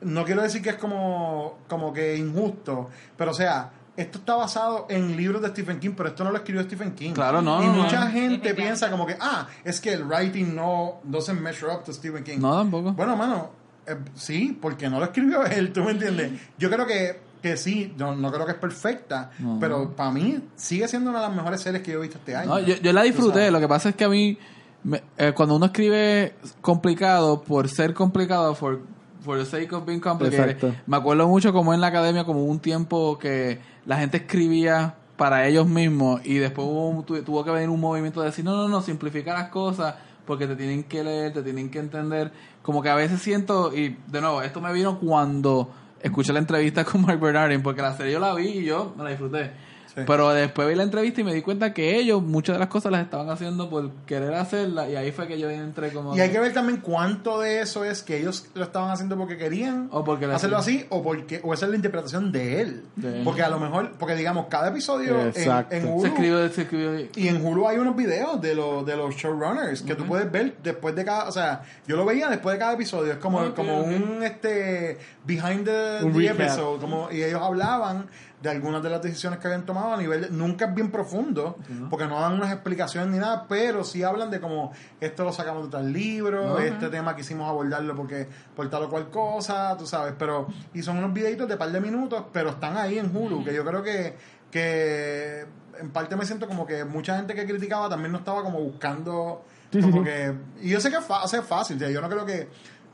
no 0.00 0.24
quiero 0.24 0.42
decir 0.42 0.62
que 0.62 0.70
es 0.70 0.76
como, 0.76 1.58
como 1.68 1.92
que 1.92 2.16
injusto, 2.16 2.88
pero 3.16 3.32
o 3.32 3.34
sea, 3.34 3.70
esto 3.98 4.18
está 4.18 4.36
basado 4.36 4.86
en 4.88 5.16
libros 5.16 5.42
de 5.42 5.48
Stephen 5.48 5.78
King, 5.80 5.90
pero 5.96 6.08
esto 6.10 6.24
no 6.24 6.30
lo 6.30 6.36
escribió 6.38 6.62
Stephen 6.62 6.92
King. 6.94 7.12
Claro, 7.12 7.42
no, 7.42 7.62
Y 7.62 7.66
no, 7.66 7.76
no. 7.76 7.82
mucha 7.82 8.06
gente 8.10 8.54
piensa 8.54 8.90
como 8.90 9.04
que, 9.06 9.16
ah, 9.20 9.46
es 9.64 9.80
que 9.80 9.92
el 9.92 10.04
writing 10.04 10.54
no 10.54 11.00
doesn't 11.04 11.40
measure 11.40 11.72
up 11.72 11.84
to 11.84 11.92
Stephen 11.92 12.22
King. 12.24 12.38
No, 12.38 12.56
tampoco. 12.56 12.92
Bueno, 12.92 13.16
mano, 13.16 13.50
eh, 13.86 13.96
sí, 14.14 14.56
porque 14.60 14.88
no 14.88 14.98
lo 14.98 15.06
escribió 15.06 15.44
él, 15.46 15.72
¿tú 15.72 15.82
me 15.82 15.90
entiendes? 15.90 16.32
Yo 16.58 16.70
creo 16.70 16.86
que, 16.86 17.20
que 17.42 17.56
sí, 17.56 17.92
no, 17.96 18.14
no 18.14 18.30
creo 18.32 18.46
que 18.46 18.52
es 18.52 18.58
perfecta, 18.58 19.30
No. 19.40 19.58
pero 19.60 19.94
para 19.96 20.10
mí 20.12 20.40
sigue 20.56 20.86
siendo 20.88 21.10
una 21.10 21.20
de 21.20 21.26
las 21.28 21.36
mejores 21.36 21.60
series 21.60 21.82
que 21.82 21.92
yo 21.92 21.98
he 21.98 22.02
visto 22.02 22.18
este 22.18 22.36
año. 22.36 22.48
No, 22.50 22.58
yo, 22.60 22.76
yo 22.76 22.92
la 22.92 23.02
disfruté, 23.02 23.50
lo 23.50 23.58
que 23.60 23.68
pasa 23.68 23.88
es 23.90 23.94
que 23.96 24.04
a 24.04 24.08
mí, 24.08 24.38
me- 24.84 25.02
eh, 25.16 25.32
cuando 25.34 25.56
uno 25.56 25.66
escribe 25.66 26.34
complicado 26.60 27.42
por 27.42 27.68
ser 27.68 27.94
complicado, 27.94 28.54
for, 28.54 28.80
for 29.20 29.38
the 29.38 29.44
sake 29.44 29.72
of 29.72 29.84
being 29.84 30.00
complicated, 30.00 30.50
Exacto. 30.50 30.74
me 30.86 30.96
acuerdo 30.96 31.26
mucho 31.28 31.52
como 31.52 31.74
en 31.74 31.80
la 31.80 31.88
academia, 31.88 32.24
como 32.24 32.44
un 32.44 32.60
tiempo 32.60 33.18
que 33.18 33.60
la 33.86 33.98
gente 33.98 34.18
escribía 34.18 34.94
para 35.16 35.46
ellos 35.46 35.66
mismos 35.66 36.20
y 36.24 36.34
después 36.34 36.66
hubo 36.68 37.02
tuvo 37.02 37.44
que 37.44 37.50
venir 37.50 37.68
un 37.68 37.80
movimiento 37.80 38.20
de 38.20 38.26
decir, 38.26 38.44
no, 38.44 38.56
no, 38.56 38.68
no, 38.68 38.80
simplifica 38.80 39.34
las 39.34 39.48
cosas 39.48 39.96
porque 40.24 40.46
te 40.46 40.54
tienen 40.56 40.84
que 40.84 41.02
leer, 41.02 41.32
te 41.32 41.42
tienen 41.42 41.70
que 41.70 41.78
entender. 41.78 42.30
Como 42.62 42.82
que 42.82 42.90
a 42.90 42.94
veces 42.94 43.20
siento, 43.20 43.74
y 43.74 43.96
de 44.06 44.20
nuevo, 44.20 44.42
esto 44.42 44.60
me 44.60 44.72
vino 44.72 44.98
cuando 44.98 45.70
escuché 46.00 46.32
la 46.32 46.38
entrevista 46.38 46.84
con 46.86 47.02
Mark 47.02 47.18
Bernardin, 47.18 47.62
porque 47.62 47.82
la 47.82 47.96
serie 47.96 48.12
yo 48.12 48.20
la 48.20 48.34
vi 48.34 48.48
y 48.48 48.64
yo 48.64 48.94
me 48.96 49.04
la 49.04 49.10
disfruté. 49.10 49.50
Sí. 49.94 50.02
Pero 50.06 50.30
después 50.30 50.68
vi 50.68 50.74
la 50.74 50.82
entrevista 50.82 51.20
y 51.20 51.24
me 51.24 51.34
di 51.34 51.42
cuenta 51.42 51.72
que 51.72 51.96
ellos 51.96 52.22
muchas 52.22 52.54
de 52.54 52.60
las 52.60 52.68
cosas 52.68 52.92
las 52.92 53.02
estaban 53.02 53.30
haciendo 53.30 53.70
por 53.70 53.90
querer 54.06 54.34
hacerlas 54.34 54.88
y 54.90 54.96
ahí 54.96 55.12
fue 55.12 55.26
que 55.26 55.38
yo 55.38 55.50
entré 55.50 55.90
como... 55.92 56.16
Y 56.16 56.20
hay 56.20 56.30
que 56.30 56.40
ver 56.40 56.52
también 56.52 56.80
cuánto 56.80 57.40
de 57.40 57.60
eso 57.60 57.84
es 57.84 58.02
que 58.02 58.18
ellos 58.18 58.46
lo 58.54 58.64
estaban 58.64 58.90
haciendo 58.90 59.16
porque 59.16 59.36
querían 59.36 59.88
O 59.90 60.04
porque 60.04 60.26
hacerlo 60.26 60.58
así 60.58 60.86
o 60.90 61.02
porque 61.02 61.40
o 61.42 61.54
esa 61.54 61.66
es 61.66 61.70
la 61.70 61.76
interpretación 61.76 62.32
de 62.32 62.60
él. 62.60 62.84
De 62.96 63.18
él. 63.18 63.24
Porque 63.24 63.42
a 63.42 63.48
lo 63.48 63.58
mejor, 63.58 63.92
porque 63.98 64.14
digamos, 64.14 64.46
cada 64.48 64.68
episodio 64.68 65.20
en, 65.20 65.28
Exacto. 65.28 65.74
en 65.74 65.82
Se 65.82 65.88
Hulu 65.88 66.06
escribió, 66.06 66.48
se 66.48 66.62
escribió... 66.62 67.08
y 67.14 67.28
en 67.28 67.44
Hulu 67.44 67.68
hay 67.68 67.78
unos 67.78 67.96
videos 67.96 68.40
de 68.40 68.54
los 68.54 68.84
de 68.84 68.96
los 68.96 69.14
showrunners 69.14 69.82
que 69.82 69.94
tú 69.94 70.04
puedes 70.04 70.30
ver 70.30 70.56
después 70.62 70.94
de 70.94 71.04
cada, 71.04 71.28
o 71.28 71.32
sea, 71.32 71.62
yo 71.86 71.96
lo 71.96 72.04
veía 72.04 72.28
después 72.28 72.54
de 72.54 72.58
cada 72.58 72.72
episodio, 72.74 73.12
es 73.12 73.18
como 73.18 73.54
como 73.54 73.80
un 73.80 74.22
este 74.22 74.98
behind 75.24 75.64
the, 75.64 76.10
the 76.12 76.26
episode, 76.26 76.80
como 76.80 77.10
y 77.10 77.22
ellos 77.22 77.40
hablaban 77.42 78.06
de 78.42 78.50
algunas 78.50 78.82
de 78.82 78.90
las 78.90 79.02
decisiones 79.02 79.38
que 79.40 79.46
habían 79.48 79.66
tomado 79.66 79.77
a 79.84 79.96
nivel 79.96 80.20
de- 80.22 80.30
nunca 80.30 80.66
es 80.66 80.74
bien 80.74 80.90
profundo 80.90 81.56
porque 81.90 82.06
no 82.06 82.20
dan 82.20 82.34
unas 82.34 82.52
explicaciones 82.52 83.10
ni 83.10 83.18
nada 83.18 83.46
pero 83.48 83.84
sí 83.84 84.02
hablan 84.02 84.30
de 84.30 84.40
como 84.40 84.72
esto 85.00 85.24
lo 85.24 85.32
sacamos 85.32 85.64
de 85.64 85.70
tal 85.70 85.92
libro 85.92 86.58
este 86.58 86.88
tema 86.88 87.14
quisimos 87.16 87.48
abordarlo 87.48 87.94
porque 87.96 88.28
por 88.54 88.68
tal 88.70 88.84
o 88.84 88.90
cual 88.90 89.10
cosa 89.10 89.76
tú 89.78 89.86
sabes 89.86 90.14
pero 90.18 90.46
y 90.74 90.82
son 90.82 90.98
unos 90.98 91.12
videitos 91.12 91.48
de 91.48 91.56
par 91.56 91.70
de 91.72 91.80
minutos 91.80 92.24
pero 92.32 92.50
están 92.50 92.76
ahí 92.76 92.98
en 92.98 93.14
Hulu 93.14 93.44
que 93.44 93.54
yo 93.54 93.64
creo 93.64 93.82
que 93.82 94.16
que 94.50 95.46
en 95.80 95.90
parte 95.90 96.16
me 96.16 96.24
siento 96.24 96.48
como 96.48 96.66
que 96.66 96.84
mucha 96.84 97.16
gente 97.16 97.34
que 97.34 97.46
criticaba 97.46 97.88
también 97.88 98.12
no 98.12 98.18
estaba 98.18 98.42
como 98.42 98.58
buscando 98.60 99.44
Sí, 99.70 99.82
como 99.82 99.98
sí. 99.98 100.04
que 100.04 100.34
y 100.62 100.70
yo 100.70 100.80
sé 100.80 100.90
que 100.90 100.96
es 100.96 101.04
fácil 101.04 101.76
o 101.76 101.78
sea, 101.78 101.90
yo 101.90 102.00
no 102.00 102.08
creo 102.08 102.24
que 102.24 102.48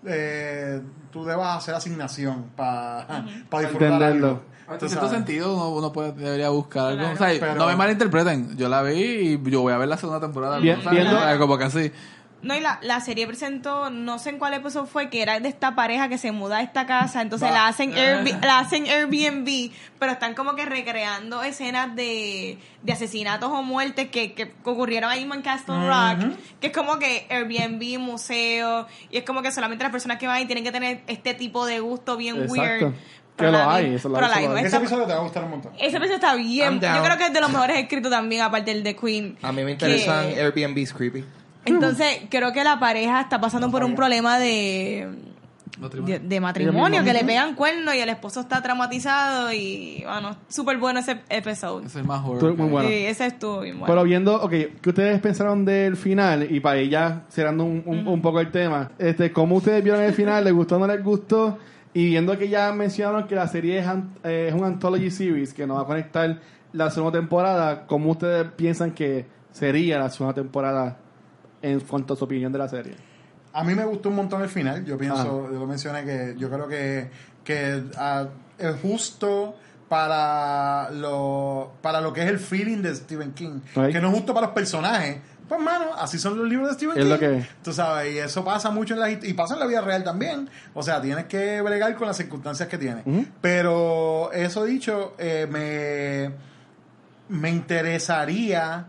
eh, 0.07 0.83
tú 1.11 1.25
debas 1.25 1.57
hacer 1.59 1.75
asignación 1.75 2.51
para 2.57 3.23
disfrutar 3.61 3.93
Entenderlo. 3.93 4.27
algo. 4.27 4.43
En 4.71 4.89
cierto 4.89 5.09
sentido 5.11 5.55
uno, 5.55 5.69
uno 5.71 5.93
puede, 5.93 6.13
debería 6.13 6.49
buscar 6.49 6.87
algo. 6.89 6.99
Claro. 7.01 7.15
O 7.15 7.19
sea, 7.19 7.29
Pero- 7.41 7.55
no 7.57 7.67
me 7.67 7.77
malinterpreten. 7.77 8.57
Yo 8.57 8.69
la 8.69 8.83
vi 8.83 8.93
y 8.95 9.51
yo 9.51 9.61
voy 9.63 9.73
a 9.73 9.79
ver 9.79 9.89
la 9.89 9.97
segunda 9.97 10.21
temporada. 10.21 10.59
Bien- 10.59 10.83
¿sabes? 10.83 10.99
viendo- 11.01 11.17
O 11.19 11.21
sea, 11.23 11.39
como 11.39 11.59
que 11.59 11.65
así. 11.65 11.93
No, 12.43 12.55
y 12.55 12.61
la, 12.61 12.79
la 12.83 13.01
serie 13.01 13.27
presentó, 13.27 13.89
no 13.89 14.19
sé 14.19 14.29
en 14.29 14.39
cuál 14.39 14.53
episodio 14.53 14.85
fue, 14.85 15.09
que 15.09 15.23
era 15.23 15.41
de 15.41 15.49
esta 15.49 15.75
pareja 15.75 16.11
que 16.11 16.19
se 16.19 16.31
muda 16.31 16.59
a 16.59 16.63
esta 16.63 16.85
casa, 16.85 17.23
entonces 17.23 17.51
la 17.51 17.67
hacen, 17.69 17.93
Airb- 17.95 18.39
la 18.43 18.59
hacen 18.59 18.85
Airbnb, 18.87 19.71
pero 19.99 20.13
están 20.13 20.35
como 20.35 20.55
que 20.55 20.67
recreando 20.67 21.43
escenas 21.43 21.97
de, 21.97 22.59
de 22.83 22.93
asesinatos 22.93 23.49
o 23.51 23.63
muertes 23.63 24.11
que, 24.11 24.35
que 24.35 24.53
ocurrieron 24.63 25.11
ahí 25.11 25.23
en 25.23 25.41
Castle 25.41 25.89
Rock, 25.89 26.37
que 26.61 26.67
es 26.67 26.73
como 26.75 26.99
que 26.99 27.27
Airbnb, 27.31 27.99
museo, 27.99 28.87
y 29.11 29.17
es 29.17 29.25
como 29.25 29.41
que 29.41 29.51
solamente 29.51 29.83
las 29.83 29.91
personas 29.93 30.19
que 30.19 30.27
van 30.27 30.37
ahí 30.37 30.45
tienen 30.45 30.65
que 30.65 30.73
tener 30.73 31.01
este 31.07 31.33
tipo 31.33 31.65
de 31.65 31.81
gusto 31.81 32.19
bien 32.19 32.43
Exacto. 32.43 32.61
weird. 32.61 32.95
Que 33.37 33.47
Pero 33.47 33.51
lo 33.53 33.69
hay, 33.71 33.95
eso 33.95 34.09
lo 34.09 34.15
pero 34.15 34.27
hay, 34.33 34.47
la 34.47 34.55
hay. 34.61 34.65
ese 34.65 34.77
episodio 34.77 35.07
te 35.07 35.13
va 35.13 35.19
a 35.19 35.23
gustar 35.23 35.43
un 35.45 35.51
montón 35.51 35.73
ese 35.75 35.97
episodio 35.97 36.15
está 36.15 36.35
bien. 36.37 36.79
Down. 36.79 36.97
Yo 36.99 37.03
creo 37.03 37.19
que 37.19 37.27
es 37.27 37.33
de 37.33 37.41
los 37.41 37.51
mejores 37.51 37.77
escritos 37.79 38.11
también, 38.11 38.43
aparte 38.43 38.73
del 38.73 38.85
de 38.85 38.95
Queen. 38.95 39.37
A 39.43 39.51
mí 39.51 39.65
me 39.65 39.73
interesan 39.73 40.29
que- 40.33 40.41
Airbnb's 40.41 40.93
creepy. 40.93 41.25
Entonces, 41.65 42.21
creo 42.31 42.53
que 42.53 42.63
la 42.63 42.79
pareja 42.79 43.23
está 43.23 43.41
pasando 43.41 43.71
por 43.73 43.83
un 43.83 43.95
problema 43.97 44.39
de, 44.39 45.09
de, 46.05 46.19
de 46.21 46.41
matrimonio, 46.41 47.03
que 47.03 47.13
le 47.13 47.25
pegan 47.25 47.55
cuernos 47.57 47.95
y 47.95 48.01
el 48.01 48.09
esposo 48.11 48.41
está 48.41 48.63
traumatizado 48.63 49.53
y, 49.53 50.05
bueno, 50.07 50.37
súper 50.49 50.77
bueno 50.79 51.01
ese 51.01 51.21
episodio. 51.29 51.87
Es 51.87 51.97
el 51.97 52.05
más 52.05 52.25
horror. 52.25 52.55
Muy 52.57 52.69
bueno. 52.69 52.89
Sí, 52.89 52.95
ese 53.07 53.27
estuvo 53.27 53.61
bien 53.61 53.79
bueno. 53.81 53.93
Pero 53.93 54.05
viendo, 54.05 54.41
ok, 54.43 54.51
¿qué 54.51 54.89
ustedes 54.91 55.21
pensaron 55.21 55.65
del 55.65 55.97
final? 55.97 56.47
Y 56.55 56.61
para 56.61 56.81
ir 56.81 56.91
ya 56.91 57.23
cerrando 57.31 57.65
un, 57.65 57.83
un, 57.87 58.07
un 58.07 58.23
poco 58.23 58.39
el 58.41 58.51
tema, 58.53 58.93
este, 58.99 59.33
¿cómo 59.33 59.57
ustedes 59.57 59.83
vieron 59.83 60.03
el 60.03 60.13
final? 60.13 60.45
¿Les 60.45 60.53
gustó 60.53 60.77
o 60.77 60.79
no 60.79 60.87
les 60.87 61.03
gustó? 61.03 61.59
Y 61.95 62.07
viendo 62.07 62.37
que 62.37 62.49
ya 62.49 62.73
mencionaron 62.73 63.27
que 63.27 63.37
la 63.37 63.47
serie 63.47 63.79
es, 63.79 63.87
eh, 64.25 64.49
es 64.49 64.55
un 64.55 64.65
anthology 64.65 65.11
series 65.11 65.55
que 65.55 65.67
nos 65.67 65.79
va 65.79 65.83
a 65.83 65.87
conectar 65.87 66.41
la 66.73 66.91
segunda 66.91 67.17
temporada, 67.19 67.87
¿cómo 67.87 68.11
ustedes 68.11 68.49
piensan 68.57 68.91
que 68.91 69.27
sería 69.53 70.01
la 70.01 70.11
segunda 70.11 70.35
temporada 70.35 70.99
en 71.63 71.79
cuanto 71.81 72.15
a 72.15 72.17
su 72.17 72.25
opinión 72.25 72.53
de 72.53 72.59
la 72.59 72.69
serie? 72.69 72.95
A 73.53 73.63
mí 73.63 73.77
me 73.77 73.85
gustó 73.85 74.09
un 74.09 74.17
montón 74.17 74.43
el 74.43 74.49
final. 74.49 74.85
Yo 74.85 74.99
pienso, 74.99 75.49
yo 75.53 75.59
lo 75.61 75.67
mencioné 75.67 76.05
que 76.05 76.35
yo 76.37 76.51
creo 76.51 76.67
que, 76.67 77.09
que 77.45 77.85
ah, 77.97 78.27
es 78.59 78.75
justo 78.83 79.55
para 79.89 80.91
lo, 80.91 81.75
para 81.81 82.01
lo 82.01 82.13
que 82.13 82.23
es 82.23 82.29
el 82.29 82.41
feeling 82.41 82.79
de 82.79 82.97
Stephen 82.97 83.33
King. 83.33 83.61
Que 83.73 84.01
no 84.01 84.09
es 84.09 84.15
justo 84.15 84.35
para 84.35 84.47
los 84.47 84.55
personajes. 84.55 85.19
Pues, 85.49 85.61
mano, 85.61 85.87
así 85.99 86.19
son 86.19 86.39
los 86.39 86.49
libros 86.49 86.69
de 86.69 86.75
Stephen 86.75 86.97
Es 86.99 87.05
King. 87.05 87.11
lo 87.11 87.19
que 87.19 87.39
es. 87.39 87.49
Tú 87.63 87.73
sabes, 87.73 88.15
y 88.15 88.19
eso 88.19 88.45
pasa 88.45 88.71
mucho 88.71 88.95
en 88.95 89.01
la 89.01 89.11
y 89.11 89.33
pasa 89.35 89.55
en 89.55 89.61
la 89.61 89.67
vida 89.67 89.81
real 89.83 90.03
también. 90.03 90.49
O 90.73 90.83
sea, 90.83 91.01
tienes 91.03 91.27
que 91.27 91.61
bregar 91.61 91.95
con 91.97 92.07
las 92.09 92.17
circunstancias 92.17 92.69
que 92.69 92.79
tienes. 92.79 93.05
Pero 93.41 94.33
eso 94.33 94.65
dicho, 94.65 95.15
eh, 95.19 95.47
me, 95.51 96.31
me 97.29 97.51
interesaría, 97.51 98.87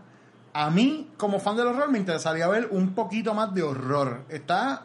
a 0.54 0.70
mí 0.70 1.10
como 1.16 1.38
fan 1.40 1.56
del 1.56 1.66
horror, 1.68 1.90
me 1.90 1.98
interesaría 1.98 2.48
ver 2.48 2.68
un 2.70 2.94
poquito 2.94 3.34
más 3.34 3.52
de 3.54 3.62
horror. 3.62 4.22
Está 4.28 4.82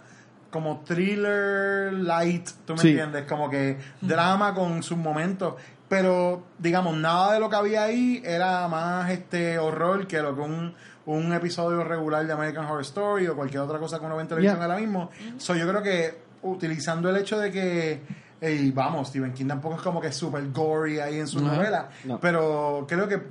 como 0.50 0.82
thriller 0.86 1.94
light, 1.94 2.50
¿tú 2.66 2.74
me 2.74 2.80
Sí. 2.80 2.90
entiendes? 2.90 3.24
Como 3.26 3.50
que 3.50 3.78
drama 4.02 4.54
con 4.54 4.84
sus 4.84 4.98
momentos. 4.98 5.56
Pero, 5.88 6.44
digamos, 6.58 6.96
nada 6.98 7.34
de 7.34 7.40
lo 7.40 7.50
que 7.50 7.56
había 7.58 7.84
ahí 7.84 8.22
era 8.26 8.68
más 8.70 9.10
este 9.12 9.60
horror 9.60 10.08
que 10.08 10.22
lo 10.22 10.34
que 10.36 10.42
un, 10.42 10.74
un 11.16 11.34
episodio 11.34 11.84
regular 11.84 12.26
de 12.26 12.34
American 12.34 12.66
Horror 12.66 12.82
Story 12.82 13.28
o 13.28 13.36
cualquier 13.36 13.62
otra 13.62 13.80
cosa 13.80 14.00
que 14.00 14.06
uno 14.06 14.16
ve 14.16 14.22
en 14.24 14.28
televisión 14.28 14.56
Yeah. 14.58 14.66
ahora 14.66 14.80
mismo. 14.80 15.10
So, 15.38 15.56
yo 15.56 15.68
creo 15.68 15.82
que 15.84 16.20
utilizando 16.44 17.10
el 17.10 17.18
hecho 17.18 17.38
de 17.40 17.52
que 17.52 18.02
Y 18.42 18.72
vamos, 18.72 19.10
Stephen 19.10 19.34
King 19.34 19.46
tampoco 19.48 19.76
es 19.76 19.82
como 19.82 20.02
que 20.02 20.12
super 20.12 20.44
gory 20.52 21.00
ahí 21.00 21.20
en 21.20 21.28
su 21.28 21.38
Ajá. 21.46 21.56
novela. 21.56 21.90
No. 22.06 22.20
Pero 22.20 22.86
creo 22.88 23.08
que 23.08 23.22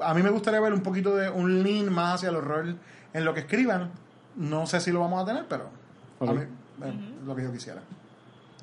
a 0.00 0.12
mí 0.12 0.22
me 0.22 0.30
gustaría 0.30 0.58
ver 0.60 0.72
un 0.72 0.80
poquito 0.80 1.14
de 1.14 1.30
un 1.30 1.62
lean 1.62 1.92
más 1.92 2.16
hacia 2.16 2.30
el 2.30 2.36
horror 2.36 2.74
en 3.14 3.24
lo 3.24 3.32
que 3.32 3.40
escriban. 3.40 3.90
No 4.34 4.66
sé 4.66 4.80
si 4.80 4.90
lo 4.90 5.00
vamos 5.00 5.22
a 5.22 5.24
tener, 5.26 5.46
pero 5.48 5.68
a 6.20 6.32
mí 6.32 6.40
es 6.42 7.26
lo 7.26 7.36
que 7.36 7.44
yo 7.44 7.52
quisiera. 7.52 7.80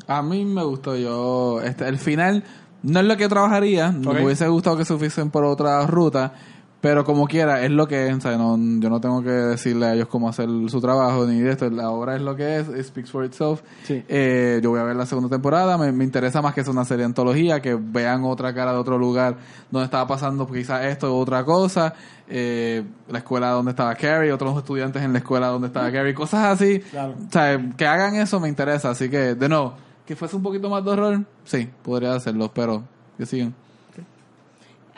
A 0.07 0.21
mí 0.21 0.43
me 0.43 0.63
gustó 0.63 0.95
yo. 0.97 1.61
Este, 1.63 1.87
el 1.87 1.97
final 1.97 2.43
no 2.81 2.99
es 2.99 3.05
lo 3.05 3.15
que 3.15 3.29
trabajaría. 3.29 3.87
Ok. 3.89 4.13
Me 4.13 4.25
hubiese 4.25 4.47
gustado 4.49 4.75
que 4.77 4.83
se 4.85 4.97
fuesen 4.97 5.31
por 5.31 5.45
otra 5.45 5.85
ruta. 5.87 6.33
Pero 6.83 7.05
como 7.05 7.27
quiera, 7.27 7.63
es 7.63 7.71
lo 7.71 7.87
que 7.87 8.09
es. 8.09 8.25
No, 8.25 8.57
yo 8.57 8.89
no 8.89 8.99
tengo 8.99 9.23
que 9.23 9.29
decirle 9.29 9.85
a 9.85 9.93
ellos 9.93 10.09
cómo 10.09 10.27
hacer 10.27 10.49
su 10.67 10.81
trabajo 10.81 11.25
ni 11.25 11.39
de 11.39 11.51
esto. 11.51 11.69
La 11.69 11.89
obra 11.89 12.17
es 12.17 12.21
lo 12.21 12.35
que 12.35 12.57
es. 12.57 12.67
It 12.67 12.83
speaks 12.83 13.09
for 13.09 13.23
itself. 13.23 13.61
Sí. 13.83 14.03
Eh, 14.09 14.59
yo 14.61 14.71
voy 14.71 14.81
a 14.81 14.83
ver 14.83 14.97
la 14.97 15.05
segunda 15.05 15.29
temporada. 15.29 15.77
Me, 15.77 15.93
me 15.93 16.03
interesa 16.03 16.41
más 16.41 16.53
que 16.53 16.61
sea 16.61 16.73
una 16.73 16.83
serie 16.83 17.03
de 17.03 17.05
antología. 17.05 17.61
Que 17.61 17.79
vean 17.79 18.25
otra 18.25 18.53
cara 18.53 18.73
de 18.73 18.79
otro 18.79 18.97
lugar 18.97 19.37
donde 19.71 19.85
estaba 19.85 20.05
pasando 20.05 20.45
quizás 20.45 20.83
esto 20.83 21.15
u 21.15 21.21
otra 21.21 21.45
cosa. 21.45 21.93
Eh, 22.27 22.83
la 23.07 23.19
escuela 23.19 23.51
donde 23.51 23.71
estaba 23.71 23.95
Carrie. 23.95 24.33
Otros 24.33 24.57
estudiantes 24.57 25.01
en 25.03 25.13
la 25.13 25.19
escuela 25.19 25.47
donde 25.47 25.67
estaba 25.67 25.89
Carrie. 25.89 26.13
Cosas 26.13 26.43
así. 26.61 26.79
Claro. 26.79 27.15
O 27.29 27.31
sea, 27.31 27.65
que 27.77 27.85
hagan 27.87 28.15
eso 28.15 28.41
me 28.41 28.49
interesa. 28.49 28.89
Así 28.89 29.09
que, 29.09 29.35
de 29.35 29.47
nuevo, 29.47 29.75
que 30.05 30.17
fuese 30.17 30.35
un 30.35 30.43
poquito 30.43 30.69
más 30.69 30.83
de 30.83 30.91
horror, 30.91 31.23
sí, 31.45 31.69
podría 31.81 32.13
hacerlo, 32.13 32.51
pero 32.53 32.83
que 33.17 33.25
sigan. 33.25 33.55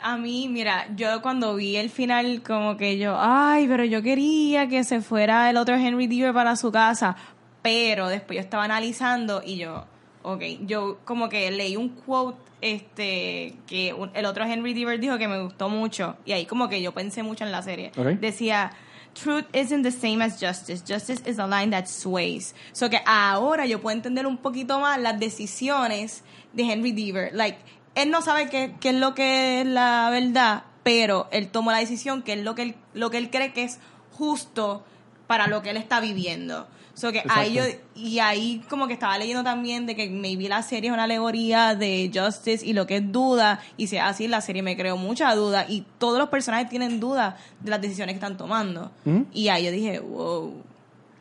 A 0.02 0.16
mí, 0.16 0.48
mira, 0.48 0.86
yo 0.94 1.22
cuando 1.22 1.54
vi 1.56 1.76
el 1.76 1.90
final, 1.90 2.42
como 2.42 2.76
que 2.76 2.98
yo, 2.98 3.16
ay, 3.18 3.66
pero 3.66 3.84
yo 3.84 4.02
quería 4.02 4.68
que 4.68 4.84
se 4.84 5.00
fuera 5.00 5.48
el 5.50 5.56
otro 5.56 5.74
Henry 5.74 6.06
Deaver 6.06 6.32
para 6.34 6.54
su 6.56 6.70
casa. 6.70 7.16
Pero 7.62 8.08
después 8.08 8.36
yo 8.36 8.40
estaba 8.42 8.64
analizando 8.64 9.42
y 9.44 9.56
yo, 9.56 9.84
ok, 10.22 10.42
yo 10.62 10.98
como 11.04 11.28
que 11.28 11.50
leí 11.50 11.76
un 11.76 11.88
quote 11.88 12.38
este 12.60 13.54
que 13.66 13.92
un- 13.94 14.10
el 14.14 14.24
otro 14.26 14.44
Henry 14.44 14.74
Deaver 14.74 15.00
dijo 15.00 15.18
que 15.18 15.28
me 15.28 15.42
gustó 15.42 15.68
mucho. 15.68 16.16
Y 16.24 16.32
ahí 16.32 16.46
como 16.46 16.68
que 16.68 16.80
yo 16.82 16.92
pensé 16.92 17.22
mucho 17.22 17.44
en 17.44 17.52
la 17.52 17.62
serie. 17.62 17.90
Decía, 18.20 18.72
Truth 19.14 19.46
isn't 19.54 19.82
the 19.82 19.90
same 19.90 20.22
as 20.22 20.38
justice. 20.38 20.82
Justice 20.86 21.22
is 21.28 21.38
a 21.38 21.46
line 21.46 21.70
that 21.70 21.86
sways. 21.86 22.54
So 22.72 22.90
que 22.90 23.00
ahora 23.06 23.64
yo 23.64 23.80
puedo 23.80 23.96
entender 23.96 24.26
un 24.26 24.36
poquito 24.36 24.78
más 24.78 25.00
las 25.00 25.18
decisiones 25.18 26.22
de 26.52 26.62
Henry 26.70 26.92
Deaver. 26.92 27.30
Like, 27.34 27.58
él 27.96 28.10
no 28.10 28.22
sabe 28.22 28.48
qué, 28.48 28.74
qué 28.78 28.90
es 28.90 28.94
lo 28.94 29.14
que 29.14 29.62
es 29.62 29.66
la 29.66 30.08
verdad, 30.10 30.62
pero 30.84 31.26
él 31.32 31.48
tomó 31.48 31.72
la 31.72 31.78
decisión 31.78 32.22
que 32.22 32.34
es 32.34 32.44
lo 32.44 32.54
que 32.54 32.62
él, 32.62 32.74
lo 32.94 33.10
que 33.10 33.18
él 33.18 33.30
cree 33.30 33.52
que 33.52 33.64
es 33.64 33.80
justo 34.12 34.84
para 35.26 35.48
lo 35.48 35.62
que 35.62 35.70
él 35.70 35.76
está 35.76 35.98
viviendo. 35.98 36.68
So 36.94 37.12
que 37.12 37.22
ahí 37.28 37.52
yo, 37.52 37.62
y 37.94 38.20
ahí 38.20 38.62
como 38.70 38.86
que 38.86 38.94
estaba 38.94 39.18
leyendo 39.18 39.44
también 39.44 39.84
de 39.84 39.94
que 39.94 40.08
maybe 40.08 40.48
la 40.48 40.62
serie 40.62 40.88
es 40.88 40.94
una 40.94 41.04
alegoría 41.04 41.74
de 41.74 42.10
Justice 42.14 42.64
y 42.64 42.72
lo 42.72 42.86
que 42.86 42.96
es 42.96 43.12
duda, 43.12 43.60
y 43.76 43.88
si 43.88 43.96
es 43.96 44.02
así, 44.02 44.28
la 44.28 44.40
serie 44.40 44.62
me 44.62 44.78
creó 44.78 44.96
mucha 44.96 45.34
duda, 45.34 45.66
y 45.68 45.84
todos 45.98 46.18
los 46.18 46.30
personajes 46.30 46.70
tienen 46.70 46.98
duda 46.98 47.36
de 47.60 47.70
las 47.70 47.82
decisiones 47.82 48.14
que 48.14 48.18
están 48.18 48.38
tomando. 48.38 48.90
¿Mm? 49.04 49.22
Y 49.34 49.48
ahí 49.48 49.66
yo 49.66 49.72
dije, 49.72 50.00
wow, 50.00 50.54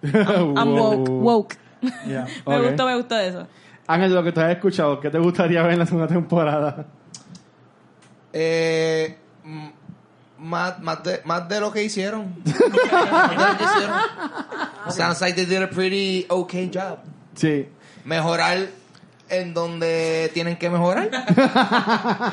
I'm 0.03 0.77
woke, 0.77 1.09
woke. 1.09 1.57
Yeah. 2.07 2.25
me 2.47 2.61
gustó, 2.61 2.85
me 2.85 2.95
gustó 2.95 3.17
eso. 3.17 3.47
Ángel, 3.87 4.13
lo 4.13 4.23
que 4.23 4.31
tú 4.31 4.41
has 4.41 4.51
escuchado, 4.51 4.99
¿qué 4.99 5.09
te 5.09 5.19
gustaría 5.19 5.61
ver 5.61 5.73
en 5.73 5.79
la 5.79 5.85
segunda 5.85 6.07
temporada? 6.07 6.85
Eh, 8.33 9.17
más, 10.39 10.79
más, 10.79 11.03
de, 11.03 11.21
más 11.25 11.47
de 11.47 11.59
lo 11.59 11.71
que 11.71 11.83
hicieron. 11.83 12.35
Más 12.43 13.29
de 13.29 13.35
lo 13.35 13.57
que 13.57 13.63
hicieron. 13.63 13.99
Sounds 14.89 15.21
like 15.21 15.35
they 15.35 15.45
did 15.45 15.61
a 15.61 15.69
pretty 15.69 16.25
okay 16.29 16.69
job. 16.73 16.99
Sí. 17.35 17.67
Mejorar 18.03 18.67
en 19.29 19.53
donde 19.53 20.29
tienen 20.33 20.55
que 20.57 20.69
mejorar 20.69 21.09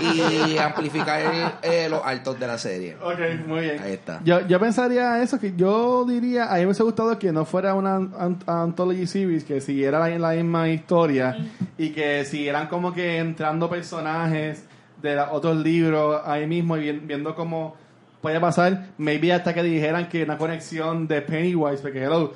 y 0.01 0.59
amplificar 0.59 1.59
eh, 1.62 1.89
los 1.89 2.05
altos 2.05 2.39
de 2.39 2.47
la 2.47 2.59
serie. 2.59 2.97
Ok, 3.02 3.47
muy 3.47 3.60
bien. 3.60 3.82
Ahí 3.82 3.93
está. 3.93 4.20
Yo, 4.24 4.47
yo 4.47 4.60
pensaría 4.60 5.23
eso, 5.23 5.39
que 5.39 5.55
yo 5.56 6.05
diría, 6.05 6.51
a 6.51 6.55
mí 6.55 6.60
me 6.60 6.66
hubiese 6.66 6.82
gustado 6.82 7.19
que 7.19 7.32
no 7.32 7.44
fuera 7.44 7.74
una 7.74 7.98
ant- 7.98 8.43
anthology 8.47 9.06
series, 9.06 9.44
que 9.44 9.60
siguiera 9.60 9.98
la, 9.98 10.19
la 10.19 10.31
misma 10.32 10.69
historia 10.69 11.36
y 11.78 11.90
que 11.90 12.24
siguieran 12.24 12.69
como 12.69 12.93
que 12.93 13.19
entrando 13.19 13.69
personajes 13.69 14.64
de 15.01 15.14
la- 15.16 15.32
otros 15.32 15.56
libros 15.56 16.20
ahí 16.27 16.47
mismo 16.47 16.77
y 16.77 16.93
vi- 16.93 16.98
viendo 17.06 17.35
cómo 17.35 17.77
puede 18.20 18.39
pasar, 18.39 18.86
maybe 18.98 19.32
hasta 19.32 19.52
que 19.52 19.62
dijeran 19.62 20.09
que 20.09 20.23
una 20.23 20.39
conexión 20.39 21.09
de 21.09 21.23
Pennywise, 21.23 21.82
porque 21.82 22.05
hello, 22.05 22.32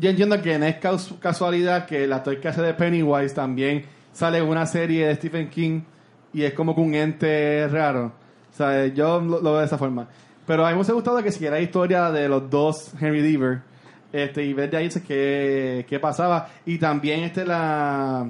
yo 0.00 0.10
entiendo 0.10 0.40
que 0.40 0.58
no 0.58 0.66
es 0.66 0.76
casualidad 1.20 1.86
que 1.86 2.04
el 2.04 2.12
actor 2.12 2.38
que 2.40 2.48
hace 2.48 2.62
de 2.62 2.74
Pennywise 2.74 3.34
también 3.34 3.84
sale 4.12 4.38
en 4.38 4.44
una 4.48 4.66
serie 4.66 5.06
de 5.08 5.14
Stephen 5.16 5.48
King 5.50 5.82
y 6.32 6.42
es 6.44 6.54
como 6.54 6.74
que 6.74 6.80
un 6.80 6.94
ente 6.94 7.66
raro. 7.68 8.12
O 8.52 8.56
sea, 8.56 8.86
yo 8.86 9.20
lo, 9.20 9.40
lo 9.40 9.50
veo 9.52 9.60
de 9.60 9.66
esa 9.66 9.78
forma. 9.78 10.06
Pero 10.46 10.64
a 10.64 10.68
mí 10.68 10.72
me 10.74 10.78
hubiese 10.80 10.92
gustado 10.92 11.22
que 11.22 11.32
siguiera 11.32 11.56
la 11.56 11.62
historia 11.62 12.10
de 12.10 12.28
los 12.28 12.48
dos 12.50 12.92
Henry 13.00 13.20
Deaver 13.22 13.60
este, 14.12 14.44
y 14.44 14.52
ver 14.52 14.70
de 14.70 14.76
ahí 14.76 14.88
qué, 15.06 15.86
qué 15.88 15.98
pasaba. 16.00 16.48
Y 16.66 16.78
también 16.78 17.20
este 17.20 17.44
la, 17.46 18.26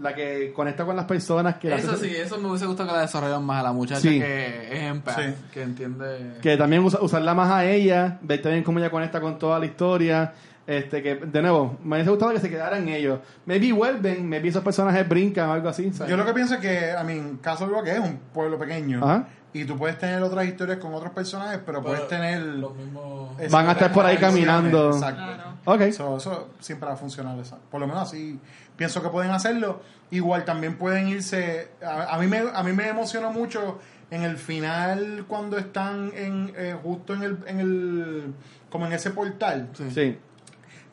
la 0.00 0.14
que 0.14 0.52
conecta 0.54 0.84
con 0.84 0.94
las 0.96 1.04
personas 1.06 1.56
que 1.56 1.68
la 1.70 1.76
Eso 1.76 1.92
hace- 1.92 2.08
sí, 2.08 2.14
eso 2.16 2.38
me 2.38 2.48
hubiese 2.48 2.66
gustado 2.66 2.88
que 2.90 2.94
la 2.94 3.02
desarrollaran 3.02 3.44
más 3.44 3.60
a 3.60 3.62
la 3.64 3.72
muchacha 3.72 4.00
Sí. 4.00 4.18
que 4.20 4.68
es 4.76 4.82
empath, 4.90 5.16
Sí. 5.18 5.34
que 5.52 5.62
entiende... 5.62 6.34
que 6.42 6.56
también 6.56 6.84
usa- 6.84 7.00
usarla 7.00 7.34
más 7.34 7.50
a 7.50 7.64
ella, 7.64 8.18
ver 8.22 8.40
también 8.42 8.62
cómo 8.62 8.78
ella 8.78 8.90
conecta 8.90 9.20
con 9.20 9.38
toda 9.38 9.58
la 9.58 9.66
historia. 9.66 10.32
Este, 10.66 11.00
que 11.02 11.14
de 11.14 11.42
nuevo, 11.42 11.78
me 11.84 11.96
hubiese 11.96 12.10
gustado 12.10 12.32
que 12.32 12.40
se 12.40 12.50
quedaran 12.50 12.88
ellos. 12.88 13.20
Maybe 13.44 13.72
vuelven, 13.72 14.28
maybe 14.28 14.48
esos 14.48 14.64
personajes 14.64 15.08
brincan 15.08 15.48
o 15.48 15.52
algo 15.52 15.68
así. 15.68 15.92
¿sabes? 15.92 16.10
Yo 16.10 16.16
lo 16.16 16.26
que 16.26 16.32
pienso 16.32 16.54
es 16.54 16.60
que, 16.60 16.92
a 16.92 17.04
mí, 17.04 17.38
Castle 17.40 17.68
Rock 17.68 17.86
es 17.88 18.00
un 18.00 18.18
pueblo 18.32 18.58
pequeño. 18.58 19.04
Ajá. 19.04 19.26
Y 19.52 19.64
tú 19.64 19.78
puedes 19.78 19.98
tener 19.98 20.22
otras 20.22 20.44
historias 20.44 20.78
con 20.78 20.92
otros 20.92 21.12
personajes, 21.12 21.60
pero, 21.64 21.82
puedes 21.82 22.06
tener. 22.08 22.42
los 22.42 22.76
mismos... 22.76 23.38
esas 23.38 23.52
Van 23.52 23.68
a 23.68 23.72
estar 23.72 23.90
por 23.90 24.04
ahí 24.04 24.18
caminando. 24.18 24.90
Exacto. 24.90 25.22
Ok. 25.64 25.92
So, 25.92 26.16
eso 26.18 26.50
siempre 26.58 26.88
va 26.88 26.94
a 26.94 26.96
funcionar. 26.98 27.38
Por 27.70 27.80
lo 27.80 27.86
menos 27.86 28.02
así 28.02 28.38
pienso 28.76 29.02
que 29.02 29.08
pueden 29.08 29.30
hacerlo. 29.30 29.80
Igual 30.10 30.44
también 30.44 30.76
pueden 30.76 31.08
irse. 31.08 31.70
A, 31.82 32.14
a 32.14 32.18
mí, 32.18 32.26
me, 32.26 32.42
a 32.52 32.62
mí 32.62 32.72
me 32.72 32.88
emocionó 32.88 33.30
mucho 33.32 33.78
en 34.10 34.24
el 34.24 34.36
final 34.36 35.24
cuando 35.26 35.56
están 35.56 36.12
en 36.14 36.52
eh, 36.54 36.76
justo 36.82 37.14
en 37.14 37.22
el, 37.22 37.38
en 37.46 37.60
el. 37.60 38.34
como 38.68 38.86
en 38.86 38.92
ese 38.92 39.10
portal. 39.10 39.70
Sí. 39.94 40.18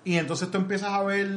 Y 0.06 0.18
entonces 0.18 0.50
tú 0.52 0.58
empiezas 0.58 0.90
a 0.90 1.04
ver 1.04 1.28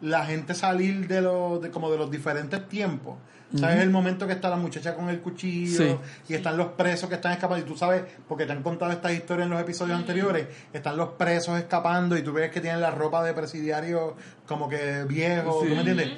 la 0.00 0.24
gente 0.26 0.54
salir 0.54 1.06
de 1.08 1.20
los, 1.20 1.60
de, 1.62 1.70
como 1.70 1.90
de 1.90 1.98
los 1.98 2.10
diferentes 2.10 2.68
tiempos. 2.68 3.16
¿Sabes 3.56 3.80
el 3.80 3.88
momento 3.88 4.26
que 4.26 4.34
está 4.34 4.50
la 4.50 4.56
muchacha 4.56 4.94
con 4.94 5.08
el 5.08 5.20
cuchillo 5.20 5.78
Sí. 5.78 5.96
y 6.28 6.34
están 6.34 6.58
los 6.58 6.68
presos 6.72 7.08
que 7.08 7.14
están 7.14 7.32
escapando? 7.32 7.64
Y 7.64 7.66
tú 7.66 7.78
sabes, 7.78 8.02
porque 8.28 8.44
te 8.44 8.52
han 8.52 8.62
contado 8.62 8.92
estas 8.92 9.12
historias 9.12 9.46
en 9.46 9.50
los 9.52 9.60
episodios 9.62 9.96
anteriores, 9.96 10.46
están 10.70 10.98
los 10.98 11.10
presos 11.10 11.58
escapando 11.58 12.14
y 12.18 12.22
tú 12.22 12.32
ves 12.34 12.50
que 12.50 12.60
tienen 12.60 12.82
la 12.82 12.90
ropa 12.90 13.24
de 13.24 13.32
presidiario 13.32 14.16
como 14.46 14.68
que 14.68 15.04
viejo, 15.08 15.62
Sí. 15.62 15.68
¿tú 15.68 15.74
me 15.74 15.78
entiendes? 15.80 16.10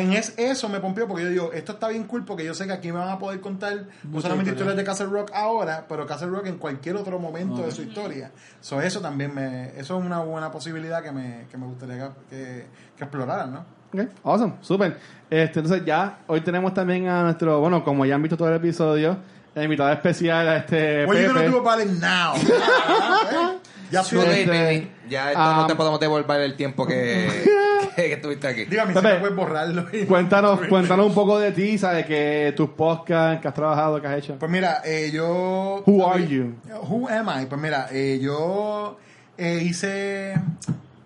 En 0.00 0.12
es, 0.12 0.34
eso 0.38 0.68
me 0.68 0.80
pompió 0.80 1.06
porque 1.06 1.24
yo 1.24 1.30
digo, 1.30 1.52
esto 1.52 1.72
está 1.72 1.88
bien 1.88 2.04
cool 2.04 2.24
porque 2.24 2.44
yo 2.44 2.54
sé 2.54 2.66
que 2.66 2.72
aquí 2.72 2.92
me 2.92 2.98
van 2.98 3.10
a 3.10 3.18
poder 3.18 3.40
contar 3.40 3.72
no 4.04 4.20
solamente 4.20 4.50
historia. 4.50 4.52
historias 4.52 4.76
de 4.76 4.84
Castle 4.84 5.06
Rock 5.06 5.30
ahora, 5.34 5.84
pero 5.88 6.06
Castle 6.06 6.28
Rock 6.28 6.46
en 6.46 6.56
cualquier 6.58 6.96
otro 6.96 7.18
momento 7.18 7.62
de 7.62 7.70
su 7.72 7.82
historia. 7.82 8.30
So, 8.60 8.80
eso 8.80 9.00
también 9.00 9.34
me, 9.34 9.66
eso 9.78 9.98
es 9.98 10.04
una 10.04 10.20
buena 10.20 10.50
posibilidad 10.50 11.02
que 11.02 11.12
me, 11.12 11.46
que 11.50 11.56
me 11.58 11.66
gustaría 11.66 12.10
que, 12.30 12.66
que 12.96 13.04
exploraran, 13.04 13.52
¿no? 13.52 13.64
Ok, 13.94 14.08
awesome, 14.24 14.54
super. 14.62 14.96
Este, 15.28 15.60
entonces 15.60 15.84
ya, 15.84 16.20
hoy 16.26 16.40
tenemos 16.40 16.72
también 16.72 17.08
a 17.08 17.22
nuestro, 17.24 17.60
bueno, 17.60 17.84
como 17.84 18.06
ya 18.06 18.14
han 18.14 18.22
visto 18.22 18.36
todo 18.38 18.48
el 18.48 18.56
episodio, 18.56 19.18
el 19.54 19.64
invitado 19.64 19.92
especial 19.92 20.48
a 20.48 20.56
este 20.56 21.04
What 21.04 21.16
are 21.16 21.22
you 21.26 21.32
Pepe. 21.34 21.48
gonna 21.50 21.58
do 21.58 21.68
about 21.68 21.86
it 21.86 21.92
now? 22.00 22.34
ya 23.90 24.00
Este, 24.00 24.16
baby. 24.46 24.90
Ya 25.10 25.32
esto 25.32 25.42
um, 25.42 25.56
no 25.56 25.66
te 25.66 25.74
podemos 25.74 26.00
devolver 26.00 26.40
el 26.40 26.56
tiempo 26.56 26.86
que, 26.86 27.28
que, 27.94 28.12
estuviste 28.14 28.46
aquí. 28.46 28.64
Dígame 28.64 28.94
Pepe, 28.94 29.08
si 29.08 29.14
no 29.14 29.20
puedes 29.20 29.36
borrarlo. 29.36 29.86
y- 29.92 30.04
Cuéntanos, 30.06 30.60
cuéntanos 30.68 31.06
un 31.06 31.14
poco 31.14 31.38
de 31.38 31.52
ti, 31.52 31.78
¿sabes? 31.78 32.06
Que 32.06 32.52
tus 32.56 32.70
podcasts, 32.70 33.40
que 33.42 33.48
has 33.48 33.54
trabajado, 33.54 34.00
que 34.00 34.06
has 34.06 34.18
hecho. 34.18 34.36
Pues 34.38 34.50
mira, 34.50 34.82
eh, 34.84 35.10
yo... 35.12 35.82
Who 35.86 36.06
are 36.06 36.26
you? 36.26 36.54
Who 36.88 37.08
am 37.08 37.28
I? 37.42 37.46
Pues 37.46 37.60
mira, 37.60 37.88
eh, 37.90 38.18
yo 38.22 38.98
eh, 39.38 39.60
hice 39.62 40.34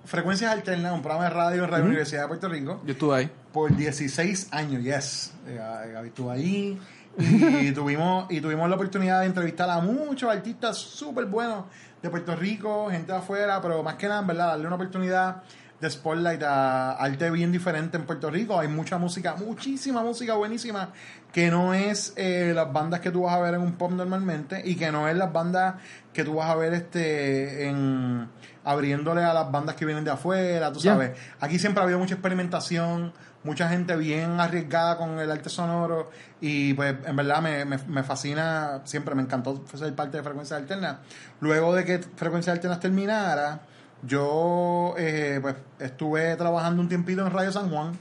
Frecuencias 0.05 0.53
Alternas, 0.53 0.93
un 0.93 1.03
programa 1.03 1.25
de 1.25 1.31
radio 1.31 1.65
en 1.65 1.71
Radio 1.71 1.85
Universidad 1.87 2.23
de 2.23 2.29
Puerto 2.29 2.49
Rico. 2.49 2.81
Yo 2.85 2.93
estuve 2.93 3.17
ahí. 3.17 3.31
por 3.53 3.75
16 3.77 4.49
años, 4.53 4.83
yes. 4.83 5.33
Eh, 5.49 5.59
Gaby 5.93 6.09
estuvo 6.09 6.31
ahí 6.31 6.79
y 7.19 7.73
tuvimos, 7.73 8.27
y 8.31 8.41
tuvimos 8.43 8.69
la 8.69 8.75
oportunidad 8.77 9.21
de 9.21 9.27
entrevistar 9.27 9.71
a 9.71 9.81
muchos 9.81 10.31
artistas 10.31 10.77
súper 10.77 11.25
buenos 11.25 11.65
de 12.03 12.11
Puerto 12.11 12.37
Rico, 12.37 12.89
gente 12.91 13.11
de 13.11 13.19
afuera, 13.19 13.59
pero 13.63 13.83
más 13.83 13.95
que 13.95 14.07
nada, 14.07 14.21
en 14.21 14.27
verdad, 14.27 14.47
darle 14.49 14.67
una 14.67 14.77
oportunidad 14.77 15.37
de 15.81 15.91
Spotlight 15.91 16.43
a 16.43 16.93
arte 16.93 17.31
bien 17.31 17.53
diferente 17.53 17.97
en 17.97 18.05
Puerto 18.05 18.31
Rico. 18.31 18.59
Hay 18.59 18.69
mucha 18.69 18.99
música, 18.99 19.37
muchísima 19.37 20.03
música 20.03 20.35
buenísima, 20.35 20.91
que 21.33 21.51
no 21.51 21.75
es 21.75 22.13
eh, 22.17 22.53
las 22.55 22.73
bandas 22.73 23.01
que 23.01 23.11
tú 23.11 23.23
vas 23.23 23.35
a 23.35 23.41
ver 23.41 23.55
en 23.55 23.61
un 23.61 23.73
pop 23.73 23.93
normalmente 23.93 24.63
y 24.65 24.77
que 24.77 24.91
no 24.91 25.09
es 25.09 25.17
las 25.17 25.33
bandas 25.33 25.75
que 26.13 26.25
tú 26.25 26.37
vas 26.37 26.49
a 26.49 26.55
ver 26.55 26.73
este 26.73 27.69
en 27.69 28.29
abriéndole 28.65 29.23
a 29.23 29.33
las 29.33 29.53
bandas 29.53 29.77
que 29.77 29.85
vienen 29.85 30.03
de 30.03 30.11
afuera, 30.11 30.73
tú 30.73 30.81
sabes. 30.81 31.13
Aquí 31.39 31.57
siempre 31.59 31.81
ha 31.81 31.85
habido 31.85 32.01
mucha 32.01 32.15
experimentación, 32.15 33.13
mucha 33.45 33.69
gente 33.69 33.95
bien 33.97 34.41
arriesgada 34.41 34.97
con 34.97 35.21
el 35.21 35.31
arte 35.31 35.51
sonoro 35.51 36.11
y 36.41 36.75
pues 36.75 36.97
en 37.07 37.15
verdad 37.15 37.41
me, 37.43 37.65
me, 37.65 37.79
me 37.79 38.03
fascina, 38.03 38.81
siempre 38.83 39.15
me 39.15 39.23
encantó 39.23 39.63
ser 39.73 39.95
parte 39.95 40.17
de 40.17 40.25
Frecuencias 40.25 40.59
Alternas. 40.59 40.97
Luego 41.39 41.75
de 41.75 41.85
que 41.85 42.01
Frecuencias 42.01 42.55
Alternas 42.55 42.81
terminara, 42.81 43.61
yo 44.03 44.95
eh, 44.99 45.39
pues 45.41 45.57
estuve 45.79 46.37
trabajando 46.37 46.83
un 46.83 46.89
tiempito 46.89 47.27
en 47.27 47.33
Radio 47.33 47.53
San 47.53 47.71
Juan 47.71 47.93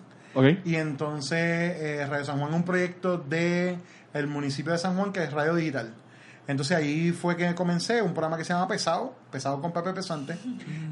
y 0.66 0.76
entonces 0.76 1.40
eh, 1.40 2.06
Radio 2.10 2.26
San 2.26 2.40
Juan 2.40 2.50
es 2.50 2.56
un 2.56 2.64
proyecto 2.64 3.18
de 3.18 3.78
el 4.14 4.28
municipio 4.28 4.74
de 4.74 4.78
San 4.78 4.96
Juan 4.98 5.12
que 5.12 5.24
es 5.24 5.32
Radio 5.32 5.56
Digital. 5.56 5.94
Entonces 6.48 6.78
ahí 6.78 7.12
fue 7.12 7.36
que 7.36 7.56
comencé 7.56 8.02
un 8.02 8.14
programa 8.14 8.38
que 8.38 8.44
se 8.44 8.54
llama 8.54 8.68
Pesado, 8.68 9.16
Pesado 9.32 9.60
con 9.62 9.72
Pepe 9.72 9.94
Pesante. 9.94 10.38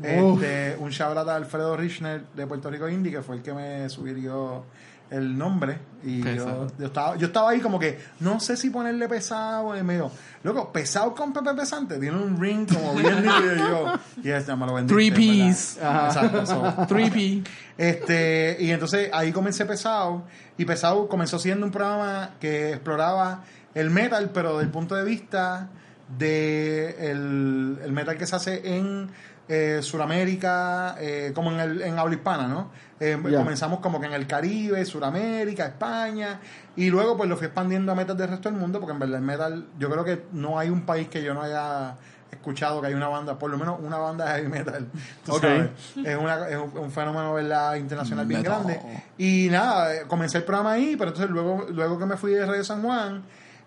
Este, 0.01 0.75
un 0.79 0.89
shout 0.89 1.15
out 1.15 1.27
a 1.27 1.35
Alfredo 1.35 1.77
Richner 1.77 2.23
de 2.33 2.47
Puerto 2.47 2.71
Rico 2.71 2.89
Indie, 2.89 3.11
que 3.11 3.21
fue 3.21 3.35
el 3.35 3.43
que 3.43 3.53
me 3.53 3.87
sugirió 3.89 4.65
el 5.09 5.37
nombre. 5.37 5.77
Y 6.03 6.21
yo, 6.21 6.67
yo 6.77 6.87
estaba, 6.87 7.15
yo 7.15 7.27
estaba 7.27 7.51
ahí 7.51 7.59
como 7.59 7.79
que, 7.79 7.99
no 8.19 8.39
sé 8.39 8.57
si 8.57 8.69
ponerle 8.69 9.07
pesado. 9.07 9.77
Y 9.77 9.83
me 9.83 9.93
dijo, 9.93 10.11
loco, 10.43 10.71
pesado 10.73 11.13
con 11.15 11.31
Pepe 11.31 11.53
Pesante. 11.53 11.97
Tiene 11.99 12.17
un 12.17 12.39
ring 12.39 12.67
como 12.67 12.93
bien. 12.95 13.23
Y 13.23 13.57
yo, 13.57 13.93
yes, 14.21 14.47
ya 14.47 14.55
me 14.55 14.65
lo 14.65 14.73
vendiste. 14.73 14.93
Three 14.93 15.11
Ps. 15.11 15.77
Exacto, 15.77 16.45
so, 16.45 16.61
3P. 16.87 17.45
este, 17.77 18.57
y 18.59 18.71
entonces 18.71 19.09
ahí 19.13 19.31
comencé 19.31 19.65
Pesado. 19.65 20.23
Y 20.57 20.65
Pesado 20.65 21.07
comenzó 21.07 21.39
siendo 21.39 21.65
un 21.65 21.71
programa 21.71 22.31
que 22.39 22.71
exploraba 22.71 23.43
el 23.73 23.89
metal, 23.89 24.31
pero 24.33 24.53
desde 24.53 24.65
el 24.65 24.71
punto 24.71 24.95
de 24.95 25.03
vista 25.03 25.69
de 26.17 27.11
el, 27.11 27.79
el 27.83 27.91
metal 27.91 28.17
que 28.17 28.27
se 28.27 28.35
hace 28.35 28.75
en 28.77 29.09
eh, 29.49 29.79
Sudamérica, 29.81 30.95
eh, 30.99 31.31
como 31.35 31.51
en, 31.51 31.59
el, 31.59 31.81
en 31.81 31.99
habla 31.99 32.15
hispana, 32.15 32.47
¿no? 32.47 32.71
Eh, 33.11 33.19
Ya. 33.29 33.37
Comenzamos 33.39 33.79
como 33.79 33.99
que 33.99 34.05
en 34.07 34.13
el 34.13 34.27
Caribe, 34.27 34.83
Sudamérica, 34.85 35.65
España, 35.65 36.39
y 36.75 36.89
luego 36.89 37.17
pues 37.17 37.29
lo 37.29 37.37
fui 37.37 37.45
expandiendo 37.47 37.91
a 37.91 37.95
metal 37.95 38.15
del 38.17 38.29
resto 38.29 38.49
del 38.49 38.57
mundo, 38.59 38.79
porque 38.79 38.93
en 38.93 38.99
verdad 38.99 39.17
el 39.17 39.23
metal, 39.25 39.65
yo 39.79 39.89
creo 39.89 40.03
que 40.05 40.25
no 40.31 40.57
hay 40.59 40.69
un 40.69 40.81
país 40.85 41.07
que 41.09 41.21
yo 41.23 41.33
no 41.33 41.41
haya 41.41 41.95
escuchado 42.31 42.81
que 42.81 42.87
hay 42.87 42.93
una 42.95 43.07
banda, 43.07 43.37
por 43.37 43.51
lo 43.51 43.57
menos 43.59 43.79
una 43.81 43.97
banda 43.97 44.25
de 44.25 44.31
heavy 44.41 44.47
metal. 44.49 44.87
tú 45.25 45.33
Ok. 45.33 45.41
sabes. 45.41 45.69
Es, 46.03 46.17
una, 46.17 46.49
es 46.49 46.57
un, 46.57 46.91
fenómeno 46.91 47.33
¿verdad? 47.35 47.75
internacional 47.75 48.25
bien 48.25 48.41
Metal. 48.41 48.63
grande. 48.63 48.81
Y 49.19 49.49
nada, 49.51 49.93
eh, 49.93 50.01
comencé 50.07 50.39
el 50.39 50.43
programa 50.43 50.71
ahí, 50.73 50.95
pero 50.97 51.09
entonces 51.11 51.29
luego, 51.29 51.67
luego 51.69 51.99
que 51.99 52.05
me 52.07 52.17
fui 52.17 52.31
de 52.31 52.45
Radio 52.45 52.63
San 52.63 52.81
Juan 52.81 53.21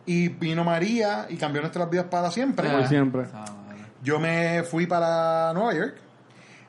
y 0.04 0.28
vino 0.28 0.64
María 0.64 1.26
y 1.28 1.36
cambió 1.36 1.60
nuestras 1.62 1.88
vidas 1.88 2.06
para 2.10 2.30
siempre, 2.30 2.68
Por 2.68 2.86
siempre. 2.88 3.26
yo 4.02 4.18
me 4.18 4.62
fui 4.64 4.86
para 4.86 5.52
Nueva 5.54 5.74
York. 5.74 5.94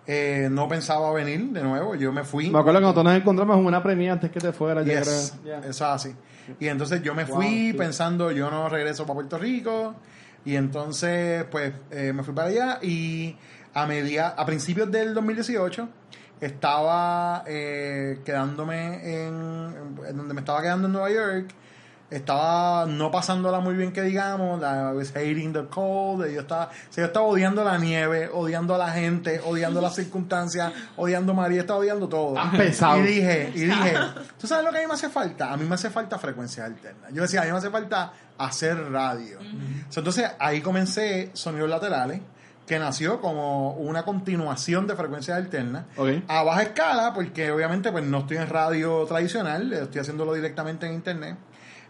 Eh, 0.09 0.47
no 0.49 0.69
pensaba 0.69 1.11
venir 1.11 1.47
de 1.51 1.61
nuevo, 1.61 1.93
yo 1.95 2.13
me 2.13 2.23
fui. 2.23 2.49
Me 2.49 2.59
acuerdo 2.59 2.79
que 2.79 2.83
cuando 2.85 3.03
nos 3.03 3.13
encontramos 3.13 3.57
en 3.57 3.65
una 3.65 3.83
premia 3.83 4.13
antes 4.13 4.31
que 4.31 4.39
te 4.39 4.53
fuera, 4.53 4.81
yo 4.81 4.87
Yes, 4.93 5.33
creo. 5.43 5.59
Ya. 5.61 5.67
eso 5.67 5.69
es 5.69 5.81
así. 5.81 6.15
Y 6.61 6.67
entonces 6.69 7.01
yo 7.03 7.13
me 7.13 7.25
fui 7.25 7.73
pensando, 7.77 8.31
yo 8.31 8.49
no 8.49 8.69
regreso 8.69 9.03
para 9.05 9.15
Puerto 9.15 9.37
Rico. 9.37 9.95
Y 10.45 10.55
entonces, 10.55 11.43
pues, 11.51 11.73
eh, 11.91 12.13
me 12.13 12.23
fui 12.23 12.33
para 12.33 12.47
allá 12.47 12.79
y 12.81 13.35
a 13.73 13.85
media, 13.85 14.29
a 14.29 14.45
principios 14.45 14.89
del 14.89 15.13
2018 15.13 15.89
estaba 16.39 17.43
eh, 17.47 18.19
quedándome 18.23 19.25
en, 19.25 19.75
en 20.07 20.17
donde 20.17 20.33
me 20.33 20.39
estaba 20.39 20.61
quedando 20.61 20.87
en 20.87 20.93
Nueva 20.93 21.09
York. 21.11 21.49
Estaba 22.09 22.85
no 22.85 23.11
pasándola 23.11 23.59
muy 23.59 23.75
bien 23.75 23.91
que 23.91 24.01
digamos, 24.01 24.61
la, 24.61 24.93
was 24.93 25.09
hating 25.09 25.51
the 25.51 25.65
cold, 25.65 26.25
yo 26.31 26.39
estaba, 26.39 26.69
yo 26.95 27.03
estaba 27.03 27.25
odiando 27.25 27.65
la 27.65 27.77
nieve, 27.77 28.29
odiando 28.33 28.75
a 28.75 28.77
la 28.77 28.91
gente, 28.91 29.41
odiando 29.43 29.81
las 29.81 29.95
circunstancias, 29.95 30.71
odiando 30.95 31.33
a 31.33 31.35
María, 31.35 31.61
estaba 31.61 31.79
odiando 31.79 32.07
todo. 32.07 32.35
Pesado. 32.57 32.99
Y 32.99 33.07
dije, 33.07 33.51
y 33.53 33.61
dije, 33.65 33.93
¿tú 34.39 34.47
sabes 34.47 34.63
lo 34.63 34.71
que 34.71 34.77
a 34.77 34.81
mí 34.81 34.87
me 34.87 34.93
hace 34.93 35.09
falta? 35.09 35.51
A 35.51 35.57
mí 35.57 35.65
me 35.65 35.75
hace 35.75 35.89
falta 35.89 36.17
frecuencia 36.17 36.63
alterna. 36.63 37.09
Yo 37.11 37.23
decía, 37.23 37.41
a 37.41 37.45
mí 37.45 37.51
me 37.51 37.57
hace 37.57 37.69
falta 37.69 38.13
hacer 38.37 38.89
radio. 38.89 39.39
Entonces 39.93 40.31
ahí 40.39 40.61
comencé 40.61 41.31
Sonidos 41.33 41.69
Laterales, 41.69 42.21
que 42.65 42.79
nació 42.79 43.19
como 43.21 43.71
una 43.73 44.03
continuación 44.03 44.87
de 44.87 44.95
frecuencias 44.95 45.37
alternas. 45.37 45.85
A 46.27 46.43
baja 46.43 46.63
escala, 46.63 47.13
porque 47.13 47.51
obviamente 47.51 47.91
pues 47.91 48.03
no 48.03 48.19
estoy 48.19 48.37
en 48.37 48.47
radio 48.47 49.05
tradicional, 49.05 49.73
estoy 49.73 50.01
haciéndolo 50.01 50.33
directamente 50.33 50.85
en 50.85 50.93
internet. 50.93 51.37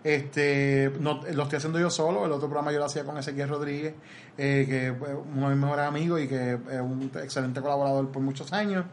Este, 0.08 0.90
no, 1.02 1.20
lo 1.34 1.44
estoy 1.44 1.58
haciendo 1.58 1.80
yo 1.80 1.90
solo, 1.90 2.26
el 2.26 2.32
otro 2.32 2.48
programa 2.48 2.72
yo 2.72 2.80
lo 2.80 2.86
hacía 2.86 3.04
con 3.04 3.18
Ezequiel 3.18 3.50
Rodríguez, 3.50 3.94
eh, 4.38 4.66
que 4.66 4.88
es 4.88 4.94
uno 5.36 5.50
de 5.50 5.56
mis 5.56 5.62
mejores 5.66 5.86
amigos 5.86 6.22
y 6.22 6.30
que 6.30 6.54
es 6.54 6.80
un 6.80 7.12
excelente 7.22 7.60
colaborador 7.60 8.08
por 8.10 8.22
muchos 8.22 8.54
años, 8.54 8.86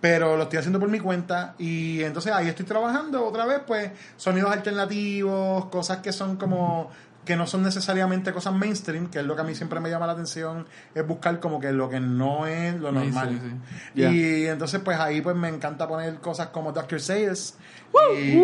pero 0.00 0.36
lo 0.36 0.44
estoy 0.44 0.60
haciendo 0.60 0.78
por 0.78 0.88
mi 0.88 1.00
cuenta 1.00 1.56
y 1.58 2.04
entonces 2.04 2.32
ahí 2.32 2.46
estoy 2.46 2.66
trabajando 2.66 3.26
otra 3.26 3.46
vez, 3.46 3.62
pues 3.66 3.90
sonidos 4.16 4.52
alternativos, 4.52 5.64
cosas 5.70 5.98
que 5.98 6.12
son 6.12 6.36
como 6.36 6.92
que 7.30 7.36
no 7.36 7.46
son 7.46 7.62
necesariamente 7.62 8.32
cosas 8.32 8.52
mainstream, 8.52 9.08
que 9.08 9.20
es 9.20 9.24
lo 9.24 9.36
que 9.36 9.42
a 9.42 9.44
mí 9.44 9.54
siempre 9.54 9.78
me 9.78 9.88
llama 9.88 10.04
la 10.04 10.14
atención, 10.14 10.66
es 10.92 11.06
buscar 11.06 11.38
como 11.38 11.60
que 11.60 11.70
lo 11.70 11.88
que 11.88 12.00
no 12.00 12.44
es 12.48 12.74
lo 12.74 12.90
normal. 12.90 13.40
Sí. 13.94 14.02
Y 14.02 14.46
entonces 14.46 14.80
pues 14.80 14.98
ahí 14.98 15.20
pues 15.20 15.36
me 15.36 15.48
encanta 15.48 15.86
poner 15.86 16.16
cosas 16.16 16.48
como 16.48 16.72
Dr. 16.72 17.00
Sayers 17.00 17.54
y, 18.18 18.42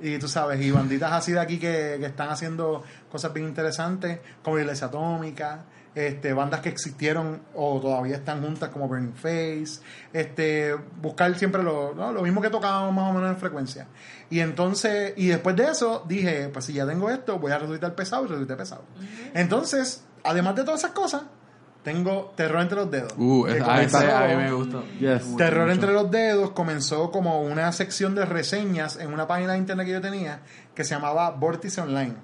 y 0.00 0.18
tú 0.18 0.28
sabes, 0.28 0.62
y 0.62 0.70
banditas 0.70 1.12
así 1.12 1.32
de 1.32 1.40
aquí 1.40 1.58
que, 1.58 1.98
que 2.00 2.06
están 2.06 2.30
haciendo 2.30 2.82
cosas 3.10 3.34
bien 3.34 3.48
interesantes, 3.48 4.20
como 4.42 4.58
Iglesia 4.58 4.86
Atómica, 4.86 5.66
este, 5.94 6.32
bandas 6.32 6.60
que 6.60 6.68
existieron 6.70 7.42
o 7.54 7.78
todavía 7.80 8.16
están 8.16 8.42
juntas 8.42 8.70
como 8.70 8.88
Burning 8.88 9.12
Face, 9.14 9.80
este, 10.12 10.74
buscar 11.00 11.34
siempre 11.38 11.62
lo, 11.62 11.94
¿no? 11.94 12.12
lo 12.12 12.22
mismo 12.22 12.40
que 12.40 12.48
tocábamos 12.50 12.94
más 12.94 13.10
o 13.10 13.12
menos 13.12 13.30
en 13.30 13.36
frecuencia. 13.36 13.86
Y 14.30 14.40
entonces, 14.40 15.12
y 15.16 15.26
después 15.28 15.54
de 15.56 15.64
eso 15.64 16.04
dije, 16.08 16.48
pues 16.52 16.64
si 16.64 16.72
ya 16.72 16.86
tengo 16.86 17.10
esto, 17.10 17.38
voy 17.38 17.52
a 17.52 17.58
resucitar 17.58 17.94
pesado 17.94 18.24
y 18.24 18.28
resucité 18.28 18.56
pesado. 18.56 18.84
Entonces, 19.34 20.04
además 20.24 20.56
de 20.56 20.64
todas 20.64 20.80
esas 20.80 20.92
cosas, 20.92 21.22
tengo 21.82 22.32
Terror 22.36 22.60
entre 22.62 22.76
los 22.76 22.90
dedos. 22.90 23.12
Uh, 23.18 23.44
a, 23.46 23.50
ese- 23.50 23.60
comenzó- 23.98 24.16
a 24.16 24.26
mí 24.28 24.36
me 24.36 24.52
gustó. 24.52 24.84
Yes. 25.00 25.36
Terror 25.36 25.62
mucho. 25.62 25.72
entre 25.74 25.92
los 25.92 26.10
dedos 26.10 26.52
comenzó 26.52 27.10
como 27.10 27.42
una 27.42 27.72
sección 27.72 28.14
de 28.14 28.24
reseñas 28.24 28.96
en 28.98 29.12
una 29.12 29.26
página 29.26 29.52
de 29.52 29.58
internet 29.58 29.86
que 29.86 29.92
yo 29.92 30.00
tenía 30.00 30.40
que 30.74 30.84
se 30.84 30.94
llamaba 30.94 31.30
Vortice 31.32 31.80
Online. 31.80 32.14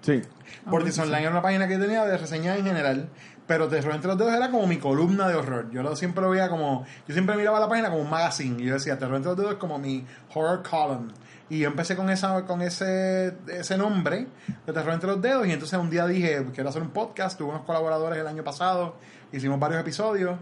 Sí. 0.00 0.22
Vortice 0.66 1.00
Online 1.00 1.22
era 1.22 1.30
una 1.30 1.42
página 1.42 1.66
que 1.66 1.74
yo 1.74 1.80
tenía 1.80 2.04
de 2.04 2.16
reseñas 2.16 2.58
en 2.58 2.66
general, 2.66 3.08
pero 3.46 3.68
Terror 3.68 3.94
entre 3.94 4.08
los 4.08 4.18
dedos 4.18 4.34
era 4.34 4.50
como 4.50 4.66
mi 4.66 4.76
columna 4.76 5.28
de 5.28 5.34
horror. 5.34 5.70
Yo 5.70 5.82
lo 5.82 5.96
siempre 5.96 6.22
lo 6.22 6.30
veía 6.30 6.48
como, 6.48 6.84
yo 7.06 7.14
siempre 7.14 7.36
miraba 7.36 7.58
la 7.58 7.68
página 7.68 7.90
como 7.90 8.02
un 8.02 8.10
magazine 8.10 8.62
y 8.62 8.66
yo 8.66 8.74
decía 8.74 8.98
Terror 8.98 9.16
entre 9.16 9.30
los 9.30 9.38
dedos 9.38 9.52
es 9.52 9.58
como 9.58 9.78
mi 9.78 10.06
horror 10.34 10.62
column. 10.62 11.12
Y 11.50 11.60
yo 11.60 11.68
empecé 11.68 11.96
con 11.96 12.10
esa 12.10 12.44
con 12.44 12.60
ese, 12.60 13.34
ese 13.48 13.78
nombre 13.78 14.26
de 14.66 14.72
Terror 14.72 14.92
entre 14.92 15.08
los 15.08 15.22
dedos 15.22 15.46
y 15.46 15.52
entonces 15.52 15.78
un 15.78 15.88
día 15.88 16.06
dije, 16.06 16.46
quiero 16.54 16.68
hacer 16.68 16.82
un 16.82 16.90
podcast, 16.90 17.38
tuve 17.38 17.50
unos 17.50 17.62
colaboradores 17.62 18.18
el 18.18 18.26
año 18.26 18.44
pasado, 18.44 18.96
hicimos 19.32 19.58
varios 19.58 19.80
episodios. 19.80 20.38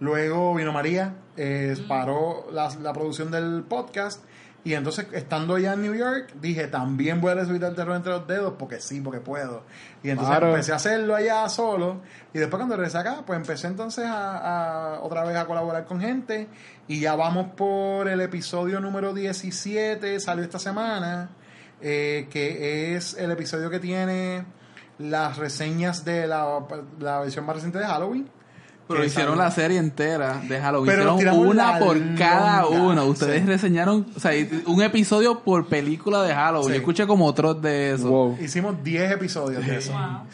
Luego 0.00 0.54
vino 0.54 0.72
María, 0.72 1.14
eh, 1.36 1.76
paró 1.88 2.48
la, 2.52 2.68
la 2.80 2.92
producción 2.92 3.32
del 3.32 3.64
podcast. 3.68 4.22
Y 4.64 4.74
entonces, 4.74 5.06
estando 5.12 5.56
ya 5.56 5.72
en 5.74 5.82
New 5.82 5.94
York, 5.94 6.32
dije, 6.42 6.66
también 6.66 7.20
voy 7.20 7.30
a 7.30 7.36
resucitar 7.36 7.70
el 7.70 7.76
terror 7.76 7.96
entre 7.96 8.12
los 8.12 8.26
dedos, 8.26 8.54
porque 8.58 8.80
sí, 8.80 9.00
porque 9.00 9.20
puedo. 9.20 9.62
Y 10.02 10.10
entonces 10.10 10.36
Claro. 10.36 10.48
empecé 10.52 10.72
a 10.72 10.76
hacerlo 10.76 11.14
allá 11.14 11.48
solo. 11.48 12.00
Y 12.34 12.38
después 12.38 12.58
cuando 12.58 12.76
regresé 12.76 12.98
acá, 12.98 13.22
pues 13.24 13.38
empecé 13.38 13.68
entonces 13.68 14.04
a, 14.06 14.96
a 14.96 15.00
otra 15.00 15.24
vez 15.24 15.36
a 15.36 15.46
colaborar 15.46 15.86
con 15.86 16.00
gente. 16.00 16.48
Y 16.86 17.00
ya 17.00 17.14
vamos 17.14 17.52
por 17.56 18.08
el 18.08 18.20
episodio 18.20 18.80
número 18.80 19.14
17, 19.14 20.18
salió 20.20 20.44
esta 20.44 20.58
semana, 20.58 21.30
eh, 21.80 22.26
que 22.30 22.96
es 22.96 23.14
el 23.14 23.30
episodio 23.30 23.70
que 23.70 23.78
tiene 23.78 24.44
las 24.98 25.38
reseñas 25.38 26.04
de 26.04 26.26
la, 26.26 26.66
la 26.98 27.20
versión 27.20 27.46
más 27.46 27.54
reciente 27.56 27.78
de 27.78 27.86
Halloween. 27.86 28.28
Pero 28.88 29.04
hicieron 29.04 29.36
la 29.36 29.50
serie 29.50 29.78
entera 29.78 30.40
de 30.48 30.58
Halloween. 30.60 30.90
Pero 30.90 31.14
hicieron 31.14 31.38
una 31.46 31.78
por 31.78 31.98
cada 32.16 32.66
uno. 32.66 33.04
Ustedes 33.04 33.42
sí. 33.42 33.46
reseñaron, 33.46 34.06
o 34.16 34.18
sea, 34.20 34.32
un 34.66 34.82
episodio 34.82 35.40
por 35.40 35.66
película 35.66 36.22
de 36.22 36.34
Halloween. 36.34 36.68
Sí. 36.68 36.72
Yo 36.72 36.78
escuché 36.78 37.06
como 37.06 37.26
otros 37.26 37.60
de 37.60 37.92
eso. 37.92 38.08
Wow. 38.08 38.38
Hicimos 38.40 38.82
10 38.82 39.12
episodios 39.12 39.64
de 39.64 39.76
eso. 39.76 39.92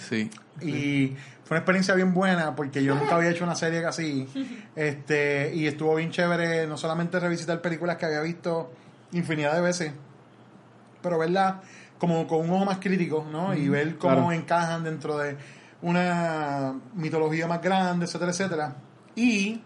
Sí. 0.08 0.30
Y 0.62 1.16
fue 1.44 1.56
una 1.56 1.58
experiencia 1.58 1.94
bien 1.94 2.14
buena 2.14 2.54
porque 2.54 2.82
yo 2.84 2.94
nunca 2.94 3.16
había 3.16 3.30
hecho 3.30 3.44
una 3.44 3.56
serie 3.56 3.84
así. 3.84 4.28
Este, 4.76 5.52
y 5.54 5.66
estuvo 5.66 5.94
bien 5.96 6.10
chévere 6.10 6.66
no 6.66 6.76
solamente 6.76 7.18
revisitar 7.20 7.60
películas 7.60 7.96
que 7.96 8.06
había 8.06 8.20
visto 8.20 8.72
infinidad 9.12 9.54
de 9.54 9.60
veces, 9.60 9.92
pero 11.02 11.18
verlas 11.18 11.56
como 11.98 12.26
con 12.26 12.40
un 12.40 12.50
ojo 12.50 12.64
más 12.64 12.78
crítico, 12.78 13.26
¿no? 13.30 13.54
Y 13.54 13.68
ver 13.68 13.96
cómo 13.96 14.14
Claro. 14.14 14.32
encajan 14.32 14.84
dentro 14.84 15.18
de 15.18 15.36
una 15.88 16.74
mitología 16.94 17.46
más 17.46 17.60
grande, 17.62 18.06
etcétera, 18.06 18.30
etcétera. 18.32 18.76
Y 19.14 19.60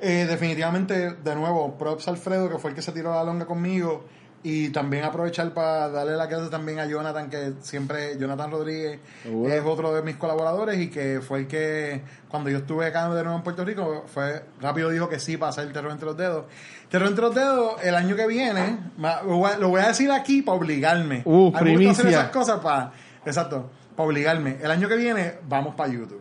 Eh, 0.00 0.26
definitivamente, 0.28 1.12
de 1.14 1.34
nuevo, 1.36 1.78
props 1.78 2.08
a 2.08 2.10
Alfredo, 2.10 2.50
que 2.50 2.58
fue 2.58 2.70
el 2.70 2.76
que 2.76 2.82
se 2.82 2.92
tiró 2.92 3.14
la 3.14 3.24
longa 3.24 3.46
conmigo. 3.46 4.04
Y 4.42 4.68
también 4.70 5.04
aprovechar 5.04 5.54
para 5.54 5.88
darle 5.88 6.16
la 6.16 6.28
clase 6.28 6.50
también 6.50 6.78
a 6.78 6.84
Jonathan, 6.84 7.30
que 7.30 7.54
siempre, 7.62 8.18
Jonathan 8.18 8.50
Rodríguez 8.50 8.98
es 9.24 9.62
otro 9.64 9.94
de 9.94 10.02
mis 10.02 10.16
colaboradores 10.16 10.78
y 10.78 10.90
que 10.90 11.22
fue 11.26 11.38
el 11.38 11.46
que, 11.46 12.02
cuando 12.28 12.50
yo 12.50 12.58
estuve 12.58 12.86
acá 12.86 13.08
de 13.08 13.22
nuevo 13.22 13.38
en 13.38 13.42
Puerto 13.44 13.64
Rico, 13.64 14.04
fue 14.12 14.44
rápido 14.60 14.90
dijo 14.90 15.08
que 15.08 15.18
sí 15.18 15.38
para 15.38 15.48
hacer 15.50 15.72
Terror 15.72 15.92
entre 15.92 16.04
los 16.06 16.16
dedos. 16.18 16.44
Terror 16.90 17.08
entre 17.08 17.22
los 17.22 17.34
dedos, 17.34 17.82
el 17.82 17.94
año 17.94 18.16
que 18.16 18.26
viene, 18.26 18.80
lo 19.26 19.68
voy 19.70 19.80
a- 19.80 19.88
decir 19.88 20.10
aquí 20.10 20.42
para 20.42 20.58
obligarme. 20.58 21.22
Uh, 21.24 21.30
A 21.30 21.40
gusta 21.44 21.58
hacer 21.60 21.62
primicia. 21.76 22.08
esas 22.10 22.28
cosas 22.30 22.60
para, 22.60 22.92
exacto, 23.24 23.70
para 23.96 24.06
obligarme. 24.08 24.58
El 24.62 24.70
año 24.70 24.88
que 24.88 24.96
viene, 24.96 25.34
vamos 25.48 25.74
para 25.74 25.92
YouTube. 25.92 26.20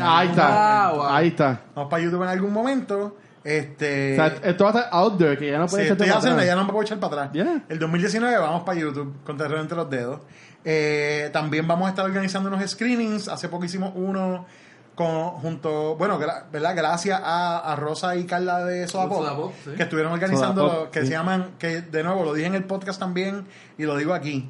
Ahí 0.00 0.28
está. 0.28 0.90
Wow, 0.90 0.96
wow. 1.00 1.06
Ahí 1.08 1.28
está. 1.28 1.60
Vamos 1.74 1.90
para 1.90 2.02
YouTube 2.02 2.22
en 2.22 2.28
algún 2.28 2.52
momento. 2.52 3.16
Este, 3.44 4.12
O 4.12 4.16
sea, 4.16 4.26
esto 4.44 4.64
va 4.64 4.70
a 4.70 4.72
estar 4.74 4.88
out 4.92 5.18
there, 5.18 5.36
que 5.36 5.50
ya 5.50 5.58
no 5.58 5.66
Sí, 5.66 5.72
puede 5.74 5.88
estoy 5.88 6.06
echarte 6.06 6.08
para 6.10 6.18
haciendo, 6.18 6.36
atrás. 6.40 6.46
ya 6.46 6.54
no 6.56 6.64
me 6.64 6.70
puedo 6.72 6.82
echar 6.84 6.98
para 7.00 7.22
atrás. 7.24 7.32
Yeah. 7.32 7.64
El 7.68 7.78
2019 7.78 8.38
vamos 8.38 8.62
para 8.62 8.78
YouTube 8.78 9.14
con 9.24 9.36
Terror 9.36 9.58
entre 9.58 9.76
los 9.76 9.90
dedos. 9.90 10.20
Eh, 10.64 11.28
también 11.32 11.66
vamos 11.66 11.86
a 11.86 11.90
estar 11.90 12.04
organizando 12.04 12.48
unos 12.48 12.70
screenings. 12.70 13.26
Hace 13.28 13.48
poco 13.48 13.64
hicimos 13.64 13.92
uno 13.96 14.46
con, 14.94 15.30
junto, 15.30 15.96
bueno, 15.96 16.20
gra- 16.20 16.44
¿verdad? 16.52 16.74
Gracias 16.76 17.20
a, 17.22 17.58
a 17.72 17.74
Rosa 17.76 18.14
y 18.14 18.24
Carla 18.24 18.64
de 18.64 18.86
Soda 18.86 19.08
Pop, 19.08 19.18
Soda 19.24 19.34
Pop, 19.36 19.52
sí. 19.64 19.70
que 19.76 19.82
estuvieron 19.82 20.12
organizando, 20.12 20.66
lo- 20.66 20.90
que 20.92 21.00
sí. 21.00 21.06
se 21.08 21.12
llaman, 21.12 21.52
que 21.58 21.80
de 21.80 22.02
nuevo 22.04 22.24
lo 22.24 22.34
dije 22.34 22.46
en 22.46 22.54
el 22.54 22.64
podcast 22.64 23.00
también 23.00 23.46
y 23.76 23.82
lo 23.84 23.96
digo 23.96 24.14
aquí. 24.14 24.48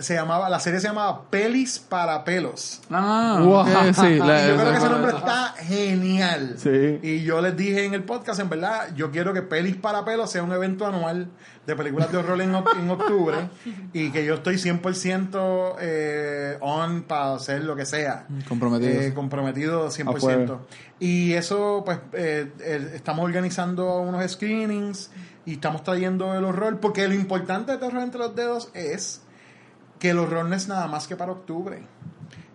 Se 0.00 0.14
llamaba, 0.14 0.48
la 0.48 0.60
serie 0.60 0.80
se 0.80 0.88
llamaba 0.88 1.22
Pelis 1.30 1.78
para 1.78 2.24
pelos. 2.24 2.80
Ah, 2.90 3.40
Wow. 3.42 3.66
sí. 3.94 4.16
la- 4.18 4.44
Y 4.44 4.48
yo 4.48 4.56
creo 4.56 4.70
que 4.72 4.76
ese 4.78 4.88
nombre 4.90 5.10
está 5.16 5.54
genial. 5.58 6.54
Sí. 6.58 6.98
Y 7.02 7.22
yo 7.24 7.40
les 7.40 7.56
dije 7.56 7.84
en 7.84 7.94
el 7.94 8.04
podcast, 8.04 8.40
en 8.40 8.48
verdad, 8.48 8.88
yo 8.94 9.10
quiero 9.10 9.32
que 9.32 9.42
Pelis 9.42 9.76
para 9.76 10.04
Pelos 10.04 10.30
sea 10.30 10.42
un 10.42 10.52
evento 10.52 10.86
anual 10.86 11.28
de 11.66 11.76
películas 11.76 12.10
de 12.10 12.16
horror 12.18 12.40
en, 12.40 12.54
en 12.54 12.90
octubre 12.90 13.36
y 13.92 14.10
que 14.10 14.24
yo 14.24 14.34
estoy 14.34 14.54
100% 14.56 15.74
eh, 15.80 16.56
on 16.60 17.02
para 17.02 17.34
hacer 17.34 17.64
lo 17.64 17.76
que 17.76 17.84
sea. 17.84 18.26
Comprometido. 18.48 19.00
Eh, 19.00 19.12
comprometido 19.14 19.88
100%. 19.90 20.16
Afuera. 20.16 20.58
Y 20.98 21.34
eso, 21.34 21.82
pues, 21.84 21.98
eh, 22.14 22.50
eh, 22.60 22.92
estamos 22.94 23.24
organizando 23.24 24.00
unos 24.00 24.30
screenings 24.30 25.10
y 25.44 25.54
estamos 25.54 25.82
trayendo 25.82 26.34
el 26.34 26.44
horror, 26.44 26.80
porque 26.80 27.06
lo 27.08 27.14
importante 27.14 27.72
de 27.72 27.78
Terror 27.78 28.02
entre 28.02 28.18
los 28.18 28.34
dedos 28.34 28.70
es 28.74 29.22
que 29.98 30.10
el 30.10 30.18
horror 30.18 30.44
no 30.44 30.54
es 30.54 30.68
nada 30.68 30.86
más 30.86 31.06
que 31.06 31.16
para 31.16 31.32
octubre. 31.32 31.82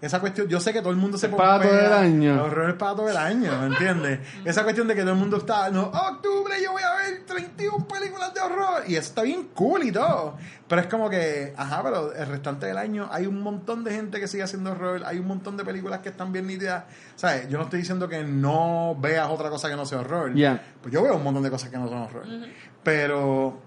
Esa 0.03 0.19
cuestión, 0.19 0.49
yo 0.49 0.59
sé 0.59 0.73
que 0.73 0.81
todo 0.81 0.91
el 0.91 0.97
mundo 0.97 1.17
se 1.17 1.27
Es 1.27 1.33
para 1.33 1.63
todo 1.63 1.79
el 1.79 1.93
año. 1.93 2.33
El 2.33 2.39
horror 2.39 2.71
es 2.71 2.75
para 2.75 2.93
todo 2.93 3.09
el 3.09 3.15
año, 3.15 3.57
¿me 3.61 3.67
entiendes? 3.67 4.19
Esa 4.43 4.63
cuestión 4.63 4.85
de 4.85 4.95
que 4.95 5.01
todo 5.01 5.13
el 5.13 5.17
mundo 5.17 5.37
está, 5.37 5.69
no, 5.69 5.83
octubre 5.83 6.61
yo 6.61 6.73
voy 6.73 6.83
a 6.83 6.93
ver 6.97 7.25
31 7.25 7.87
películas 7.87 8.33
de 8.33 8.41
horror. 8.41 8.83
Y 8.85 8.95
eso 8.95 9.07
está 9.07 9.21
bien 9.21 9.47
cool 9.53 9.83
y 9.85 9.93
todo. 9.93 10.35
Pero 10.67 10.81
es 10.81 10.87
como 10.87 11.09
que, 11.09 11.53
ajá, 11.55 11.81
pero 11.83 12.13
el 12.13 12.27
restante 12.27 12.65
del 12.65 12.77
año 12.77 13.07
hay 13.13 13.27
un 13.27 13.41
montón 13.41 13.85
de 13.85 13.91
gente 13.91 14.19
que 14.19 14.27
sigue 14.27 14.43
haciendo 14.43 14.71
horror, 14.71 15.03
hay 15.05 15.19
un 15.19 15.27
montón 15.27 15.55
de 15.55 15.63
películas 15.63 16.01
que 16.01 16.09
están 16.09 16.33
bien 16.33 16.47
nítidas. 16.47 16.83
¿Sabes? 17.15 17.47
Yo 17.47 17.57
no 17.57 17.63
estoy 17.63 17.79
diciendo 17.79 18.09
que 18.09 18.25
no 18.25 18.97
veas 18.99 19.29
otra 19.29 19.49
cosa 19.49 19.69
que 19.69 19.77
no 19.77 19.85
sea 19.85 19.99
horror. 19.99 20.35
Ya. 20.35 20.61
Pues 20.81 20.93
yo 20.93 21.01
veo 21.01 21.15
un 21.15 21.23
montón 21.23 21.43
de 21.43 21.49
cosas 21.49 21.69
que 21.69 21.77
no 21.77 21.87
son 21.87 21.99
horror. 21.99 22.25
Pero, 22.83 23.57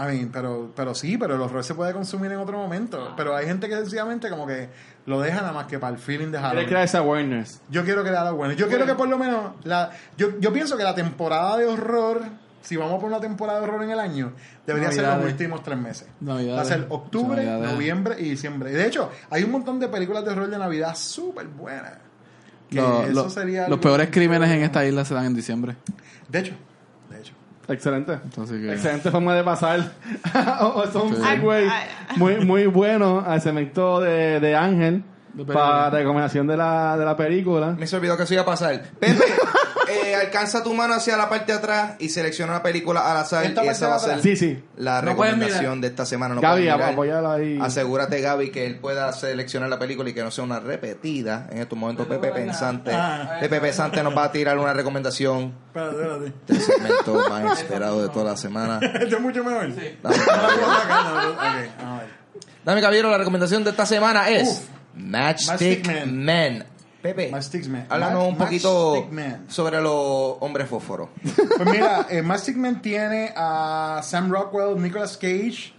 a 0.00 0.06
mí, 0.06 0.28
pero, 0.32 0.70
pero 0.76 0.94
sí, 0.94 1.18
pero 1.18 1.34
el 1.34 1.40
horror 1.40 1.64
se 1.64 1.74
puede 1.74 1.92
consumir 1.92 2.30
en 2.32 2.38
otro 2.38 2.56
momento. 2.56 3.14
Pero 3.16 3.34
hay 3.36 3.46
gente 3.46 3.68
que 3.68 3.74
sencillamente 3.76 4.30
como 4.30 4.46
que 4.46 4.68
lo 5.06 5.20
deja 5.20 5.40
nada 5.40 5.52
más 5.52 5.66
que 5.66 5.78
para 5.78 5.94
el 5.94 5.98
feeling 6.00 6.26
de 6.26 6.32
Quiere 6.32 6.42
Halloween. 6.48 6.68
crear 6.68 6.84
esa 6.84 6.98
awareness. 6.98 7.60
Yo 7.70 7.84
quiero 7.84 8.02
crear 8.02 8.32
bueno. 8.32 8.52
Yo 8.54 8.68
quiero 8.68 8.86
que 8.86 8.94
por 8.94 9.08
lo 9.08 9.18
menos. 9.18 9.52
La, 9.64 9.90
yo, 10.16 10.38
yo 10.38 10.52
pienso 10.52 10.76
que 10.76 10.84
la 10.84 10.94
temporada 10.94 11.56
de 11.56 11.66
horror, 11.66 12.22
si 12.62 12.76
vamos 12.76 13.00
por 13.00 13.08
una 13.08 13.20
temporada 13.20 13.58
de 13.60 13.64
horror 13.66 13.82
en 13.82 13.90
el 13.90 13.98
año, 13.98 14.32
debería 14.66 14.92
ser 14.92 15.04
los 15.06 15.24
últimos 15.24 15.62
tres 15.62 15.78
meses. 15.78 16.06
Navidades. 16.20 16.56
Va 16.58 16.62
a 16.62 16.64
ser 16.64 16.86
octubre, 16.90 17.44
Navidades. 17.44 17.72
noviembre 17.74 18.14
y 18.18 18.30
diciembre. 18.30 18.70
Y 18.70 18.74
de 18.74 18.86
hecho, 18.86 19.10
hay 19.30 19.42
un 19.44 19.50
montón 19.50 19.80
de 19.80 19.88
películas 19.88 20.24
de 20.24 20.30
horror 20.30 20.48
de 20.48 20.58
Navidad 20.58 20.94
súper 20.94 21.46
buenas. 21.48 21.94
Que 22.70 22.76
Lo- 22.76 23.02
eso 23.02 23.12
lo- 23.12 23.30
sería 23.30 23.66
los 23.68 23.78
peores 23.78 24.10
crímenes 24.12 24.50
en 24.50 24.62
esta 24.62 24.84
isla 24.86 25.04
se 25.04 25.14
dan 25.14 25.24
en 25.24 25.34
diciembre. 25.34 25.74
De 26.28 26.38
hecho, 26.40 26.52
de 27.10 27.18
hecho. 27.18 27.32
Excelente. 27.68 28.18
Que- 28.34 28.72
Excelente 28.72 29.10
forma 29.10 29.34
de 29.34 29.44
pasar. 29.44 29.80
o 30.62 30.84
es 30.84 30.94
un 30.94 31.14
Sí. 31.16 31.22
segue 31.22 31.68
muy, 32.16 32.36
muy 32.44 32.66
bueno 32.66 33.22
al 33.26 33.40
segmento 33.40 34.00
de, 34.00 34.40
de 34.40 34.56
Ángel 34.56 35.02
para 35.52 35.90
recomendación 35.90 36.46
de 36.46 36.56
la, 36.56 36.96
de 36.96 37.04
la 37.04 37.16
película. 37.16 37.76
Me 37.78 37.86
se 37.86 37.96
olvidó 37.96 38.16
que 38.16 38.22
eso 38.24 38.34
iba 38.34 38.42
a 38.42 38.46
pasar. 38.46 38.82
Pepe, 38.98 39.22
eh, 39.90 40.14
alcanza 40.14 40.62
tu 40.62 40.72
mano 40.74 40.94
hacia 40.94 41.16
la 41.16 41.28
parte 41.28 41.52
de 41.52 41.58
atrás 41.58 41.92
y 41.98 42.08
selecciona 42.08 42.52
una 42.52 42.62
película 42.62 43.10
al 43.10 43.16
azar 43.18 43.44
¿Esta 43.44 43.64
y 43.64 43.68
esa 43.68 43.88
va 43.88 43.96
a 43.96 43.98
ser? 43.98 44.20
Sí, 44.22 44.36
sí. 44.36 44.62
la 44.76 45.00
No 45.02 45.08
recomendación 45.10 45.80
de 45.80 45.88
esta 45.88 46.04
semana. 46.06 46.34
No 46.34 46.40
Gaby, 46.40 46.68
apóyala 46.68 47.34
ahí. 47.34 47.58
Asegúrate, 47.60 48.20
Gaby, 48.20 48.50
que 48.50 48.66
él 48.66 48.78
pueda 48.78 49.12
seleccionar 49.12 49.68
la 49.68 49.78
película 49.78 50.08
y 50.10 50.14
que 50.14 50.22
no 50.22 50.30
sea 50.30 50.44
una 50.44 50.60
repetida. 50.60 51.48
En 51.50 51.58
estos 51.58 51.78
momentos, 51.78 52.06
Pepe 52.06 52.30
Pensante, 52.30 52.90
Ah. 52.92 53.36
Pepe 53.40 53.60
Pensante 53.60 54.02
nos 54.02 54.16
va 54.16 54.24
a 54.24 54.32
tirar 54.32 54.58
una 54.58 54.72
recomendación 54.72 55.54
Espérate, 55.68 55.96
espérate. 55.96 56.32
del 56.46 56.60
segmento 56.60 57.28
más 57.30 57.58
esperado 57.60 58.02
de 58.02 58.08
toda 58.08 58.24
la 58.32 58.36
semana. 58.36 58.78
Esto 59.00 59.16
es 59.16 59.20
mucho 59.20 59.44
mejor. 59.44 59.68
La 60.02 60.10
ver. 60.10 61.70
Dame, 62.64 62.80
caballero, 62.80 63.10
la 63.10 63.18
recomendación 63.18 63.64
de 63.64 63.70
esta 63.70 63.86
semana 63.86 64.28
es 64.28 64.48
Uf. 64.48 64.60
Matchstick 64.94 65.86
Matchstick 65.86 65.86
Man. 65.86 66.24
Man. 66.24 66.64
Pepe, 67.02 67.30
Matchstick 67.30 67.66
Man. 67.68 67.86
háblanos 67.88 68.28
un 68.28 68.36
poquito 68.36 69.08
sobre 69.48 69.80
los 69.80 70.36
hombres 70.40 70.68
fósforos. 70.68 71.08
Pues 71.58 71.70
mira, 71.70 72.06
eh, 72.10 72.22
Mastic 72.22 72.56
Man 72.56 72.80
tiene 72.82 73.32
a 73.36 74.00
Sam 74.04 74.30
Rockwell, 74.30 74.80
Nicolas 74.80 75.16
Cage, 75.16 75.72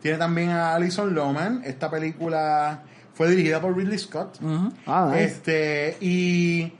tiene 0.00 0.16
también 0.18 0.50
a 0.50 0.74
Alison 0.74 1.14
Lohman. 1.14 1.62
Esta 1.64 1.90
película 1.90 2.82
fue 3.12 3.28
dirigida 3.30 3.60
por 3.60 3.76
Ridley 3.76 3.98
Scott. 3.98 4.38
Ah, 4.86 5.10
nice. 5.12 5.24
Este, 5.24 5.96
y 6.00 6.72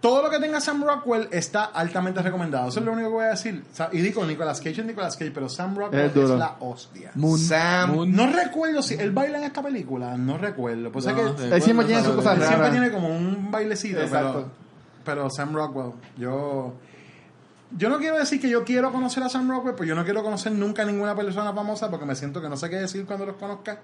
todo 0.00 0.22
lo 0.22 0.30
que 0.30 0.38
tenga 0.38 0.60
Sam 0.60 0.84
Rockwell 0.84 1.28
está 1.32 1.64
altamente 1.64 2.22
recomendado. 2.22 2.68
Eso 2.68 2.78
es 2.80 2.86
lo 2.86 2.92
único 2.92 3.08
que 3.08 3.14
voy 3.14 3.24
a 3.24 3.30
decir. 3.30 3.64
Y 3.92 4.00
digo, 4.00 4.24
Nicolas 4.24 4.58
Cage 4.60 4.80
es 4.80 4.86
Nicolas 4.86 5.16
Cage, 5.16 5.32
pero 5.32 5.48
Sam 5.48 5.76
Rockwell 5.76 6.06
Es 6.06 6.16
es, 6.16 6.30
la 6.30 6.54
hostia. 6.60 7.10
Moon. 7.16 7.38
Sam- 7.38 7.94
Moon. 7.94 8.12
No 8.14 8.26
recuerdo 8.32 8.80
si 8.82 8.94
él 8.94 9.10
baila 9.10 9.38
en 9.38 9.44
esta 9.44 9.60
película, 9.62 10.16
no 10.16 10.38
recuerdo. 10.38 10.92
Pues 10.92 11.04
No, 11.06 11.14
que. 11.36 11.54
Él 11.54 11.62
siempre 11.62 11.86
tiene 11.86 12.02
sus 12.04 12.14
cosas 12.14 12.38
él 12.38 12.44
siempre 12.46 12.70
tiene 12.70 12.90
como 12.92 13.08
un 13.08 13.50
bailecito, 13.50 14.00
Exacto. 14.00 14.50
pero, 15.04 15.22
pero 15.22 15.30
Sam 15.30 15.52
Rockwell, 15.54 15.92
yo 16.16 16.74
yo 17.76 17.88
no 17.90 17.98
quiero 17.98 18.16
decir 18.18 18.40
que 18.40 18.48
yo 18.48 18.64
quiero 18.64 18.90
conocer 18.92 19.22
a 19.24 19.28
Sam 19.28 19.50
Rockwell, 19.50 19.74
pues 19.74 19.88
yo 19.88 19.94
no 19.94 20.04
quiero 20.04 20.22
conocer 20.22 20.52
nunca 20.52 20.82
a 20.82 20.84
ninguna 20.86 21.14
persona 21.14 21.52
famosa 21.52 21.90
porque 21.90 22.06
me 22.06 22.14
siento 22.14 22.40
que 22.40 22.48
no 22.48 22.56
sé 22.56 22.70
qué 22.70 22.76
decir 22.76 23.04
cuando 23.04 23.26
los 23.26 23.36
conozca. 23.36 23.80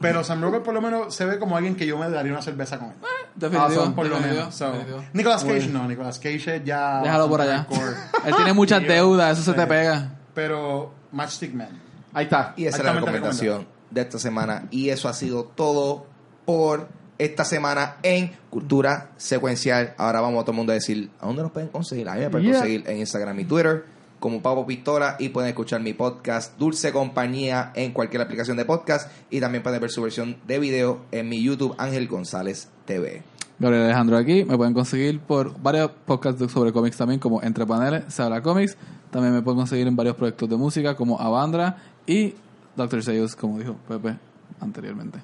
Pero 0.00 0.24
Sam 0.24 0.40
Rockwell 0.42 0.62
por 0.62 0.74
lo 0.74 0.80
menos 0.80 1.14
se 1.14 1.24
ve 1.24 1.38
como 1.38 1.56
alguien 1.56 1.76
que 1.76 1.86
yo 1.86 1.98
me 1.98 2.08
daría 2.08 2.32
una 2.32 2.42
cerveza 2.42 2.78
con 2.78 2.88
él. 2.88 2.94
Definitivo. 3.34 3.80
Awesome, 3.80 3.94
por 3.94 4.06
lo 4.06 4.14
definitivo, 4.16 4.40
menos. 4.42 4.54
So, 4.54 4.66
definitivo. 4.72 5.04
Nicolas 5.12 5.44
Cage 5.44 5.68
no, 5.68 5.88
Nicolas 5.88 6.18
Cage 6.18 6.62
ya 6.64 7.00
Déjalo 7.02 7.28
por 7.28 7.40
allá. 7.40 7.58
hardcore. 7.68 7.96
Él 8.26 8.34
tiene 8.36 8.52
muchas 8.52 8.82
deudas, 8.82 9.38
eso 9.38 9.52
se 9.52 9.58
te 9.58 9.66
pega. 9.66 10.14
Pero 10.34 10.92
Matchstick 11.12 11.54
Man. 11.54 11.68
Ahí 12.12 12.24
está. 12.24 12.54
Y 12.56 12.64
esa 12.66 12.78
es 12.78 12.82
la 12.84 12.90
Altamente 12.90 13.12
recomendación 13.18 13.66
de 13.90 14.00
esta 14.00 14.18
semana. 14.18 14.66
Y 14.70 14.88
eso 14.88 15.08
ha 15.08 15.12
sido 15.14 15.44
todo 15.44 16.06
por 16.44 16.88
esta 17.18 17.44
semana 17.44 17.96
en 18.02 18.32
Cultura 18.48 19.10
Secuencial. 19.18 19.94
Ahora 19.98 20.20
vamos 20.22 20.40
a 20.40 20.44
todo 20.44 20.52
el 20.52 20.56
mundo 20.56 20.72
a 20.72 20.74
decir 20.74 21.10
a 21.20 21.26
dónde 21.26 21.42
nos 21.42 21.52
pueden 21.52 21.68
conseguir. 21.68 22.08
A 22.08 22.14
mí 22.14 22.20
me 22.20 22.30
pueden 22.30 22.46
Yeah. 22.46 22.58
conseguir 22.58 22.84
en 22.88 22.98
Instagram 22.98 23.38
y 23.40 23.44
Twitter 23.44 23.84
como 24.20 24.42
Pavo 24.42 24.66
Pistola 24.66 25.16
y 25.18 25.30
pueden 25.30 25.48
escuchar 25.48 25.80
mi 25.80 25.94
podcast 25.94 26.56
Dulce 26.58 26.92
Compañía 26.92 27.72
en 27.74 27.92
cualquier 27.92 28.22
aplicación 28.22 28.56
de 28.56 28.64
podcast 28.64 29.10
y 29.30 29.40
también 29.40 29.62
pueden 29.62 29.80
ver 29.80 29.90
su 29.90 30.02
versión 30.02 30.36
de 30.46 30.58
video 30.58 31.00
en 31.10 31.28
mi 31.28 31.42
YouTube 31.42 31.74
Ángel 31.78 32.06
González 32.06 32.68
TV. 32.84 33.22
Gabriel 33.58 33.84
Alejandro 33.84 34.16
aquí. 34.16 34.44
Me 34.44 34.56
pueden 34.56 34.74
conseguir 34.74 35.20
por 35.20 35.60
varios 35.60 35.90
podcasts 36.06 36.50
sobre 36.52 36.72
cómics 36.72 36.96
también, 36.96 37.18
como 37.18 37.42
Entre 37.42 37.66
Paneles, 37.66 38.04
Se 38.08 38.22
habla 38.22 38.42
cómics. 38.42 38.76
También 39.10 39.34
me 39.34 39.42
pueden 39.42 39.58
conseguir 39.58 39.86
en 39.86 39.96
varios 39.96 40.16
proyectos 40.16 40.48
de 40.48 40.56
música, 40.56 40.94
como 40.94 41.18
Avandra 41.18 41.76
y 42.06 42.34
Dr. 42.76 43.02
Seuss, 43.02 43.34
como 43.34 43.58
dijo 43.58 43.76
Pepe 43.88 44.16
anteriormente. 44.60 45.18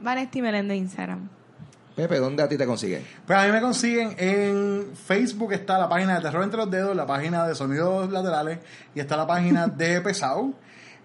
Vanesti 0.00 0.40
Meléndez 0.40 0.68
de 0.68 0.76
Instagram. 0.76 1.39
Pepe, 1.94 2.18
¿dónde 2.18 2.42
a 2.42 2.48
ti 2.48 2.56
te 2.56 2.66
consiguen? 2.66 3.04
Pues 3.26 3.38
a 3.38 3.46
mí 3.46 3.52
me 3.52 3.60
consiguen 3.60 4.14
en 4.16 4.90
Facebook 4.94 5.52
está 5.52 5.78
la 5.78 5.88
página 5.88 6.16
de 6.16 6.22
Terror 6.22 6.42
entre 6.42 6.58
los 6.58 6.70
dedos, 6.70 6.96
la 6.96 7.06
página 7.06 7.46
de 7.46 7.54
Sonidos 7.54 8.10
Laterales 8.10 8.58
y 8.94 9.00
está 9.00 9.16
la 9.16 9.26
página 9.26 9.66
de 9.66 10.00
Pesado. 10.02 10.54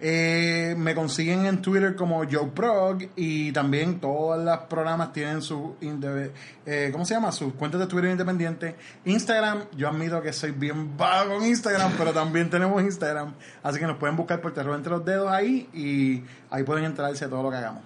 Eh, 0.02 0.76
me 0.78 0.94
consiguen 0.94 1.46
en 1.46 1.62
Twitter 1.62 1.96
como 1.96 2.26
Joe 2.30 2.52
Prog 2.54 2.98
y 3.16 3.54
también 3.54 4.02
todos 4.02 4.44
los 4.44 4.58
programas 4.70 5.14
tienen 5.14 5.42
su 5.42 5.76
eh, 5.82 6.90
¿cómo 6.92 7.06
se 7.06 7.14
llama? 7.14 7.32
sus 7.32 7.54
cuentas 7.54 7.80
de 7.80 7.88
Twitter 7.88 8.12
independientes. 8.12 8.76
Instagram, 9.06 9.64
yo 9.76 9.88
admito 9.88 10.22
que 10.22 10.34
soy 10.34 10.52
bien 10.52 10.98
vago 10.98 11.38
en 11.38 11.46
Instagram, 11.48 11.94
pero 11.98 12.12
también 12.12 12.50
tenemos 12.50 12.84
Instagram, 12.84 13.34
así 13.64 13.80
que 13.80 13.88
nos 13.88 13.98
pueden 13.98 14.18
buscar 14.18 14.42
por 14.42 14.54
Terror 14.54 14.76
entre 14.76 14.92
los 14.92 15.06
dedos 15.06 15.32
ahí 15.32 15.70
y 15.74 16.24
ahí 16.50 16.64
pueden 16.64 16.84
enterarse 16.84 17.26
de 17.26 17.32
todo 17.32 17.44
lo 17.44 17.50
que 17.50 17.56
hagamos. 17.56 17.84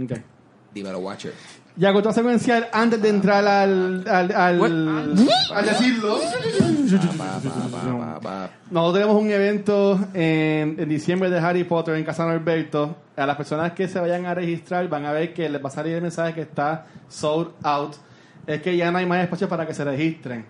Ok. 0.00 0.12
Dímelo, 0.72 1.00
Watcher. 1.00 1.34
Ya 1.76 1.92
cultura 1.92 2.12
secuencial, 2.12 2.68
antes 2.72 3.00
de 3.00 3.08
entrar 3.08 3.46
al, 3.46 4.04
al, 4.06 4.32
al, 4.32 4.62
al 5.54 5.64
decirlo. 5.64 6.18
Nosotros 8.70 8.94
tenemos 8.94 9.22
un 9.22 9.30
evento 9.30 9.98
en, 10.12 10.76
en 10.78 10.88
diciembre 10.88 11.30
de 11.30 11.38
Harry 11.38 11.64
Potter 11.64 11.94
en 11.94 12.04
Casa 12.04 12.26
Norberto. 12.26 12.96
A 13.16 13.24
las 13.24 13.36
personas 13.36 13.72
que 13.72 13.86
se 13.88 14.00
vayan 14.00 14.26
a 14.26 14.34
registrar 14.34 14.88
van 14.88 15.06
a 15.06 15.12
ver 15.12 15.32
que 15.32 15.48
les 15.48 15.62
va 15.62 15.68
a 15.68 15.72
salir 15.72 15.94
el 15.94 16.02
mensaje 16.02 16.34
que 16.34 16.42
está 16.42 16.86
sold 17.08 17.52
out. 17.62 17.94
Es 18.46 18.60
que 18.62 18.76
ya 18.76 18.90
no 18.90 18.98
hay 18.98 19.06
más 19.06 19.22
espacio 19.22 19.48
para 19.48 19.66
que 19.66 19.72
se 19.72 19.84
registren. 19.84 20.46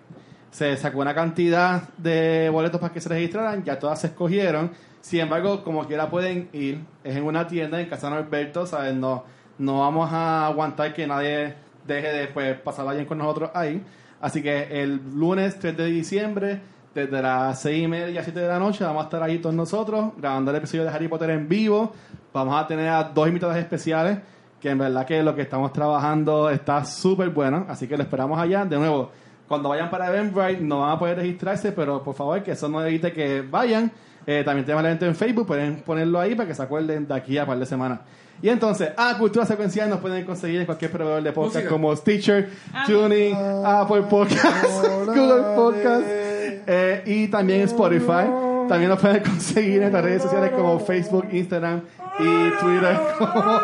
Se 0.49 0.75
sacó 0.75 0.99
una 0.99 1.13
cantidad 1.13 1.83
de 1.97 2.49
boletos 2.49 2.81
para 2.81 2.93
que 2.93 2.99
se 2.99 3.09
registraran, 3.09 3.63
ya 3.63 3.79
todas 3.79 4.01
se 4.01 4.07
escogieron. 4.07 4.71
Sin 5.01 5.21
embargo, 5.21 5.63
como 5.63 5.85
quiera 5.87 6.09
pueden 6.09 6.49
ir, 6.53 6.83
es 7.03 7.15
en 7.15 7.23
una 7.23 7.47
tienda 7.47 7.79
en 7.79 7.87
Casa 7.87 8.09
Norberto, 8.09 8.65
¿sabes? 8.65 8.93
No, 8.93 9.23
no 9.61 9.81
vamos 9.81 10.11
a 10.11 10.47
aguantar 10.47 10.91
que 10.91 11.05
nadie 11.05 11.53
deje 11.85 12.07
de 12.07 12.27
pues, 12.27 12.57
pasar 12.59 12.91
bien 12.93 13.05
con 13.05 13.19
nosotros 13.19 13.51
ahí. 13.53 13.83
Así 14.19 14.41
que 14.41 14.81
el 14.81 14.99
lunes 15.15 15.59
3 15.59 15.77
de 15.77 15.85
diciembre, 15.85 16.61
desde 16.95 17.21
las 17.21 17.61
6 17.61 17.83
y 17.83 17.87
media 17.87 18.21
a 18.21 18.23
7 18.23 18.39
de 18.39 18.47
la 18.47 18.57
noche, 18.57 18.83
vamos 18.83 19.03
a 19.03 19.05
estar 19.05 19.21
ahí 19.21 19.37
todos 19.37 19.53
nosotros 19.53 20.13
grabando 20.17 20.49
el 20.49 20.57
episodio 20.57 20.83
de 20.83 20.89
Harry 20.89 21.07
Potter 21.07 21.29
en 21.29 21.47
vivo. 21.47 21.93
Vamos 22.33 22.59
a 22.59 22.65
tener 22.65 22.89
a 22.89 23.03
dos 23.03 23.27
invitados 23.27 23.55
especiales, 23.55 24.17
que 24.59 24.71
en 24.71 24.79
verdad 24.79 25.05
que 25.05 25.21
lo 25.21 25.35
que 25.35 25.43
estamos 25.43 25.71
trabajando 25.71 26.49
está 26.49 26.83
súper 26.83 27.29
bueno. 27.29 27.67
Así 27.69 27.87
que 27.87 27.95
lo 27.95 28.03
esperamos 28.03 28.39
allá. 28.39 28.65
De 28.65 28.77
nuevo, 28.77 29.11
cuando 29.47 29.69
vayan 29.69 29.91
para 29.91 30.07
Eventbrite 30.07 30.61
no 30.61 30.81
van 30.81 30.91
a 30.91 30.97
poder 30.97 31.17
registrarse, 31.17 31.71
pero 31.71 32.01
por 32.03 32.15
favor 32.15 32.41
que 32.41 32.53
eso 32.53 32.67
no 32.67 32.83
evite 32.83 33.13
que 33.13 33.41
vayan. 33.41 33.91
Eh, 34.25 34.43
también 34.43 34.65
tenemos 34.65 34.81
el 34.81 34.87
evento 34.87 35.05
en 35.05 35.15
Facebook, 35.15 35.45
pueden 35.45 35.81
ponerlo 35.81 36.19
ahí 36.19 36.33
para 36.33 36.47
que 36.47 36.55
se 36.55 36.63
acuerden 36.63 37.07
de 37.07 37.13
aquí 37.13 37.37
a 37.37 37.43
un 37.43 37.47
par 37.47 37.59
de 37.59 37.65
semanas. 37.67 37.99
Y 38.41 38.49
entonces, 38.49 38.89
a 38.97 39.17
Cultura 39.17 39.45
Secuencial 39.45 39.89
nos 39.89 39.99
pueden 39.99 40.25
conseguir 40.25 40.59
en 40.59 40.65
cualquier 40.65 40.91
proveedor 40.91 41.21
de 41.21 41.31
podcast 41.31 41.55
Música. 41.55 41.69
como 41.69 41.95
Stitcher, 41.95 42.49
Tuning, 42.87 43.35
Apple 43.65 44.03
Podcasts, 44.03 44.81
Google 45.05 45.55
Podcasts 45.55 46.07
eh, 46.07 47.03
y 47.05 47.27
también 47.27 47.61
Spotify. 47.61 48.25
También 48.67 48.89
nos 48.89 48.99
pueden 48.99 49.21
conseguir 49.23 49.73
en 49.75 49.79
nuestras 49.81 50.03
redes 50.03 50.23
sociales 50.23 50.51
como 50.51 50.79
Facebook, 50.79 51.27
Instagram 51.31 51.81
y 52.19 52.49
Twitter 52.59 52.99
como 53.17 53.59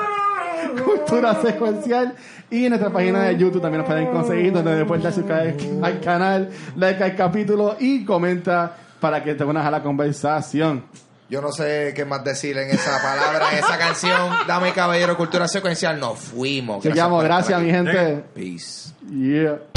Cultura 0.86 1.42
Secuencial. 1.42 2.14
Y 2.52 2.66
en 2.66 2.70
nuestra 2.70 2.92
página 2.92 3.24
de 3.24 3.38
YouTube 3.38 3.62
también 3.62 3.80
nos 3.80 3.88
pueden 3.88 4.08
conseguir, 4.12 4.54
donde 4.54 4.76
después 4.76 5.02
dar 5.02 5.12
suscribir 5.12 5.84
al 5.84 6.00
canal, 6.02 6.50
like 6.76 7.04
al 7.04 7.16
capítulo 7.16 7.76
y 7.80 8.06
comenta 8.06 8.76
para 9.00 9.24
que 9.24 9.34
te 9.34 9.44
unas 9.44 9.66
a 9.66 9.72
la 9.72 9.82
conversación. 9.82 10.84
Yo 11.30 11.42
no 11.42 11.52
sé 11.52 11.94
qué 11.96 12.06
más 12.06 12.24
decir 12.24 12.58
en 12.58 12.70
esa 12.70 13.02
palabra, 13.02 13.52
en 13.52 13.58
esa 13.58 13.78
canción. 13.78 14.32
Dame 14.48 14.72
caballero, 14.72 15.18
cultura 15.18 15.48
secuencial. 15.48 16.00
Nos 16.00 16.20
fuimos. 16.20 16.82
Te 16.82 16.94
llamo, 16.94 17.20
gracias 17.20 17.62
mi 17.62 17.70
gente. 17.70 18.24
Peace. 18.34 18.94
Yeah. 19.10 19.77